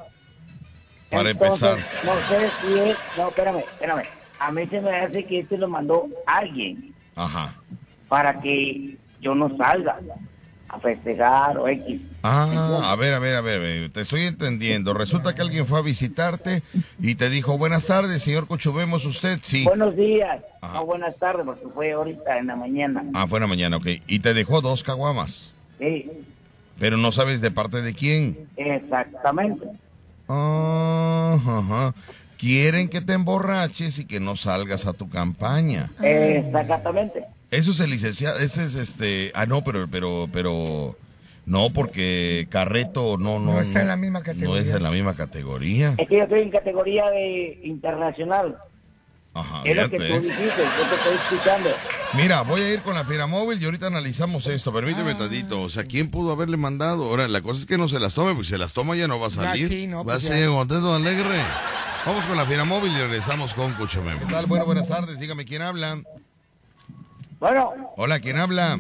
Para 1.11 1.30
Entonces, 1.30 1.62
empezar. 1.62 2.04
No 2.04 2.28
sé 2.28 2.50
si 2.61 2.78
es... 2.90 2.96
No, 3.16 3.28
espérame, 3.28 3.59
espérame. 3.59 4.02
A 4.38 4.52
mí 4.52 4.66
se 4.68 4.80
me 4.80 4.96
hace 4.96 5.24
que 5.24 5.40
este 5.40 5.59
lo 5.59 5.68
mandó 5.68 6.06
alguien 6.26 6.94
Ajá. 7.16 7.54
para 8.09 8.40
que 8.40 8.96
yo 9.20 9.34
no 9.34 9.56
salga 9.56 9.98
a 10.68 10.78
festejar 10.80 11.56
o 11.59 11.66
X. 11.66 12.00
Ah, 12.22 12.90
a 12.92 12.94
ver, 12.96 13.14
a 13.14 13.18
ver, 13.18 13.36
a 13.36 13.40
ver, 13.40 13.90
te 13.90 14.02
estoy 14.02 14.22
entendiendo. 14.22 14.92
Resulta 14.92 15.34
que 15.34 15.40
alguien 15.42 15.66
fue 15.66 15.78
a 15.78 15.82
visitarte 15.82 16.62
y 17.00 17.14
te 17.14 17.30
dijo, 17.30 17.56
buenas 17.59 17.86
tardes, 17.86 18.22
señor 18.22 18.46
Cuchumemos, 18.46 19.06
usted, 19.06 19.38
sí. 19.42 19.64
Buenos 19.64 19.96
días, 19.96 20.40
o 20.76 20.84
buenas 20.84 21.16
tardes, 21.16 21.46
porque 21.46 21.66
fue 21.74 21.92
ahorita 21.92 22.38
en 22.38 22.48
la 22.48 22.56
mañana. 22.56 23.02
Ah, 23.14 23.26
fue 23.26 23.38
en 23.38 23.42
la 23.44 23.48
mañana, 23.48 23.76
ok. 23.78 23.86
Y 24.06 24.18
te 24.20 24.34
dejó 24.34 24.61
dos 24.61 24.84
caguamas, 24.84 25.52
Sí, 25.78 26.11
pero 26.78 26.96
no 26.96 27.12
sabes 27.12 27.40
de 27.40 27.50
parte 27.50 27.80
de 27.82 27.94
quién. 27.94 28.46
exactamente. 28.56 29.66
Ah, 30.28 31.38
ajá. 31.44 31.94
Quieren 32.38 32.88
que 32.88 33.00
te 33.00 33.14
emborraches 33.14 33.98
y 33.98 34.04
que 34.04 34.20
no 34.20 34.36
salgas 34.36 34.86
a 34.86 34.92
tu 34.92 35.08
campaña. 35.08 35.90
Exactamente. 36.00 37.24
Eso 37.50 37.70
es 37.70 37.80
el 37.80 37.90
licenciado, 37.90 38.38
ese 38.38 38.64
es 38.64 38.74
este, 38.74 39.32
ah, 39.34 39.46
no, 39.46 39.64
pero, 39.64 39.88
pero, 39.90 40.28
pero, 40.32 40.96
no, 41.46 41.70
porque 41.70 42.46
Carreto 42.50 43.16
no, 43.16 43.38
no. 43.38 43.54
No 43.54 43.60
está 43.60 43.80
en 43.80 43.88
la 43.88 43.96
misma 43.96 44.22
categoría. 44.22 44.62
No 44.62 44.68
es 44.68 44.74
en 44.74 44.82
la 44.82 44.90
misma 44.90 45.16
categoría. 45.16 45.94
Es 45.96 46.06
que 46.08 46.18
yo 46.18 46.24
estoy 46.24 46.42
en 46.42 46.50
categoría 46.50 47.08
de 47.08 47.58
internacional. 47.64 48.58
Ajá, 49.41 49.62
es 49.64 49.76
lo 49.76 49.91
que 49.91 49.97
tú 49.99 50.05
dijiste, 50.20 50.62
yo 50.78 50.89
te 50.89 50.95
estoy 50.95 51.14
escuchando. 51.14 51.70
Mira, 52.14 52.43
voy 52.43 52.61
a 52.62 52.72
ir 52.72 52.80
con 52.82 52.95
la 52.95 53.05
Fiera 53.05 53.26
Móvil 53.26 53.61
y 53.61 53.64
ahorita 53.66 53.86
analizamos 53.89 54.47
esto. 54.47 54.72
Permíteme 54.72 55.12
Ah. 55.12 55.18
tantito. 55.18 55.61
O 55.62 55.68
sea, 55.68 55.84
¿quién 55.84 56.11
pudo 56.11 56.32
haberle 56.32 56.57
mandado? 56.57 57.05
Ahora, 57.05 57.28
la 57.28 57.43
cosa 57.43 57.61
es 57.61 57.66
que 57.66 57.76
no 57.78 57.89
se 57.89 58.01
las 58.01 58.14
tome, 58.14 58.32
porque 58.32 58.45
si 58.47 58.51
se 58.53 58.59
las 58.59 58.72
toma 58.72 58.97
ya 58.97 59.07
no 59.09 59.18
va 59.20 59.26
a 59.26 59.30
salir. 59.30 59.68
sí, 59.68 59.86
no, 59.86 59.99
va 59.99 60.05
pues 60.14 60.24
a 60.26 60.28
ya. 60.30 60.34
ser 60.34 60.49
contento, 60.49 60.95
alegre. 60.95 61.39
Vamos 62.07 62.24
con 62.24 62.36
la 62.36 62.45
Fiera 62.47 62.64
Móvil 62.64 62.93
y 62.93 62.99
regresamos 63.01 63.53
con 63.55 63.72
Cuchumemo. 63.74 64.20
¿Qué 64.26 64.32
tal? 64.32 64.47
Bueno, 64.47 64.64
buenas 64.64 64.89
tardes. 64.89 65.18
Dígame 65.20 65.45
quién 65.45 65.62
habla. 65.62 65.99
Bueno, 67.41 67.72
Hola, 67.97 68.18
¿quién 68.20 68.36
habla? 68.39 68.78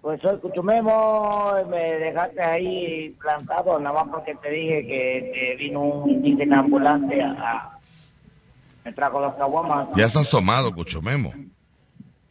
pues 0.00 0.20
soy 0.20 0.36
Cuchumemo, 0.40 1.52
me 1.70 1.78
dejaste 1.78 2.42
ahí 2.42 3.10
plantado, 3.20 3.78
nada 3.78 4.02
más 4.02 4.12
porque 4.12 4.34
te 4.36 4.50
dije 4.50 4.82
que, 4.86 5.30
que 5.32 5.56
vino 5.58 5.80
un 5.80 6.10
indígena 6.10 6.58
ambulante 6.60 7.22
a- 7.22 7.71
me 8.84 8.92
trajo 8.92 9.20
las 9.20 9.34
caguamas. 9.34 9.88
Ya 9.96 10.06
estás 10.06 10.30
tomado, 10.30 10.72
Cuchumemo. 10.72 11.32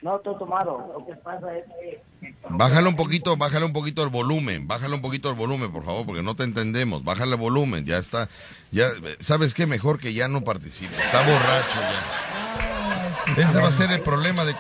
No 0.01 0.15
estoy 0.17 0.35
tomado, 0.39 0.91
lo 0.97 1.05
que 1.05 1.13
pasa 1.13 1.55
es 1.55 1.65
que... 1.65 2.01
Bájale 2.49 2.87
un 2.87 2.95
poquito, 2.95 3.37
bájale 3.37 3.65
un 3.65 3.73
poquito 3.73 4.03
el 4.03 4.09
volumen, 4.09 4.67
bájale 4.67 4.95
un 4.95 5.01
poquito 5.01 5.29
el 5.29 5.35
volumen, 5.35 5.71
por 5.71 5.83
favor, 5.83 6.07
porque 6.07 6.23
no 6.23 6.35
te 6.35 6.43
entendemos. 6.43 7.03
Bájale 7.03 7.33
el 7.33 7.39
volumen, 7.39 7.85
ya 7.85 7.97
está, 7.97 8.27
ya, 8.71 8.87
¿sabes 9.19 9.53
qué? 9.53 9.67
Mejor 9.67 9.99
que 9.99 10.13
ya 10.13 10.27
no 10.27 10.41
participe. 10.41 10.95
Está 10.95 11.19
borracho 11.19 11.79
ya. 11.79 13.41
Ese 13.43 13.61
va 13.61 13.67
a 13.67 13.71
ser 13.71 13.91
el 13.91 14.01
problema 14.01 14.43
de 14.43 14.51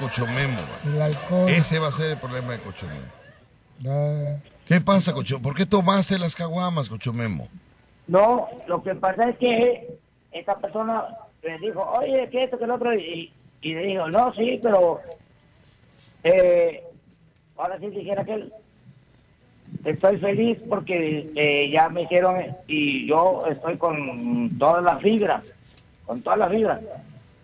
alcohol. 1.01 1.49
Ese 1.49 1.79
va 1.79 1.87
a 1.87 1.91
ser 1.91 2.11
el 2.11 2.17
problema 2.19 2.53
de 2.53 2.59
Cuchumemo. 2.59 3.07
Ah, 3.87 4.37
¿Qué 4.65 4.79
pasa, 4.79 5.11
Cuchumemo? 5.11 5.43
¿Por 5.43 5.55
qué 5.55 5.65
tomaste 5.65 6.19
las 6.19 6.35
caguamas, 6.35 6.87
Cuchumemo? 6.87 7.47
No, 8.07 8.47
lo 8.67 8.83
que 8.83 8.93
pasa 8.93 9.29
es 9.29 9.37
que 9.39 9.97
esta 10.31 10.57
persona 10.59 11.03
le 11.43 11.57
dijo, 11.59 11.81
oye, 11.97 12.29
que 12.29 12.43
esto, 12.43 12.57
que 12.57 12.67
lo 12.67 12.75
otro, 12.75 12.93
y, 12.93 13.31
y 13.61 13.73
le 13.73 13.83
dijo, 13.83 14.07
no, 14.09 14.33
sí, 14.33 14.59
pero 14.61 14.99
eh, 16.23 16.83
ahora 17.57 17.79
sí 17.79 17.87
dijera 17.87 18.23
que 18.23 18.49
estoy 19.85 20.17
feliz 20.17 20.59
porque 20.69 21.31
eh, 21.35 21.69
ya 21.71 21.89
me 21.89 22.03
hicieron 22.03 22.37
y 22.67 23.07
yo 23.07 23.45
estoy 23.47 23.77
con 23.77 24.57
todas 24.57 24.83
las 24.83 25.01
fibras, 25.01 25.43
con 26.05 26.21
todas 26.21 26.39
las 26.39 26.51
fibras. 26.51 26.81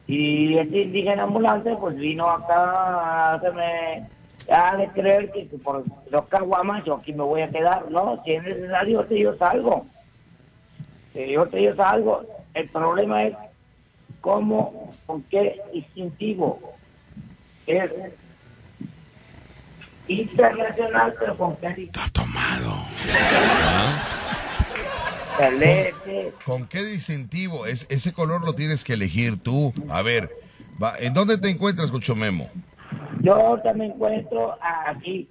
Y 0.07 0.57
este 0.57 0.83
indígena 0.83 1.23
ambulante 1.23 1.75
pues 1.75 1.95
vino 1.97 2.29
acá 2.29 2.55
a 2.55 3.33
hacerme 3.33 4.07
a 4.49 4.77
creer 4.93 5.31
que, 5.31 5.45
por 5.57 5.83
los 6.09 6.25
caguamas 6.27 6.83
yo 6.85 6.95
aquí 6.95 7.11
me 7.11 7.23
voy 7.23 7.41
a 7.41 7.49
quedar, 7.49 7.91
no, 7.91 8.21
si 8.23 8.33
es 8.33 8.43
necesario 8.43 9.05
si 9.07 9.19
yo 9.19 9.35
salgo. 9.35 9.85
Yo 11.13 11.47
te 11.47 11.57
digo 11.57 11.83
algo, 11.83 12.23
el 12.53 12.69
problema 12.69 13.23
es 13.23 13.35
cómo, 14.21 14.93
con 15.05 15.23
qué 15.23 15.61
distintivo 15.73 16.75
es 17.65 17.91
internacional, 20.07 21.13
pero 21.19 21.37
con 21.37 21.55
qué 21.57 21.67
Está 21.83 22.09
tomado. 22.13 22.75
¿Con 26.45 26.67
qué 26.67 26.83
distintivo? 26.83 27.65
Es, 27.65 27.85
ese 27.89 28.13
color 28.13 28.43
lo 28.43 28.53
tienes 28.53 28.83
que 28.83 28.93
elegir 28.93 29.37
tú. 29.37 29.73
A 29.89 30.01
ver, 30.01 30.31
va, 30.81 30.93
¿en 30.99 31.13
dónde 31.13 31.37
te 31.37 31.49
encuentras, 31.49 31.91
Cuchumemo? 31.91 32.49
Yo 33.21 33.61
me 33.75 33.87
encuentro 33.87 34.57
aquí 34.87 35.27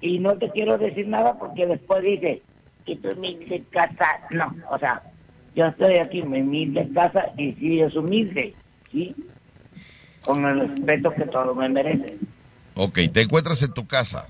y 0.00 0.18
no 0.18 0.36
te 0.38 0.50
quiero 0.50 0.78
decir 0.78 1.08
nada 1.08 1.38
porque 1.38 1.66
después 1.66 2.02
dice 2.02 2.42
que 2.86 2.96
tu 2.96 3.10
humilde 3.10 3.62
casa, 3.70 4.20
no, 4.32 4.54
o 4.70 4.78
sea, 4.78 5.02
yo 5.54 5.66
estoy 5.66 5.96
aquí 5.98 6.20
en 6.20 6.30
mi 6.30 6.40
humilde 6.40 6.88
casa 6.94 7.26
y 7.36 7.52
sí 7.54 7.80
es 7.80 7.94
humilde, 7.96 8.54
¿sí? 8.92 9.14
Con 10.24 10.44
el 10.44 10.68
respeto 10.68 11.10
que 11.12 11.24
todo 11.26 11.54
me 11.54 11.68
merece. 11.68 12.16
Ok, 12.74 12.98
te 13.12 13.22
encuentras 13.22 13.62
en 13.62 13.72
tu 13.72 13.86
casa. 13.86 14.28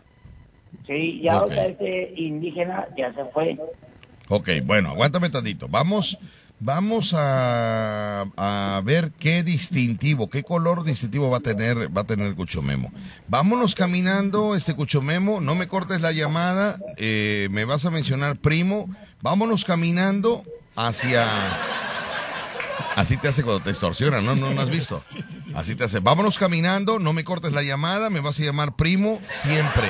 Sí, 0.87 1.21
ya 1.23 1.37
Ok. 1.37 1.53
ahorita 1.53 1.67
este 1.67 2.13
indígena 2.17 2.87
ya 2.97 3.13
se 3.15 3.25
fue. 3.27 3.59
Ok, 4.29 4.49
bueno, 4.65 4.91
aguántame 4.91 5.29
tantito. 5.31 5.69
Vamos, 5.69 6.19
vamos 6.61 7.15
a, 7.17 8.23
a 8.37 8.81
ver 8.85 9.11
qué 9.19 9.43
distintivo, 9.43 10.31
qué 10.31 10.43
color 10.43 10.85
distintivo 10.85 11.29
va 11.29 11.39
a 11.39 11.41
tener, 11.41 11.95
va 11.95 12.03
a 12.03 12.07
tener 12.07 12.35
Cuchomemo. 12.35 12.93
Vámonos 13.29 13.75
caminando, 13.75 14.55
este 14.55 14.75
Cuchomemo, 14.75 15.41
no 15.41 15.55
me 15.55 15.69
cortes 15.69 16.01
la 16.01 16.13
llamada, 16.13 16.79
eh, 16.97 17.49
me 17.51 17.65
vas 17.65 17.85
a 17.85 17.91
mencionar 17.91 18.37
primo. 18.37 18.89
Vámonos 19.23 19.65
caminando 19.65 20.45
hacia. 20.87 21.27
Así 22.97 23.17
te 23.17 23.29
hace 23.29 23.43
cuando 23.43 23.63
te 23.63 23.71
extorsionan, 23.71 24.25
¿no? 24.25 24.35
¿No, 24.35 24.53
no 24.53 24.61
has 24.61 24.71
visto? 24.71 25.03
Así 25.55 25.75
te 25.75 25.85
hace. 25.85 26.01
Vámonos 26.01 26.39
caminando, 26.39 26.99
no 26.99 27.13
me 27.13 27.25
cortes 27.25 27.53
la 27.53 27.63
llamada, 27.63 28.11
me 28.11 28.21
vas 28.21 28.39
a 28.41 28.43
llamar 28.43 28.75
primo 28.75 29.21
siempre. 29.31 29.89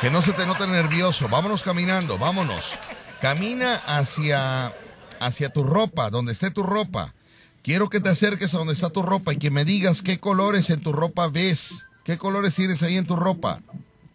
Que 0.00 0.10
no 0.10 0.22
se 0.22 0.32
te 0.32 0.46
note 0.46 0.66
nervioso. 0.66 1.28
Vámonos 1.28 1.62
caminando, 1.62 2.18
vámonos. 2.18 2.76
Camina 3.20 3.76
hacia, 3.86 4.72
hacia 5.20 5.50
tu 5.50 5.64
ropa, 5.64 6.10
donde 6.10 6.32
esté 6.32 6.50
tu 6.50 6.62
ropa. 6.62 7.14
Quiero 7.62 7.88
que 7.88 8.00
te 8.00 8.10
acerques 8.10 8.54
a 8.54 8.58
donde 8.58 8.74
está 8.74 8.90
tu 8.90 9.02
ropa 9.02 9.32
y 9.32 9.38
que 9.38 9.50
me 9.50 9.64
digas 9.64 10.02
qué 10.02 10.18
colores 10.18 10.70
en 10.70 10.80
tu 10.80 10.92
ropa 10.92 11.28
ves. 11.28 11.86
¿Qué 12.04 12.18
colores 12.18 12.54
tienes 12.54 12.82
ahí 12.82 12.96
en 12.96 13.06
tu 13.06 13.16
ropa? 13.16 13.60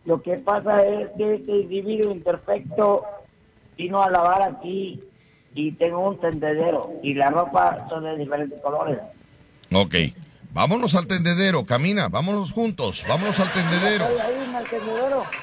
Lo 0.05 0.21
que 0.21 0.35
pasa 0.35 0.85
es 0.85 1.09
que 1.17 1.35
este 1.35 1.51
individuo 1.51 2.11
imperfecto 2.11 3.03
vino 3.75 4.03
a 4.03 4.09
lavar 4.11 4.43
aquí 4.43 5.01
y 5.55 5.71
tengo 5.73 6.07
un 6.09 6.19
tendedero 6.19 6.91
y 7.03 7.13
la 7.13 7.29
ropa 7.29 7.87
son 7.89 8.03
de 8.03 8.17
diferentes 8.17 8.59
colores. 8.61 8.99
Ok. 9.73 9.95
Vámonos 10.51 10.95
al 10.95 11.05
tendedero, 11.05 11.63
camina, 11.65 12.07
vámonos 12.07 12.51
juntos, 12.53 13.05
vámonos 13.07 13.39
al 13.39 13.53
tendedero. 13.53 14.07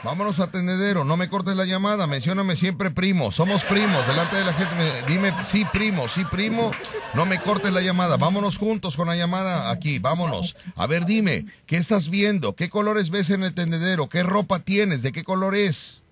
Vámonos 0.02 0.40
al 0.40 0.50
tendedero, 0.50 1.04
no 1.04 1.16
me 1.16 1.28
cortes 1.28 1.54
la 1.56 1.64
llamada, 1.64 2.08
mencióname 2.08 2.56
siempre 2.56 2.90
primo, 2.90 3.30
somos 3.30 3.62
primos, 3.64 4.04
delante 4.08 4.34
de 4.34 4.44
la 4.44 4.52
gente, 4.52 4.74
me- 4.74 5.06
dime 5.12 5.32
sí 5.44 5.64
primo, 5.72 6.08
sí 6.08 6.24
primo, 6.24 6.72
no 7.14 7.24
me 7.24 7.38
cortes 7.40 7.72
la 7.72 7.82
llamada, 7.82 8.16
vámonos 8.16 8.58
juntos 8.58 8.96
con 8.96 9.06
la 9.06 9.14
llamada 9.14 9.70
aquí, 9.70 10.00
vámonos. 10.00 10.56
A 10.74 10.88
ver, 10.88 11.06
dime, 11.06 11.46
¿qué 11.66 11.76
estás 11.76 12.10
viendo? 12.10 12.54
¿Qué 12.56 12.68
colores 12.68 13.10
ves 13.10 13.30
en 13.30 13.44
el 13.44 13.54
tendedero? 13.54 14.08
¿Qué 14.08 14.24
ropa 14.24 14.58
tienes? 14.58 15.02
¿De 15.02 15.12
qué 15.12 15.22
color 15.22 15.54
es? 15.54 16.02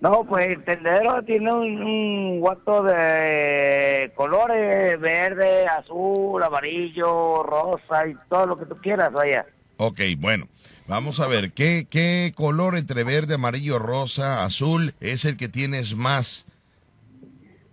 No, 0.00 0.24
pues 0.24 0.48
el 0.48 0.64
tendedero 0.64 1.22
tiene 1.22 1.52
un, 1.52 1.82
un 1.82 2.40
guato 2.40 2.82
de 2.82 4.12
colores, 4.14 5.00
verde, 5.00 5.66
azul, 5.66 6.42
amarillo, 6.42 7.42
rosa 7.42 8.06
y 8.06 8.14
todo 8.28 8.46
lo 8.46 8.58
que 8.58 8.66
tú 8.66 8.76
quieras, 8.76 9.10
vaya. 9.12 9.46
Ok, 9.78 10.00
bueno, 10.18 10.48
vamos 10.86 11.18
a 11.20 11.28
ver, 11.28 11.52
¿qué, 11.52 11.86
qué 11.88 12.32
color 12.36 12.76
entre 12.76 13.04
verde, 13.04 13.34
amarillo, 13.34 13.78
rosa, 13.78 14.44
azul 14.44 14.94
es 15.00 15.24
el 15.24 15.36
que 15.36 15.48
tienes 15.48 15.96
más? 15.96 16.46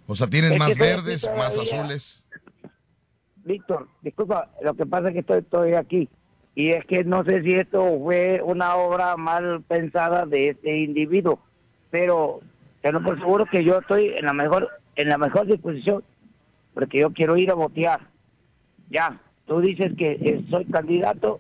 O 0.07 0.15
sea, 0.15 0.27
¿tienes 0.27 0.51
Es 0.51 0.59
más 0.59 0.77
verdes, 0.77 1.29
más 1.37 1.57
azules? 1.57 2.23
Víctor, 3.43 3.89
disculpa, 4.01 4.49
lo 4.61 4.73
que 4.75 4.85
pasa 4.85 5.09
es 5.09 5.13
que 5.13 5.19
estoy, 5.19 5.39
estoy 5.39 5.73
aquí. 5.73 6.09
Y 6.55 6.71
es 6.71 6.85
que 6.85 7.03
no 7.03 7.23
sé 7.25 7.41
si 7.41 7.53
esto 7.53 7.99
fue 7.99 8.41
una 8.43 8.75
obra 8.75 9.17
mal 9.17 9.63
pensada 9.63 10.25
de 10.25 10.49
este 10.49 10.77
individuo, 10.77 11.39
pero 11.93 12.39
tengo 12.81 13.03
por 13.03 13.19
seguro 13.19 13.45
que 13.45 13.63
yo 13.63 13.77
estoy 13.77 14.07
en 14.17 14.25
la 14.25 14.33
mejor 14.33 14.67
en 14.95 15.09
la 15.09 15.19
mejor 15.19 15.45
disposición, 15.45 16.03
porque 16.73 16.97
yo 16.99 17.11
quiero 17.13 17.37
ir 17.37 17.51
a 17.51 17.53
votear. 17.53 17.99
Ya, 18.89 19.19
tú 19.45 19.59
dices 19.61 19.91
que 19.95 20.41
soy 20.49 20.65
candidato, 20.65 21.39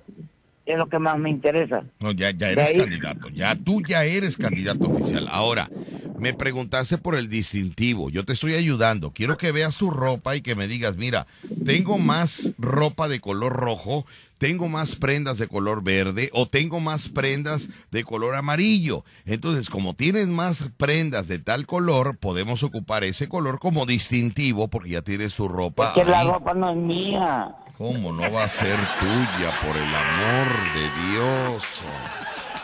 es 0.67 0.77
lo 0.77 0.85
que 0.87 0.99
más 0.99 1.17
me 1.17 1.31
interesa. 1.31 1.83
No, 1.99 2.11
ya, 2.11 2.29
ya 2.29 2.51
eres 2.51 2.69
ahí- 2.69 2.77
candidato, 2.77 3.29
ya 3.29 3.55
tú 3.55 3.81
ya 3.81 4.03
eres 4.05 4.37
candidato 4.37 4.91
oficial. 4.91 5.27
Ahora, 5.27 5.69
me 6.17 6.33
preguntaste 6.33 6.97
por 6.97 7.15
el 7.15 7.29
distintivo, 7.29 8.09
yo 8.09 8.25
te 8.25 8.33
estoy 8.33 8.53
ayudando, 8.53 9.11
quiero 9.11 9.37
que 9.37 9.51
veas 9.51 9.77
tu 9.77 9.89
ropa 9.89 10.35
y 10.35 10.41
que 10.41 10.55
me 10.55 10.67
digas, 10.67 10.95
mira, 10.95 11.27
tengo 11.65 11.97
más 11.97 12.51
ropa 12.57 13.07
de 13.07 13.19
color 13.19 13.53
rojo, 13.53 14.05
tengo 14.37 14.67
más 14.67 14.95
prendas 14.95 15.37
de 15.37 15.47
color 15.47 15.83
verde 15.83 16.29
o 16.33 16.47
tengo 16.47 16.79
más 16.79 17.07
prendas 17.07 17.69
de 17.91 18.03
color 18.03 18.35
amarillo. 18.35 19.05
Entonces, 19.25 19.69
como 19.69 19.93
tienes 19.93 20.27
más 20.27 20.69
prendas 20.75 21.27
de 21.27 21.39
tal 21.39 21.65
color, 21.65 22.17
podemos 22.17 22.61
ocupar 22.63 23.03
ese 23.05 23.29
color 23.29 23.59
como 23.59 23.85
distintivo 23.85 24.67
porque 24.67 24.91
ya 24.91 25.01
tienes 25.01 25.35
tu 25.35 25.47
ropa. 25.47 25.87
Es 25.87 25.93
que 25.93 26.05
la 26.05 26.23
ropa 26.23 26.53
no 26.53 26.71
es 26.71 26.77
mía. 26.77 27.55
¿Cómo 27.77 28.11
no 28.11 28.31
va 28.31 28.43
a 28.43 28.49
ser 28.49 28.77
tuya, 28.99 29.51
por 29.65 29.75
el 29.75 29.83
amor 29.83 30.47
de 30.73 31.11
Dios? 31.11 31.63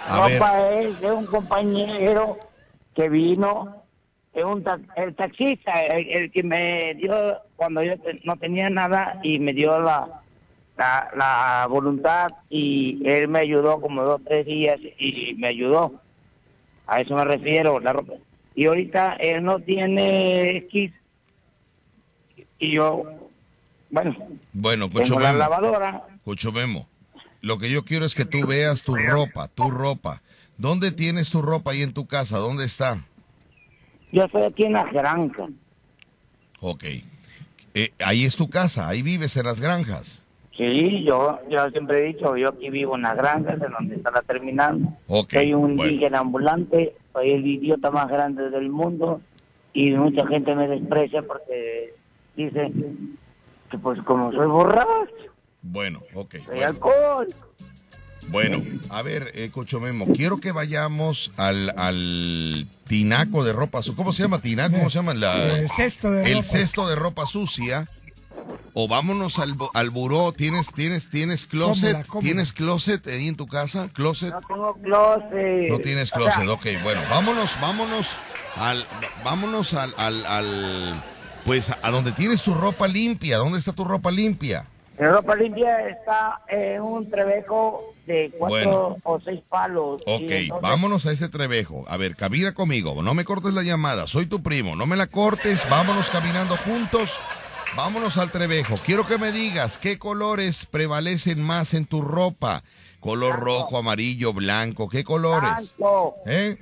A 0.07 0.27
ver, 0.27 0.39
ropa 0.39 0.69
es 0.71 0.99
de 1.01 1.11
un 1.11 1.25
compañero 1.27 2.48
que 2.99 3.07
vino, 3.07 3.81
es 4.33 4.43
un 4.43 4.61
ta- 4.61 4.77
el 4.97 5.15
taxista, 5.15 5.85
el, 5.85 6.05
el 6.09 6.31
que 6.31 6.43
me 6.43 6.93
dio 6.95 7.15
cuando 7.55 7.81
yo 7.81 7.93
no 8.25 8.35
tenía 8.35 8.69
nada 8.69 9.17
y 9.23 9.39
me 9.39 9.53
dio 9.53 9.79
la, 9.79 10.21
la, 10.77 11.09
la 11.15 11.67
voluntad 11.69 12.27
y 12.49 13.01
él 13.07 13.29
me 13.29 13.39
ayudó 13.39 13.79
como 13.79 14.03
dos 14.03 14.19
tres 14.27 14.45
días 14.45 14.79
y 14.97 15.33
me 15.37 15.47
ayudó. 15.47 15.93
A 16.87 16.99
eso 16.99 17.15
me 17.15 17.23
refiero, 17.23 17.79
la 17.79 17.93
ropa. 17.93 18.15
Y 18.53 18.65
ahorita 18.65 19.13
él 19.13 19.43
no 19.45 19.59
tiene 19.59 20.57
esquís 20.57 20.91
y 22.57 22.71
yo, 22.73 23.03
bueno, 23.91 24.13
bueno, 24.51 24.89
tengo 24.89 25.19
la 25.21 25.31
lavadora. 25.31 26.03
Cucho 26.25 26.51
Memo, 26.51 26.85
lo 27.39 27.59
que 27.59 27.69
yo 27.69 27.85
quiero 27.85 28.03
es 28.05 28.13
que 28.13 28.25
tú 28.25 28.45
veas 28.45 28.83
tu 28.83 28.93
ropa, 28.95 29.47
tu 29.47 29.71
ropa. 29.71 30.21
¿Dónde 30.59 30.91
tienes 30.91 31.29
tu 31.31 31.41
ropa 31.41 31.71
ahí 31.71 31.81
en 31.81 31.93
tu 31.93 32.05
casa? 32.05 32.37
¿Dónde 32.37 32.65
está? 32.65 32.97
Yo 34.11 34.23
estoy 34.23 34.43
aquí 34.43 34.65
en 34.65 34.73
la 34.73 34.83
granja. 34.91 35.47
Ok. 36.59 36.83
Eh, 37.73 37.93
ahí 38.03 38.25
es 38.25 38.35
tu 38.35 38.49
casa, 38.49 38.87
ahí 38.87 39.01
vives 39.01 39.37
en 39.37 39.45
las 39.45 39.59
granjas. 39.61 40.21
Sí, 40.57 41.03
yo, 41.05 41.39
yo 41.49 41.69
siempre 41.69 41.99
he 42.03 42.13
dicho, 42.13 42.35
yo 42.35 42.49
aquí 42.49 42.69
vivo 42.69 42.97
en 42.97 43.03
las 43.03 43.15
granjas, 43.15 43.61
en 43.61 43.71
donde 43.71 43.95
está 43.95 44.11
la 44.11 44.21
terminal. 44.23 44.97
Ok, 45.07 45.31
Soy 45.31 45.53
un 45.53 45.77
bueno. 45.77 45.91
indígena 45.93 46.19
ambulante, 46.19 46.93
soy 47.13 47.31
el 47.31 47.47
idiota 47.47 47.89
más 47.91 48.09
grande 48.09 48.49
del 48.49 48.69
mundo 48.69 49.21
y 49.73 49.91
mucha 49.91 50.27
gente 50.27 50.53
me 50.55 50.67
desprecia 50.67 51.21
porque 51.21 51.93
dice 52.35 52.69
que 53.71 53.77
pues 53.77 54.01
como 54.01 54.33
soy 54.33 54.47
borracho, 54.47 54.89
Bueno, 55.61 56.01
ok. 56.13 56.31
soy 56.45 56.55
bueno. 56.55 56.65
alcohol. 56.67 57.27
Bueno, 58.31 58.61
a 58.89 59.01
ver, 59.01 59.31
eh, 59.33 59.49
Cucho 59.51 59.79
Memo, 59.79 60.05
quiero 60.15 60.39
que 60.39 60.51
vayamos 60.51 61.31
al, 61.37 61.73
al 61.77 62.67
tinaco 62.87 63.43
de 63.43 63.53
ropa 63.53 63.81
sucia. 63.81 63.95
¿Cómo 63.97 64.13
se 64.13 64.23
llama 64.23 64.39
tinaco? 64.41 64.77
¿Cómo 64.77 64.89
se 64.89 64.99
llama? 64.99 65.13
La, 65.13 65.57
El 65.59 65.69
cesto 65.69 66.11
de 66.11 66.23
el 66.31 66.37
ropa. 66.37 66.43
cesto 66.47 66.87
de 66.87 66.95
ropa 66.95 67.25
sucia. 67.25 67.87
O 68.73 68.87
vámonos 68.87 69.39
al, 69.39 69.55
al 69.73 69.89
buró. 69.89 70.31
¿Tienes, 70.31 70.67
tienes, 70.73 71.09
tienes 71.09 71.45
closet? 71.45 72.05
¿Tienes 72.21 72.53
closet 72.53 73.05
ahí 73.07 73.27
en 73.27 73.35
tu 73.35 73.47
casa? 73.47 73.89
¿Closet? 73.93 74.31
No 74.31 74.41
tengo 74.41 74.73
closet. 74.81 75.69
No 75.69 75.79
tienes 75.79 76.11
O 76.13 76.15
sea, 76.15 76.33
closet, 76.35 76.47
ok. 76.49 76.83
Bueno, 76.83 77.01
vámonos, 77.09 77.57
vámonos 77.59 78.15
al, 78.57 78.85
vámonos 79.23 79.73
al, 79.73 79.93
al, 79.97 80.25
al, 80.25 81.03
pues 81.45 81.71
a 81.81 81.89
donde 81.91 82.11
tienes 82.11 82.43
tu 82.43 82.53
ropa 82.53 82.87
limpia. 82.87 83.37
¿Dónde 83.37 83.57
está 83.59 83.73
tu 83.73 83.83
ropa 83.85 84.11
limpia? 84.11 84.65
Mi 84.99 85.05
ropa 85.07 85.33
limpia 85.35 85.87
está 85.87 86.41
en 86.49 86.81
un 86.81 87.09
trebeco 87.09 87.93
de 88.05 88.31
cuatro 88.37 88.71
Bueno. 88.71 88.97
o 89.03 89.19
seis 89.21 89.39
palos. 89.47 90.01
Ok, 90.05 90.21
entonces- 90.27 90.61
vámonos 90.61 91.05
a 91.05 91.11
ese 91.13 91.29
trevejo. 91.29 91.85
A 91.87 91.95
ver, 91.95 92.15
camina 92.17 92.53
conmigo, 92.53 93.01
no 93.01 93.13
me 93.13 93.23
cortes 93.23 93.53
la 93.53 93.63
llamada, 93.63 94.07
soy 94.07 94.25
tu 94.25 94.43
primo, 94.43 94.75
no 94.75 94.85
me 94.85 94.97
la 94.97 95.07
cortes, 95.07 95.67
vámonos 95.69 96.09
caminando 96.09 96.57
juntos. 96.57 97.17
Vámonos 97.77 98.17
al 98.17 98.31
trevejo. 98.31 98.77
Quiero 98.83 99.05
que 99.05 99.19
me 99.19 99.31
digas 99.31 99.77
qué 99.77 99.99
colores 99.99 100.65
prevalecen 100.65 101.41
más 101.43 101.75
en 101.75 101.85
tu 101.85 102.01
ropa. 102.01 102.63
Color 102.99 103.39
rojo, 103.39 103.77
amarillo, 103.77 104.33
blanco, 104.33 104.89
¿qué 104.89 105.03
colores? 105.03 105.51
Blanco, 105.77 106.15
¿Eh? 106.25 106.57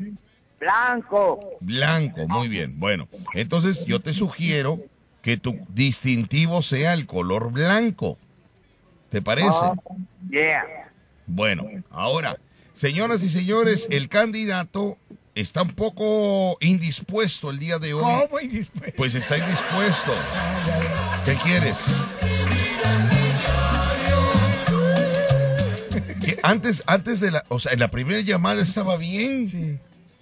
blanco. 0.59 1.39
Blanco, 1.61 2.27
muy 2.27 2.49
bien. 2.49 2.77
Bueno, 2.77 3.07
entonces 3.33 3.85
yo 3.85 4.01
te 4.01 4.13
sugiero 4.13 4.77
que 5.21 5.37
tu 5.37 5.57
distintivo 5.69 6.61
sea 6.61 6.93
el 6.93 7.05
color 7.07 7.51
blanco. 7.51 8.17
¿Te 9.09 9.21
parece? 9.21 9.49
Oh, 9.51 9.75
yeah. 10.29 10.63
Bueno, 11.25 11.65
ahora, 11.89 12.37
señoras 12.73 13.23
y 13.23 13.29
señores, 13.29 13.87
el 13.89 14.09
candidato 14.09 14.97
está 15.35 15.61
un 15.61 15.71
poco 15.71 16.57
indispuesto 16.61 17.49
el 17.49 17.59
día 17.59 17.79
de 17.79 17.93
hoy. 17.93 18.01
¿Cómo 18.01 18.39
indispuesto? 18.39 18.93
Pues 18.97 19.15
está 19.15 19.37
indispuesto. 19.37 20.13
¿Qué 21.25 21.35
quieres? 21.43 21.85
Que 26.19 26.39
Antes, 26.43 26.83
antes 26.87 27.19
de 27.19 27.31
la, 27.31 27.43
o 27.49 27.59
sea, 27.59 27.73
en 27.73 27.79
la 27.79 27.89
primera 27.89 28.21
llamada 28.21 28.61
estaba 28.61 28.97
bien. 28.97 29.49
Sí. 29.49 29.79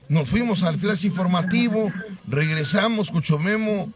Nos 0.07 0.29
fuimos 0.29 0.61
al 0.63 0.77
flash 0.77 1.05
informativo, 1.05 1.91
regresamos, 2.27 3.07
escucho 3.07 3.39
Memo. 3.39 3.91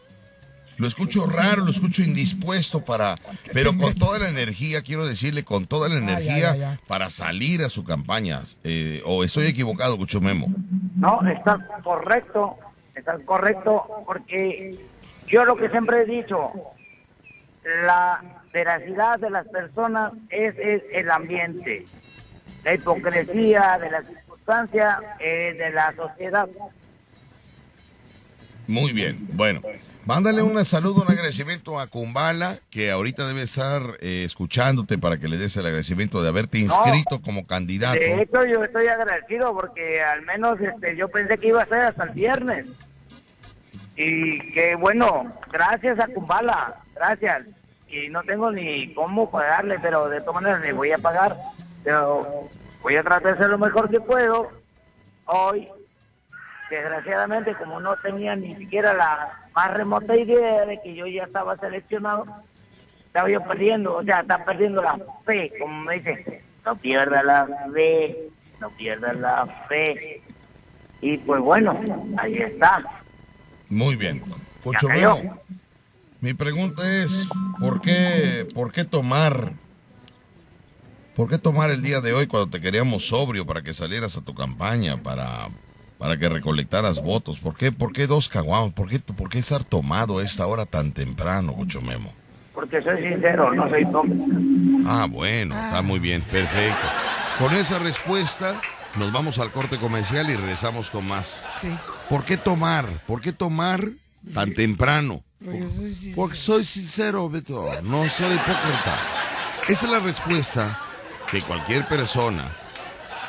Lo 0.79 0.87
escucho 0.87 1.25
raro, 1.25 1.65
lo 1.65 1.71
escucho 1.71 2.01
indispuesto 2.03 2.85
para, 2.85 3.15
pero 3.51 3.77
con 3.77 3.95
toda 3.95 4.17
la 4.17 4.29
energía, 4.29 4.81
quiero 4.81 5.05
decirle, 5.05 5.43
con 5.43 5.67
toda 5.67 5.89
la 5.89 5.97
energía 5.97 6.79
para 6.87 7.09
salir 7.09 7.63
a 7.63 7.69
su 7.69 7.83
campaña. 7.83 8.43
Eh, 8.63 9.01
o 9.05 9.25
estoy 9.25 9.47
equivocado, 9.47 9.95
escucho 9.95 10.21
Memo. 10.21 10.47
No, 10.95 11.19
está 11.29 11.59
correcto, 11.83 12.57
está 12.95 13.19
correcto, 13.25 13.83
porque 14.05 14.79
yo 15.27 15.43
lo 15.43 15.57
que 15.57 15.67
siempre 15.67 16.03
he 16.03 16.05
dicho, 16.05 16.53
la 17.85 18.21
veracidad 18.53 19.19
de 19.19 19.31
las 19.31 19.47
personas 19.49 20.13
es, 20.29 20.55
es 20.57 20.81
el 20.93 21.11
ambiente, 21.11 21.83
la 22.63 22.75
hipocresía 22.75 23.77
de 23.79 23.91
la 23.91 24.01
circunstancia 24.01 24.99
es 25.19 25.57
de 25.57 25.71
la 25.71 25.91
sociedad. 25.91 26.47
Muy 28.65 28.93
bien, 28.93 29.27
bueno. 29.33 29.61
Mándale 30.09 30.41
un 30.41 30.65
saludo, 30.65 31.03
un 31.03 31.11
agradecimiento 31.11 31.79
a 31.79 31.85
Kumbala, 31.85 32.57
que 32.71 32.89
ahorita 32.89 33.27
debe 33.27 33.43
estar 33.43 33.83
eh, 33.99 34.23
escuchándote 34.25 34.97
para 34.97 35.19
que 35.19 35.27
le 35.27 35.37
des 35.37 35.55
el 35.55 35.67
agradecimiento 35.67 36.23
de 36.23 36.29
haberte 36.29 36.57
inscrito 36.57 37.21
como 37.21 37.45
candidato. 37.45 37.99
De 37.99 38.23
hecho, 38.23 38.43
yo 38.43 38.63
estoy 38.63 38.87
agradecido 38.87 39.53
porque 39.53 40.01
al 40.01 40.23
menos 40.23 40.59
este, 40.61 40.97
yo 40.97 41.09
pensé 41.09 41.37
que 41.37 41.49
iba 41.49 41.61
a 41.61 41.67
ser 41.67 41.81
hasta 41.81 42.05
el 42.05 42.09
viernes. 42.09 42.65
Y 43.95 44.51
que 44.51 44.73
bueno, 44.73 45.31
gracias 45.51 45.99
a 45.99 46.07
Kumbala, 46.07 46.77
gracias. 46.95 47.45
Y 47.87 48.09
no 48.09 48.23
tengo 48.23 48.49
ni 48.49 48.91
cómo 48.95 49.29
pagarle, 49.29 49.77
pero 49.79 50.09
de 50.09 50.21
todas 50.21 50.41
maneras 50.41 50.63
le 50.63 50.73
voy 50.73 50.91
a 50.91 50.97
pagar. 50.97 51.37
Pero 51.83 52.49
voy 52.81 52.95
a 52.95 53.03
tratar 53.03 53.21
de 53.21 53.31
hacer 53.33 53.49
lo 53.51 53.59
mejor 53.59 53.87
que 53.91 53.99
puedo. 53.99 54.49
Hoy, 55.25 55.67
desgraciadamente, 56.69 57.55
como 57.55 57.79
no 57.79 57.95
tenía 57.97 58.35
ni 58.35 58.55
siquiera 58.55 58.93
la 58.93 59.39
más 59.53 59.73
remota 59.73 60.15
idea 60.15 60.65
de 60.65 60.79
que 60.81 60.95
yo 60.95 61.07
ya 61.07 61.23
estaba 61.23 61.57
seleccionado, 61.57 62.25
estaba 63.05 63.29
yo 63.29 63.41
perdiendo, 63.43 63.97
o 63.97 64.03
sea, 64.03 64.21
está 64.21 64.45
perdiendo 64.45 64.81
la 64.81 64.99
fe, 65.25 65.51
como 65.59 65.83
me 65.83 65.95
dicen. 65.95 66.23
No 66.65 66.75
pierda 66.75 67.23
la 67.23 67.47
fe, 67.73 68.29
no 68.59 68.69
pierda 68.71 69.13
la 69.13 69.45
fe. 69.67 70.21
Y 71.01 71.17
pues 71.17 71.41
bueno, 71.41 71.79
ahí 72.17 72.37
está. 72.37 72.83
Muy 73.69 73.95
bien. 73.95 74.21
Cayó. 74.87 75.15
Memo, 75.15 75.41
mi 76.21 76.33
pregunta 76.33 76.83
es, 77.01 77.27
¿por 77.59 77.81
qué, 77.81 78.47
¿por 78.53 78.71
qué 78.71 78.83
tomar? 78.83 79.53
¿Por 81.15 81.29
qué 81.29 81.37
tomar 81.37 81.71
el 81.71 81.81
día 81.81 82.01
de 82.01 82.13
hoy 82.13 82.27
cuando 82.27 82.49
te 82.49 82.61
queríamos 82.61 83.07
sobrio 83.07 83.45
para 83.45 83.61
que 83.61 83.73
salieras 83.73 84.17
a 84.17 84.21
tu 84.21 84.35
campaña, 84.35 84.97
para, 84.97 85.47
para 85.99 86.17
que 86.17 86.29
recolectaras 86.29 87.03
votos? 87.03 87.39
¿Por 87.39 87.55
qué, 87.55 87.71
por 87.71 87.91
qué 87.91 88.07
dos 88.07 88.29
caguamos? 88.29 88.73
¿Por 88.73 88.89
qué, 88.89 88.99
¿Por 88.99 89.29
qué 89.29 89.37
estar 89.37 89.63
tomado 89.63 90.17
a 90.17 90.23
esta 90.23 90.47
hora 90.47 90.65
tan 90.65 90.93
temprano, 90.93 91.53
Cucho 91.53 91.81
Memo? 91.81 92.11
Porque 92.55 92.81
soy 92.81 92.97
sincero, 92.97 93.53
no 93.53 93.69
soy 93.69 93.85
tonto. 93.91 94.25
Ah, 94.87 95.07
bueno, 95.09 95.55
está 95.55 95.81
muy 95.81 95.99
bien, 95.99 96.21
perfecto. 96.21 96.87
Con 97.37 97.53
esa 97.53 97.79
respuesta 97.79 98.59
nos 98.97 99.11
vamos 99.11 99.39
al 99.39 99.51
corte 99.51 99.77
comercial 99.77 100.29
y 100.29 100.35
regresamos 100.35 100.89
con 100.89 101.05
más. 101.05 101.41
Sí. 101.61 101.69
¿Por 102.09 102.23
qué 102.25 102.37
tomar? 102.37 102.87
¿Por 103.05 103.21
qué 103.21 103.33
tomar 103.33 103.89
tan 104.33 104.53
temprano? 104.53 105.21
Porque 105.43 105.59
soy 105.61 105.93
sincero. 105.93 106.15
Porque 106.15 106.35
soy 106.35 106.65
sincero, 106.65 107.29
Beto, 107.29 107.69
no 107.83 108.07
soy 108.09 108.33
hipócrita. 108.33 108.97
Esa 109.67 109.85
es 109.85 109.91
la 109.91 109.99
respuesta 109.99 110.79
que 111.29 111.41
cualquier 111.41 111.85
persona 111.85 112.43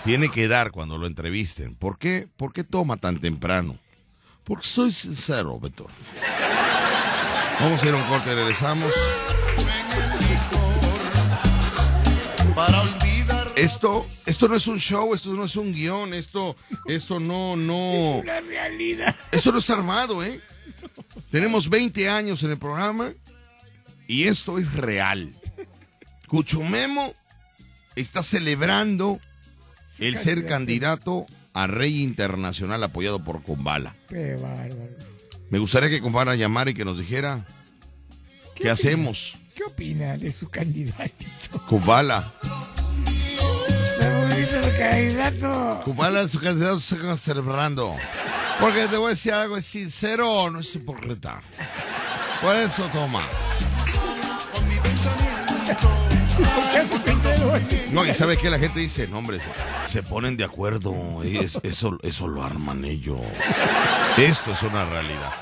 tiene 0.05 0.31
que 0.31 0.49
dar 0.49 0.71
cuando 0.71 0.99
lo 0.99 1.07
entrevisten. 1.07 1.75
¿Por 1.75 1.99
qué? 1.99 2.29
¿Por 2.37 2.53
qué 2.53 2.65
toma 2.65 2.97
tan 2.97 3.21
temprano? 3.21 3.79
Porque 4.45 4.67
soy 4.67 4.93
sincero, 4.93 5.59
Beto. 5.61 5.87
Vamos 7.61 7.83
a 7.83 7.87
ir 7.87 7.95
a 7.95 7.97
un 7.97 8.05
corte 8.05 8.33
y 8.33 8.35
regresamos. 8.35 8.93
Esto, 13.57 14.07
esto 14.25 14.49
no 14.49 14.57
es 14.57 14.67
un 14.67 14.79
show, 14.79 15.15
esto 15.15 15.35
no 15.35 15.45
es 15.45 15.55
un 15.55 15.73
guion, 15.73 16.15
esto, 16.15 16.57
esto 16.87 17.21
no, 17.21 17.57
no. 17.57 17.93
Es 17.93 18.23
una 18.23 18.41
realidad. 18.41 19.15
Esto 19.31 19.53
no 19.53 19.59
está 19.59 19.75
armado, 19.75 20.25
¿eh? 20.25 20.41
Tenemos 21.31 21.69
20 21.69 22.09
años 22.09 22.43
en 22.43 22.53
el 22.53 22.59
programa 22.59 23.13
y 24.09 24.25
esto 24.25 24.59
es 24.59 24.73
real. 24.73 25.35
Cuchumemo 26.27 27.13
está 27.97 28.23
celebrando 28.23 29.21
el 30.01 30.19
ser 30.19 30.47
candidato 30.47 31.27
a 31.53 31.67
rey 31.67 32.03
internacional 32.03 32.83
apoyado 32.83 33.23
por 33.23 33.43
Kumbala. 33.43 33.95
Qué 34.09 34.35
bárbaro. 34.35 34.89
Me 35.51 35.59
gustaría 35.59 35.89
que 35.89 36.01
Kumbala 36.01 36.37
llamara 36.37 36.71
y 36.71 36.75
que 36.75 36.85
nos 36.85 36.99
dijera 36.99 37.47
qué, 38.55 38.71
hacemos. 38.71 39.35
¿Qué 39.55 39.65
opina 39.65 40.17
de 40.17 40.33
su 40.33 40.49
candidatito? 40.49 41.61
Kumbala. 41.69 42.33
Candidato. 44.79 45.83
Kumbala, 45.85 46.27
su 46.27 46.41
candidato 46.41 46.81
se 46.81 46.95
está 46.95 47.17
celebrando. 47.17 47.95
Porque 48.61 48.87
te 48.89 48.97
voy 48.97 49.09
a 49.09 49.11
decir 49.11 49.33
algo, 49.33 49.57
es 49.57 49.67
sincero, 49.67 50.51
no 50.51 50.61
es 50.61 50.75
hipócrita. 50.75 51.41
Por 52.41 52.57
eso 52.57 52.89
toma. 52.93 53.23
No, 57.93 58.05
y 58.07 58.15
sabes 58.15 58.39
que 58.39 58.51
la 58.51 58.59
gente 58.59 58.81
dice, 58.81 59.07
no 59.09 59.19
hombre, 59.19 59.39
se, 59.89 60.03
ponen 60.03 60.37
de 60.37 60.45
acuerdo, 60.45 60.95
y 61.25 61.39
es- 61.39 61.59
eso, 61.63 61.99
eso 62.03 62.29
lo 62.29 62.43
arman 62.45 62.85
ellos. 62.85 63.21
Esto 64.17 64.53
es 64.53 64.63
una 64.63 64.85
realidad. 64.85 65.33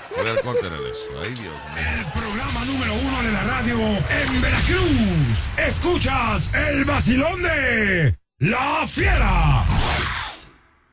Dios 1.29 1.39
mío. 1.39 1.53
El 1.99 2.05
programa 2.13 2.65
número 2.65 2.95
uno 2.95 3.23
de 3.23 3.33
la 3.33 3.45
radio 3.45 3.79
en 3.79 4.41
Veracruz. 4.43 5.51
Escuchas 5.59 6.51
el 6.55 6.85
vacilón 6.85 7.43
de 7.43 8.19
La 8.39 8.85
Fiera. 8.87 9.65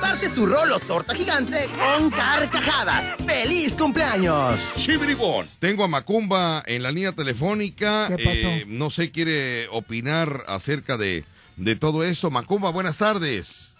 Parte 0.00 0.28
tu 0.30 0.46
rolo 0.46 0.78
torta 0.80 1.14
gigante 1.14 1.68
con 1.68 2.10
carcajadas. 2.10 3.10
¡Feliz 3.26 3.76
cumpleaños! 3.76 4.72
Chibribón. 4.76 5.48
Tengo 5.58 5.84
a 5.84 5.88
Macumba 5.88 6.62
en 6.66 6.82
la 6.82 6.90
línea 6.90 7.12
telefónica. 7.12 8.08
¿Qué 8.08 8.24
pasó? 8.24 8.48
Eh, 8.48 8.64
no 8.66 8.90
sé, 8.90 9.10
quiere 9.10 9.68
opinar 9.68 10.44
acerca 10.48 10.96
de, 10.96 11.24
de 11.56 11.76
todo 11.76 12.04
eso. 12.04 12.30
Macumba, 12.30 12.70
buenas 12.70 12.98
tardes. 12.98 13.72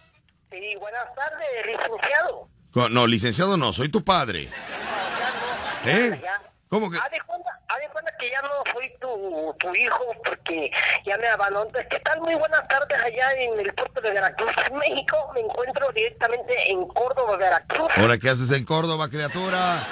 Sí, 0.50 0.76
buenas 0.78 1.06
tardes, 1.14 1.48
licenciado. 1.66 2.48
No, 2.90 3.06
licenciado 3.06 3.56
no, 3.56 3.72
soy 3.72 3.88
tu 3.88 4.02
padre. 4.02 4.48
¿Eh? 5.84 6.20
¿Cómo 6.72 6.90
que? 6.90 6.96
Haz 6.96 7.10
de 7.10 7.20
cuenta, 7.26 7.50
haz 7.68 7.80
de 7.80 7.88
cuenta 7.90 8.16
que 8.18 8.30
ya 8.30 8.40
no 8.40 8.48
soy 8.72 8.90
tu, 8.98 9.54
tu 9.60 9.74
hijo 9.74 10.04
porque 10.24 10.70
ya 11.04 11.18
me 11.18 11.28
abandonaste. 11.28 11.86
¿Qué 11.90 12.00
tal? 12.00 12.18
Muy 12.22 12.34
buenas 12.34 12.66
tardes 12.66 12.98
allá 12.98 13.30
en 13.34 13.60
el 13.60 13.74
puerto 13.74 14.00
de 14.00 14.10
Veracruz, 14.10 14.50
México. 14.72 15.30
Me 15.34 15.40
encuentro 15.40 15.92
directamente 15.92 16.70
en 16.70 16.88
Córdoba, 16.88 17.36
Veracruz. 17.36 17.90
Ahora, 17.94 18.16
¿qué 18.16 18.30
haces 18.30 18.50
en 18.52 18.64
Córdoba, 18.64 19.10
criatura? 19.10 19.82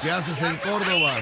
¿Qué 0.00 0.10
haces 0.10 0.40
en 0.40 0.56
Córdoba? 0.56 1.16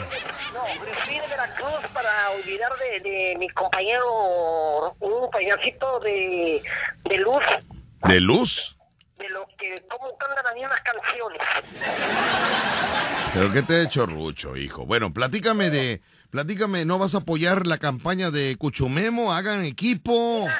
No, 0.54 0.64
fui 1.04 1.18
de 1.18 1.26
Veracruz 1.26 1.90
para 1.92 2.30
olvidar 2.30 2.70
de, 2.76 3.00
de 3.00 3.36
mi 3.36 3.48
compañero, 3.48 4.94
un 5.00 5.28
payasito 5.32 5.98
de, 5.98 6.62
de 7.02 7.16
luz, 7.18 7.42
¿De 8.04 8.20
luz? 8.20 8.76
De 9.20 9.28
lo 9.28 9.46
que, 9.58 9.84
cómo 9.88 10.16
cantan 10.16 10.44
las 10.44 10.54
mismas 10.54 10.80
canciones. 10.80 11.40
¿Pero 13.34 13.52
qué 13.52 13.62
te 13.62 13.74
he 13.74 13.82
hecho, 13.84 14.06
Rucho, 14.06 14.56
hijo? 14.56 14.86
Bueno, 14.86 15.12
platícame 15.12 15.70
de... 15.70 16.00
Platícame, 16.30 16.84
¿no 16.84 16.98
vas 16.98 17.14
a 17.14 17.18
apoyar 17.18 17.66
la 17.66 17.78
campaña 17.78 18.30
de 18.30 18.56
Cuchumemo? 18.56 19.32
¿Hagan 19.34 19.64
equipo? 19.64 20.42
Mira, 20.42 20.50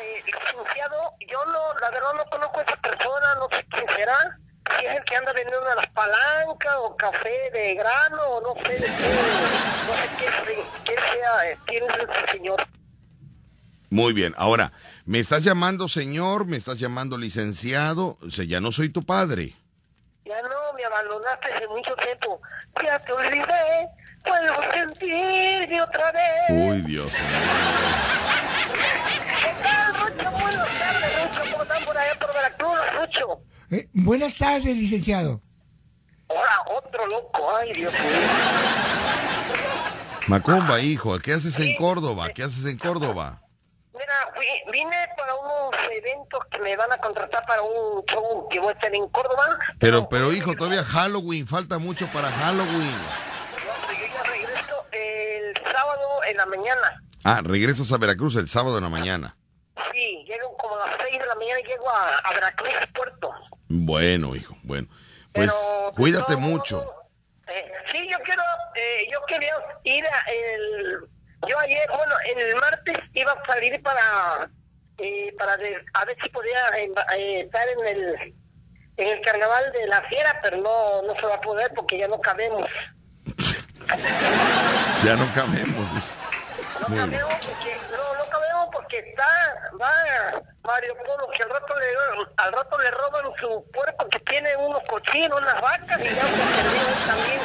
eh, 0.00 0.24
licenciado, 0.24 1.12
yo 1.30 1.44
no, 1.44 1.78
la 1.80 1.90
verdad 1.90 2.14
no 2.16 2.24
conozco 2.30 2.60
a 2.60 2.62
esa 2.62 2.76
persona, 2.76 3.34
no 3.36 3.48
sé 3.50 3.64
quién 3.70 3.84
será. 3.94 4.38
Si 4.78 4.86
es 4.86 4.96
el 4.96 5.04
que 5.04 5.16
anda 5.16 5.32
vendiendo 5.34 5.74
las 5.74 5.86
palancas 5.88 6.74
o 6.78 6.96
café 6.96 7.50
de 7.52 7.74
grano 7.74 8.22
o 8.22 8.40
no 8.40 8.62
sé 8.62 8.72
de 8.72 8.86
qué, 8.86 9.14
no 9.86 9.94
sé 9.94 10.08
qué, 10.18 10.26
qué 10.86 10.94
sea, 10.94 11.50
eh, 11.50 11.58
quién 11.66 11.84
es 11.84 11.96
ese 11.98 12.32
señor. 12.32 12.66
Muy 13.90 14.12
bien, 14.14 14.34
ahora, 14.38 14.72
¿me 15.04 15.18
estás 15.18 15.44
llamando 15.44 15.88
señor? 15.88 16.46
¿Me 16.46 16.56
estás 16.56 16.78
llamando 16.78 17.16
licenciado? 17.18 18.16
O 18.22 18.30
sea, 18.30 18.44
ya 18.44 18.60
no 18.60 18.72
soy 18.72 18.88
tu 18.88 19.02
padre. 19.02 19.54
Ya 20.24 20.40
no, 20.42 20.72
me 20.74 20.84
abandonaste 20.84 21.52
hace 21.52 21.68
mucho 21.68 21.94
tiempo. 21.96 22.40
Ya 22.82 22.98
te 22.98 23.12
olvidé, 23.12 23.88
puedo 24.24 24.72
sentirte 24.72 25.82
otra 25.82 26.12
vez. 26.12 26.50
Uy, 26.50 26.82
Dios 26.82 27.12
¿Qué 29.40 29.54
tal, 29.62 29.94
Rucho? 29.94 30.30
Buenas 30.30 30.78
tardes, 30.78 31.22
Rucho. 31.22 31.50
¿Cómo 31.52 31.62
están 31.62 31.84
por 31.84 31.98
allá 31.98 32.18
por 32.18 32.34
Veracruz, 32.34 32.78
Rucho? 32.98 33.40
Eh, 33.70 33.88
buenas 33.92 34.36
tardes, 34.36 34.76
licenciado. 34.76 35.40
Ahora, 36.28 36.62
otro 36.78 37.06
loco. 37.06 37.56
Ay, 37.56 37.72
Dios 37.72 37.92
mío. 37.92 38.00
Macumba, 40.26 40.80
hijo, 40.80 41.18
¿qué 41.18 41.34
haces 41.34 41.58
en 41.60 41.76
Córdoba? 41.76 42.30
¿Qué 42.34 42.42
haces 42.42 42.64
en 42.64 42.78
Córdoba? 42.78 43.43
Mira, 43.94 44.34
vine 44.72 44.96
para 45.16 45.34
unos 45.36 45.70
eventos 45.92 46.44
que 46.50 46.58
me 46.58 46.76
van 46.76 46.90
a 46.92 46.98
contratar 46.98 47.44
para 47.46 47.62
un 47.62 48.04
show 48.06 48.48
que 48.50 48.58
voy 48.58 48.70
a 48.70 48.72
estar 48.72 48.92
en 48.92 49.08
Córdoba. 49.08 49.56
Pero, 49.78 50.08
pero 50.08 50.32
hijo, 50.32 50.54
todavía 50.56 50.82
Halloween, 50.82 51.46
falta 51.46 51.78
mucho 51.78 52.08
para 52.08 52.28
Halloween. 52.28 52.98
Yo 53.88 54.06
ya 54.12 54.22
regreso 54.24 54.86
el 54.90 55.54
sábado 55.72 56.24
en 56.26 56.36
la 56.36 56.46
mañana. 56.46 57.02
Ah, 57.22 57.40
regresas 57.44 57.92
a 57.92 57.98
Veracruz 57.98 58.34
el 58.36 58.48
sábado 58.48 58.78
en 58.78 58.84
la 58.84 58.90
mañana. 58.90 59.36
Sí, 59.92 60.24
llego 60.26 60.56
como 60.56 60.74
a 60.74 60.90
las 60.90 61.00
6 61.08 61.20
de 61.20 61.26
la 61.26 61.34
mañana 61.36 61.60
y 61.60 61.64
llego 61.64 61.88
a, 61.88 62.18
a 62.18 62.34
Veracruz, 62.34 62.70
puerto. 62.94 63.30
Bueno, 63.68 64.34
hijo, 64.34 64.56
bueno. 64.64 64.88
Pues 65.32 65.52
cuídate 65.94 66.36
mucho. 66.36 66.84
Eh, 67.46 67.72
sí, 67.92 67.98
yo 68.10 68.18
quiero, 68.24 68.42
eh, 68.74 69.06
yo 69.12 69.18
quería 69.26 69.54
ir 69.84 70.04
a 70.06 70.18
el, 70.30 71.08
yo 71.48 71.58
ayer, 71.58 71.88
bueno, 71.88 72.14
el 72.36 72.56
martes 72.56 72.98
iba 73.14 73.32
a 73.32 73.46
salir 73.46 73.82
para, 73.82 74.48
eh, 74.98 75.34
para 75.38 75.56
de- 75.56 75.84
a 75.94 76.04
ver 76.04 76.16
si 76.22 76.28
podía 76.30 76.68
eh, 77.16 77.40
estar 77.40 77.68
en 77.68 77.86
el 77.86 78.34
en 78.96 79.08
el 79.08 79.20
carnaval 79.22 79.72
de 79.72 79.86
la 79.88 80.02
fiera, 80.02 80.38
pero 80.42 80.56
no 80.58 81.02
no 81.02 81.14
se 81.16 81.26
va 81.26 81.34
a 81.34 81.40
poder 81.40 81.72
porque 81.74 81.98
ya 81.98 82.06
no 82.08 82.20
cabemos. 82.20 82.66
Ya 85.04 85.16
no 85.16 85.34
cabemos. 85.34 86.14
No 86.80 86.88
Muy 86.88 86.98
cabemos 86.98 87.34
porque 87.46 87.76
no, 87.90 88.14
no 88.14 88.30
cabemos 88.30 88.68
porque 88.72 88.98
está 89.00 89.54
va 89.80 90.42
Mario 90.62 90.94
Polo 91.04 91.28
que 91.36 91.42
al 91.42 91.50
rato 91.50 91.74
le 91.78 91.86
al 92.36 92.52
rato 92.52 92.78
le 92.78 92.90
roban 92.92 93.24
su 93.40 93.64
puerco 93.72 94.08
que 94.08 94.20
tiene 94.20 94.56
unos 94.56 94.82
cochinos, 94.88 95.40
unas 95.40 95.60
vacas 95.60 96.00
y 96.00 96.04
ya 96.04 96.22
se 96.22 97.06
también. 97.06 97.40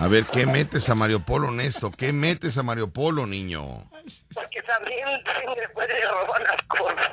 A 0.00 0.06
ver, 0.06 0.26
¿qué 0.26 0.46
metes 0.46 0.88
a 0.88 0.94
Mario 0.94 1.20
Polo, 1.20 1.50
Néstor? 1.50 1.96
¿Qué 1.96 2.12
metes 2.12 2.56
a 2.56 2.62
Mario 2.62 2.90
Polo, 2.92 3.26
niño? 3.26 3.90
Porque 4.32 4.62
también 4.62 5.06
se 5.24 5.60
le 5.60 5.68
puede 5.70 6.00
robar 6.08 6.40
las 6.42 6.62
cosas. 6.68 7.08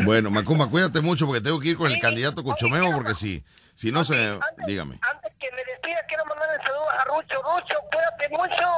Bueno, 0.00 0.30
Macumba, 0.30 0.68
cuídate 0.68 1.00
mucho 1.00 1.26
porque 1.26 1.40
tengo 1.40 1.60
que 1.60 1.68
ir 1.68 1.76
con 1.76 1.90
el 1.90 2.00
candidato 2.00 2.42
Cuchomemo 2.42 2.92
porque 2.92 3.14
si, 3.14 3.44
si 3.74 3.92
no 3.92 4.04
se... 4.04 4.38
Dígame. 4.66 4.98
Antes 5.02 5.32
que 5.38 5.50
me 5.52 5.64
despida, 5.64 5.98
quiero 6.08 6.24
mandar 6.26 6.48
el 6.58 6.66
saludo 6.66 6.90
a 6.90 7.04
Rucho. 7.04 7.42
Rucho, 7.42 7.74
cuídate 7.92 8.28
mucho. 8.30 8.68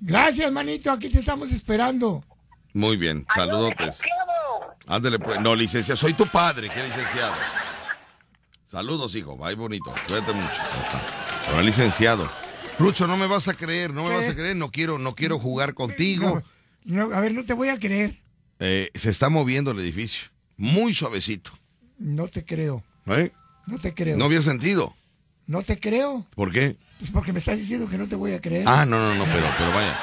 Gracias, 0.00 0.50
manito. 0.50 0.92
Aquí 0.92 1.08
te 1.10 1.18
estamos 1.18 1.52
esperando. 1.52 2.24
Muy 2.72 2.96
bien, 2.96 3.26
saludotes. 3.34 4.02
Ándale, 4.86 5.18
pues. 5.18 5.40
No, 5.40 5.54
licenciado, 5.54 5.96
soy 5.96 6.14
tu 6.14 6.26
padre, 6.26 6.68
¿qué 6.68 6.82
licenciado? 6.82 7.32
Saludos, 8.76 9.16
hijo, 9.16 9.38
bye 9.38 9.54
bonito, 9.54 9.90
cuídate 10.06 10.34
mucho. 10.34 10.48
Está. 10.48 11.00
Pero 11.48 11.62
licenciado. 11.62 12.30
Rucho, 12.78 13.06
no 13.06 13.16
me 13.16 13.26
vas 13.26 13.48
a 13.48 13.54
creer, 13.54 13.90
no 13.90 14.04
me 14.04 14.10
¿Qué? 14.10 14.16
vas 14.16 14.28
a 14.28 14.34
creer, 14.34 14.54
no 14.54 14.70
quiero, 14.70 14.98
no 14.98 15.14
quiero 15.14 15.38
jugar 15.38 15.72
contigo. 15.72 16.42
No, 16.84 17.04
a 17.04 17.20
ver, 17.20 17.32
no 17.32 17.42
te 17.42 17.54
voy 17.54 17.70
a 17.70 17.78
creer. 17.78 18.20
Eh, 18.58 18.90
se 18.94 19.08
está 19.08 19.30
moviendo 19.30 19.70
el 19.70 19.78
edificio, 19.78 20.28
muy 20.58 20.92
suavecito. 20.92 21.52
No 21.96 22.28
te 22.28 22.44
creo. 22.44 22.84
¿eh? 23.06 23.32
No 23.66 23.78
te 23.78 23.94
creo. 23.94 24.18
No 24.18 24.26
había 24.26 24.42
sentido. 24.42 24.94
No 25.46 25.62
te 25.62 25.80
creo. 25.80 26.26
¿Por 26.34 26.52
qué? 26.52 26.76
Pues 26.98 27.10
porque 27.10 27.32
me 27.32 27.38
estás 27.38 27.56
diciendo 27.56 27.88
que 27.88 27.96
no 27.96 28.06
te 28.06 28.14
voy 28.14 28.34
a 28.34 28.42
creer. 28.42 28.64
Ah, 28.68 28.84
no, 28.84 28.98
no, 28.98 29.14
no, 29.14 29.24
pero, 29.24 29.46
pero 29.56 29.70
vaya. 29.70 29.96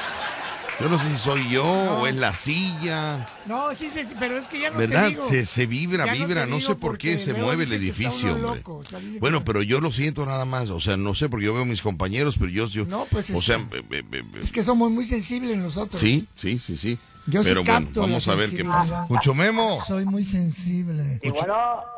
Yo 0.80 0.88
no 0.88 0.98
sé 0.98 1.08
si 1.10 1.16
soy 1.16 1.48
yo 1.50 1.64
o 1.64 2.06
es 2.06 2.16
la 2.16 2.34
silla. 2.34 3.26
No, 3.46 3.72
sí, 3.74 3.88
sí, 3.94 4.04
sí, 4.04 4.14
pero 4.18 4.36
es 4.38 4.46
que 4.48 4.58
ya 4.60 4.70
no 4.70 4.78
¿Verdad? 4.78 5.04
te 5.04 5.08
digo. 5.10 5.28
Se, 5.28 5.46
se 5.46 5.66
vibra, 5.66 6.04
Ya 6.06 6.12
vibra. 6.12 6.46
No, 6.46 6.60
sé 6.60 6.74
por 6.74 6.98
qué 6.98 7.18
se 7.18 7.32
mueve 7.32 7.62
el 7.64 7.70
que 7.70 7.76
edificio, 7.76 8.32
hombre. 8.34 8.56
loco, 8.56 8.76
o 8.78 8.84
sea, 8.84 8.98
Bueno, 9.20 9.38
que- 9.38 9.44
pero 9.44 9.62
yo 9.62 9.80
lo 9.80 9.92
siento 9.92 10.26
nada 10.26 10.44
más. 10.44 10.70
O 10.70 10.80
sea, 10.80 10.96
no 10.96 11.14
sé 11.14 11.28
porque 11.28 11.46
yo 11.46 11.54
veo 11.54 11.62
a 11.62 11.66
mis 11.66 11.80
compañeros, 11.80 12.36
pero 12.38 12.50
yo. 12.50 12.66
yo 12.68 12.84
No, 12.86 13.06
pues 13.10 13.30
o 13.30 13.38
es- 13.38 13.44
sea, 13.44 13.56
eh, 13.56 14.22
Es 14.42 14.50
que 14.52 14.62
somos 14.62 14.90
muy 14.90 15.04
sensibles 15.04 15.56
nosotros. 15.56 16.00
sí, 16.00 16.26
sí, 16.34 16.58
sí, 16.58 16.76
sí. 16.76 16.98
Yo 17.26 17.42
sí 17.42 17.48
pero 17.50 17.64
bueno, 17.64 17.86
capto 17.86 18.00
vamos 18.02 18.28
a 18.28 18.34
ver 18.34 18.50
qué 18.50 18.64
pasa. 18.64 19.06
Cucho 19.08 19.32
Memo. 19.32 19.80
Soy 19.86 20.04
muy 20.04 20.24
sensible. 20.24 21.20
Y 21.22 21.30
bueno, 21.30 21.54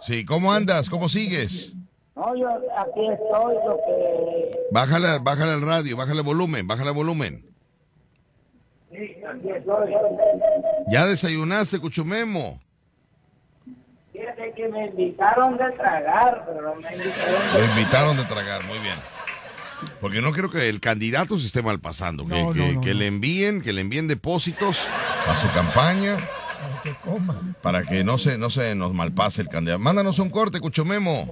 Sí, 0.07 0.25
¿cómo 0.25 0.53
andas? 0.53 0.89
¿Cómo 0.91 1.09
sigues? 1.09 1.73
no, 2.15 2.37
yo 2.37 2.47
aquí 2.49 3.01
estoy, 3.13 3.55
lo 3.67 3.77
que... 3.77 4.57
Bájale, 4.71 5.19
bájale 5.21 5.53
al 5.53 5.63
radio, 5.63 5.97
bájale 5.97 6.19
el 6.21 6.25
volumen, 6.27 6.67
bájale 6.69 6.91
el 6.91 6.95
volumen. 6.95 7.45
¿Ya 10.89 11.07
desayunaste, 11.07 11.79
Cucho 11.81 12.05
Memo? 12.05 12.61
Fíjate 14.13 14.53
que 14.53 14.69
me 14.69 14.87
invitaron 14.87 15.57
de 15.59 15.71
tragar, 15.73 16.45
pero 16.47 16.63
no 16.63 16.75
me 16.77 16.93
invitaron 16.95 17.53
Lo 17.53 17.59
de... 17.61 17.65
invitaron 17.67 18.17
de 18.17 18.25
tragar, 18.25 18.65
muy 18.65 18.79
bien. 18.79 18.95
Porque 20.01 20.23
no 20.23 20.33
quiero 20.33 20.51
que 20.51 20.69
el 20.71 20.81
candidato 20.81 21.39
se 21.39 21.47
esté 21.47 21.63
mal 21.63 21.81
pasando, 21.81 22.25
que, 22.27 22.43
No, 22.43 22.53
que- 22.53 22.73
no, 22.75 22.81
que 22.81 22.95
no. 22.95 23.01
le 23.01 23.07
envíen, 23.09 23.61
que 23.61 23.73
le 23.75 23.83
envíen 23.83 24.09
depósitos 24.09 24.87
a 25.29 25.35
su 25.35 25.53
campaña 25.53 26.17
Para 26.17 26.83
que 26.83 26.95
coma. 27.05 27.41
para 27.61 27.83
que 27.83 28.03
no 28.05 28.17
se, 28.17 28.39
no 28.39 28.49
se 28.49 28.75
nos 28.75 28.95
malpase 28.95 29.43
el 29.43 29.49
candidato. 29.49 29.81
Mándanos 29.81 30.19
un 30.19 30.31
corte, 30.31 30.61
Cucho 30.61 30.85
Memo. 30.87 31.31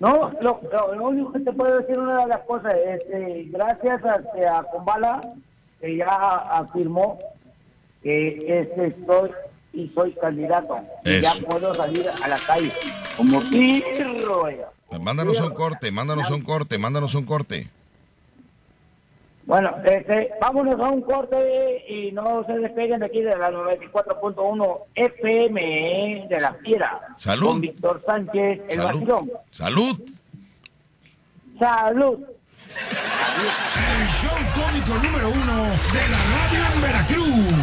No, 0.00 0.32
lo, 0.40 0.60
lo- 0.72 0.94
lo 0.94 1.04
único 1.08 1.32
que 1.32 1.40
te 1.40 1.52
puedo 1.52 1.76
decir 1.78 1.98
una 1.98 2.20
de 2.22 2.26
las 2.28 2.40
cosas, 2.40 2.74
este, 2.74 3.44
gracias 3.50 4.02
a, 4.04 4.58
a 4.58 4.62
Kumbala, 4.64 5.20
que 5.80 5.96
ya 5.96 6.06
afirmó 6.06 7.18
que 8.02 8.60
este 8.60 8.86
estoy 8.88 9.30
y 9.72 9.88
soy 9.94 10.12
candidato. 10.14 10.78
Y 11.04 11.20
ya 11.20 11.32
puedo 11.48 11.74
salir 11.74 12.06
a 12.22 12.28
la 12.28 12.38
calle 12.38 12.72
como 13.16 13.40
pirro. 13.50 14.42
oiga. 14.42 14.70
Mándanos 15.00 15.40
un 15.40 15.52
corte, 15.54 15.90
mándanos 15.90 16.30
un 16.30 16.42
corte, 16.42 16.78
mándanos 16.78 17.14
un 17.14 17.24
corte. 17.24 17.68
Bueno, 19.44 19.76
este, 19.84 20.30
vámonos 20.40 20.80
a 20.80 20.90
un 20.90 21.02
corte 21.02 21.84
y 21.88 22.10
no 22.10 22.44
se 22.46 22.58
despeguen 22.58 22.98
de 22.98 23.06
aquí 23.06 23.20
de 23.20 23.36
la 23.36 23.52
94.1 23.52 24.78
FM 24.96 25.60
eh, 26.22 26.26
de 26.28 26.40
la 26.40 26.54
Fiera. 26.54 27.00
Salud. 27.16 27.46
Con 27.46 27.60
Víctor 27.60 28.02
Sánchez, 28.04 28.60
el 28.68 28.76
Salud. 28.76 28.92
vacilón. 28.92 29.30
Salud. 29.52 30.00
Salud. 31.60 32.18
El 32.76 34.06
show 34.06 34.36
cómico 34.54 34.94
número 34.94 35.30
uno 35.30 35.64
de 35.64 36.08
la 36.08 36.18
radio 36.32 36.74
en 36.74 36.82
Veracruz. 36.82 37.54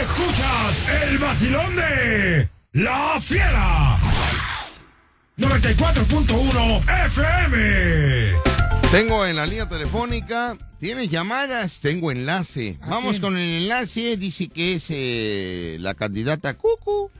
Escuchas 0.00 0.82
el 1.02 1.18
vacilón 1.18 1.76
de 1.76 2.48
La 2.72 3.20
Fiera. 3.20 3.98
94.1 5.38 7.06
FM. 7.06 8.32
Tengo 8.90 9.26
en 9.26 9.36
la 9.36 9.46
línea 9.46 9.68
telefónica, 9.68 10.56
¿tienes 10.80 11.10
llamadas? 11.10 11.80
Tengo 11.80 12.10
enlace. 12.10 12.78
Vamos 12.86 13.12
quién? 13.12 13.22
con 13.22 13.36
el 13.36 13.62
enlace, 13.62 14.16
dice 14.16 14.48
que 14.48 14.76
es 14.76 14.86
eh, 14.88 15.76
la 15.80 15.94
candidata 15.94 16.54
Cucu. 16.54 17.10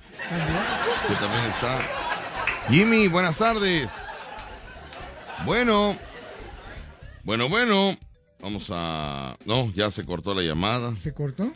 Que 1.09 1.15
también 1.15 1.45
está. 1.45 1.79
Jimmy, 2.71 3.09
buenas 3.09 3.39
tardes. 3.39 3.91
Bueno. 5.45 5.99
Bueno, 7.27 7.49
bueno. 7.49 7.99
Vamos 8.41 8.71
a... 8.73 9.37
No, 9.47 9.73
ya 9.75 9.91
se 9.91 10.05
cortó 10.05 10.33
la 10.33 10.43
llamada. 10.43 10.95
¿Se 11.03 11.13
cortó? 11.13 11.51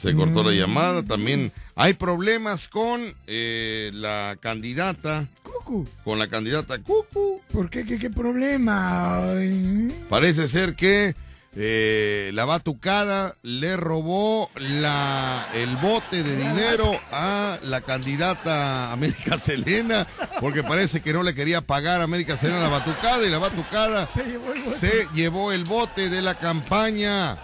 Se 0.00 0.14
cortó 0.14 0.44
la 0.44 0.52
Mm. 0.52 0.54
llamada. 0.54 1.02
También 1.02 1.50
hay 1.74 1.94
problemas 1.94 2.68
con 2.68 3.02
eh, 3.26 3.90
la 3.92 4.36
candidata. 4.38 5.26
Cucu. 5.42 5.88
Con 6.04 6.20
la 6.20 6.28
candidata 6.28 6.78
Cucu. 6.78 7.40
¿Por 7.52 7.68
qué? 7.70 7.84
¿Qué, 7.84 7.98
qué 7.98 8.10
problema? 8.10 9.32
Ay, 9.32 9.92
Parece 10.08 10.46
ser 10.46 10.76
que 10.76 11.16
eh, 11.58 12.30
la 12.34 12.44
batucada 12.44 13.34
le 13.42 13.76
robó 13.78 14.50
la, 14.56 15.48
el 15.54 15.74
bote 15.76 16.22
de 16.22 16.36
dinero 16.36 17.00
a 17.12 17.58
la 17.62 17.80
candidata 17.80 18.92
América 18.92 19.38
Selena, 19.42 20.06
porque 20.40 20.62
parece 20.62 21.00
que 21.00 21.12
no 21.14 21.22
le 21.22 21.34
quería 21.34 21.62
pagar 21.62 22.00
a 22.00 22.04
América 22.04 22.36
Selena 22.36 22.60
la 22.60 22.68
batucada 22.68 23.24
y 23.26 23.30
la 23.30 23.38
batucada 23.38 24.06
Se 24.14 24.24
llevó 24.24 24.52
el 24.52 24.62
bote. 24.62 24.78
se 24.78 25.08
llevó 25.14 25.52
el 25.52 25.64
bote 25.64 26.10
de 26.10 26.20
la 26.22 26.34
campaña. 26.34 27.38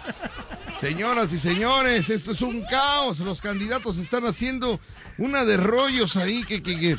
Señoras 0.80 1.32
y 1.32 1.38
señores, 1.38 2.10
esto 2.10 2.32
es 2.32 2.42
un 2.42 2.62
caos. 2.64 3.20
Los 3.20 3.40
candidatos 3.40 3.98
están 3.98 4.26
haciendo 4.26 4.78
una 5.16 5.44
de 5.44 5.56
rollos 5.56 6.16
ahí 6.16 6.42
que, 6.44 6.62
que, 6.62 6.78
que- 6.78 6.96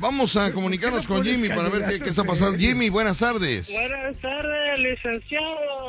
Vamos 0.00 0.36
a 0.36 0.52
comunicarnos 0.52 1.06
con 1.06 1.22
Jimmy 1.24 1.48
para 1.48 1.68
ver 1.68 1.86
qué, 1.88 2.00
qué 2.00 2.10
está 2.10 2.24
pasando. 2.24 2.58
Jimmy, 2.58 2.88
buenas 2.90 3.18
tardes. 3.18 3.70
Buenas 3.72 4.16
tardes, 4.20 4.80
licenciado. 4.80 5.85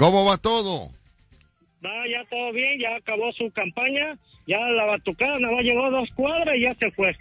¿Cómo 0.00 0.24
va 0.24 0.38
todo? 0.38 0.88
Va 1.84 2.08
ya 2.10 2.24
todo 2.30 2.52
bien, 2.52 2.80
ya 2.80 2.96
acabó 2.96 3.30
su 3.34 3.50
campaña, 3.50 4.16
ya 4.46 4.58
la 4.58 4.86
batucada 4.86 5.38
nada 5.38 5.52
más 5.56 5.62
llegó 5.62 5.90
dos 5.90 6.08
cuadras 6.16 6.56
y 6.56 6.62
ya 6.62 6.74
se 6.76 6.90
fue. 6.92 7.14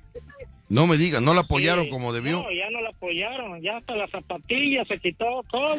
No 0.70 0.88
me 0.88 0.96
digas, 0.96 1.22
¿no 1.22 1.34
la 1.34 1.42
apoyaron 1.42 1.84
Sí, 1.86 1.90
como 1.92 2.14
debió? 2.14 2.42
No, 2.42 2.52
ya 2.54 2.70
no 2.70 2.80
la 2.80 2.92
apoyaron, 2.92 3.62
ya 3.62 3.76
hasta 3.76 3.98
las 3.98 4.10
zapatillas 4.12 4.88
se 4.88 4.98
quitó 4.98 5.44
todo. 5.52 5.76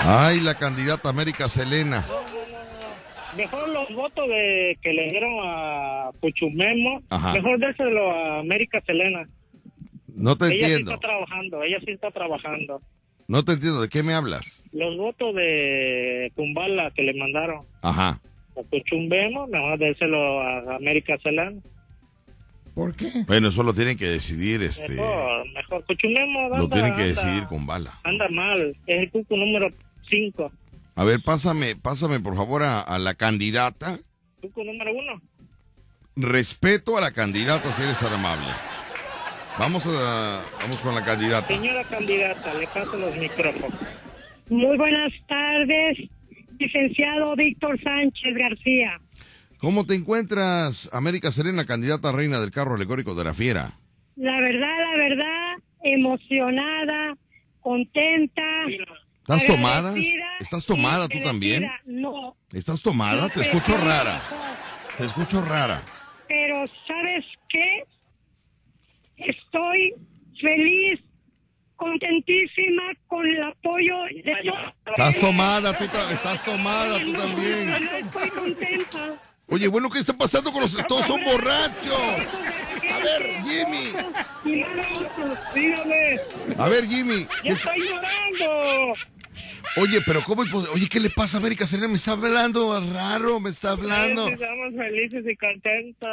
Ay, 0.00 0.40
la 0.40 0.54
candidata 0.54 1.10
América 1.10 1.50
Selena. 1.50 2.06
Mejor 3.36 3.68
los 3.68 3.94
votos 3.94 4.26
de 4.26 4.78
que 4.80 4.90
le 4.94 5.10
dieron 5.10 5.34
a 5.42 6.12
Puchumemo, 6.18 7.02
Ajá. 7.10 7.34
mejor 7.34 7.58
déselo 7.58 8.10
a 8.10 8.38
América 8.38 8.80
Selena. 8.86 9.28
No 10.08 10.34
te 10.36 10.46
ella 10.46 10.68
entiendo. 10.68 10.92
sí 10.92 10.94
está 10.94 11.06
trabajando, 11.08 11.62
ella 11.62 11.78
sí 11.84 11.90
está 11.90 12.10
trabajando. 12.10 12.80
No 13.28 13.44
te 13.44 13.52
entiendo. 13.52 13.80
¿De 13.82 13.88
qué 13.88 14.02
me 14.02 14.14
hablas? 14.14 14.62
Los 14.72 14.96
votos 14.96 15.34
de 15.34 16.30
Kumbala 16.34 16.90
que 16.94 17.02
le 17.02 17.14
mandaron 17.14 17.64
Ajá. 17.82 18.20
a 18.56 18.62
Puchumbemo, 18.70 19.46
mejor 19.46 19.78
déselo 19.78 20.40
a 20.42 20.76
América 20.76 21.16
Selena. 21.22 21.60
¿Por 22.74 22.94
qué? 22.96 23.10
Bueno, 23.28 23.48
eso 23.48 23.62
lo 23.62 23.72
tienen 23.72 23.96
que 23.96 24.06
decidir, 24.06 24.60
este... 24.62 24.94
Mejor, 24.94 25.52
mejor. 25.52 25.84
Cuchumemo 25.86 26.48
Lo 26.48 26.54
anda- 26.64 26.74
tienen 26.74 26.96
que 26.96 27.02
anda- 27.02 27.14
decidir 27.14 27.44
con 27.46 27.66
bala. 27.66 28.00
Anda 28.02 28.28
mal. 28.28 28.76
Es 28.86 28.98
el 29.02 29.10
cuco 29.12 29.36
número 29.36 29.68
5. 30.10 30.50
A 30.96 31.04
ver, 31.04 31.20
pásame, 31.24 31.76
pásame 31.76 32.18
por 32.20 32.34
favor 32.36 32.62
a, 32.64 32.80
a 32.80 32.98
la 32.98 33.14
candidata. 33.14 34.00
Cuco 34.40 34.64
número 34.64 34.92
1. 34.92 35.22
Respeto 36.16 36.98
a 36.98 37.00
la 37.00 37.12
candidata, 37.12 37.72
si 37.72 37.82
eres 37.82 37.98
tan 37.98 38.12
amable. 38.12 38.46
Vamos 39.58 39.86
a, 39.86 40.42
vamos 40.60 40.80
con 40.80 40.94
la 40.94 41.04
candidata. 41.04 41.46
Señora 41.48 41.84
candidata, 41.84 42.54
le 42.54 42.66
paso 42.66 42.96
los 42.96 43.16
micrófonos. 43.16 43.70
Muy 44.48 44.76
buenas 44.76 45.12
tardes. 45.28 45.98
licenciado 46.58 47.34
Víctor 47.36 47.80
Sánchez 47.82 48.34
García. 48.36 49.00
¿Cómo 49.58 49.86
te 49.86 49.94
encuentras, 49.94 50.90
América 50.92 51.32
Serena, 51.32 51.64
candidata 51.64 52.08
a 52.08 52.12
reina 52.12 52.40
del 52.40 52.50
carro 52.50 52.74
alegórico 52.74 53.14
de 53.14 53.24
la 53.24 53.32
fiera? 53.34 53.72
La 54.16 54.38
verdad, 54.40 54.76
la 54.90 54.96
verdad, 54.96 55.54
emocionada, 55.82 57.16
contenta. 57.60 58.42
¿Estás 59.20 59.46
tomada? 59.46 59.94
¿Estás 60.40 60.66
tomada 60.66 61.08
tú 61.08 61.18
también? 61.22 61.66
No, 61.86 62.36
¿Estás 62.52 62.82
tomada? 62.82 63.28
Te 63.30 63.40
escucho 63.40 63.76
rara. 63.78 64.20
Te 64.98 65.06
escucho 65.06 65.40
rara. 65.42 65.80
pero 66.28 66.64
¿sabes 66.86 67.24
qué? 67.48 67.84
Estoy 69.24 69.94
feliz, 70.40 71.00
contentísima 71.76 72.82
con 73.06 73.26
el 73.26 73.42
apoyo 73.42 74.04
de 74.04 74.34
todos. 74.44 74.74
Estás 74.86 75.18
tomada, 75.20 75.76
tú 75.76 75.84
estás 75.84 76.44
tomada 76.44 76.98
tú 77.00 77.12
también. 77.12 77.66
No 77.68 77.76
estoy 77.76 78.30
contenta. 78.30 79.20
Oye, 79.48 79.68
bueno, 79.68 79.90
¿qué 79.90 79.98
está 79.98 80.12
pasando 80.12 80.52
con 80.52 80.62
los 80.62 80.74
todos 80.86 81.06
son 81.06 81.22
borrachos? 81.24 82.00
A 82.90 82.98
ver, 82.98 83.42
Jimmy. 83.44 83.92
Dígame. 85.54 86.20
A 86.58 86.68
ver, 86.68 86.86
Jimmy. 86.86 87.26
¡Ya 87.42 87.52
estoy 87.52 87.80
llorando! 87.80 88.94
Oye, 89.76 90.00
pero 90.06 90.22
¿cómo? 90.24 90.42
Oye, 90.72 90.88
¿qué 90.88 91.00
le 91.00 91.10
pasa 91.10 91.36
a 91.36 91.40
América 91.40 91.66
Serena? 91.66 91.88
Me 91.88 91.96
está 91.96 92.12
hablando 92.12 92.78
raro, 92.92 93.40
me 93.40 93.50
está 93.50 93.70
hablando. 93.70 94.26
Sí, 94.26 94.32
Estamos 94.34 94.74
felices 94.76 95.24
y 95.26 95.36
contentos. 95.36 96.08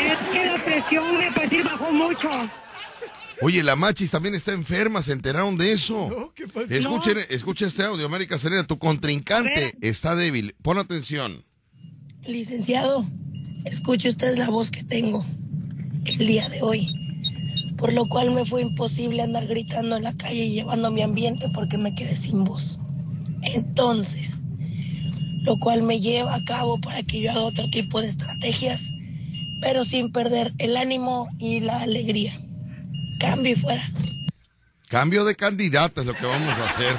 Es 0.00 0.18
que 0.32 0.46
la 0.46 0.64
presión 0.64 1.20
de 1.20 1.40
decir 1.40 1.64
bajó 1.64 1.92
mucho. 1.92 2.30
Oye, 3.40 3.62
la 3.64 3.74
Machis 3.74 4.10
también 4.10 4.36
está 4.36 4.52
enferma, 4.52 5.02
¿se 5.02 5.12
enteraron 5.12 5.58
de 5.58 5.72
eso? 5.72 6.32
Escuchen, 6.68 7.18
escucha 7.28 7.66
este 7.66 7.82
audio, 7.82 8.06
América 8.06 8.38
Serena, 8.38 8.64
tu 8.64 8.78
contrincante 8.78 9.74
está 9.80 10.14
débil. 10.14 10.54
Pon 10.62 10.78
atención. 10.78 11.44
Licenciado, 12.24 13.04
escuche 13.64 14.10
usted 14.10 14.36
la 14.36 14.48
voz 14.48 14.70
que 14.70 14.84
tengo 14.84 15.24
el 16.04 16.18
día 16.18 16.48
de 16.50 16.62
hoy, 16.62 16.88
por 17.82 17.92
lo 17.92 18.06
cual 18.06 18.30
me 18.30 18.44
fue 18.44 18.62
imposible 18.62 19.22
andar 19.22 19.48
gritando 19.48 19.96
en 19.96 20.04
la 20.04 20.16
calle 20.16 20.44
y 20.44 20.52
llevando 20.52 20.92
mi 20.92 21.02
ambiente 21.02 21.48
porque 21.48 21.76
me 21.76 21.92
quedé 21.92 22.14
sin 22.14 22.44
voz. 22.44 22.78
Entonces, 23.42 24.44
lo 25.42 25.58
cual 25.58 25.82
me 25.82 25.98
lleva 25.98 26.36
a 26.36 26.44
cabo 26.44 26.80
para 26.80 27.02
que 27.02 27.22
yo 27.22 27.32
haga 27.32 27.40
otro 27.40 27.66
tipo 27.66 28.00
de 28.00 28.06
estrategias, 28.06 28.92
pero 29.60 29.82
sin 29.82 30.12
perder 30.12 30.54
el 30.58 30.76
ánimo 30.76 31.28
y 31.40 31.58
la 31.58 31.80
alegría. 31.80 32.32
Cambio 33.18 33.50
y 33.50 33.56
fuera. 33.56 33.82
Cambio 34.86 35.24
de 35.24 35.34
candidata 35.34 36.02
es 36.02 36.06
lo 36.06 36.14
que 36.14 36.24
vamos 36.24 36.56
a 36.56 36.68
hacer. 36.68 36.94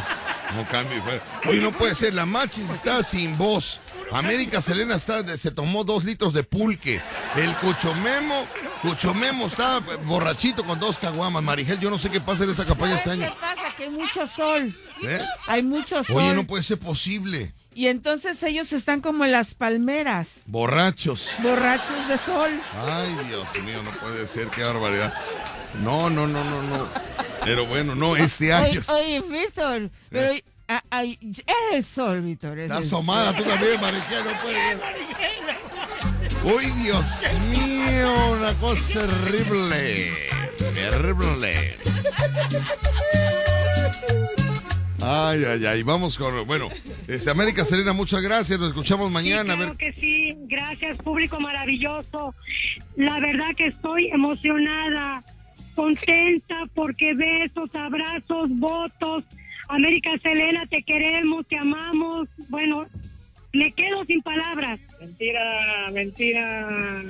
No 0.53 0.67
cambio 0.67 0.97
y 0.97 1.01
fuera. 1.01 1.23
Oye, 1.47 1.61
no 1.61 1.71
puede 1.71 1.95
ser, 1.95 2.13
la 2.13 2.25
Machis 2.25 2.69
está 2.69 3.03
sin 3.03 3.37
voz. 3.37 3.79
América 4.13 4.61
Selena 4.61 4.95
está, 4.95 5.37
se 5.37 5.51
tomó 5.51 5.83
dos 5.83 6.05
litros 6.05 6.33
de 6.33 6.43
pulque. 6.43 7.01
El 7.35 7.55
Cuchomemo, 7.55 8.45
Cuchomemo 8.81 9.47
está 9.47 9.79
borrachito 10.05 10.63
con 10.63 10.79
dos 10.79 10.97
caguamas. 10.97 11.43
Marigel, 11.43 11.79
yo 11.79 11.89
no 11.89 11.97
sé 11.97 12.09
qué 12.09 12.21
pasa 12.21 12.43
en 12.43 12.51
esa 12.51 12.65
campaña 12.65 12.95
este 12.95 13.11
año. 13.11 13.25
¿Qué 13.27 13.35
pasa? 13.39 13.75
Que 13.77 13.83
hay 13.83 13.89
mucho 13.89 14.27
sol. 14.27 14.73
¿Eh? 15.03 15.19
Hay 15.47 15.63
mucho 15.63 16.03
sol. 16.03 16.17
Oye, 16.17 16.33
no 16.33 16.45
puede 16.45 16.63
ser 16.63 16.79
posible. 16.79 17.53
Y 17.75 17.87
entonces 17.87 18.41
ellos 18.43 18.71
están 18.71 19.01
como 19.01 19.25
las 19.25 19.55
palmeras, 19.55 20.27
Borrachos. 20.45 21.29
borrachos 21.39 22.07
de 22.07 22.19
sol. 22.19 22.51
Ay, 22.87 23.27
Dios 23.27 23.47
mío, 23.65 23.81
no 23.83 23.89
puede 23.99 24.27
ser, 24.27 24.47
qué 24.49 24.63
barbaridad. 24.63 25.11
No, 25.81 26.09
no, 26.11 26.27
no, 26.27 26.43
no, 26.43 26.61
no. 26.61 26.87
Pero 27.43 27.65
bueno, 27.65 27.95
no, 27.95 28.15
este 28.15 28.53
año. 28.53 28.79
Oye, 28.89 29.19
oye, 29.19 29.21
Víctor, 29.21 29.89
pero 30.09 30.33
ah, 30.67 30.83
ay, 30.89 31.17
es 31.21 31.43
el 31.73 31.83
sol, 31.83 32.21
Víctor. 32.21 32.59
es 32.59 32.69
Estás 32.69 32.89
tomada 32.89 33.35
tú 33.35 33.43
también, 33.43 33.79
Marigel, 33.79 34.23
no 34.25 34.41
puede 34.41 34.55
ser. 34.55 34.79
Uy, 36.43 36.65
Dios 36.83 37.23
mío, 37.49 38.31
una 38.31 38.53
cosa 38.55 39.05
terrible. 39.07 40.11
Terrible. 40.73 41.77
Ay, 45.01 45.43
ay, 45.43 45.65
ay. 45.65 45.83
Vamos 45.83 46.17
con. 46.17 46.45
Bueno, 46.47 46.69
este, 47.07 47.29
América 47.29 47.65
Serena, 47.65 47.91
muchas 47.93 48.21
gracias. 48.21 48.59
Nos 48.59 48.69
escuchamos 48.69 49.11
mañana. 49.11 49.55
Claro 49.55 49.75
ver. 49.75 49.77
que 49.77 49.93
sí, 49.93 50.37
gracias 50.47 50.97
público 50.97 51.39
maravilloso. 51.39 52.33
La 52.95 53.19
verdad 53.19 53.49
que 53.57 53.67
estoy 53.67 54.07
emocionada, 54.07 55.23
contenta 55.75 56.55
porque 56.73 57.13
besos, 57.13 57.69
abrazos, 57.73 58.49
votos. 58.49 59.25
América 59.69 60.11
Selena, 60.21 60.65
te 60.67 60.83
queremos, 60.83 61.47
te 61.47 61.57
amamos. 61.57 62.27
Bueno, 62.49 62.85
me 63.53 63.71
quedo 63.73 64.03
sin 64.05 64.21
palabras. 64.21 64.79
Mentira, 64.99 65.91
mentira. 65.91 67.03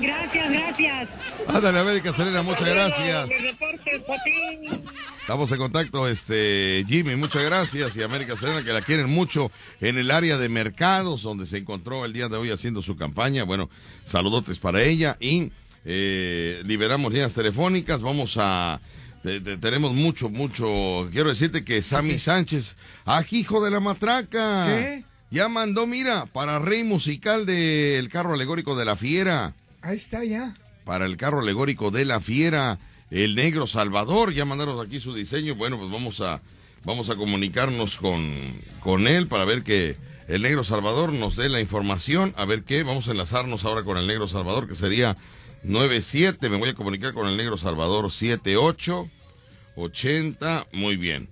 Gracias, 0.00 0.50
gracias. 0.50 1.08
Ándale, 1.46 1.78
América 1.78 2.12
Serena, 2.12 2.42
muchas 2.42 2.68
gracias. 2.68 3.28
Estamos 5.20 5.52
en 5.52 5.58
contacto, 5.58 6.08
este 6.08 6.84
Jimmy, 6.88 7.14
muchas 7.14 7.44
gracias. 7.44 7.96
Y 7.96 8.02
América 8.02 8.36
Serena, 8.36 8.64
que 8.64 8.72
la 8.72 8.82
quieren 8.82 9.08
mucho 9.08 9.52
en 9.80 9.96
el 9.96 10.10
área 10.10 10.36
de 10.36 10.48
mercados, 10.48 11.22
donde 11.22 11.46
se 11.46 11.58
encontró 11.58 12.04
el 12.04 12.12
día 12.12 12.28
de 12.28 12.36
hoy 12.36 12.50
haciendo 12.50 12.82
su 12.82 12.96
campaña. 12.96 13.44
Bueno, 13.44 13.70
saludotes 14.04 14.58
para 14.58 14.82
ella. 14.82 15.16
Y 15.20 15.52
eh, 15.84 16.62
liberamos 16.64 17.12
líneas 17.12 17.34
telefónicas. 17.34 18.00
Vamos 18.00 18.36
a. 18.38 18.80
te- 19.22 19.40
te- 19.40 19.56
tenemos 19.56 19.92
mucho, 19.94 20.28
mucho. 20.28 21.08
Quiero 21.12 21.28
decirte 21.30 21.64
que 21.64 21.82
Sammy 21.82 22.18
Sánchez, 22.18 22.76
¡ah, 23.06 23.22
hijo 23.30 23.64
de 23.64 23.70
la 23.70 23.80
matraca! 23.80 24.66
¿Qué? 24.66 25.04
Ya 25.30 25.48
mandó, 25.48 25.86
mira, 25.86 26.26
para 26.26 26.58
rey 26.58 26.84
musical 26.84 27.46
del 27.46 28.08
carro 28.10 28.34
alegórico 28.34 28.76
de 28.76 28.84
la 28.84 28.96
fiera 28.96 29.54
Ahí 29.80 29.96
está 29.96 30.22
ya. 30.24 30.54
para 30.84 31.06
el 31.06 31.16
carro 31.16 31.40
alegórico 31.40 31.90
de 31.90 32.04
la 32.04 32.20
fiera, 32.20 32.78
el 33.10 33.34
negro 33.34 33.66
Salvador. 33.66 34.34
Ya 34.34 34.44
mandaron 34.44 34.84
aquí 34.84 35.00
su 35.00 35.14
diseño. 35.14 35.54
Bueno, 35.54 35.78
pues 35.78 35.90
vamos 35.90 36.20
a, 36.20 36.42
vamos 36.84 37.08
a 37.08 37.16
comunicarnos 37.16 37.96
con, 37.96 38.34
con 38.80 39.06
él 39.08 39.26
para 39.26 39.46
ver 39.46 39.62
que 39.62 39.96
el 40.28 40.42
negro 40.42 40.64
Salvador 40.64 41.12
nos 41.14 41.34
dé 41.36 41.48
la 41.48 41.60
información. 41.62 42.34
A 42.36 42.44
ver 42.44 42.62
qué, 42.64 42.82
vamos 42.82 43.08
a 43.08 43.12
enlazarnos 43.12 43.64
ahora 43.64 43.84
con 43.84 43.96
el 43.96 44.06
negro 44.06 44.28
Salvador, 44.28 44.68
que 44.68 44.76
sería 44.76 45.16
97. 45.64 46.48
Me 46.48 46.56
voy 46.56 46.70
a 46.70 46.74
comunicar 46.74 47.14
con 47.14 47.28
el 47.28 47.36
negro 47.36 47.56
Salvador 47.56 48.10
78 48.10 49.08
80. 49.76 50.66
Muy 50.72 50.96
bien. 50.96 51.28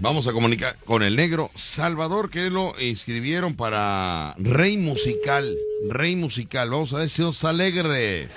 Vamos 0.00 0.26
a 0.26 0.32
comunicar 0.32 0.76
con 0.84 1.02
el 1.02 1.14
negro 1.14 1.50
Salvador, 1.54 2.30
que 2.30 2.48
lo 2.48 2.72
inscribieron 2.80 3.54
para 3.54 4.34
Rey 4.38 4.78
Musical. 4.78 5.54
Rey 5.90 6.16
Musical. 6.16 6.70
Vamos 6.70 6.92
a 6.94 6.98
ver 6.98 7.10
si 7.10 7.22
os 7.22 7.44
alegre. 7.44 8.28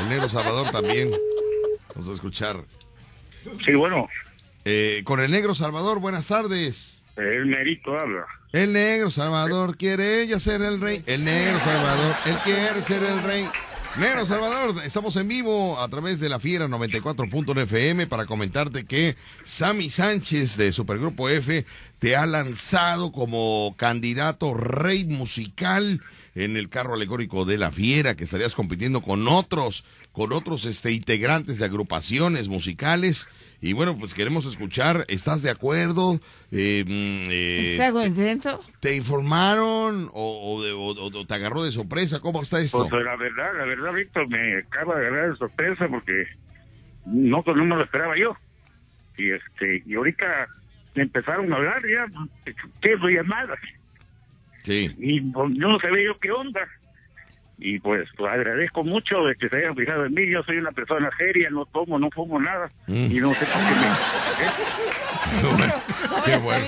El 0.00 0.08
negro 0.08 0.28
Salvador 0.28 0.70
también. 0.70 1.10
Vamos 1.94 2.10
a 2.10 2.14
escuchar. 2.14 2.64
Sí, 3.64 3.74
bueno. 3.74 4.08
Eh, 4.64 5.02
con 5.04 5.20
el 5.20 5.30
negro 5.30 5.54
Salvador, 5.54 6.00
buenas 6.00 6.26
tardes. 6.26 7.02
El 7.16 7.46
merito 7.46 7.98
habla. 7.98 8.26
El 8.52 8.72
negro 8.72 9.10
Salvador 9.10 9.76
quiere 9.76 10.22
ella 10.22 10.40
ser 10.40 10.62
el 10.62 10.80
rey. 10.80 11.02
El 11.06 11.24
negro 11.24 11.58
Salvador, 11.60 12.14
él 12.24 12.36
quiere 12.44 12.80
ser 12.82 13.02
el 13.02 13.22
rey. 13.22 13.48
Negro 13.96 14.26
Salvador, 14.26 14.76
estamos 14.84 15.16
en 15.16 15.26
vivo 15.26 15.80
a 15.80 15.88
través 15.88 16.20
de 16.20 16.28
la 16.28 16.38
Fiera 16.38 16.68
94.1 16.68 17.62
FM 17.62 18.06
para 18.06 18.26
comentarte 18.26 18.84
que 18.84 19.16
Sammy 19.42 19.90
Sánchez 19.90 20.56
de 20.56 20.72
Supergrupo 20.72 21.28
F 21.28 21.66
te 21.98 22.14
ha 22.14 22.26
lanzado 22.26 23.10
como 23.10 23.74
candidato 23.76 24.54
rey 24.54 25.04
musical 25.04 26.00
en 26.36 26.56
el 26.56 26.68
carro 26.68 26.94
alegórico 26.94 27.44
de 27.44 27.58
la 27.58 27.72
Fiera, 27.72 28.14
que 28.14 28.24
estarías 28.24 28.54
compitiendo 28.54 29.00
con 29.00 29.26
otros, 29.26 29.84
con 30.12 30.32
otros 30.32 30.64
este, 30.64 30.92
integrantes 30.92 31.58
de 31.58 31.64
agrupaciones 31.64 32.46
musicales. 32.46 33.26
Y 33.60 33.72
bueno, 33.72 33.98
pues 33.98 34.14
queremos 34.14 34.46
escuchar, 34.46 35.04
¿estás 35.08 35.42
de 35.42 35.50
acuerdo? 35.50 36.20
Eh, 36.52 36.84
mm, 36.86 37.30
eh, 37.30 37.72
¿Está 37.72 37.90
contento? 37.92 38.60
¿Te 38.78 38.94
informaron 38.94 40.08
o, 40.12 40.54
o 40.56 40.62
de- 40.62 40.72
o- 40.72 40.90
o 41.18 41.26
te 41.26 41.34
agarró 41.34 41.64
de 41.64 41.72
sorpresa? 41.72 42.20
¿Cómo 42.20 42.40
está 42.42 42.60
esto? 42.60 42.86
Pues 42.88 43.04
la 43.04 43.16
verdad, 43.16 43.50
la 43.58 43.64
verdad, 43.64 43.92
Víctor, 43.92 44.28
me 44.28 44.58
acaba 44.58 44.96
de 45.00 45.08
agarrar 45.08 45.30
de 45.32 45.36
sorpresa 45.38 45.88
porque 45.88 46.26
no, 47.06 47.42
pues, 47.42 47.56
no 47.56 47.64
me 47.64 47.76
lo 47.76 47.82
esperaba 47.82 48.16
yo. 48.16 48.36
Y 49.16 49.30
este, 49.32 49.82
y 49.84 49.94
ahorita 49.96 50.46
me 50.94 51.02
empezaron 51.02 51.52
a 51.52 51.56
hablar 51.56 51.82
ya, 51.82 52.06
¿qué 52.80 52.92
es 52.92 53.00
llamadas? 53.02 53.58
Sí. 54.62 54.88
Y 54.98 55.20
pues, 55.32 55.52
yo 55.54 55.66
no 55.68 55.80
sabía 55.80 56.04
yo 56.04 56.18
qué 56.20 56.30
onda. 56.30 56.60
Y 57.60 57.80
pues, 57.80 58.08
pues, 58.16 58.32
agradezco 58.32 58.84
mucho 58.84 59.24
de 59.24 59.34
que 59.34 59.48
se 59.48 59.56
hayan 59.56 59.74
fijado 59.74 60.06
en 60.06 60.14
mí. 60.14 60.30
Yo 60.30 60.42
soy 60.44 60.58
una 60.58 60.70
persona 60.70 61.10
seria, 61.18 61.50
no 61.50 61.66
tomo, 61.66 61.98
no 61.98 62.08
fumo 62.10 62.38
nada. 62.40 62.66
Mm. 62.86 63.10
Y 63.10 63.18
no 63.20 63.34
sé 63.34 63.44
por 63.46 63.58
qué 63.58 63.74
me... 63.80 63.88
Qué 66.24 66.36
bueno. 66.38 66.64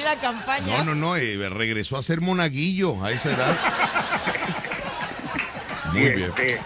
No, 0.67 0.85
no, 0.85 0.95
no, 0.95 1.17
eh, 1.17 1.49
regresó 1.49 1.97
a 1.97 2.03
ser 2.03 2.21
monaguillo 2.21 3.03
a 3.05 3.11
esa 3.13 3.31
edad. 3.35 3.59
Muy 5.93 6.03
Y, 6.03 6.09
bien. 6.11 6.31
este, 6.31 6.61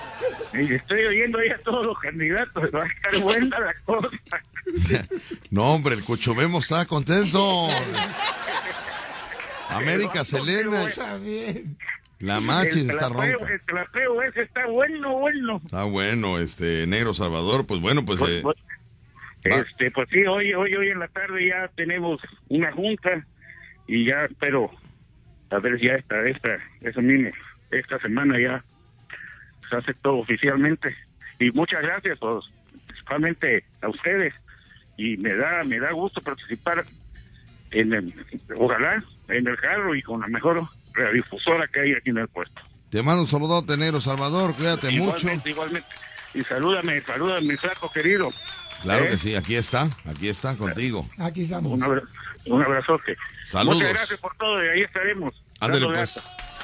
y 0.54 0.74
estoy 0.74 1.04
oyendo 1.06 1.38
ahí 1.38 1.48
a 1.50 1.58
todos 1.58 1.84
los 1.86 1.98
candidatos, 1.98 2.62
va 2.74 2.84
a 2.84 2.86
estar 2.86 3.18
buena 3.20 3.58
la 3.60 3.74
cosa. 3.84 4.08
No, 5.50 5.74
hombre, 5.74 5.94
el 5.94 6.02
Cuchumemo 6.04 6.58
está 6.60 6.86
contento. 6.86 7.68
América 9.68 10.24
Selena. 10.24 10.88
Está 10.88 11.16
bien. 11.16 11.76
La 12.24 12.40
Machis 12.40 12.76
El 12.76 12.90
está 12.90 13.08
ronca. 13.10 13.52
El 13.52 13.60
trapeo 13.66 14.22
ese 14.22 14.42
está 14.42 14.66
bueno, 14.66 15.18
bueno. 15.18 15.60
Está 15.62 15.84
bueno, 15.84 16.38
este, 16.38 16.86
Negro 16.86 17.12
Salvador, 17.12 17.66
pues 17.66 17.80
bueno, 17.80 18.04
pues... 18.04 18.20
eh, 18.22 18.42
va. 18.42 18.54
Este, 19.42 19.90
pues 19.90 20.08
sí, 20.10 20.24
hoy, 20.24 20.54
hoy, 20.54 20.74
hoy 20.74 20.88
en 20.88 21.00
la 21.00 21.08
tarde 21.08 21.46
ya 21.46 21.68
tenemos 21.76 22.18
una 22.48 22.72
junta 22.72 23.26
y 23.86 24.06
ya 24.06 24.24
espero 24.24 24.70
a 25.50 25.58
ver 25.58 25.78
si 25.78 25.86
ya 25.86 25.96
esta, 25.96 26.26
esta, 26.26 26.58
eso 26.80 27.02
mismo, 27.02 27.30
esta 27.70 27.98
semana 27.98 28.40
ya 28.40 28.64
se 29.68 29.76
hace 29.76 29.92
todo 29.92 30.16
oficialmente. 30.16 30.96
Y 31.38 31.50
muchas 31.50 31.82
gracias, 31.82 32.18
pues, 32.20 32.38
principalmente 32.86 33.64
a 33.82 33.88
ustedes. 33.90 34.32
Y 34.96 35.18
me 35.18 35.34
da, 35.34 35.62
me 35.64 35.78
da 35.78 35.92
gusto 35.92 36.22
participar 36.22 36.86
en 37.72 37.92
el, 37.92 38.14
ojalá, 38.56 39.04
en 39.28 39.46
el 39.46 39.56
carro 39.58 39.94
y 39.94 40.00
con 40.00 40.22
la 40.22 40.28
mejor 40.28 40.66
radiodifusora 40.94 41.66
que 41.68 41.80
hay 41.80 41.92
aquí 41.92 42.10
en 42.10 42.18
el 42.18 42.28
puesto. 42.28 42.60
Te 42.90 43.02
mando 43.02 43.22
un 43.22 43.28
saludote, 43.28 43.76
Negro 43.76 44.00
Salvador, 44.00 44.54
cuídate 44.54 44.90
mucho. 44.90 45.16
Igualmente, 45.18 45.50
igualmente. 45.50 45.88
Y 46.34 46.42
salúdame, 46.42 47.00
salúdame, 47.02 47.40
mi 47.42 47.56
flaco 47.56 47.90
querido. 47.90 48.28
Claro 48.82 49.04
¿Eh? 49.04 49.10
que 49.10 49.18
sí, 49.18 49.34
aquí 49.34 49.56
está, 49.56 49.88
aquí 50.04 50.28
está 50.28 50.56
contigo. 50.56 51.08
Aquí 51.18 51.42
estamos. 51.42 51.72
Un, 51.72 51.82
abra- 51.82 52.02
un 52.46 52.62
abrazote. 52.62 53.16
Saludos. 53.44 53.76
Muchas 53.78 53.92
gracias 53.94 54.20
por 54.20 54.36
todo 54.36 54.64
y 54.64 54.68
ahí 54.68 54.82
estaremos. 54.82 55.34
Ándale 55.60 55.86
pues. 55.86 56.20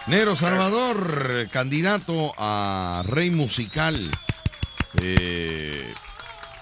Negro 0.06 0.34
Salvador, 0.36 1.48
candidato 1.52 2.32
a 2.38 3.02
rey 3.06 3.30
musical, 3.30 4.10
eh, 5.02 5.92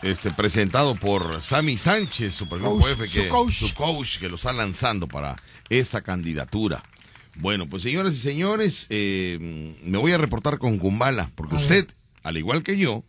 este 0.03 0.31
presentado 0.31 0.95
por 0.95 1.41
Sammy 1.43 1.79
Sánchez, 1.79 2.35
Supergrupo 2.35 2.81
Coach, 2.81 2.93
F, 2.93 3.07
su 3.07 3.15
que 3.23 3.29
coach. 3.29 3.53
su 3.53 3.75
coach 3.75 4.19
que 4.19 4.29
lo 4.29 4.37
está 4.37 4.53
lanzando 4.53 5.07
para 5.09 5.37
esta 5.69 6.03
candidatura. 6.03 6.83
Bueno, 7.41 7.69
pues 7.69 7.85
señores 7.85 8.15
y 8.15 8.19
señores, 8.19 8.87
eh, 8.91 9.77
me 9.85 9.99
voy 9.99 10.11
a 10.11 10.19
reportar 10.19 10.59
con 10.59 10.79
Kumbala, 10.79 11.31
porque 11.37 11.55
A 11.55 11.59
usted, 11.59 11.87
al 12.25 12.37
igual 12.37 12.65
que 12.65 12.77
yo, 12.77 13.05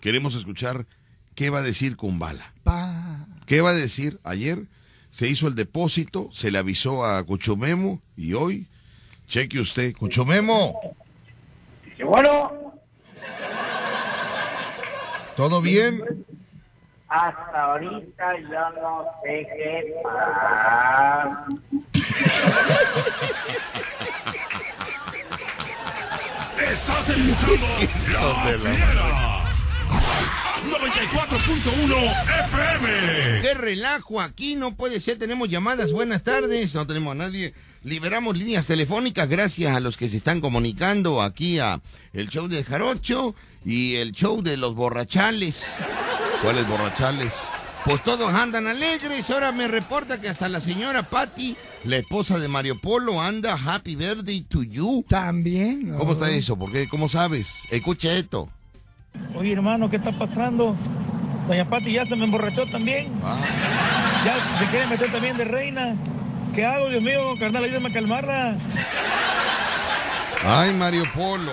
queremos 0.00 0.34
escuchar 0.34 0.86
qué 1.34 1.50
va 1.50 1.58
a 1.58 1.62
decir 1.62 1.96
Kumbala. 1.96 2.54
Pa. 2.64 3.26
¿Qué 3.44 3.60
va 3.60 3.70
a 3.70 3.74
decir? 3.74 4.18
Ayer 4.24 4.64
se 5.10 5.28
hizo 5.28 5.46
el 5.46 5.54
depósito, 5.54 6.30
se 6.32 6.50
le 6.50 6.56
avisó 6.58 7.04
a 7.04 7.22
Cuchomemo 7.22 8.00
y 8.16 8.32
hoy, 8.32 8.66
cheque 9.28 9.60
usted, 9.60 9.94
Cuchomemo, 9.94 10.74
Y 11.98 12.02
bueno, 12.02 12.72
¿todo 15.36 15.60
bien? 15.60 16.00
Hasta 17.08 17.62
ahorita 17.62 18.38
yo 18.40 18.70
no 18.80 19.04
sé 19.22 19.46
qué 19.56 19.94
pasa. 20.02 21.46
Estás 26.70 27.08
escuchando 27.10 27.66
La 28.12 28.20
Fiera. 28.58 29.36
94.1 30.66 31.94
FM. 32.46 33.42
¡Qué 33.42 33.54
relajo! 33.54 34.20
Aquí 34.20 34.56
no 34.56 34.74
puede 34.74 34.98
ser. 35.00 35.18
Tenemos 35.18 35.48
llamadas. 35.48 35.92
Buenas 35.92 36.22
tardes. 36.24 36.74
No 36.74 36.86
tenemos 36.86 37.12
a 37.12 37.14
nadie. 37.14 37.54
Liberamos 37.84 38.36
líneas 38.36 38.66
telefónicas 38.66 39.28
gracias 39.28 39.76
a 39.76 39.80
los 39.80 39.96
que 39.96 40.08
se 40.08 40.16
están 40.16 40.40
comunicando 40.40 41.22
aquí 41.22 41.60
a 41.60 41.80
el 42.12 42.28
show 42.28 42.48
del 42.48 42.64
Jarocho 42.64 43.36
y 43.64 43.94
el 43.96 44.10
show 44.12 44.42
de 44.42 44.56
los 44.56 44.74
borrachales. 44.74 45.76
¿Cuáles 46.42 46.68
borrachales? 46.68 47.34
Pues 47.84 48.02
todos 48.02 48.32
andan 48.34 48.66
alegres. 48.66 49.30
Ahora 49.30 49.52
me 49.52 49.68
reporta 49.68 50.20
que 50.20 50.28
hasta 50.28 50.48
la 50.48 50.60
señora 50.60 51.04
Patty, 51.04 51.56
la 51.84 51.96
esposa 51.96 52.38
de 52.38 52.48
Mario 52.48 52.80
Polo, 52.80 53.22
anda 53.22 53.54
happy 53.54 53.94
birthday 53.94 54.40
to 54.42 54.62
you. 54.64 55.04
También. 55.08 55.94
¿Cómo 55.96 56.12
está 56.12 56.30
eso? 56.30 56.56
¿Por 56.56 56.72
qué? 56.72 56.88
¿Cómo 56.88 57.08
sabes? 57.08 57.62
Escucha 57.70 58.12
esto. 58.12 58.48
Oye, 59.34 59.52
hermano, 59.52 59.88
¿qué 59.88 59.96
está 59.96 60.12
pasando? 60.12 60.76
Doña 61.48 61.64
Pati 61.64 61.92
ya 61.92 62.04
se 62.04 62.16
me 62.16 62.24
emborrachó 62.24 62.66
también. 62.66 63.08
Ya 64.24 64.58
se 64.58 64.66
quiere 64.66 64.86
meter 64.88 65.10
también 65.12 65.36
de 65.36 65.44
reina. 65.44 65.94
¿Qué 66.54 66.64
hago, 66.64 66.90
Dios 66.90 67.02
mío? 67.02 67.20
Carnal, 67.38 67.64
ayúdame 67.64 67.88
a 67.90 67.92
calmarla. 67.92 68.56
Ay, 70.44 70.74
Mario 70.74 71.04
Polo. 71.14 71.52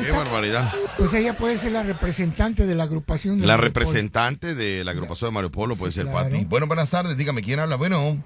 Qué 0.00 0.10
barbaridad. 0.10 0.72
Pues 0.96 1.12
ella 1.14 1.36
puede 1.36 1.56
ser 1.58 1.72
la 1.72 1.82
representante 1.82 2.66
de 2.66 2.74
la 2.74 2.84
agrupación. 2.84 3.38
de 3.40 3.46
La 3.46 3.54
Mario 3.56 3.68
representante 3.68 4.54
de 4.54 4.84
la 4.84 4.92
agrupación 4.92 5.30
de 5.30 5.34
Mario 5.34 5.50
Polo 5.50 5.76
puede 5.76 5.92
ser 5.92 6.06
claro. 6.06 6.30
Pati. 6.30 6.44
Bueno, 6.44 6.66
buenas 6.66 6.90
tardes. 6.90 7.16
Dígame, 7.16 7.42
¿quién 7.42 7.60
habla? 7.60 7.76
Bueno. 7.76 8.22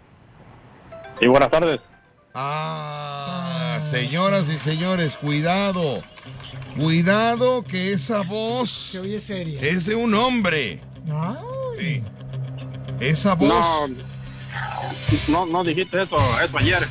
Sí, 1.20 1.26
buenas 1.26 1.50
tardes. 1.50 1.80
Ah, 2.34 3.78
señoras 3.90 4.48
y 4.48 4.58
señores, 4.58 5.16
cuidado. 5.16 6.02
Cuidado 6.78 7.64
que 7.64 7.92
esa 7.92 8.20
voz 8.22 8.90
Se 8.92 8.98
oye 9.00 9.18
seria. 9.18 9.60
es 9.62 9.86
de 9.86 9.94
un 9.94 10.14
hombre. 10.14 10.80
Ay. 11.10 12.04
Esa 13.00 13.34
voz. 13.34 13.48
No, 13.50 13.88
no, 15.28 15.46
no 15.46 15.64
dijiste 15.64 16.02
eso, 16.02 16.16
eso 16.44 16.58
ayer. 16.58 16.86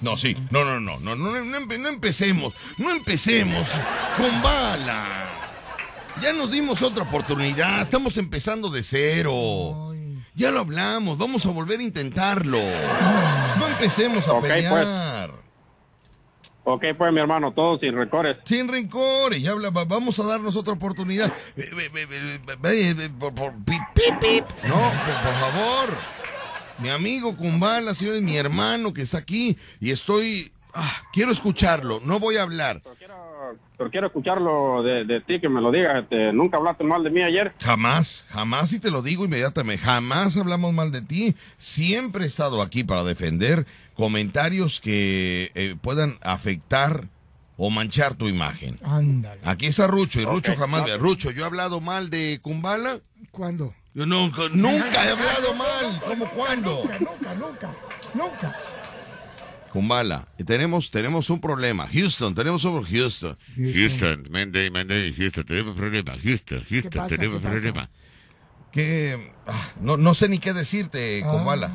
No, 0.00 0.16
sí. 0.16 0.36
No, 0.50 0.64
no, 0.64 0.80
no, 0.80 0.98
no, 1.00 1.14
no, 1.16 1.44
no, 1.44 1.58
empe- 1.58 1.78
no 1.78 1.88
empecemos. 1.88 2.54
No 2.78 2.90
empecemos 2.90 3.68
con 4.16 4.42
bala. 4.42 5.24
Ya 6.20 6.32
nos 6.32 6.50
dimos 6.50 6.80
otra 6.82 7.02
oportunidad. 7.02 7.82
Estamos 7.82 8.16
empezando 8.16 8.70
de 8.70 8.82
cero. 8.82 9.92
Ya 10.34 10.50
lo 10.50 10.60
hablamos. 10.60 11.18
Vamos 11.18 11.44
a 11.46 11.50
volver 11.50 11.80
a 11.80 11.82
intentarlo. 11.82 12.60
No 13.58 13.68
empecemos 13.68 14.26
a 14.28 14.38
pues. 14.40 14.52
pelear. 14.52 15.46
Ok, 16.68 16.82
pues 16.98 17.12
mi 17.12 17.20
hermano, 17.20 17.52
todo 17.52 17.78
sin 17.78 17.94
rencores. 17.94 18.38
Sin 18.44 18.66
rencores, 18.66 19.40
ya 19.40 19.52
habla, 19.52 19.70
va- 19.70 19.84
vamos 19.84 20.18
a 20.18 20.24
darnos 20.24 20.56
otra 20.56 20.72
oportunidad. 20.72 21.32
Pip, 21.54 21.66
pip. 24.20 24.44
No, 24.66 24.74
por, 24.74 25.14
por 25.22 25.34
favor. 25.40 25.96
Mi 26.78 26.90
amigo 26.90 27.36
Kumbala, 27.36 27.94
señores, 27.94 28.22
mi 28.22 28.36
hermano 28.36 28.92
que 28.92 29.02
está 29.02 29.18
aquí 29.18 29.56
y 29.80 29.90
estoy... 29.90 30.52
ah, 30.74 31.02
quiero 31.12 31.32
escucharlo, 31.32 32.00
no 32.04 32.18
voy 32.18 32.36
a 32.36 32.42
hablar. 32.42 32.82
Pero 33.78 33.90
quiero 33.90 34.06
escucharlo 34.06 34.82
de, 34.82 35.04
de 35.04 35.20
ti, 35.20 35.40
que 35.40 35.48
me 35.48 35.60
lo 35.60 35.70
digas. 35.70 36.02
Este, 36.02 36.32
Nunca 36.32 36.56
hablaste 36.56 36.82
mal 36.84 37.04
de 37.04 37.10
mí 37.10 37.22
ayer. 37.22 37.52
Jamás, 37.62 38.24
jamás, 38.30 38.72
y 38.72 38.78
te 38.78 38.90
lo 38.90 39.02
digo 39.02 39.24
inmediatamente, 39.26 39.84
jamás 39.84 40.36
hablamos 40.36 40.72
mal 40.72 40.92
de 40.92 41.02
ti. 41.02 41.34
Siempre 41.58 42.24
he 42.24 42.26
estado 42.26 42.62
aquí 42.62 42.84
para 42.84 43.04
defender 43.04 43.66
comentarios 43.94 44.80
que 44.80 45.52
eh, 45.54 45.76
puedan 45.80 46.18
afectar 46.22 47.04
o 47.58 47.70
manchar 47.70 48.14
tu 48.14 48.28
imagen. 48.28 48.78
Ándale. 48.82 49.40
Aquí 49.44 49.66
está 49.66 49.86
Rucho, 49.86 50.20
y 50.20 50.24
Rucho 50.24 50.56
jamás... 50.56 50.84
claro. 50.84 51.02
Rucho, 51.02 51.30
¿yo 51.30 51.42
he 51.44 51.46
hablado 51.46 51.80
mal 51.80 52.10
de 52.10 52.40
Kumbala? 52.42 53.00
¿Cuándo? 53.30 53.74
Yo 53.96 54.04
nunca, 54.04 54.42
nunca 54.52 55.06
he 55.06 55.10
hablado 55.10 55.54
mal. 55.54 56.00
¿Cómo 56.06 56.26
cuándo? 56.26 56.82
Nunca, 56.82 56.98
nunca, 56.98 57.34
nunca, 57.34 57.74
nunca. 58.12 58.56
Kumbala, 59.72 60.28
tenemos, 60.46 60.90
tenemos 60.90 61.30
un 61.30 61.40
problema. 61.40 61.88
Houston, 61.90 62.34
tenemos 62.34 62.62
un 62.66 62.84
Houston. 62.84 63.38
Houston, 63.56 64.28
Monday, 64.30 64.68
Monday, 64.68 65.14
Houston, 65.14 65.44
tenemos 65.46 65.74
problema. 65.74 66.12
Houston, 66.22 66.62
Houston, 66.68 66.90
pasa? 66.90 67.16
tenemos 67.16 67.40
¿Qué 67.40 67.48
problema. 67.48 67.88
Que 68.70 69.32
ah, 69.46 69.70
no, 69.80 69.96
no 69.96 70.12
sé 70.12 70.28
ni 70.28 70.40
qué 70.40 70.52
decirte, 70.52 71.22
Kumbala. 71.22 71.70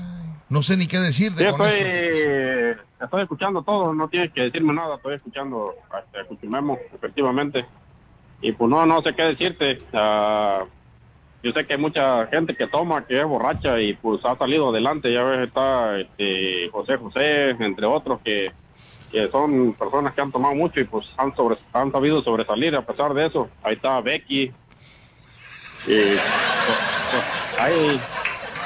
No 0.48 0.62
sé 0.62 0.78
ni 0.78 0.86
qué 0.86 1.00
decirte 1.00 1.44
Sí, 1.44 1.58
con 1.58 1.68
estoy, 1.68 1.90
eso. 1.90 2.82
estoy 3.04 3.22
escuchando 3.24 3.64
todo, 3.64 3.96
no 3.96 4.08
tienes 4.10 4.32
que 4.32 4.42
decirme 4.42 4.74
nada, 4.76 4.98
estoy 4.98 5.16
escuchando 5.16 5.74
este, 5.98 6.28
Cuchumemo, 6.28 6.78
efectivamente. 6.94 7.66
Y 8.44 8.52
pues 8.52 8.70
no, 8.70 8.86
no 8.86 9.02
sé 9.02 9.16
qué 9.16 9.24
decirte. 9.24 9.80
Ah, 9.92 10.66
yo 11.44 11.52
sé 11.52 11.66
que 11.66 11.74
hay 11.74 11.80
mucha 11.80 12.28
gente 12.28 12.56
que 12.56 12.68
toma, 12.68 13.06
que 13.06 13.20
es 13.20 13.26
borracha 13.26 13.80
y 13.80 13.94
pues 13.94 14.24
ha 14.26 14.38
salido 14.38 14.70
adelante. 14.70 15.12
Ya 15.12 15.24
ves, 15.24 15.48
está 15.48 16.00
este, 16.00 16.70
José 16.72 16.98
José, 16.98 17.50
entre 17.60 17.86
otros, 17.86 18.20
que, 18.24 18.52
que 19.12 19.30
son 19.32 19.74
personas 19.74 20.14
que 20.14 20.22
han 20.22 20.32
tomado 20.32 20.54
mucho 20.56 20.80
y 20.80 20.84
pues 20.86 21.06
han, 21.18 21.36
sobre, 21.36 21.58
han 21.74 21.92
sabido 21.92 22.22
sobresalir 22.24 22.76
a 22.76 22.86
pesar 22.86 23.14
de 23.14 23.26
eso. 23.28 23.50
Ahí 23.64 23.76
está 23.76 24.00
Becky. 24.02 24.44
Y 24.44 24.52
pues, 25.86 26.20
pues, 27.12 27.60
hay, 27.60 28.00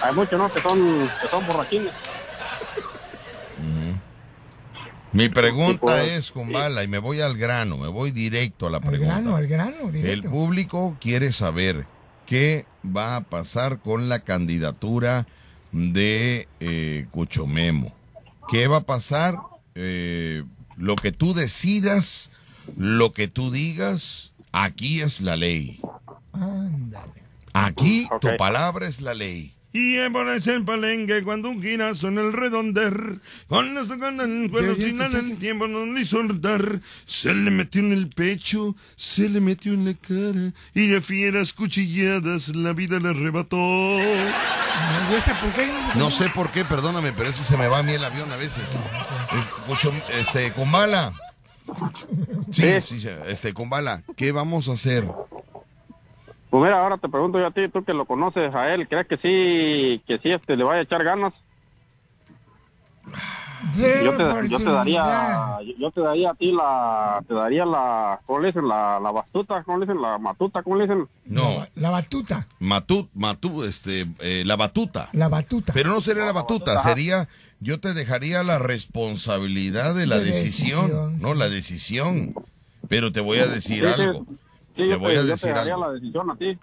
hay 0.04 0.14
muchos, 0.16 0.38
¿no? 0.38 0.52
Que 0.52 0.60
son, 0.60 1.10
que 1.22 1.28
son 1.30 1.48
borrachines. 1.48 1.94
Mi 5.16 5.30
pregunta 5.30 5.80
pues, 5.80 6.12
es, 6.12 6.32
Kumbala, 6.32 6.84
y 6.84 6.90
me 6.90 6.98
voy 6.98 7.22
al 7.22 7.38
grano, 7.38 7.78
me 7.78 7.88
voy 7.88 8.12
directo 8.12 8.68
a 8.68 8.70
la 8.70 8.80
Al 8.80 8.84
pregunta. 8.84 9.14
grano, 9.14 9.38
al 9.38 9.48
grano, 9.48 9.90
El 9.94 10.24
público 10.24 10.98
quiere 11.00 11.32
saber 11.32 11.86
qué 12.26 12.66
va 12.86 13.16
a 13.16 13.22
pasar 13.22 13.80
con 13.80 14.10
la 14.10 14.20
candidatura 14.20 15.28
de 15.72 16.48
eh, 16.60 17.08
Cuchomemo. 17.12 17.94
¿Qué 18.50 18.68
va 18.68 18.78
a 18.78 18.86
pasar? 18.86 19.40
Eh, 19.76 20.44
lo 20.78 20.96
que 20.96 21.12
tú 21.12 21.34
decidas, 21.34 22.30
lo 22.78 23.12
que 23.12 23.28
tú 23.28 23.52
digas, 23.52 24.32
aquí 24.52 25.02
es 25.02 25.22
la 25.22 25.36
ley. 25.36 25.80
Ándale. 26.34 27.24
Aquí 27.54 28.08
tu 28.22 28.36
palabra 28.38 28.88
es 28.88 29.02
la 29.02 29.14
ley. 29.14 29.55
Y 29.76 29.98
es 29.98 30.48
el 30.48 30.64
palenque 30.64 31.22
cuando 31.22 31.50
un 31.50 31.62
girazo 31.62 32.08
en 32.08 32.18
el 32.18 32.32
redonder, 32.32 33.20
con 33.50 33.74
los 33.74 33.90
con 33.90 34.22
el 34.22 34.50
cuero 34.50 34.74
sin 34.78 34.96
nada 34.96 35.20
el 35.20 35.38
tiempo 35.38 35.68
no 35.68 35.86
le 35.86 36.06
soltar, 36.06 36.80
se 37.06 37.34
le 37.34 37.52
metió 37.52 37.82
en 37.82 37.92
el 37.92 38.08
pecho, 38.08 38.74
se 38.96 39.28
le 39.28 39.42
metió 39.42 39.74
en 39.74 39.84
la 39.84 39.94
cara, 39.94 40.54
y 40.74 40.88
de 40.88 41.02
fieras 41.02 41.52
cuchilladas 41.52 42.56
la 42.56 42.72
vida 42.72 43.00
le 43.00 43.10
arrebató. 43.10 43.58
No 45.96 46.10
sé 46.10 46.30
por 46.30 46.52
qué, 46.52 46.64
perdóname, 46.64 47.12
pero 47.12 47.28
es 47.28 47.36
que 47.36 47.44
se 47.44 47.58
me 47.58 47.68
va 47.68 47.80
a 47.80 47.84
mí 47.84 47.92
el 47.92 48.06
avión 48.06 48.32
a 48.32 48.38
veces. 48.38 48.80
Escucho, 49.38 49.92
este, 50.18 50.54
Kumbala. 50.54 51.12
Sí, 52.54 52.80
sí, 52.80 53.02
sí, 53.02 53.10
este, 53.28 53.54
Kumbala, 53.54 54.04
¿qué 54.16 54.32
vamos 54.32 54.70
a 54.70 54.74
hacer? 54.74 55.06
Pues 56.56 56.70
mira, 56.70 56.82
ahora 56.82 56.98
te 56.98 57.10
pregunto 57.10 57.38
yo 57.38 57.48
a 57.48 57.52
ti, 57.52 57.68
tú 57.68 57.84
que 57.84 57.94
lo 57.94 58.06
conoces 58.06 58.56
a 58.56 58.74
él, 58.74 58.88
¿crees 58.88 59.06
que 59.08 59.18
sí, 59.18 60.02
que 60.08 60.20
sí 60.20 60.32
este, 60.32 60.56
le 60.56 60.64
vaya 60.64 60.80
a 60.80 60.84
echar 60.84 61.04
ganas? 61.04 61.34
Yo 63.78 64.16
te, 64.16 64.48
yo 64.48 64.58
te 64.60 64.64
daría, 64.64 65.58
yo 65.78 65.92
te 65.92 66.00
daría 66.00 66.30
a 66.30 66.34
ti 66.36 66.54
la, 66.54 67.22
te 67.28 67.34
daría 67.34 67.66
la, 67.66 68.22
¿cómo 68.26 68.40
le 68.40 68.48
dicen? 68.48 68.70
La, 68.70 69.02
la 69.02 69.12
bastuta, 69.12 69.64
¿cómo 69.64 69.80
le 69.80 69.86
dicen? 69.86 70.02
La 70.02 70.18
matuta, 70.18 70.64
¿cómo 70.64 70.78
le 70.78 70.84
dicen? 70.84 71.10
No. 71.26 71.68
La 71.76 71.90
batuta. 71.90 72.48
Matut, 72.60 73.10
matú, 73.14 73.66
este, 73.66 74.06
eh, 74.20 74.44
la 74.46 74.56
batuta. 74.56 75.10
La 75.12 75.28
batuta. 75.28 75.74
Pero 75.74 75.90
no 75.90 76.00
sería 76.00 76.24
la 76.24 76.32
batuta, 76.32 76.80
sería, 76.80 77.28
yo 77.60 77.82
te 77.82 77.94
dejaría 77.94 78.44
la 78.44 78.60
responsabilidad 78.60 79.94
de 79.94 80.08
la 80.08 80.20
De 80.20 80.28
decisión, 80.28 80.88
decisión, 80.88 81.20
no 81.20 81.34
la 81.34 81.50
decisión. 81.50 82.34
Pero 82.88 83.12
te 83.12 83.20
voy 83.20 83.40
a 83.40 83.48
decir 83.48 83.82
sí. 83.82 84.02
algo. 84.02 84.26
Sí, 84.30 84.38
te 84.76 84.88
yo 84.88 85.00
voy 85.00 85.12
a 85.14 85.16
yo 85.16 85.22
te 85.24 85.28
decir 85.32 85.54
daría 85.54 85.74
algo. 85.74 85.88
la 85.88 85.94
decisión 85.94 86.32
a 86.32 86.36
ti. 86.38 86.58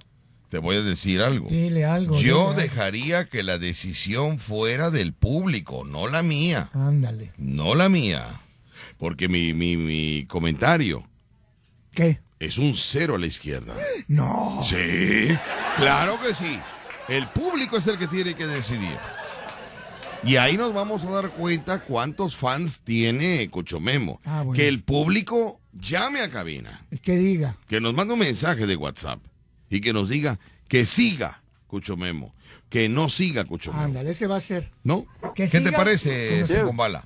Te 0.49 0.59
voy 0.59 0.77
a 0.77 0.83
decir 0.83 1.23
algo. 1.23 1.49
Dile 1.49 1.85
algo. 1.87 2.17
Yo 2.17 2.21
dile 2.21 2.33
algo. 2.41 2.55
dejaría 2.55 3.25
que 3.25 3.43
la 3.43 3.59
decisión 3.59 4.39
fuera 4.39 4.91
del 4.91 5.15
público, 5.15 5.85
no 5.85 6.09
la 6.09 6.23
mía. 6.23 6.69
Ándale. 6.75 7.33
No 7.39 7.75
la 7.75 7.89
mía. 7.89 8.41
Porque 8.99 9.29
mi, 9.29 9.55
mi, 9.55 9.77
mi 9.79 10.27
comentario 10.27 11.09
¿Qué? 11.93 12.21
es 12.39 12.59
un 12.59 12.75
cero 12.75 13.15
a 13.15 13.19
la 13.19 13.27
izquierda. 13.27 13.75
No. 14.09 14.61
Sí, 14.63 15.29
claro 15.79 16.19
que 16.21 16.35
sí. 16.35 16.59
El 17.09 17.27
público 17.29 17.79
es 17.79 17.87
el 17.87 17.97
que 17.99 18.07
tiene 18.07 18.35
que 18.35 18.47
decidir. 18.47 18.97
Y 20.25 20.37
ahí 20.37 20.57
nos 20.57 20.73
vamos 20.73 21.05
a 21.05 21.11
dar 21.11 21.31
cuenta 21.31 21.81
cuántos 21.81 22.37
fans 22.37 22.81
tiene 22.85 23.49
Cochomemo. 23.51 24.21
Ah, 24.25 24.43
bueno. 24.43 24.57
Que 24.57 24.69
el 24.69 24.83
público 24.85 25.61
llame 25.73 26.21
a 26.21 26.31
cabina, 26.31 26.83
Que 27.03 27.17
diga. 27.17 27.57
que 27.69 27.81
nos 27.81 27.95
mande 27.95 28.15
un 28.15 28.21
mensaje 28.21 28.67
de 28.67 28.77
WhatsApp 28.77 29.21
y 29.71 29.81
que 29.81 29.93
nos 29.93 30.09
diga 30.09 30.39
que 30.69 30.87
siga 30.87 31.41
Cochomemo, 31.67 32.35
que 32.69 32.89
no 32.89 33.09
siga 33.09 33.45
Cochomemo. 33.45 33.83
Ándale, 33.85 34.11
ese 34.11 34.27
va 34.27 34.37
a 34.37 34.41
ser. 34.41 34.71
¿No? 34.85 35.07
¿Qué 35.35 35.47
te 35.49 35.73
parece, 35.73 36.47
Sí. 36.47 36.55
Kumbala? 36.65 37.05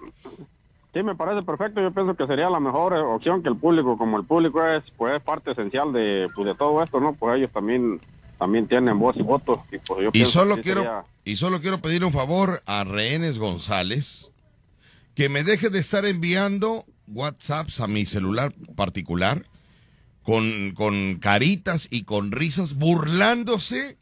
Sí, 0.92 1.02
me 1.02 1.14
parece 1.14 1.44
perfecto. 1.44 1.80
Yo 1.82 1.92
pienso 1.92 2.14
que 2.14 2.26
sería 2.26 2.48
la 2.48 2.58
mejor 2.58 2.94
eh, 2.94 3.00
opción 3.00 3.42
que 3.42 3.50
el 3.50 3.56
público, 3.56 3.98
como 3.98 4.16
el 4.18 4.24
público 4.24 4.66
es, 4.66 4.82
pues, 4.96 5.14
es 5.16 5.22
parte 5.22 5.50
esencial 5.50 5.92
de, 5.92 6.26
pues, 6.34 6.46
de 6.46 6.54
todo 6.54 6.82
esto, 6.82 7.00
¿no? 7.00 7.12
Pues 7.12 7.36
ellos 7.36 7.50
también, 7.52 8.00
también 8.38 8.66
tienen 8.66 8.98
voz 8.98 9.14
y 9.16 9.22
voto. 9.22 9.62
Y, 9.70 9.76
pues, 9.78 10.00
yo 10.04 10.10
Y 10.14 10.24
solo 10.24 10.56
quiero 10.62 10.80
sería- 10.82 11.04
y 11.24 11.36
solo 11.36 11.60
quiero 11.60 11.82
pedir 11.82 12.02
un 12.02 12.12
favor 12.12 12.62
a 12.66 12.82
Rehenes 12.84 13.38
González 13.38 14.30
que 15.14 15.28
me 15.28 15.44
deje 15.44 15.68
de 15.68 15.80
estar 15.80 16.06
enviando 16.06 16.86
WhatsApps 17.08 17.80
a 17.80 17.86
mi 17.86 18.06
celular 18.06 18.52
particular 18.74 19.44
con, 20.22 20.72
con 20.74 21.16
caritas 21.16 21.88
y 21.90 22.04
con 22.04 22.32
risas 22.32 22.74
burlándose 22.74 23.96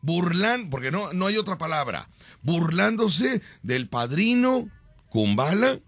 burlan 0.00 0.70
porque 0.70 0.92
no 0.92 1.12
no 1.12 1.26
hay 1.26 1.36
otra 1.36 1.58
palabra 1.58 2.08
burlándose 2.42 3.42
del 3.62 3.88
padrino 3.88 4.68
Kumbala 5.10 5.78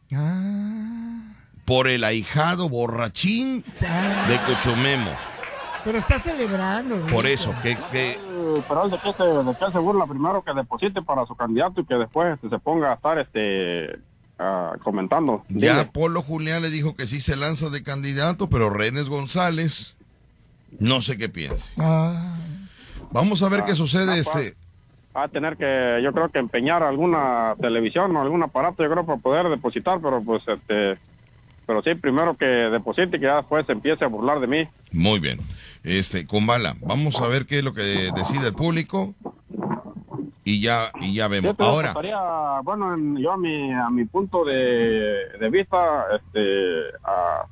por 1.65 1.89
el 1.89 2.05
ahijado 2.05 2.69
borrachín 2.69 3.63
de 3.63 4.39
Cochomemo. 4.47 5.11
Pero 5.85 5.99
está 5.99 6.19
celebrando. 6.19 6.97
Por 7.07 7.27
eso, 7.27 7.55
que, 7.63 7.77
que 7.93 8.19
Pero 8.69 8.89
de 8.89 8.99
qué 8.99 9.13
se, 9.13 9.23
de 9.23 9.57
qué 9.57 9.73
se 9.73 9.79
burla 9.79 10.07
primero 10.07 10.43
que 10.43 10.53
deposite 10.53 11.01
para 11.03 11.25
su 11.27 11.35
candidato 11.37 11.81
y 11.81 11.87
que 11.87 11.95
después 11.95 12.35
este, 12.35 12.49
se 12.49 12.59
ponga 12.59 12.91
a 12.91 12.95
estar 12.95 13.19
este 13.19 13.99
ah, 14.41 14.73
comentando. 14.83 15.45
Ya 15.49 15.75
Dile. 15.75 15.91
Polo 15.93 16.23
Julián 16.23 16.63
le 16.63 16.71
dijo 16.71 16.97
que 16.97 17.07
sí 17.07 17.21
se 17.21 17.37
lanza 17.37 17.71
de 17.71 17.83
candidato, 17.83 18.49
pero 18.49 18.71
Renes 18.71 19.09
González 19.09 19.95
no 20.79 21.03
sé 21.03 21.17
qué 21.17 21.29
piense. 21.29 21.71
Ah. 21.79 22.35
Vamos 23.13 23.43
a 23.43 23.49
ver 23.49 23.61
Ah, 23.61 23.65
qué 23.67 23.75
sucede 23.75 24.13
ah, 24.13 24.19
este. 24.19 24.55
Va 25.17 25.25
a 25.25 25.29
tener 25.29 25.57
que, 25.57 26.01
yo 26.03 26.13
creo 26.13 26.29
que 26.29 26.39
empeñar 26.39 26.83
alguna 26.85 27.57
televisión 27.61 28.15
o 28.15 28.23
algún 28.23 28.43
aparato, 28.45 28.85
yo 28.85 28.91
creo, 28.91 29.05
para 29.05 29.19
poder 29.19 29.49
depositar, 29.49 29.99
pero 30.01 30.23
pues, 30.23 30.43
este, 30.47 30.97
pero 31.67 31.83
sí, 31.83 31.97
primero 31.97 32.37
que 32.37 32.47
deposite 32.47 33.17
y 33.17 33.21
que 33.21 33.27
ya 33.27 33.37
después 33.37 33.67
se 33.67 33.73
empiece 33.73 34.05
a 34.05 34.09
burlar 34.09 34.39
de 34.39 34.47
mí. 34.47 34.69
Muy 34.93 35.19
bien. 35.19 35.41
Este, 35.83 36.27
con 36.27 36.47
bala, 36.47 36.77
vamos 36.83 37.21
a 37.21 37.27
ver 37.27 37.47
qué 37.47 37.59
es 37.59 37.65
lo 37.65 37.75
que 37.75 38.13
decide 38.15 38.49
el 38.49 38.55
público 38.55 39.15
y 40.45 40.61
ya 40.61 40.93
y 41.01 41.15
ya 41.15 41.27
Yo 41.27 41.31
vemos. 41.31 41.57
te 41.57 41.65
Ahora, 41.65 41.89
estaría, 41.89 42.61
bueno, 42.63 42.95
en- 42.95 43.17
yo 43.19 43.33
a 43.33 43.37
mi, 43.37 43.73
a 43.73 43.89
mi 43.91 44.05
punto 44.07 44.45
de, 44.45 45.27
de 45.39 45.51
vista, 45.51 46.07
este, 46.15 46.83
a- 47.05 47.47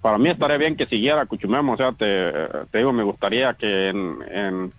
para 0.00 0.18
mí 0.18 0.28
estaría 0.30 0.58
bien 0.58 0.76
que 0.76 0.86
siguiera 0.86 1.26
Cuchumemo, 1.26 1.72
o 1.72 1.76
sea, 1.76 1.92
te, 1.92 2.32
te 2.70 2.78
digo, 2.78 2.92
me 2.92 3.02
gustaría 3.02 3.54
que 3.54 3.88
en, 3.88 4.22
en, 4.30 4.74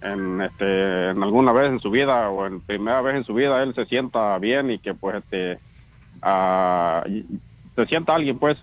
en, 0.00 0.42
este, 0.42 1.10
en 1.10 1.22
alguna 1.22 1.52
vez 1.52 1.70
en 1.70 1.80
su 1.80 1.90
vida 1.90 2.28
o 2.30 2.46
en 2.46 2.60
primera 2.62 3.00
vez 3.00 3.16
en 3.16 3.24
su 3.24 3.34
vida 3.34 3.62
él 3.62 3.74
se 3.74 3.86
sienta 3.86 4.38
bien 4.38 4.70
y 4.70 4.78
que 4.78 4.94
pues 4.94 5.16
este, 5.16 5.60
y- 7.06 7.40
se 7.74 7.86
sienta 7.86 8.14
alguien 8.14 8.38
pues, 8.38 8.58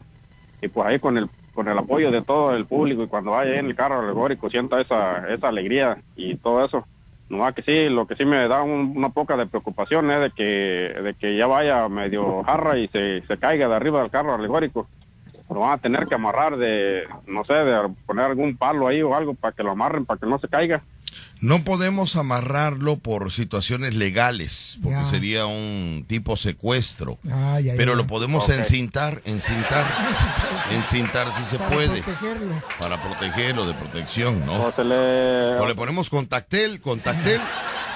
y 0.61 0.67
pues 0.67 0.87
ahí 0.87 0.99
con 0.99 1.17
el 1.17 1.29
con 1.53 1.69
el 1.69 1.77
apoyo 1.77 2.11
de 2.11 2.21
todo 2.21 2.53
el 2.53 2.65
público 2.67 3.03
y 3.03 3.07
cuando 3.07 3.31
vaya 3.31 3.57
en 3.57 3.67
el 3.67 3.75
carro 3.75 4.01
alegórico 4.01 4.49
sienta 4.49 4.81
esa, 4.81 5.25
esa 5.33 5.47
alegría 5.47 6.03
y 6.13 6.35
todo 6.35 6.65
eso. 6.65 6.85
No 7.29 7.37
más 7.39 7.55
que 7.55 7.63
sí, 7.63 7.89
lo 7.89 8.05
que 8.05 8.15
sí 8.15 8.23
me 8.25 8.47
da 8.47 8.61
un- 8.61 8.93
una 8.95 9.09
poca 9.09 9.35
de 9.35 9.47
preocupación 9.47 10.11
es 10.11 10.21
de 10.21 10.31
que, 10.31 10.43
de 11.01 11.13
que 11.19 11.35
ya 11.35 11.47
vaya 11.47 11.87
medio 11.89 12.43
jarra 12.43 12.77
y 12.77 12.87
se, 12.89 13.21
se 13.27 13.37
caiga 13.37 13.67
de 13.67 13.75
arriba 13.75 14.01
del 14.01 14.11
carro 14.11 14.35
alegórico. 14.35 14.87
Lo 15.49 15.61
van 15.61 15.73
a 15.73 15.77
tener 15.81 16.07
que 16.07 16.15
amarrar 16.15 16.57
de, 16.57 17.03
no 17.27 17.43
sé, 17.45 17.53
de 17.53 17.89
poner 18.05 18.25
algún 18.25 18.57
palo 18.57 18.87
ahí 18.87 19.01
o 19.01 19.15
algo 19.15 19.33
para 19.35 19.53
que 19.53 19.63
lo 19.63 19.71
amarren, 19.71 20.05
para 20.05 20.19
que 20.19 20.25
no 20.27 20.37
se 20.39 20.47
caiga. 20.47 20.83
No 21.41 21.63
podemos 21.63 22.15
amarrarlo 22.15 22.97
por 22.97 23.31
situaciones 23.31 23.95
legales, 23.95 24.77
porque 24.81 24.97
Ya. 24.97 25.05
sería 25.05 25.45
un 25.45 26.05
tipo 26.07 26.37
secuestro. 26.37 27.19
Pero 27.77 27.95
lo 27.95 28.07
podemos 28.07 28.49
encintar, 28.49 29.21
encintar, 29.25 29.85
encintar 30.71 31.27
si 31.37 31.43
se 31.45 31.57
Para 31.57 31.69
puede. 31.69 32.01
protegerlo. 32.01 32.63
Para 32.79 33.01
protegerlo, 33.01 33.65
de 33.67 33.73
protección, 33.73 34.45
¿no? 34.45 34.73
O 34.75 34.83
le... 34.83 35.57
O 35.59 35.65
le 35.67 35.75
ponemos 35.75 36.09
contactel, 36.09 36.81
contactel. 36.81 37.41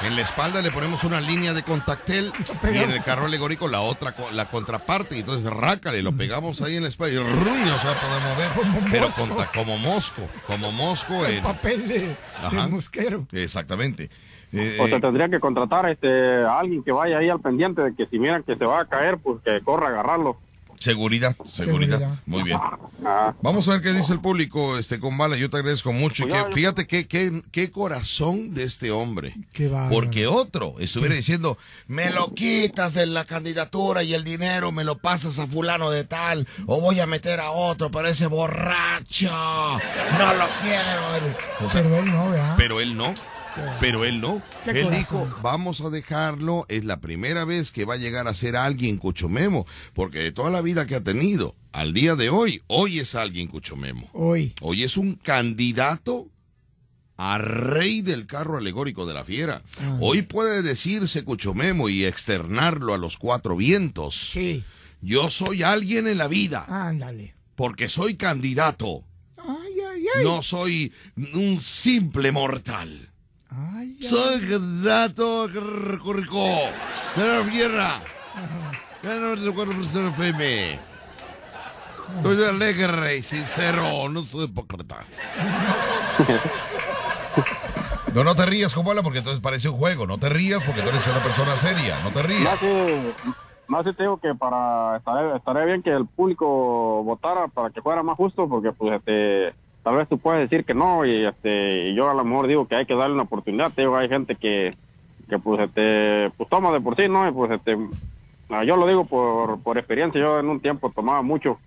En 0.06 0.16
la 0.16 0.22
espalda 0.22 0.62
le 0.62 0.72
ponemos 0.72 1.04
una 1.04 1.20
línea 1.20 1.54
de 1.54 1.62
contactel 1.64 2.32
y 2.74 2.78
en 2.78 2.92
el 2.92 3.04
carro 3.04 3.26
alegórico 3.26 3.68
la 3.68 3.82
otra, 3.82 4.14
co- 4.14 4.32
la 4.32 4.50
contraparte. 4.50 5.18
Y 5.18 5.20
entonces 5.20 5.52
rácale, 5.52 6.02
lo 6.02 6.16
pegamos 6.16 6.62
ahí 6.62 6.78
en 6.78 6.84
la 6.84 6.90
espalda 6.90 7.16
y 7.16 7.18
¡rum! 7.18 7.66
no 7.66 7.78
se 7.78 7.88
va 7.88 7.94
a 7.94 8.00
poder 8.00 8.22
mover. 8.24 8.90
Pero 8.92 9.06
mosco. 9.08 9.28
conta- 9.28 9.52
como 9.54 9.78
mosco, 9.78 10.30
como 10.48 10.72
mosco 10.72 11.26
El 11.26 11.38
en... 11.38 11.44
papel 11.44 11.88
de, 11.88 12.16
Ajá. 12.44 12.62
de 12.64 12.68
mosquero. 12.68 13.28
Exactamente. 13.32 14.10
Eh, 14.54 14.78
O 14.80 14.88
se 14.88 14.96
eh, 14.96 15.00
tendría 15.02 15.30
que 15.30 15.40
contratar 15.40 15.90
este, 15.90 16.08
a 16.44 16.60
alguien 16.60 16.84
que 16.84 16.92
vaya 16.92 17.18
ahí 17.20 17.30
al 17.30 17.40
pendiente 17.42 17.82
de 17.84 17.94
que 17.94 18.06
si 18.08 18.18
miran 18.18 18.42
que 18.44 18.56
se 18.56 18.66
va 18.66 18.80
a 18.82 18.86
caer, 18.86 19.18
pues 19.18 19.42
que 19.44 19.62
corra 19.62 19.88
a 19.88 19.90
agarrarlo. 19.92 20.38
Seguridad, 20.80 21.36
seguridad, 21.46 22.00
Seguridad. 22.00 22.20
Muy 22.26 22.44
bien. 22.44 22.60
Vamos 23.42 23.68
a 23.68 23.72
ver 23.72 23.82
qué 23.82 23.94
dice 23.94 24.14
el 24.14 24.20
público, 24.22 24.78
este 24.78 25.00
con 25.00 25.18
bala. 25.18 25.38
Yo 25.38 25.50
te 25.50 25.58
agradezco 25.58 25.94
mucho. 25.94 26.28
Y 26.28 26.32
que, 26.32 26.46
fíjate 26.52 26.88
qué, 26.88 27.08
qué, 27.08 27.42
qué 27.52 27.72
corazón 27.72 28.54
de 28.54 28.64
este 28.64 28.92
hombre. 28.92 29.36
Qué. 29.54 29.70
Porque 29.90 30.28
otro 30.28 30.76
estuviera 30.80 31.16
diciendo, 31.16 31.58
me 31.88 32.10
lo 32.12 32.34
quitas 32.34 32.94
de 32.94 33.06
la 33.06 33.26
candidatura 33.26 34.04
y 34.04 34.14
el 34.14 34.24
dinero 34.24 34.72
me 34.72 34.84
lo 34.84 34.98
pasas 34.98 35.40
a 35.40 35.48
fulano 35.48 35.90
de 35.92 36.04
tal, 36.04 36.48
o 36.66 36.82
voy 36.82 37.00
a 37.00 37.06
meter 37.06 37.40
a 37.40 37.52
otro, 37.52 37.92
pero 37.92 38.08
ese 38.08 38.28
borracho, 38.28 39.30
no 39.30 40.34
lo 40.34 40.46
quiero. 40.62 41.66
O 41.66 41.70
sea, 41.70 41.82
Pero 41.84 41.98
él 42.00 42.06
no, 42.12 42.30
¿verdad? 42.30 42.56
pero 42.58 42.82
él 42.82 42.98
no. 42.98 43.16
Pero 43.80 44.06
él 44.06 44.22
no. 44.22 44.42
Él 44.66 44.84
corazón. 44.84 44.92
dijo, 44.92 45.36
vamos 45.42 45.82
a 45.82 45.90
dejarlo, 45.90 46.66
es 46.70 46.86
la 46.86 47.00
primera 47.00 47.46
vez 47.46 47.72
que 47.72 47.86
va 47.86 47.96
a 47.96 47.98
llegar 47.98 48.28
a 48.28 48.34
ser 48.34 48.56
alguien 48.56 48.98
Cuchomemo, 48.98 49.66
porque 49.94 50.20
de 50.20 50.32
toda 50.32 50.50
la 50.52 50.62
vida 50.62 50.86
que 50.86 50.96
ha 50.96 51.04
tenido, 51.04 51.56
al 51.72 51.94
día 51.94 52.16
de 52.16 52.30
hoy, 52.30 52.62
hoy 52.68 53.00
es 53.00 53.16
alguien 53.16 53.48
Cuchomemo. 53.48 54.10
Hoy. 54.14 54.54
Hoy 54.62 54.84
es 54.84 54.98
un 54.98 55.16
candidato 55.16 56.28
a 57.18 57.38
rey 57.38 58.02
del 58.02 58.28
carro 58.28 58.58
alegórico 58.58 59.06
de 59.06 59.14
la 59.14 59.26
fiera. 59.26 59.62
Ah. 59.82 59.98
Hoy 60.00 60.22
puede 60.22 60.62
decirse 60.62 61.24
Cuchomemo 61.26 61.90
y 61.90 62.06
externarlo 62.06 62.94
a 62.94 62.98
los 62.98 63.18
cuatro 63.18 63.56
vientos. 63.58 64.30
Sí. 64.32 64.64
Yo 65.02 65.30
soy 65.30 65.64
alguien 65.64 66.08
en 66.08 66.18
la 66.18 66.28
vida, 66.28 66.66
Ándale. 66.68 67.34
porque 67.56 67.90
soy 67.90 68.16
candidato. 68.16 69.04
Ay, 69.38 69.74
ay, 70.18 70.24
No 70.24 70.42
soy 70.44 70.94
un 71.34 71.60
simple 71.62 72.32
mortal. 72.32 73.09
Soy 74.02 74.42
Gato 74.84 75.48
Rico. 75.48 76.46
De 77.16 77.28
la 77.28 77.44
Fiera. 77.44 78.02
Ya 79.02 79.16
no 79.16 79.36
recuerdo 79.36 79.74
FM. 79.74 80.80
Soy 82.24 82.44
alegre 82.44 83.18
y 83.18 83.24
sincero, 83.24 84.10
no 84.10 84.22
soy 84.22 84.46
hipócrita. 84.46 84.98
No, 88.14 88.24
no 88.24 88.36
te 88.36 88.46
rías, 88.46 88.74
Kumbala, 88.74 89.04
porque 89.04 89.20
entonces 89.20 89.42
parece 89.42 89.70
un 89.70 89.78
juego. 89.78 90.08
No 90.08 90.18
te 90.18 90.30
rías 90.30 90.64
porque 90.64 90.82
tú 90.82 90.90
eres 90.90 91.08
una 91.08 91.20
persona 91.20 91.56
seria. 91.58 92.00
No 92.04 92.10
te 92.10 92.24
rías. 92.24 92.42
Más 92.42 92.60
que, 92.60 93.14
más 93.68 93.84
que 93.84 93.94
te 93.94 94.04
digo 94.04 94.18
que 94.18 94.34
para 94.34 94.98
estaría, 94.98 95.36
estaría 95.36 95.66
bien 95.66 95.84
que 95.84 95.92
el 95.92 96.08
público 96.08 97.04
votara 97.04 97.48
para 97.48 97.70
que 97.70 97.82
fuera 97.82 98.02
más 98.02 98.18
justo, 98.18 98.50
porque 98.50 98.72
pues 98.72 98.94
este 98.94 99.54
tal 99.84 99.96
vez 99.98 100.08
tú 100.08 100.18
puedes 100.18 100.50
decir 100.50 100.66
que 100.66 100.74
no 100.74 101.06
y 101.06 101.26
este 101.26 101.94
yo 101.94 102.10
a 102.10 102.14
lo 102.14 102.24
mejor 102.24 102.48
digo 102.48 102.68
que 102.68 102.76
hay 102.76 102.86
que 102.86 102.96
darle 102.96 103.16
una 103.16 103.24
oportunidad. 103.24 103.72
Te 103.72 103.82
digo, 103.82 103.98
hay 103.98 104.10
gente 104.10 104.36
que 104.36 104.76
que 105.30 105.40
pues 105.40 105.62
este 105.62 106.32
pues 106.38 106.50
toma 106.50 106.72
de 106.72 106.82
por 106.82 106.96
sí, 106.96 107.08
¿no? 107.08 107.28
Y 107.28 107.32
pues 107.32 107.52
este 107.52 107.78
yo 108.66 108.76
lo 108.78 108.88
digo 108.88 109.06
por 109.06 109.62
por 109.62 109.78
experiencia. 109.78 110.20
Yo 110.20 110.40
en 110.40 110.50
un 110.50 110.60
tiempo 110.60 110.92
tomaba 110.92 111.22
mucho 111.22 111.60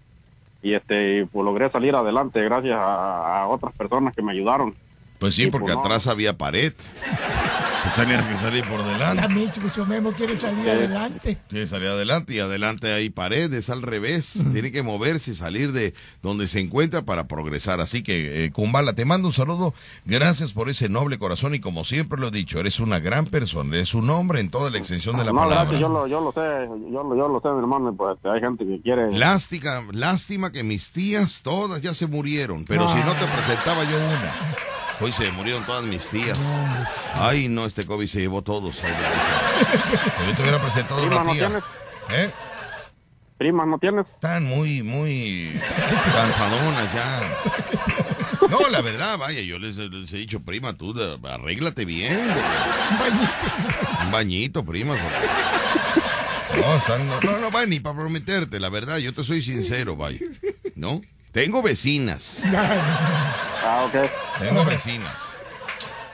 y 0.63 0.75
este 0.75 1.21
y, 1.21 1.25
pues 1.25 1.45
logré 1.45 1.71
salir 1.71 1.95
adelante 1.95 2.43
gracias 2.43 2.79
a 2.79 3.47
otras 3.49 3.75
personas 3.75 4.15
que 4.15 4.23
me 4.23 4.33
ayudaron. 4.33 4.75
Pues 5.23 5.37
sí, 5.37 5.47
porque 5.47 5.67
pues, 5.67 5.77
no. 5.77 5.81
atrás 5.83 6.09
había 6.09 6.37
pared. 6.37 6.73
Pues 7.83 7.95
tenías 7.95 8.27
que 8.27 8.37
salir 8.39 8.65
por 8.65 8.85
delante. 8.85 9.23
También 9.23 9.53
Chucho 9.53 9.87
Memo 9.87 10.13
quiere 10.13 10.37
salir 10.37 10.69
adelante. 10.69 11.39
Sí, 11.49 11.67
salir 11.69 11.89
adelante 11.89 12.35
y 12.35 12.41
adelante 12.41 12.93
hay 12.93 13.09
paredes 13.09 13.71
al 13.71 13.83
revés. 13.83 14.35
Tiene 14.53 14.73
que 14.73 14.83
moverse, 14.83 15.37
salir 15.37 15.71
de 15.71 15.95
donde 16.23 16.49
se 16.49 16.59
encuentra 16.59 17.03
para 17.03 17.29
progresar. 17.29 17.81
Así 17.81 18.03
que, 18.03 18.45
eh, 18.45 18.51
Kumbala, 18.51 18.95
te 18.95 19.05
mando 19.05 19.29
un 19.29 19.35
saludo. 19.35 19.75
Gracias 20.05 20.53
por 20.53 20.69
ese 20.69 20.89
noble 20.89 21.21
corazón 21.21 21.55
y 21.55 21.61
como 21.61 21.85
siempre 21.85 22.19
lo 22.19 22.29
he 22.29 22.31
dicho, 22.33 22.59
eres 22.59 22.81
una 22.81 22.99
gran 22.99 23.27
persona, 23.27 23.77
eres 23.77 23.95
un 23.95 24.11
hombre 24.11 24.41
en 24.41 24.51
toda 24.51 24.71
la 24.71 24.79
extensión 24.79 25.17
de 25.19 25.25
la 25.25 25.31
no, 25.31 25.39
palabra. 25.39 25.63
gracias, 25.63 25.81
yo 25.81 25.89
lo, 25.89 26.07
yo 26.09 26.21
lo 26.21 26.33
sé, 26.33 26.69
yo 26.91 27.03
lo, 27.05 27.17
yo 27.17 27.29
lo 27.29 27.41
sé, 27.41 27.49
mi 27.49 27.59
hermano, 27.61 27.91
y, 27.93 27.95
pues 27.95 28.19
hay 28.25 28.41
gente 28.41 28.67
que 28.67 28.81
quiere... 28.81 29.13
Lástima, 29.13 29.83
lástima 29.93 30.51
que 30.51 30.65
mis 30.65 30.91
tías 30.91 31.43
todas 31.43 31.81
ya 31.81 31.95
se 31.95 32.09
murieron, 32.09 32.65
pero 32.65 32.89
si 32.89 32.99
no 32.99 33.13
te 33.13 33.27
presentaba 33.27 33.85
yo 33.85 33.97
una. 33.97 34.72
Hoy 35.01 35.11
se 35.13 35.31
murieron 35.33 35.65
todas 35.67 35.83
mis 35.85 36.09
tías. 36.11 36.39
Ay, 37.15 37.49
no, 37.49 37.67
este 37.67 37.85
COVID 37.87 38.07
se 38.07 38.21
llevó 38.21 38.43
todos. 38.43 38.77
Ay, 38.85 38.93
yo 40.29 40.35
te 40.37 40.43
hubiera 40.43 40.59
presentado 40.59 41.01
Prima, 41.01 41.17
una 41.23 41.25
¿no 41.25 41.33
tía. 41.33 41.47
tienes? 41.49 41.65
¿Eh? 42.11 42.31
¿Primas 43.39 43.67
no 43.67 43.79
tienes? 43.79 44.07
Están 44.15 44.45
muy, 44.45 44.83
muy 44.85 45.61
cansadonas 46.15 46.93
ya. 46.95 47.21
No, 48.49 48.69
la 48.69 48.81
verdad, 48.83 49.19
vaya, 49.19 49.41
yo 49.41 49.59
les, 49.59 49.77
les 49.79 50.13
he 50.13 50.19
dicho, 50.19 50.41
prima, 50.45 50.75
tú 50.75 50.93
de- 50.95 51.19
arréglate 51.29 51.85
bien. 51.85 52.21
Un 54.05 54.13
bañito, 54.13 54.65
prima. 54.65 54.95
porque- 54.95 56.61
No, 56.61 56.77
están- 56.77 57.09
no, 57.09 57.21
no, 57.21 57.39
no, 57.39 57.51
vaya, 57.51 57.67
ni 57.67 57.81
para 57.81 57.97
prometerte, 57.97 58.61
la 58.61 58.69
verdad, 58.69 58.99
yo 58.99 59.13
te 59.13 59.25
soy 59.25 59.43
sincero, 59.43 59.97
vaya. 59.97 60.21
¿No? 60.77 61.01
Tengo 61.33 61.63
vecinas. 61.63 62.37
Ah, 63.65 63.85
ok. 63.87 64.09
Tengo 64.39 64.65
vecinas. 64.65 65.17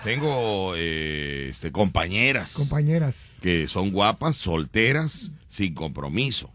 Tengo 0.04 0.74
eh, 0.76 1.48
este, 1.50 1.72
compañeras 1.72 2.52
Compañeras. 2.52 3.32
que 3.42 3.66
son 3.66 3.90
guapas, 3.90 4.36
solteras, 4.36 5.30
sin 5.48 5.74
compromiso. 5.74 6.50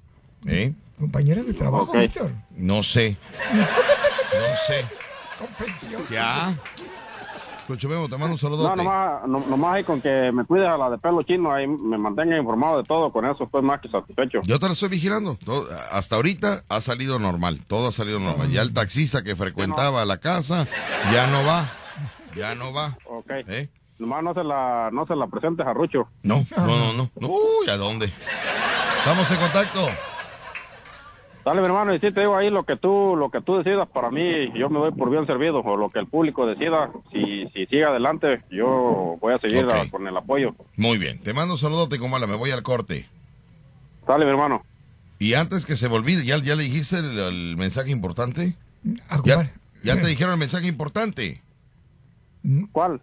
¿Eh? 0.47 0.73
Compañeras 0.99 1.45
de 1.45 1.53
trabajo. 1.53 1.91
Víctor. 1.93 2.31
No 2.51 2.83
sé. 2.83 3.17
No 4.33 4.57
sé. 4.65 4.83
Con 5.37 5.47
pensión. 5.63 6.01
Ya. 6.09 6.57
Te 7.67 7.87
mando 7.87 8.25
un 8.25 8.31
No, 8.31 8.37
saludote. 8.37 8.75
nomás, 8.83 9.27
no, 9.27 9.39
nomás 9.39 9.75
ahí 9.75 9.83
con 9.83 10.01
que 10.01 10.31
me 10.33 10.43
cuides 10.45 10.67
a 10.67 10.77
la 10.77 10.89
de 10.89 10.97
pelo 10.97 11.23
chino, 11.23 11.53
ahí 11.53 11.65
me 11.65 11.97
mantenga 11.97 12.37
informado 12.37 12.77
de 12.77 12.83
todo, 12.83 13.11
con 13.11 13.25
eso 13.25 13.45
estoy 13.45 13.61
más 13.61 13.79
que 13.79 13.89
satisfecho. 13.89 14.39
Yo 14.43 14.59
te 14.59 14.65
lo 14.67 14.73
estoy 14.73 14.89
vigilando. 14.89 15.37
Todo- 15.43 15.67
hasta 15.91 16.15
ahorita 16.17 16.63
ha 16.67 16.81
salido 16.81 17.19
normal. 17.19 17.61
Todo 17.67 17.87
ha 17.87 17.91
salido 17.91 18.19
normal. 18.19 18.49
Ya 18.51 18.61
el 18.61 18.73
taxista 18.73 19.23
que 19.23 19.35
frecuentaba 19.35 20.03
la 20.05 20.17
casa 20.17 20.67
ya 21.11 21.27
no 21.27 21.43
va. 21.45 21.69
Ya 22.35 22.53
no 22.55 22.73
va. 22.73 22.97
Ok. 23.05 23.29
¿Eh? 23.47 23.69
Nomás 23.99 24.23
no 24.23 24.33
se 24.33 24.43
la, 24.43 24.89
no 24.91 25.05
se 25.05 25.15
la 25.15 25.27
presentes 25.27 25.65
a 25.65 25.73
Rucho. 25.73 26.09
No, 26.23 26.45
no, 26.57 26.65
no, 26.65 26.93
no. 26.93 27.09
no. 27.19 27.27
Uy, 27.27 27.69
¿a 27.69 27.77
dónde? 27.77 28.11
Estamos 28.99 29.29
en 29.31 29.37
contacto. 29.37 29.87
Dale, 31.45 31.59
mi 31.59 31.65
hermano, 31.67 31.93
y 31.93 31.99
sí 31.99 32.11
te 32.13 32.21
digo 32.21 32.37
ahí 32.37 32.49
lo 32.49 32.63
que 32.63 32.77
tú, 32.77 33.15
lo 33.17 33.29
que 33.29 33.41
tú 33.41 33.57
decidas 33.57 33.87
para 33.89 34.09
mí, 34.09 34.21
yo 34.57 34.69
me 34.69 34.79
doy 34.79 34.91
por 34.93 35.09
bien 35.09 35.25
servido, 35.27 35.59
o 35.59 35.75
lo 35.75 35.89
que 35.89 35.99
el 35.99 36.07
público 36.07 36.45
decida, 36.45 36.89
si, 37.11 37.47
si 37.53 37.65
sigue 37.65 37.83
adelante, 37.83 38.41
yo 38.49 39.17
voy 39.19 39.33
a 39.33 39.39
seguir 39.39 39.65
a- 39.69 39.89
con 39.89 40.07
el 40.07 40.15
apoyo. 40.15 40.55
Muy 40.77 40.97
bien. 40.97 41.19
Te 41.19 41.33
mando 41.33 41.55
un 41.55 41.57
saludote, 41.59 41.99
Comala. 41.99 42.27
Me 42.27 42.35
voy 42.35 42.51
al 42.51 42.63
corte. 42.63 43.09
Dale, 44.07 44.23
mi 44.23 44.31
hermano. 44.31 44.63
Y 45.19 45.33
antes 45.33 45.65
que 45.65 45.75
se 45.75 45.89
me 45.89 45.95
olvide, 45.95 46.23
¿ya, 46.25 46.37
ya 46.37 46.55
le 46.55 46.63
dijiste 46.63 46.97
el, 46.99 47.17
el 47.19 47.57
mensaje 47.57 47.91
importante? 47.91 48.55
¿Ya, 49.25 49.51
ya 49.83 49.95
te 50.01 50.07
dijeron 50.07 50.33
el 50.33 50.39
mensaje 50.39 50.67
importante? 50.67 51.41
¿Cuál? 52.71 53.01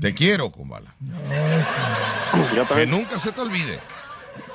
Te 0.00 0.12
quiero, 0.12 0.50
Kumbala. 0.50 0.92
Que 2.74 2.86
nunca 2.86 3.18
se 3.18 3.32
te 3.32 3.40
olvide. 3.40 3.78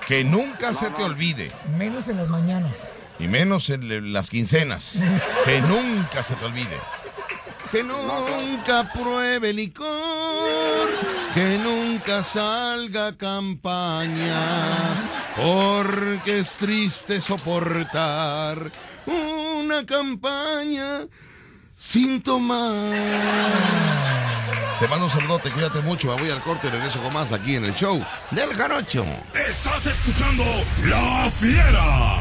Que 0.07 0.23
nunca 0.23 0.73
se 0.73 0.89
te 0.91 1.03
olvide. 1.03 1.47
Menos 1.77 2.07
en 2.09 2.17
las 2.17 2.29
mañanas. 2.29 2.77
Y 3.21 3.27
menos 3.27 3.69
en 3.69 3.87
le- 3.87 4.01
las 4.01 4.29
quincenas. 4.29 4.93
Que 5.45 5.61
nunca 5.61 6.23
se 6.23 6.35
te 6.35 6.45
olvide. 6.45 6.77
Que 7.71 7.83
nunca 7.83 8.91
pruebe 8.91 9.53
licor. 9.53 10.89
Que 11.33 11.57
nunca 11.59 12.23
salga 12.23 13.15
campaña. 13.17 14.35
Porque 15.37 16.39
es 16.39 16.49
triste 16.51 17.21
soportar 17.21 18.71
una 19.05 19.85
campaña 19.85 21.01
sin 21.75 22.21
tomar. 22.21 22.71
Te 24.79 24.87
mando 24.87 25.05
un 25.05 25.11
saludote, 25.11 25.51
cuídate 25.51 25.79
mucho. 25.81 26.13
Me 26.15 26.21
voy 26.21 26.31
al 26.31 26.41
corte 26.41 26.67
y 26.67 26.71
regreso 26.71 27.01
con 27.03 27.13
más 27.13 27.31
aquí 27.31 27.55
en 27.55 27.65
el 27.65 27.75
show 27.75 28.03
del 28.31 28.49
Jarocho. 28.55 29.05
Estás 29.47 29.85
escuchando 29.85 30.43
La 30.83 31.29
Fiera. 31.29 32.17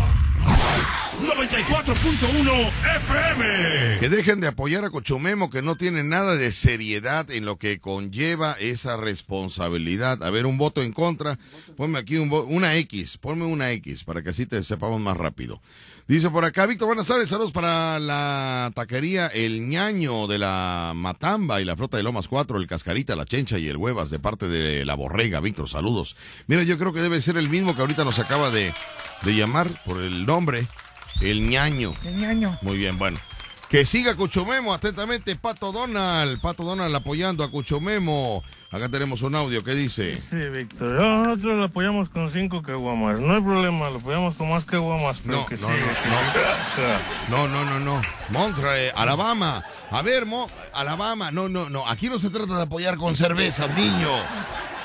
94.1 1.20 2.70
FM. 2.96 3.98
Que 4.00 4.08
dejen 4.08 4.40
de 4.40 4.48
apoyar 4.48 4.84
a 4.84 4.90
Cochomemo, 4.90 5.50
que 5.50 5.62
no 5.62 5.76
tiene 5.76 6.02
nada 6.02 6.36
de 6.36 6.50
seriedad 6.52 7.30
en 7.30 7.44
lo 7.44 7.58
que 7.58 7.78
conlleva 7.78 8.56
esa 8.58 8.96
responsabilidad. 8.96 10.22
A 10.22 10.30
ver, 10.30 10.46
un 10.46 10.56
voto 10.56 10.82
en 10.82 10.92
contra. 10.92 11.38
Ponme 11.76 11.98
aquí 11.98 12.16
un 12.16 12.32
una 12.32 12.76
X, 12.76 13.18
ponme 13.18 13.44
una 13.44 13.70
X 13.72 14.04
para 14.04 14.22
que 14.22 14.30
así 14.30 14.46
te 14.46 14.64
sepamos 14.64 15.00
más 15.00 15.16
rápido. 15.16 15.60
Dice 16.10 16.28
por 16.28 16.44
acá, 16.44 16.66
Víctor, 16.66 16.88
buenas 16.88 17.06
tardes, 17.06 17.28
saludos 17.28 17.52
para 17.52 18.00
la 18.00 18.72
taquería 18.74 19.28
El 19.28 19.68
Ñaño 19.68 20.26
de 20.26 20.38
la 20.38 20.90
Matamba 20.92 21.60
y 21.60 21.64
la 21.64 21.76
flota 21.76 21.98
de 21.98 22.02
Lomas 22.02 22.26
4, 22.26 22.58
el 22.58 22.66
Cascarita, 22.66 23.14
la 23.14 23.26
Chencha 23.26 23.60
y 23.60 23.68
el 23.68 23.76
Huevas 23.76 24.10
de 24.10 24.18
parte 24.18 24.48
de 24.48 24.84
la 24.84 24.96
Borrega. 24.96 25.38
Víctor, 25.38 25.68
saludos. 25.68 26.16
Mira, 26.48 26.64
yo 26.64 26.78
creo 26.78 26.92
que 26.92 27.00
debe 27.00 27.22
ser 27.22 27.36
el 27.36 27.48
mismo 27.48 27.76
que 27.76 27.82
ahorita 27.82 28.02
nos 28.02 28.18
acaba 28.18 28.50
de, 28.50 28.74
de 29.22 29.36
llamar 29.36 29.68
por 29.84 30.02
el 30.02 30.26
nombre, 30.26 30.66
El 31.20 31.48
Ñaño. 31.48 31.94
El 32.04 32.16
ñaño. 32.16 32.58
Muy 32.60 32.76
bien, 32.76 32.98
bueno. 32.98 33.20
Que 33.70 33.84
siga 33.84 34.16
Cuchomemo, 34.16 34.74
atentamente, 34.74 35.36
Pato 35.36 35.70
Donald. 35.70 36.40
Pato 36.40 36.64
Donald 36.64 36.92
apoyando 36.92 37.44
a 37.44 37.50
Cuchomemo. 37.52 38.42
Acá 38.72 38.88
tenemos 38.88 39.22
un 39.22 39.36
audio 39.36 39.62
que 39.62 39.74
dice. 39.76 40.18
Sí, 40.18 40.38
Víctor. 40.48 40.98
Yo- 40.98 41.24
Nosotros 41.24 41.56
lo 41.56 41.64
apoyamos 41.64 42.10
con 42.10 42.28
cinco 42.30 42.62
caguamas. 42.62 43.20
No 43.20 43.32
hay 43.32 43.40
problema, 43.40 43.88
lo 43.90 43.98
apoyamos 43.98 44.34
con 44.34 44.50
más 44.50 44.64
caguamas, 44.64 45.20
pero 45.24 45.38
No, 45.38 45.46
que 45.46 45.54
no, 45.54 45.66
siga, 45.68 45.76
no, 47.30 47.36
no. 47.36 47.48
No, 47.48 47.64
no, 47.64 47.70
no, 47.70 47.78
no. 47.80 48.02
Montre, 48.30 48.90
Alabama. 48.90 49.62
A 49.92 50.02
ver, 50.02 50.26
Mo, 50.26 50.48
Alabama. 50.74 51.30
No, 51.30 51.48
no, 51.48 51.70
no. 51.70 51.86
Aquí 51.88 52.08
no 52.08 52.18
se 52.18 52.28
trata 52.30 52.56
de 52.56 52.62
apoyar 52.64 52.96
con 52.96 53.14
cerveza, 53.14 53.68
niño. 53.68 54.10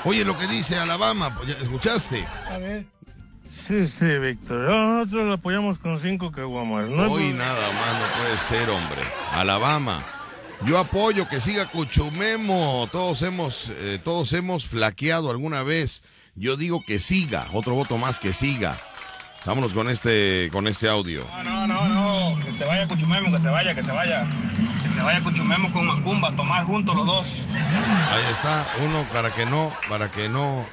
Oye 0.04 0.24
lo 0.24 0.38
que 0.38 0.46
dice 0.46 0.78
Alabama. 0.78 1.34
pues, 1.36 1.48
¿ya 1.48 1.54
¿Escuchaste? 1.60 2.24
A 2.48 2.58
ver. 2.58 2.84
Sí, 3.56 3.86
sí, 3.86 4.18
Víctor. 4.18 4.68
Nosotros 4.68 5.24
lo 5.24 5.32
apoyamos 5.32 5.78
con 5.78 5.98
cinco 5.98 6.30
caguamas. 6.30 6.90
No 6.90 7.04
hay 7.04 7.10
Hoy 7.10 7.32
nada 7.32 7.72
más 7.72 8.00
no 8.00 8.22
puede 8.22 8.36
ser, 8.36 8.68
hombre. 8.68 9.00
Alabama. 9.32 10.04
Yo 10.66 10.78
apoyo 10.78 11.26
que 11.26 11.40
siga 11.40 11.66
Cuchumemo. 11.66 12.86
Todos 12.92 13.22
hemos, 13.22 13.70
eh, 13.70 13.98
todos 14.04 14.34
hemos 14.34 14.66
flaqueado 14.66 15.30
alguna 15.30 15.62
vez. 15.62 16.04
Yo 16.34 16.56
digo 16.56 16.84
que 16.86 17.00
siga. 17.00 17.46
Otro 17.54 17.74
voto 17.74 17.96
más 17.96 18.20
que 18.20 18.34
siga. 18.34 18.76
Vámonos 19.46 19.72
con 19.72 19.88
este, 19.88 20.50
con 20.52 20.68
este 20.68 20.88
audio. 20.88 21.24
No, 21.42 21.66
no, 21.66 21.88
no, 21.88 22.44
que 22.44 22.52
se 22.52 22.66
vaya 22.66 22.86
Cuchumemo, 22.86 23.32
que 23.32 23.38
se 23.38 23.48
vaya, 23.48 23.74
que 23.74 23.82
se 23.82 23.90
vaya. 23.90 24.28
Que 24.82 24.88
se 24.88 25.00
vaya 25.00 25.24
Cuchumemo 25.24 25.72
con 25.72 25.86
Macumba, 25.86 26.36
tomar 26.36 26.66
juntos 26.66 26.94
los 26.94 27.06
dos. 27.06 27.32
Ahí 28.10 28.22
está, 28.30 28.66
uno 28.84 29.04
para 29.12 29.30
que 29.30 29.46
no, 29.46 29.72
para 29.88 30.10
que 30.10 30.28
no, 30.28 30.66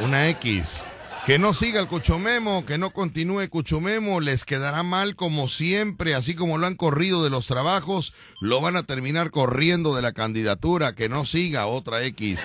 una 0.00 0.28
X. 0.28 0.84
Que 1.26 1.38
no 1.38 1.54
siga 1.54 1.80
el 1.80 1.88
Cuchumemo, 1.88 2.66
que 2.66 2.76
no 2.76 2.90
continúe 2.90 3.48
Cuchumemo, 3.48 4.20
les 4.20 4.44
quedará 4.44 4.82
mal 4.82 5.16
como 5.16 5.48
siempre, 5.48 6.14
así 6.14 6.34
como 6.34 6.58
lo 6.58 6.66
han 6.66 6.74
corrido 6.74 7.24
de 7.24 7.30
los 7.30 7.46
trabajos, 7.46 8.12
lo 8.40 8.60
van 8.60 8.76
a 8.76 8.82
terminar 8.82 9.30
corriendo 9.30 9.96
de 9.96 10.02
la 10.02 10.12
candidatura, 10.12 10.94
que 10.94 11.08
no 11.08 11.24
siga 11.24 11.64
otra 11.64 12.02
X. 12.02 12.40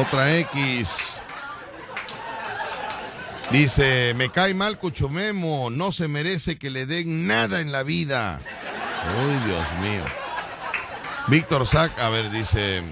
Otra 0.00 0.36
X. 0.36 0.94
Dice, 3.50 4.14
me 4.14 4.30
cae 4.30 4.54
mal 4.54 4.78
Cuchumemo, 4.78 5.68
no 5.68 5.90
se 5.90 6.06
merece 6.06 6.60
que 6.60 6.70
le 6.70 6.86
den 6.86 7.26
nada 7.26 7.60
en 7.60 7.72
la 7.72 7.82
vida. 7.82 8.40
Uy, 9.20 9.34
Dios 9.48 9.66
mío. 9.80 10.04
Víctor 11.26 11.66
Sac, 11.66 11.98
a 11.98 12.08
ver, 12.08 12.30
dice, 12.30 12.84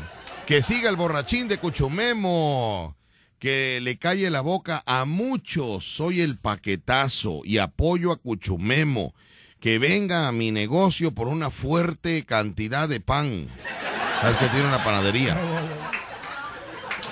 que 0.45 0.61
siga 0.61 0.91
el 0.91 0.97
borrachín 0.97 1.47
de 1.47 1.59
Cuchumemo, 1.59 2.96
que 3.39 3.81
le 3.83 3.99
calle 3.99 4.31
la 4.31 4.41
boca 4.41 4.83
a 4.87 5.05
muchos, 5.05 5.85
soy 5.85 6.21
el 6.21 6.39
paquetazo 6.39 7.43
y 7.45 7.59
apoyo 7.59 8.13
a 8.13 8.17
Cuchumemo, 8.17 9.15
que 9.61 9.79
venga 9.79 10.29
a 10.29 10.33
mi 10.33 10.51
negocio 10.51 11.13
por 11.13 11.29
una 11.29 11.51
fuerte 11.51 12.25
cantidad 12.25 12.89
de 12.89 13.01
pan. 13.01 13.49
Sabes 14.21 14.37
que 14.39 14.49
tiene 14.49 14.67
una 14.67 14.83
panadería. 14.83 15.37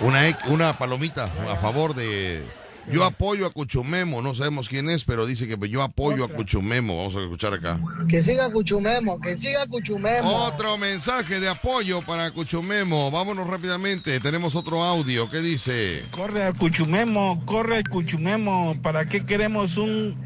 Una, 0.00 0.22
una 0.48 0.76
palomita 0.76 1.22
a 1.22 1.54
favor 1.54 1.94
de... 1.94 2.44
Yo 2.90 3.04
apoyo 3.04 3.46
a 3.46 3.50
Cuchumemo, 3.50 4.20
no 4.20 4.34
sabemos 4.34 4.68
quién 4.68 4.90
es, 4.90 5.04
pero 5.04 5.26
dice 5.26 5.48
que 5.48 5.68
yo 5.68 5.82
apoyo 5.82 6.24
a 6.24 6.28
Cuchumemo. 6.28 6.96
Vamos 6.98 7.16
a 7.16 7.22
escuchar 7.22 7.54
acá. 7.54 7.78
Que 8.08 8.22
siga 8.22 8.50
Cuchumemo, 8.50 9.20
que 9.20 9.36
siga 9.36 9.66
Cuchumemo. 9.66 10.28
Otro 10.28 10.76
mensaje 10.76 11.40
de 11.40 11.48
apoyo 11.48 12.02
para 12.02 12.30
Cuchumemo. 12.30 13.10
Vámonos 13.10 13.46
rápidamente. 13.46 14.20
Tenemos 14.20 14.54
otro 14.54 14.84
audio. 14.84 15.30
¿Qué 15.30 15.40
dice? 15.40 16.04
Corre 16.10 16.44
a 16.44 16.52
Cuchumemo, 16.52 17.42
corre 17.46 17.78
a 17.78 17.82
Cuchumemo. 17.82 18.76
¿Para 18.82 19.06
qué 19.06 19.24
queremos 19.24 19.78
un 19.78 20.16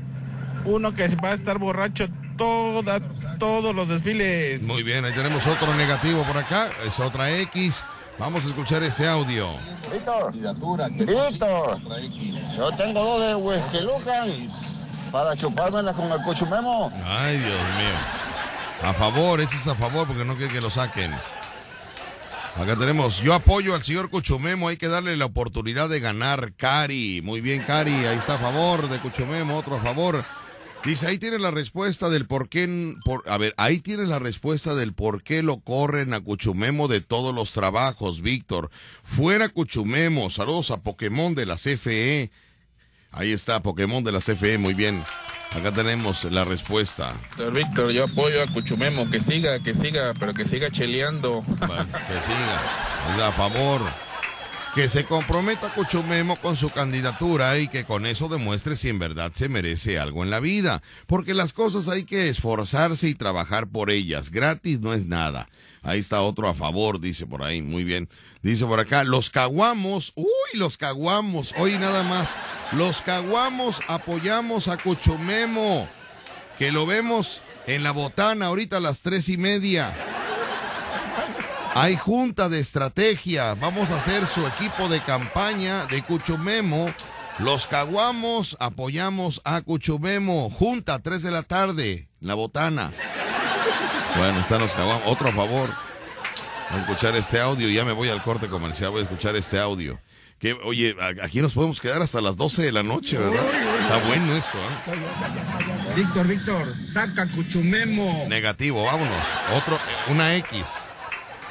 uno 0.65 0.93
que 0.93 1.07
va 1.23 1.31
a 1.31 1.35
estar 1.35 1.59
borracho 1.59 2.09
toda, 2.37 3.01
todos 3.39 3.75
los 3.75 3.89
desfiles? 3.89 4.63
Muy 4.63 4.83
bien, 4.83 5.05
ahí 5.05 5.13
tenemos 5.13 5.47
otro 5.47 5.75
negativo 5.75 6.23
por 6.25 6.39
acá. 6.39 6.71
Es 6.87 6.99
otra 6.99 7.31
X. 7.41 7.85
Vamos 8.19 8.45
a 8.45 8.49
escuchar 8.49 8.83
este 8.83 9.07
audio. 9.07 9.49
Víctor, 9.93 10.33
Víctor, 10.33 11.81
yo 12.57 12.71
tengo 12.73 13.05
dos 13.05 13.27
de 13.27 13.35
Whisky 13.37 13.81
Lucan 13.81 14.49
para 15.13 15.37
chupármelas 15.37 15.95
con 15.95 16.11
el 16.11 16.21
Cuchumemo. 16.23 16.91
Ay, 17.05 17.39
Dios 17.39 17.63
mío. 17.79 17.95
A 18.83 18.93
favor, 18.93 19.41
ese 19.41 19.57
es 19.57 19.67
a 19.69 19.75
favor 19.75 20.07
porque 20.07 20.25
no 20.25 20.37
quiere 20.37 20.53
que 20.53 20.61
lo 20.61 20.69
saquen. 20.69 21.15
Acá 22.61 22.75
tenemos, 22.77 23.21
yo 23.21 23.35
apoyo 23.35 23.77
al 23.77 23.85
señor 23.85 24.11
Cuchumemo, 24.11 24.67
hay 24.67 24.77
que 24.77 24.89
darle 24.89 25.17
la 25.17 25.27
oportunidad 25.27 25.89
de 25.89 26.01
ganar. 26.01 26.55
Cari, 26.57 27.23
muy 27.23 27.41
bien, 27.41 27.63
Cari, 27.63 28.05
ahí 28.05 28.19
está 28.19 28.35
a 28.35 28.39
favor 28.39 28.89
de 28.89 28.99
Cuchumemo, 28.99 29.57
otro 29.57 29.77
a 29.77 29.81
favor. 29.81 30.25
Dice, 30.85 31.07
ahí 31.07 31.19
tiene 31.19 31.39
la 31.39 31.51
respuesta 31.51 32.09
del 32.09 32.27
por 32.27 32.49
qué, 32.49 32.95
por, 33.05 33.29
a 33.29 33.37
ver, 33.37 33.53
ahí 33.57 33.81
tiene 33.81 34.07
la 34.07 34.19
respuesta 34.19 34.75
del 34.75 34.93
por 34.95 35.23
qué 35.23 35.43
lo 35.43 35.59
corren 35.59 36.15
a 36.15 36.21
Cuchumemo 36.21 36.89
de 36.89 37.01
todos 37.01 37.35
los 37.35 37.53
trabajos, 37.53 38.23
Víctor. 38.23 38.71
Fuera 39.03 39.49
Cuchumemo, 39.49 40.31
saludos 40.31 40.71
a 40.71 40.79
Pokémon 40.79 41.35
de 41.35 41.47
la 41.47 41.57
CFE. 41.57 42.31
Ahí 43.11 43.33
está, 43.33 43.61
Pokémon 43.61 44.05
de 44.05 44.13
la 44.13 44.21
CFE, 44.21 44.59
muy 44.59 44.75
bien. 44.75 45.03
Acá 45.53 45.73
tenemos 45.73 46.25
la 46.25 46.45
respuesta. 46.45 47.13
Víctor, 47.13 47.53
Víctor, 47.53 47.91
yo 47.91 48.05
apoyo 48.05 48.43
a 48.43 48.47
Cuchumemo, 48.47 49.11
que 49.11 49.21
siga, 49.21 49.59
que 49.61 49.75
siga, 49.75 50.15
pero 50.19 50.33
que 50.33 50.45
siga 50.45 50.71
cheleando. 50.71 51.45
que 51.47 51.57
siga. 51.57 53.27
A 53.29 53.33
favor. 53.33 54.08
Que 54.75 54.89
se 54.89 55.05
comprometa 55.05 55.73
Cuchumemo 55.75 56.37
con 56.37 56.57
su 56.57 56.71
candidatura 56.71 57.59
y 57.59 57.69
que 57.69 57.85
con 57.85 58.07
eso 58.07 58.29
demuestre 58.29 58.77
si 58.77 58.89
en 58.89 58.99
verdad 58.99 59.33
se 59.35 59.49
merece 59.49 59.99
algo 59.99 60.23
en 60.23 60.31
la 60.31 60.41
vida. 60.41 60.83
Porque 61.07 61.35
las 61.35 61.53
cosas 61.53 61.89
hay 61.89 62.05
que 62.05 62.29
esforzarse 62.29 63.09
y 63.09 63.15
trabajar 63.15 63.67
por 63.67 63.91
ellas. 63.91 64.31
Gratis 64.31 64.81
no 64.81 64.93
es 64.93 65.07
nada. 65.07 65.49
Ahí 65.83 65.99
está 66.01 66.21
otro 66.21 66.49
a 66.49 66.55
favor, 66.55 67.01
dice 67.01 67.27
por 67.27 67.43
ahí. 67.43 67.63
Muy 67.63 67.83
bien. 67.83 68.09
Dice 68.43 68.67
por 68.67 68.79
acá, 68.79 69.05
los 69.05 69.31
caguamos. 69.31 70.13
Uy, 70.15 70.27
los 70.55 70.77
caguamos. 70.77 71.55
Hoy 71.59 71.79
nada 71.79 72.03
más. 72.03 72.37
Los 72.73 73.03
caguamos 73.03 73.81
apoyamos 73.89 74.69
a 74.69 74.77
Cuchumemo. 74.77 75.89
Que 76.59 76.71
lo 76.71 76.87
vemos 76.87 77.43
en 77.67 77.83
la 77.83 77.93
botana 77.93 78.47
ahorita 78.47 78.77
a 78.77 78.81
las 78.81 79.03
tres 79.03 79.29
y 79.29 79.37
media. 79.37 79.95
Hay 81.75 81.97
junta 81.97 82.49
de 82.49 82.61
estrategia. 82.61 83.55
Vamos 83.55 83.91
a 83.91 83.97
hacer 83.97 84.27
su 84.27 84.47
equipo 84.47 84.89
de 84.89 85.01
campaña 85.01 85.87
de 85.87 86.03
Cuchumemo. 86.03 86.93
Los 87.39 87.67
caguamos, 87.67 88.57
apoyamos 88.59 89.41
a 89.45 89.61
Cuchumemo. 89.61 90.51
Junta, 90.51 90.99
3 90.99 91.23
de 91.23 91.31
la 91.31 91.43
tarde, 91.43 92.09
la 92.21 92.35
botana. 92.35 92.93
Bueno, 94.17 94.41
están 94.41 94.61
los 94.61 94.73
caguamos. 94.73 95.05
Otro 95.07 95.29
a 95.29 95.33
favor. 95.33 95.71
Voy 96.71 96.81
a 96.81 96.83
escuchar 96.83 97.15
este 97.17 97.41
audio. 97.41 97.69
Ya 97.69 97.85
me 97.85 97.93
voy 97.93 98.09
al 98.09 98.23
corte 98.23 98.49
comercial. 98.49 98.91
Voy 98.91 99.01
a 99.01 99.05
escuchar 99.05 99.37
este 99.37 99.59
audio. 99.59 100.01
Que, 100.39 100.53
oye, 100.53 100.97
aquí 101.23 101.41
nos 101.41 101.55
podemos 101.55 101.81
quedar 101.81 102.01
hasta 102.01 102.21
las 102.21 102.37
12 102.37 102.63
de 102.63 102.73
la 102.73 102.83
noche, 102.85 103.19
¿verdad? 103.19 103.45
Está 103.83 103.97
bueno 104.07 104.37
esto, 104.37 104.57
¿eh? 104.59 105.95
Víctor, 105.97 106.27
Víctor, 106.29 106.67
saca 106.87 107.27
Cuchumemo. 107.27 108.27
Negativo, 108.29 108.85
vámonos. 108.85 109.25
Otro, 109.57 109.79
una 110.09 110.37
X. 110.37 110.65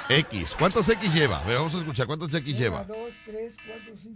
X. 0.10 0.56
¿Cuántas 0.58 0.88
X 0.90 1.14
lleva? 1.14 1.40
A 1.40 1.44
ver, 1.46 1.58
vamos 1.58 1.76
a 1.76 1.80
escuchar. 1.80 2.08
¿Cuántas 2.08 2.34
X 2.34 2.58
lleva? 2.58 2.86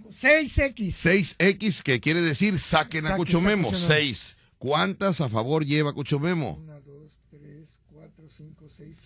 6X. 0.09 1.35
6X, 1.37 1.81
que 1.81 1.99
quiere 1.99 2.21
decir 2.21 2.59
saquen 2.59 3.05
a 3.05 3.09
Saque, 3.09 3.17
Cuchumemo. 3.17 3.69
saque, 3.71 3.85
6. 3.85 4.37
¿Cuántas 4.57 5.21
a 5.21 5.29
favor 5.29 5.65
lleva 5.65 5.93
Cuchumemo? 5.93 6.59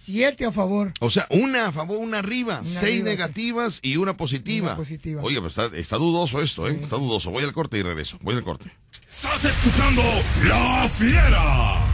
7 0.04 0.46
a 0.46 0.52
favor. 0.52 0.94
O 1.00 1.10
sea, 1.10 1.26
una 1.32 1.68
a 1.68 1.72
favor, 1.72 1.98
una 1.98 2.20
arriba. 2.20 2.60
Una 2.60 2.70
seis 2.70 2.84
arriba, 2.84 2.98
sí. 2.98 3.04
negativas 3.04 3.80
y 3.82 3.98
una 3.98 4.16
positiva. 4.16 4.68
Una 4.68 4.78
positiva. 4.78 5.24
Oye, 5.24 5.42
pues 5.42 5.58
está, 5.58 5.76
está 5.76 5.98
dudoso 5.98 6.42
esto, 6.42 6.68
¿eh? 6.68 6.78
Está 6.80 6.98
dudoso. 6.98 7.32
Voy 7.32 7.44
al 7.44 7.54
corte 7.54 7.80
y 7.80 7.82
regreso. 7.82 8.20
Voy 8.22 8.36
al 8.36 8.44
corte. 8.44 8.72
Estás 9.10 9.46
escuchando 9.46 10.04
La 10.44 10.88
Fiera. 10.88 11.92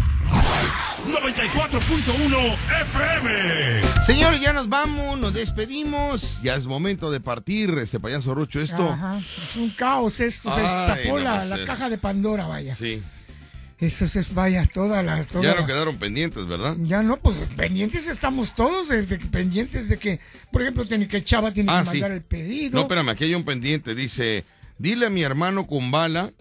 94.1 1.21 2.55
FM. 2.81 4.03
Señores, 4.05 4.41
ya 4.41 4.53
nos 4.53 4.67
vamos, 4.69 5.19
nos 5.19 5.31
despedimos. 5.33 6.41
Ya 6.41 6.55
es 6.55 6.65
momento 6.65 7.11
de 7.11 7.19
partir, 7.19 7.69
este 7.77 7.99
payaso 7.99 8.33
Rucho. 8.33 8.59
Esto. 8.59 8.89
Ajá, 8.89 9.19
es 9.19 9.55
un 9.55 9.69
caos 9.69 10.19
esto, 10.19 10.51
se 10.53 10.59
Ay, 10.61 10.65
destapó 10.97 11.19
no 11.19 11.23
la, 11.23 11.65
caja 11.65 11.89
de 11.91 11.99
Pandora, 11.99 12.47
vaya. 12.47 12.75
Sí. 12.75 13.03
Eso 13.77 14.05
es, 14.05 14.33
vaya, 14.33 14.65
toda 14.65 15.03
la... 15.03 15.23
Toda 15.23 15.43
Ya 15.43 15.53
no 15.55 15.61
la- 15.61 15.67
quedaron 15.67 15.97
pendientes, 15.97 16.47
¿verdad? 16.47 16.75
Ya 16.79 17.03
no, 17.03 17.17
pues 17.17 17.37
pendientes 17.55 18.07
estamos 18.07 18.55
todos, 18.55 18.89
de- 18.89 19.03
de- 19.03 19.17
pendientes 19.19 19.89
de 19.89 19.97
que, 19.97 20.19
por 20.51 20.63
ejemplo, 20.63 20.87
tiene 20.87 21.07
que 21.07 21.23
Chava 21.23 21.51
tiene 21.51 21.71
Ah, 21.71 21.81
que 21.83 21.85
sí. 21.91 21.97
mandar 21.99 22.11
el 22.11 22.21
pedido. 22.23 22.75
No, 22.75 22.81
espérame, 22.81 23.09
aquí 23.09 23.25
hay 23.25 23.35
un 23.35 23.43
pendiente. 23.43 23.93
Dice, 23.95 24.43
dile 24.79 25.05
a 25.07 25.09
mi 25.11 25.21
hermano 25.21 25.65
Kumbala 25.67 26.31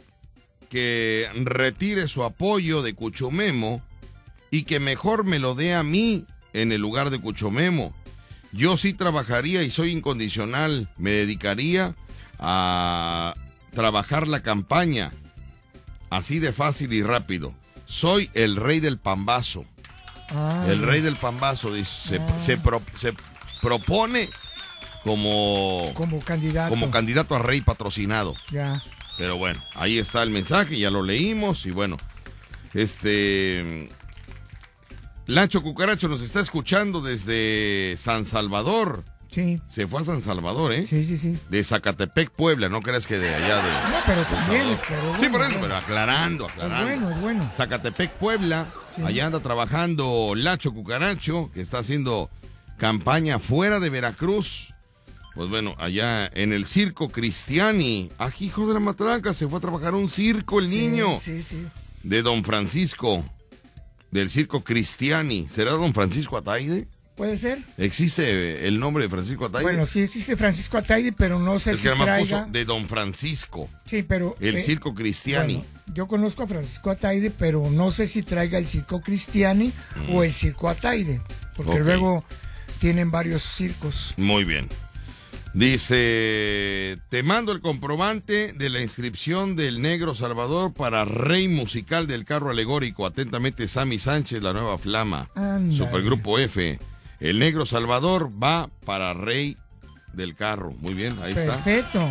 que 0.71 1.29
retire 1.35 2.09
su 2.09 2.25
apoyo 2.25 2.81
de 2.83 2.95
Cuchumemo 2.95 3.83
y 4.51 4.65
que 4.65 4.81
mejor 4.81 5.25
me 5.25 5.39
lo 5.39 5.55
dé 5.55 5.75
a 5.75 5.83
mí 5.83 6.25
en 6.53 6.73
el 6.73 6.81
lugar 6.81 7.11
de 7.11 7.21
Cuchumemo. 7.21 7.95
Yo 8.53 8.77
sí 8.77 8.93
trabajaría 8.95 9.63
y 9.63 9.71
soy 9.71 9.93
incondicional. 9.93 10.89
Me 10.99 11.11
dedicaría 11.13 11.95
a 12.39 13.35
trabajar 13.75 14.27
la 14.27 14.43
campaña. 14.43 15.13
Así 16.11 16.41
de 16.41 16.53
fácil 16.53 16.93
y 16.93 17.03
rápido. 17.03 17.55
Soy 17.87 18.31
el 18.35 18.57
rey 18.57 18.81
del 18.81 18.99
pambazo. 18.99 19.65
Ah. 20.35 20.65
El 20.69 20.83
rey 20.83 21.01
del 21.01 21.17
pambazo 21.17 21.73
dice, 21.73 22.19
se, 22.41 22.45
se 22.45 22.57
pro- 22.57 22.83
se 22.99 23.13
propone 23.61 24.29
como, 25.05 25.91
Como 25.95 26.21
candidato. 26.21 26.71
como 26.71 26.91
candidato 26.91 27.35
a 27.37 27.39
rey 27.41 27.61
patrocinado. 27.61 28.35
Ya. 28.51 28.83
Pero 29.19 29.37
bueno, 29.39 29.61
ahí 29.75 29.99
está 29.99 30.23
el 30.23 30.31
mensaje, 30.31 30.79
ya 30.79 30.91
lo 30.91 31.03
leímos 31.03 31.67
y 31.67 31.71
bueno, 31.71 31.97
este... 32.75 33.89
Lancho 35.31 35.63
Cucaracho 35.63 36.09
nos 36.09 36.23
está 36.23 36.41
escuchando 36.41 37.01
desde 37.01 37.95
San 37.99 38.27
Salvador. 38.27 39.05
Sí. 39.31 39.61
Se 39.69 39.87
fue 39.87 40.01
a 40.01 40.05
San 40.05 40.23
Salvador, 40.23 40.73
¿eh? 40.73 40.89
Sí, 40.89 41.05
sí, 41.05 41.17
sí. 41.17 41.39
De 41.49 41.63
Zacatepec, 41.63 42.31
Puebla, 42.31 42.69
no 42.69 42.83
creas 42.83 43.07
que 43.07 43.17
de 43.17 43.33
allá 43.33 43.63
de... 43.63 43.71
No, 43.71 43.97
pero 44.05 44.23
también, 44.25 44.63
Salvador. 44.77 44.85
pero 44.89 45.19
Sí, 45.21 45.29
por 45.29 45.43
eso, 45.43 45.59
pero 45.61 45.77
aclarando, 45.77 46.47
aclarando. 46.47 46.91
Es 46.91 46.99
bueno, 46.99 47.11
es 47.15 47.21
bueno. 47.21 47.51
Zacatepec, 47.55 48.11
Puebla. 48.15 48.73
Sí. 48.97 49.03
Allá 49.05 49.27
anda 49.27 49.39
trabajando 49.39 50.33
Lacho 50.35 50.73
Cucaracho, 50.75 51.49
que 51.55 51.61
está 51.61 51.79
haciendo 51.79 52.29
campaña 52.77 53.39
fuera 53.39 53.79
de 53.79 53.89
Veracruz. 53.89 54.75
Pues 55.37 55.49
bueno, 55.49 55.77
allá 55.79 56.27
en 56.27 56.53
el 56.53 56.67
circo 56.67 57.09
Cristiani. 57.09 58.11
Ah, 58.19 58.31
hijo 58.41 58.67
de 58.67 58.75
la 58.75 58.81
matraca, 58.81 59.33
se 59.33 59.47
fue 59.47 59.59
a 59.59 59.61
trabajar 59.61 59.95
un 59.95 60.11
circo 60.11 60.59
el 60.59 60.69
niño. 60.69 61.21
Sí, 61.25 61.41
sí. 61.41 61.69
De 62.03 62.23
Don 62.23 62.43
Francisco. 62.43 63.25
Del 64.11 64.31
circo 64.31 64.65
Cristiani. 64.65 65.49
¿Será 65.51 65.73
Don 65.73 65.95
Francisco 65.95 66.37
Ataide? 66.37 66.89
¿Puede 67.21 67.37
ser? 67.37 67.59
¿Existe 67.77 68.67
el 68.67 68.81
nombre 68.81 69.05
de 69.05 69.11
Francisco 69.11 69.45
Ataide? 69.45 69.65
Bueno, 69.65 69.85
sí 69.85 70.01
existe 70.01 70.37
Francisco 70.37 70.79
Ataide, 70.79 71.13
pero 71.13 71.39
no 71.39 71.59
sé 71.59 71.73
es 71.73 71.79
si 71.79 71.83
que 71.83 71.91
traiga... 71.91 72.45
puso 72.45 72.47
de 72.51 72.65
Don 72.65 72.89
Francisco. 72.89 73.69
Sí, 73.85 74.03
pero... 74.03 74.37
El 74.41 74.57
eh, 74.57 74.61
circo 74.61 74.95
Cristiani. 74.95 75.57
bueno, 75.57 75.69
yo 75.95 76.07
conozco 76.07 76.45
a 76.45 76.47
Francisco 76.47 76.89
Ataide, 76.91 77.31
pero 77.31 77.69
no 77.71 77.91
sé 77.91 78.07
si 78.07 78.23
traiga 78.23 78.57
el 78.57 78.67
circo 78.67 79.03
Cristiani 79.03 79.71
o 80.11 80.25
el 80.25 80.33
circo 80.33 80.71
Ataide, 80.71 81.21
porque 81.57 81.81
luego 81.81 82.25
tienen 82.81 83.11
varios 83.11 83.43
circos. 83.43 84.15
Muy 84.17 84.45
bien. 84.45 84.67
Dice, 85.53 86.99
te 87.09 87.23
mando 87.25 87.51
el 87.51 87.61
comprobante 87.61 88.53
de 88.53 88.71
la 88.71 88.81
inscripción 88.81 89.57
del 89.57 89.83
Negro 89.83 90.15
Salvador 90.15 90.73
para 90.73 91.05
Rey 91.05 91.49
Musical 91.49 92.07
del 92.07 92.25
Carro 92.25 92.51
Alegórico. 92.51 93.05
Atentamente, 93.05 93.67
Sammy 93.67 93.99
Sánchez, 93.99 94.43
la 94.43 94.53
nueva 94.53 94.79
flama. 94.79 95.27
Supergrupo 95.73 96.39
F. 96.39 96.79
El 97.19 97.39
Negro 97.41 97.67
Salvador 97.67 98.31
va 98.43 98.71
para 98.87 99.13
Rey 99.13 99.57
del 100.13 100.37
Carro. 100.37 100.73
Muy 100.81 100.95
bien, 100.95 101.17
ahí 101.23 101.33
está. 101.33 101.57
Perfecto. 101.63 102.09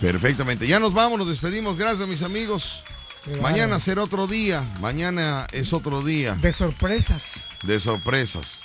Perfectamente. 0.00 0.66
Ya 0.66 0.80
nos 0.80 0.92
vamos, 0.92 1.18
nos 1.18 1.28
despedimos. 1.28 1.78
Gracias, 1.78 2.08
mis 2.08 2.22
amigos. 2.22 2.82
Mañana 3.40 3.78
será 3.80 4.02
otro 4.02 4.26
día. 4.26 4.62
Mañana 4.80 5.46
es 5.52 5.72
otro 5.72 6.02
día 6.02 6.34
De 6.36 6.52
sorpresas. 6.52 7.22
de 7.62 7.80
sorpresas. 7.80 8.62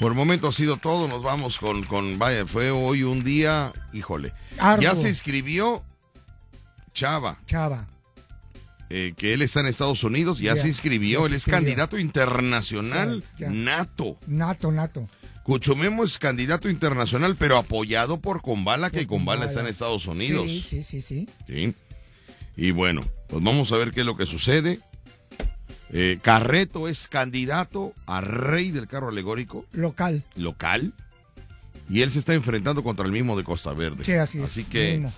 Por 0.00 0.12
el 0.12 0.16
momento 0.16 0.48
ha 0.48 0.52
sido 0.52 0.76
todo. 0.76 1.06
Nos 1.08 1.22
vamos 1.22 1.58
con, 1.58 1.84
con 1.84 2.18
vaya, 2.18 2.46
fue 2.46 2.70
hoy 2.70 3.02
un 3.04 3.22
día, 3.24 3.72
híjole. 3.92 4.32
Ya 4.80 4.94
se 4.96 5.08
inscribió 5.08 5.82
Chava, 6.92 7.38
Chava. 7.46 7.88
eh, 8.90 9.14
que 9.16 9.34
él 9.34 9.42
está 9.42 9.60
en 9.60 9.66
Estados 9.66 10.04
Unidos, 10.04 10.38
ya 10.38 10.56
se 10.56 10.68
inscribió. 10.68 11.20
ya 11.20 11.26
él 11.26 11.30
se 11.32 11.36
es 11.38 11.44
candidato 11.46 11.98
internacional 11.98 13.24
ya. 13.38 13.50
nato. 13.50 14.18
Nato, 14.26 14.70
nato. 14.72 15.08
Cuchumemo 15.42 16.04
es 16.04 16.18
candidato 16.18 16.70
internacional, 16.70 17.36
pero 17.36 17.58
apoyado 17.58 18.18
por 18.18 18.40
Combala, 18.40 18.90
que 18.90 19.06
Combala. 19.06 19.44
está 19.44 19.60
en 19.60 19.66
Estados 19.66 20.06
Unidos. 20.06 20.46
Sí, 20.50 20.62
sí, 20.62 20.82
sí, 20.82 21.02
sí. 21.02 21.28
Sí. 21.46 21.74
Y 22.56 22.70
bueno, 22.70 23.04
pues 23.28 23.42
vamos 23.42 23.70
a 23.72 23.76
ver 23.76 23.92
qué 23.92 24.00
es 24.00 24.06
lo 24.06 24.16
que 24.16 24.26
sucede. 24.26 24.80
Eh, 25.96 26.18
Carreto 26.20 26.88
es 26.88 27.06
candidato 27.06 27.92
a 28.06 28.20
rey 28.20 28.72
del 28.72 28.88
carro 28.88 29.10
alegórico 29.10 29.64
Local. 29.72 30.24
local 30.34 30.92
y 31.88 32.02
él 32.02 32.10
se 32.10 32.18
está 32.18 32.34
enfrentando 32.34 32.82
contra 32.82 33.06
el 33.06 33.12
mismo 33.12 33.36
de 33.36 33.44
Costa 33.44 33.72
Verde. 33.74 34.02
Sí, 34.04 34.12
así 34.14 34.40
es. 34.42 34.66
que 34.68 34.94
Mismo. 34.94 35.12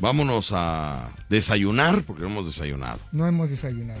vámonos 0.00 0.52
a 0.54 1.10
desayunar 1.28 2.02
porque 2.04 2.22
no 2.22 2.28
hemos 2.28 2.46
desayunado. 2.46 2.98
No 3.12 3.26
hemos 3.26 3.50
desayunado. 3.50 4.00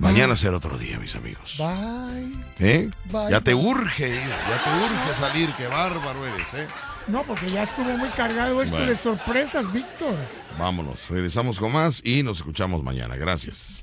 Mañana 0.00 0.36
será 0.36 0.56
otro 0.56 0.78
día, 0.78 0.98
mis 0.98 1.14
amigos. 1.16 1.56
Bye. 1.58 2.32
¿Eh? 2.60 2.90
Bye, 3.12 3.30
ya 3.30 3.40
te 3.40 3.54
bye. 3.54 3.64
urge, 3.64 4.08
ya 4.14 4.64
te 4.64 4.70
urge 4.84 5.14
salir, 5.20 5.50
qué 5.56 5.66
bárbaro 5.66 6.24
eres, 6.26 6.54
¿eh? 6.54 6.66
No, 7.08 7.22
porque 7.24 7.50
ya 7.50 7.62
estuvo 7.64 7.96
muy 7.96 8.08
cargado 8.10 8.62
esto 8.62 8.76
Bueno. 8.76 8.90
de 8.92 8.96
sorpresas, 8.98 9.72
Víctor. 9.72 10.14
Vámonos, 10.58 11.08
regresamos 11.08 11.58
con 11.58 11.72
más 11.72 12.02
y 12.04 12.22
nos 12.22 12.38
escuchamos 12.38 12.82
mañana. 12.82 13.16
Gracias. 13.16 13.80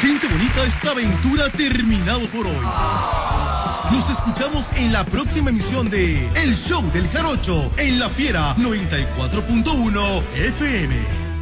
Gente 0.00 0.28
bonita, 0.28 0.64
esta 0.64 0.92
aventura 0.92 1.44
ha 1.46 1.50
terminado 1.50 2.26
por 2.28 2.46
hoy. 2.46 2.66
Nos 3.92 4.08
escuchamos 4.08 4.72
en 4.76 4.92
la 4.92 5.04
próxima 5.04 5.50
emisión 5.50 5.90
de 5.90 6.26
El 6.36 6.54
Show 6.54 6.90
del 6.92 7.06
Jarocho 7.08 7.70
en 7.76 7.98
La 7.98 8.08
Fiera 8.08 8.56
94.1 8.56 10.22
FM. 10.34 11.19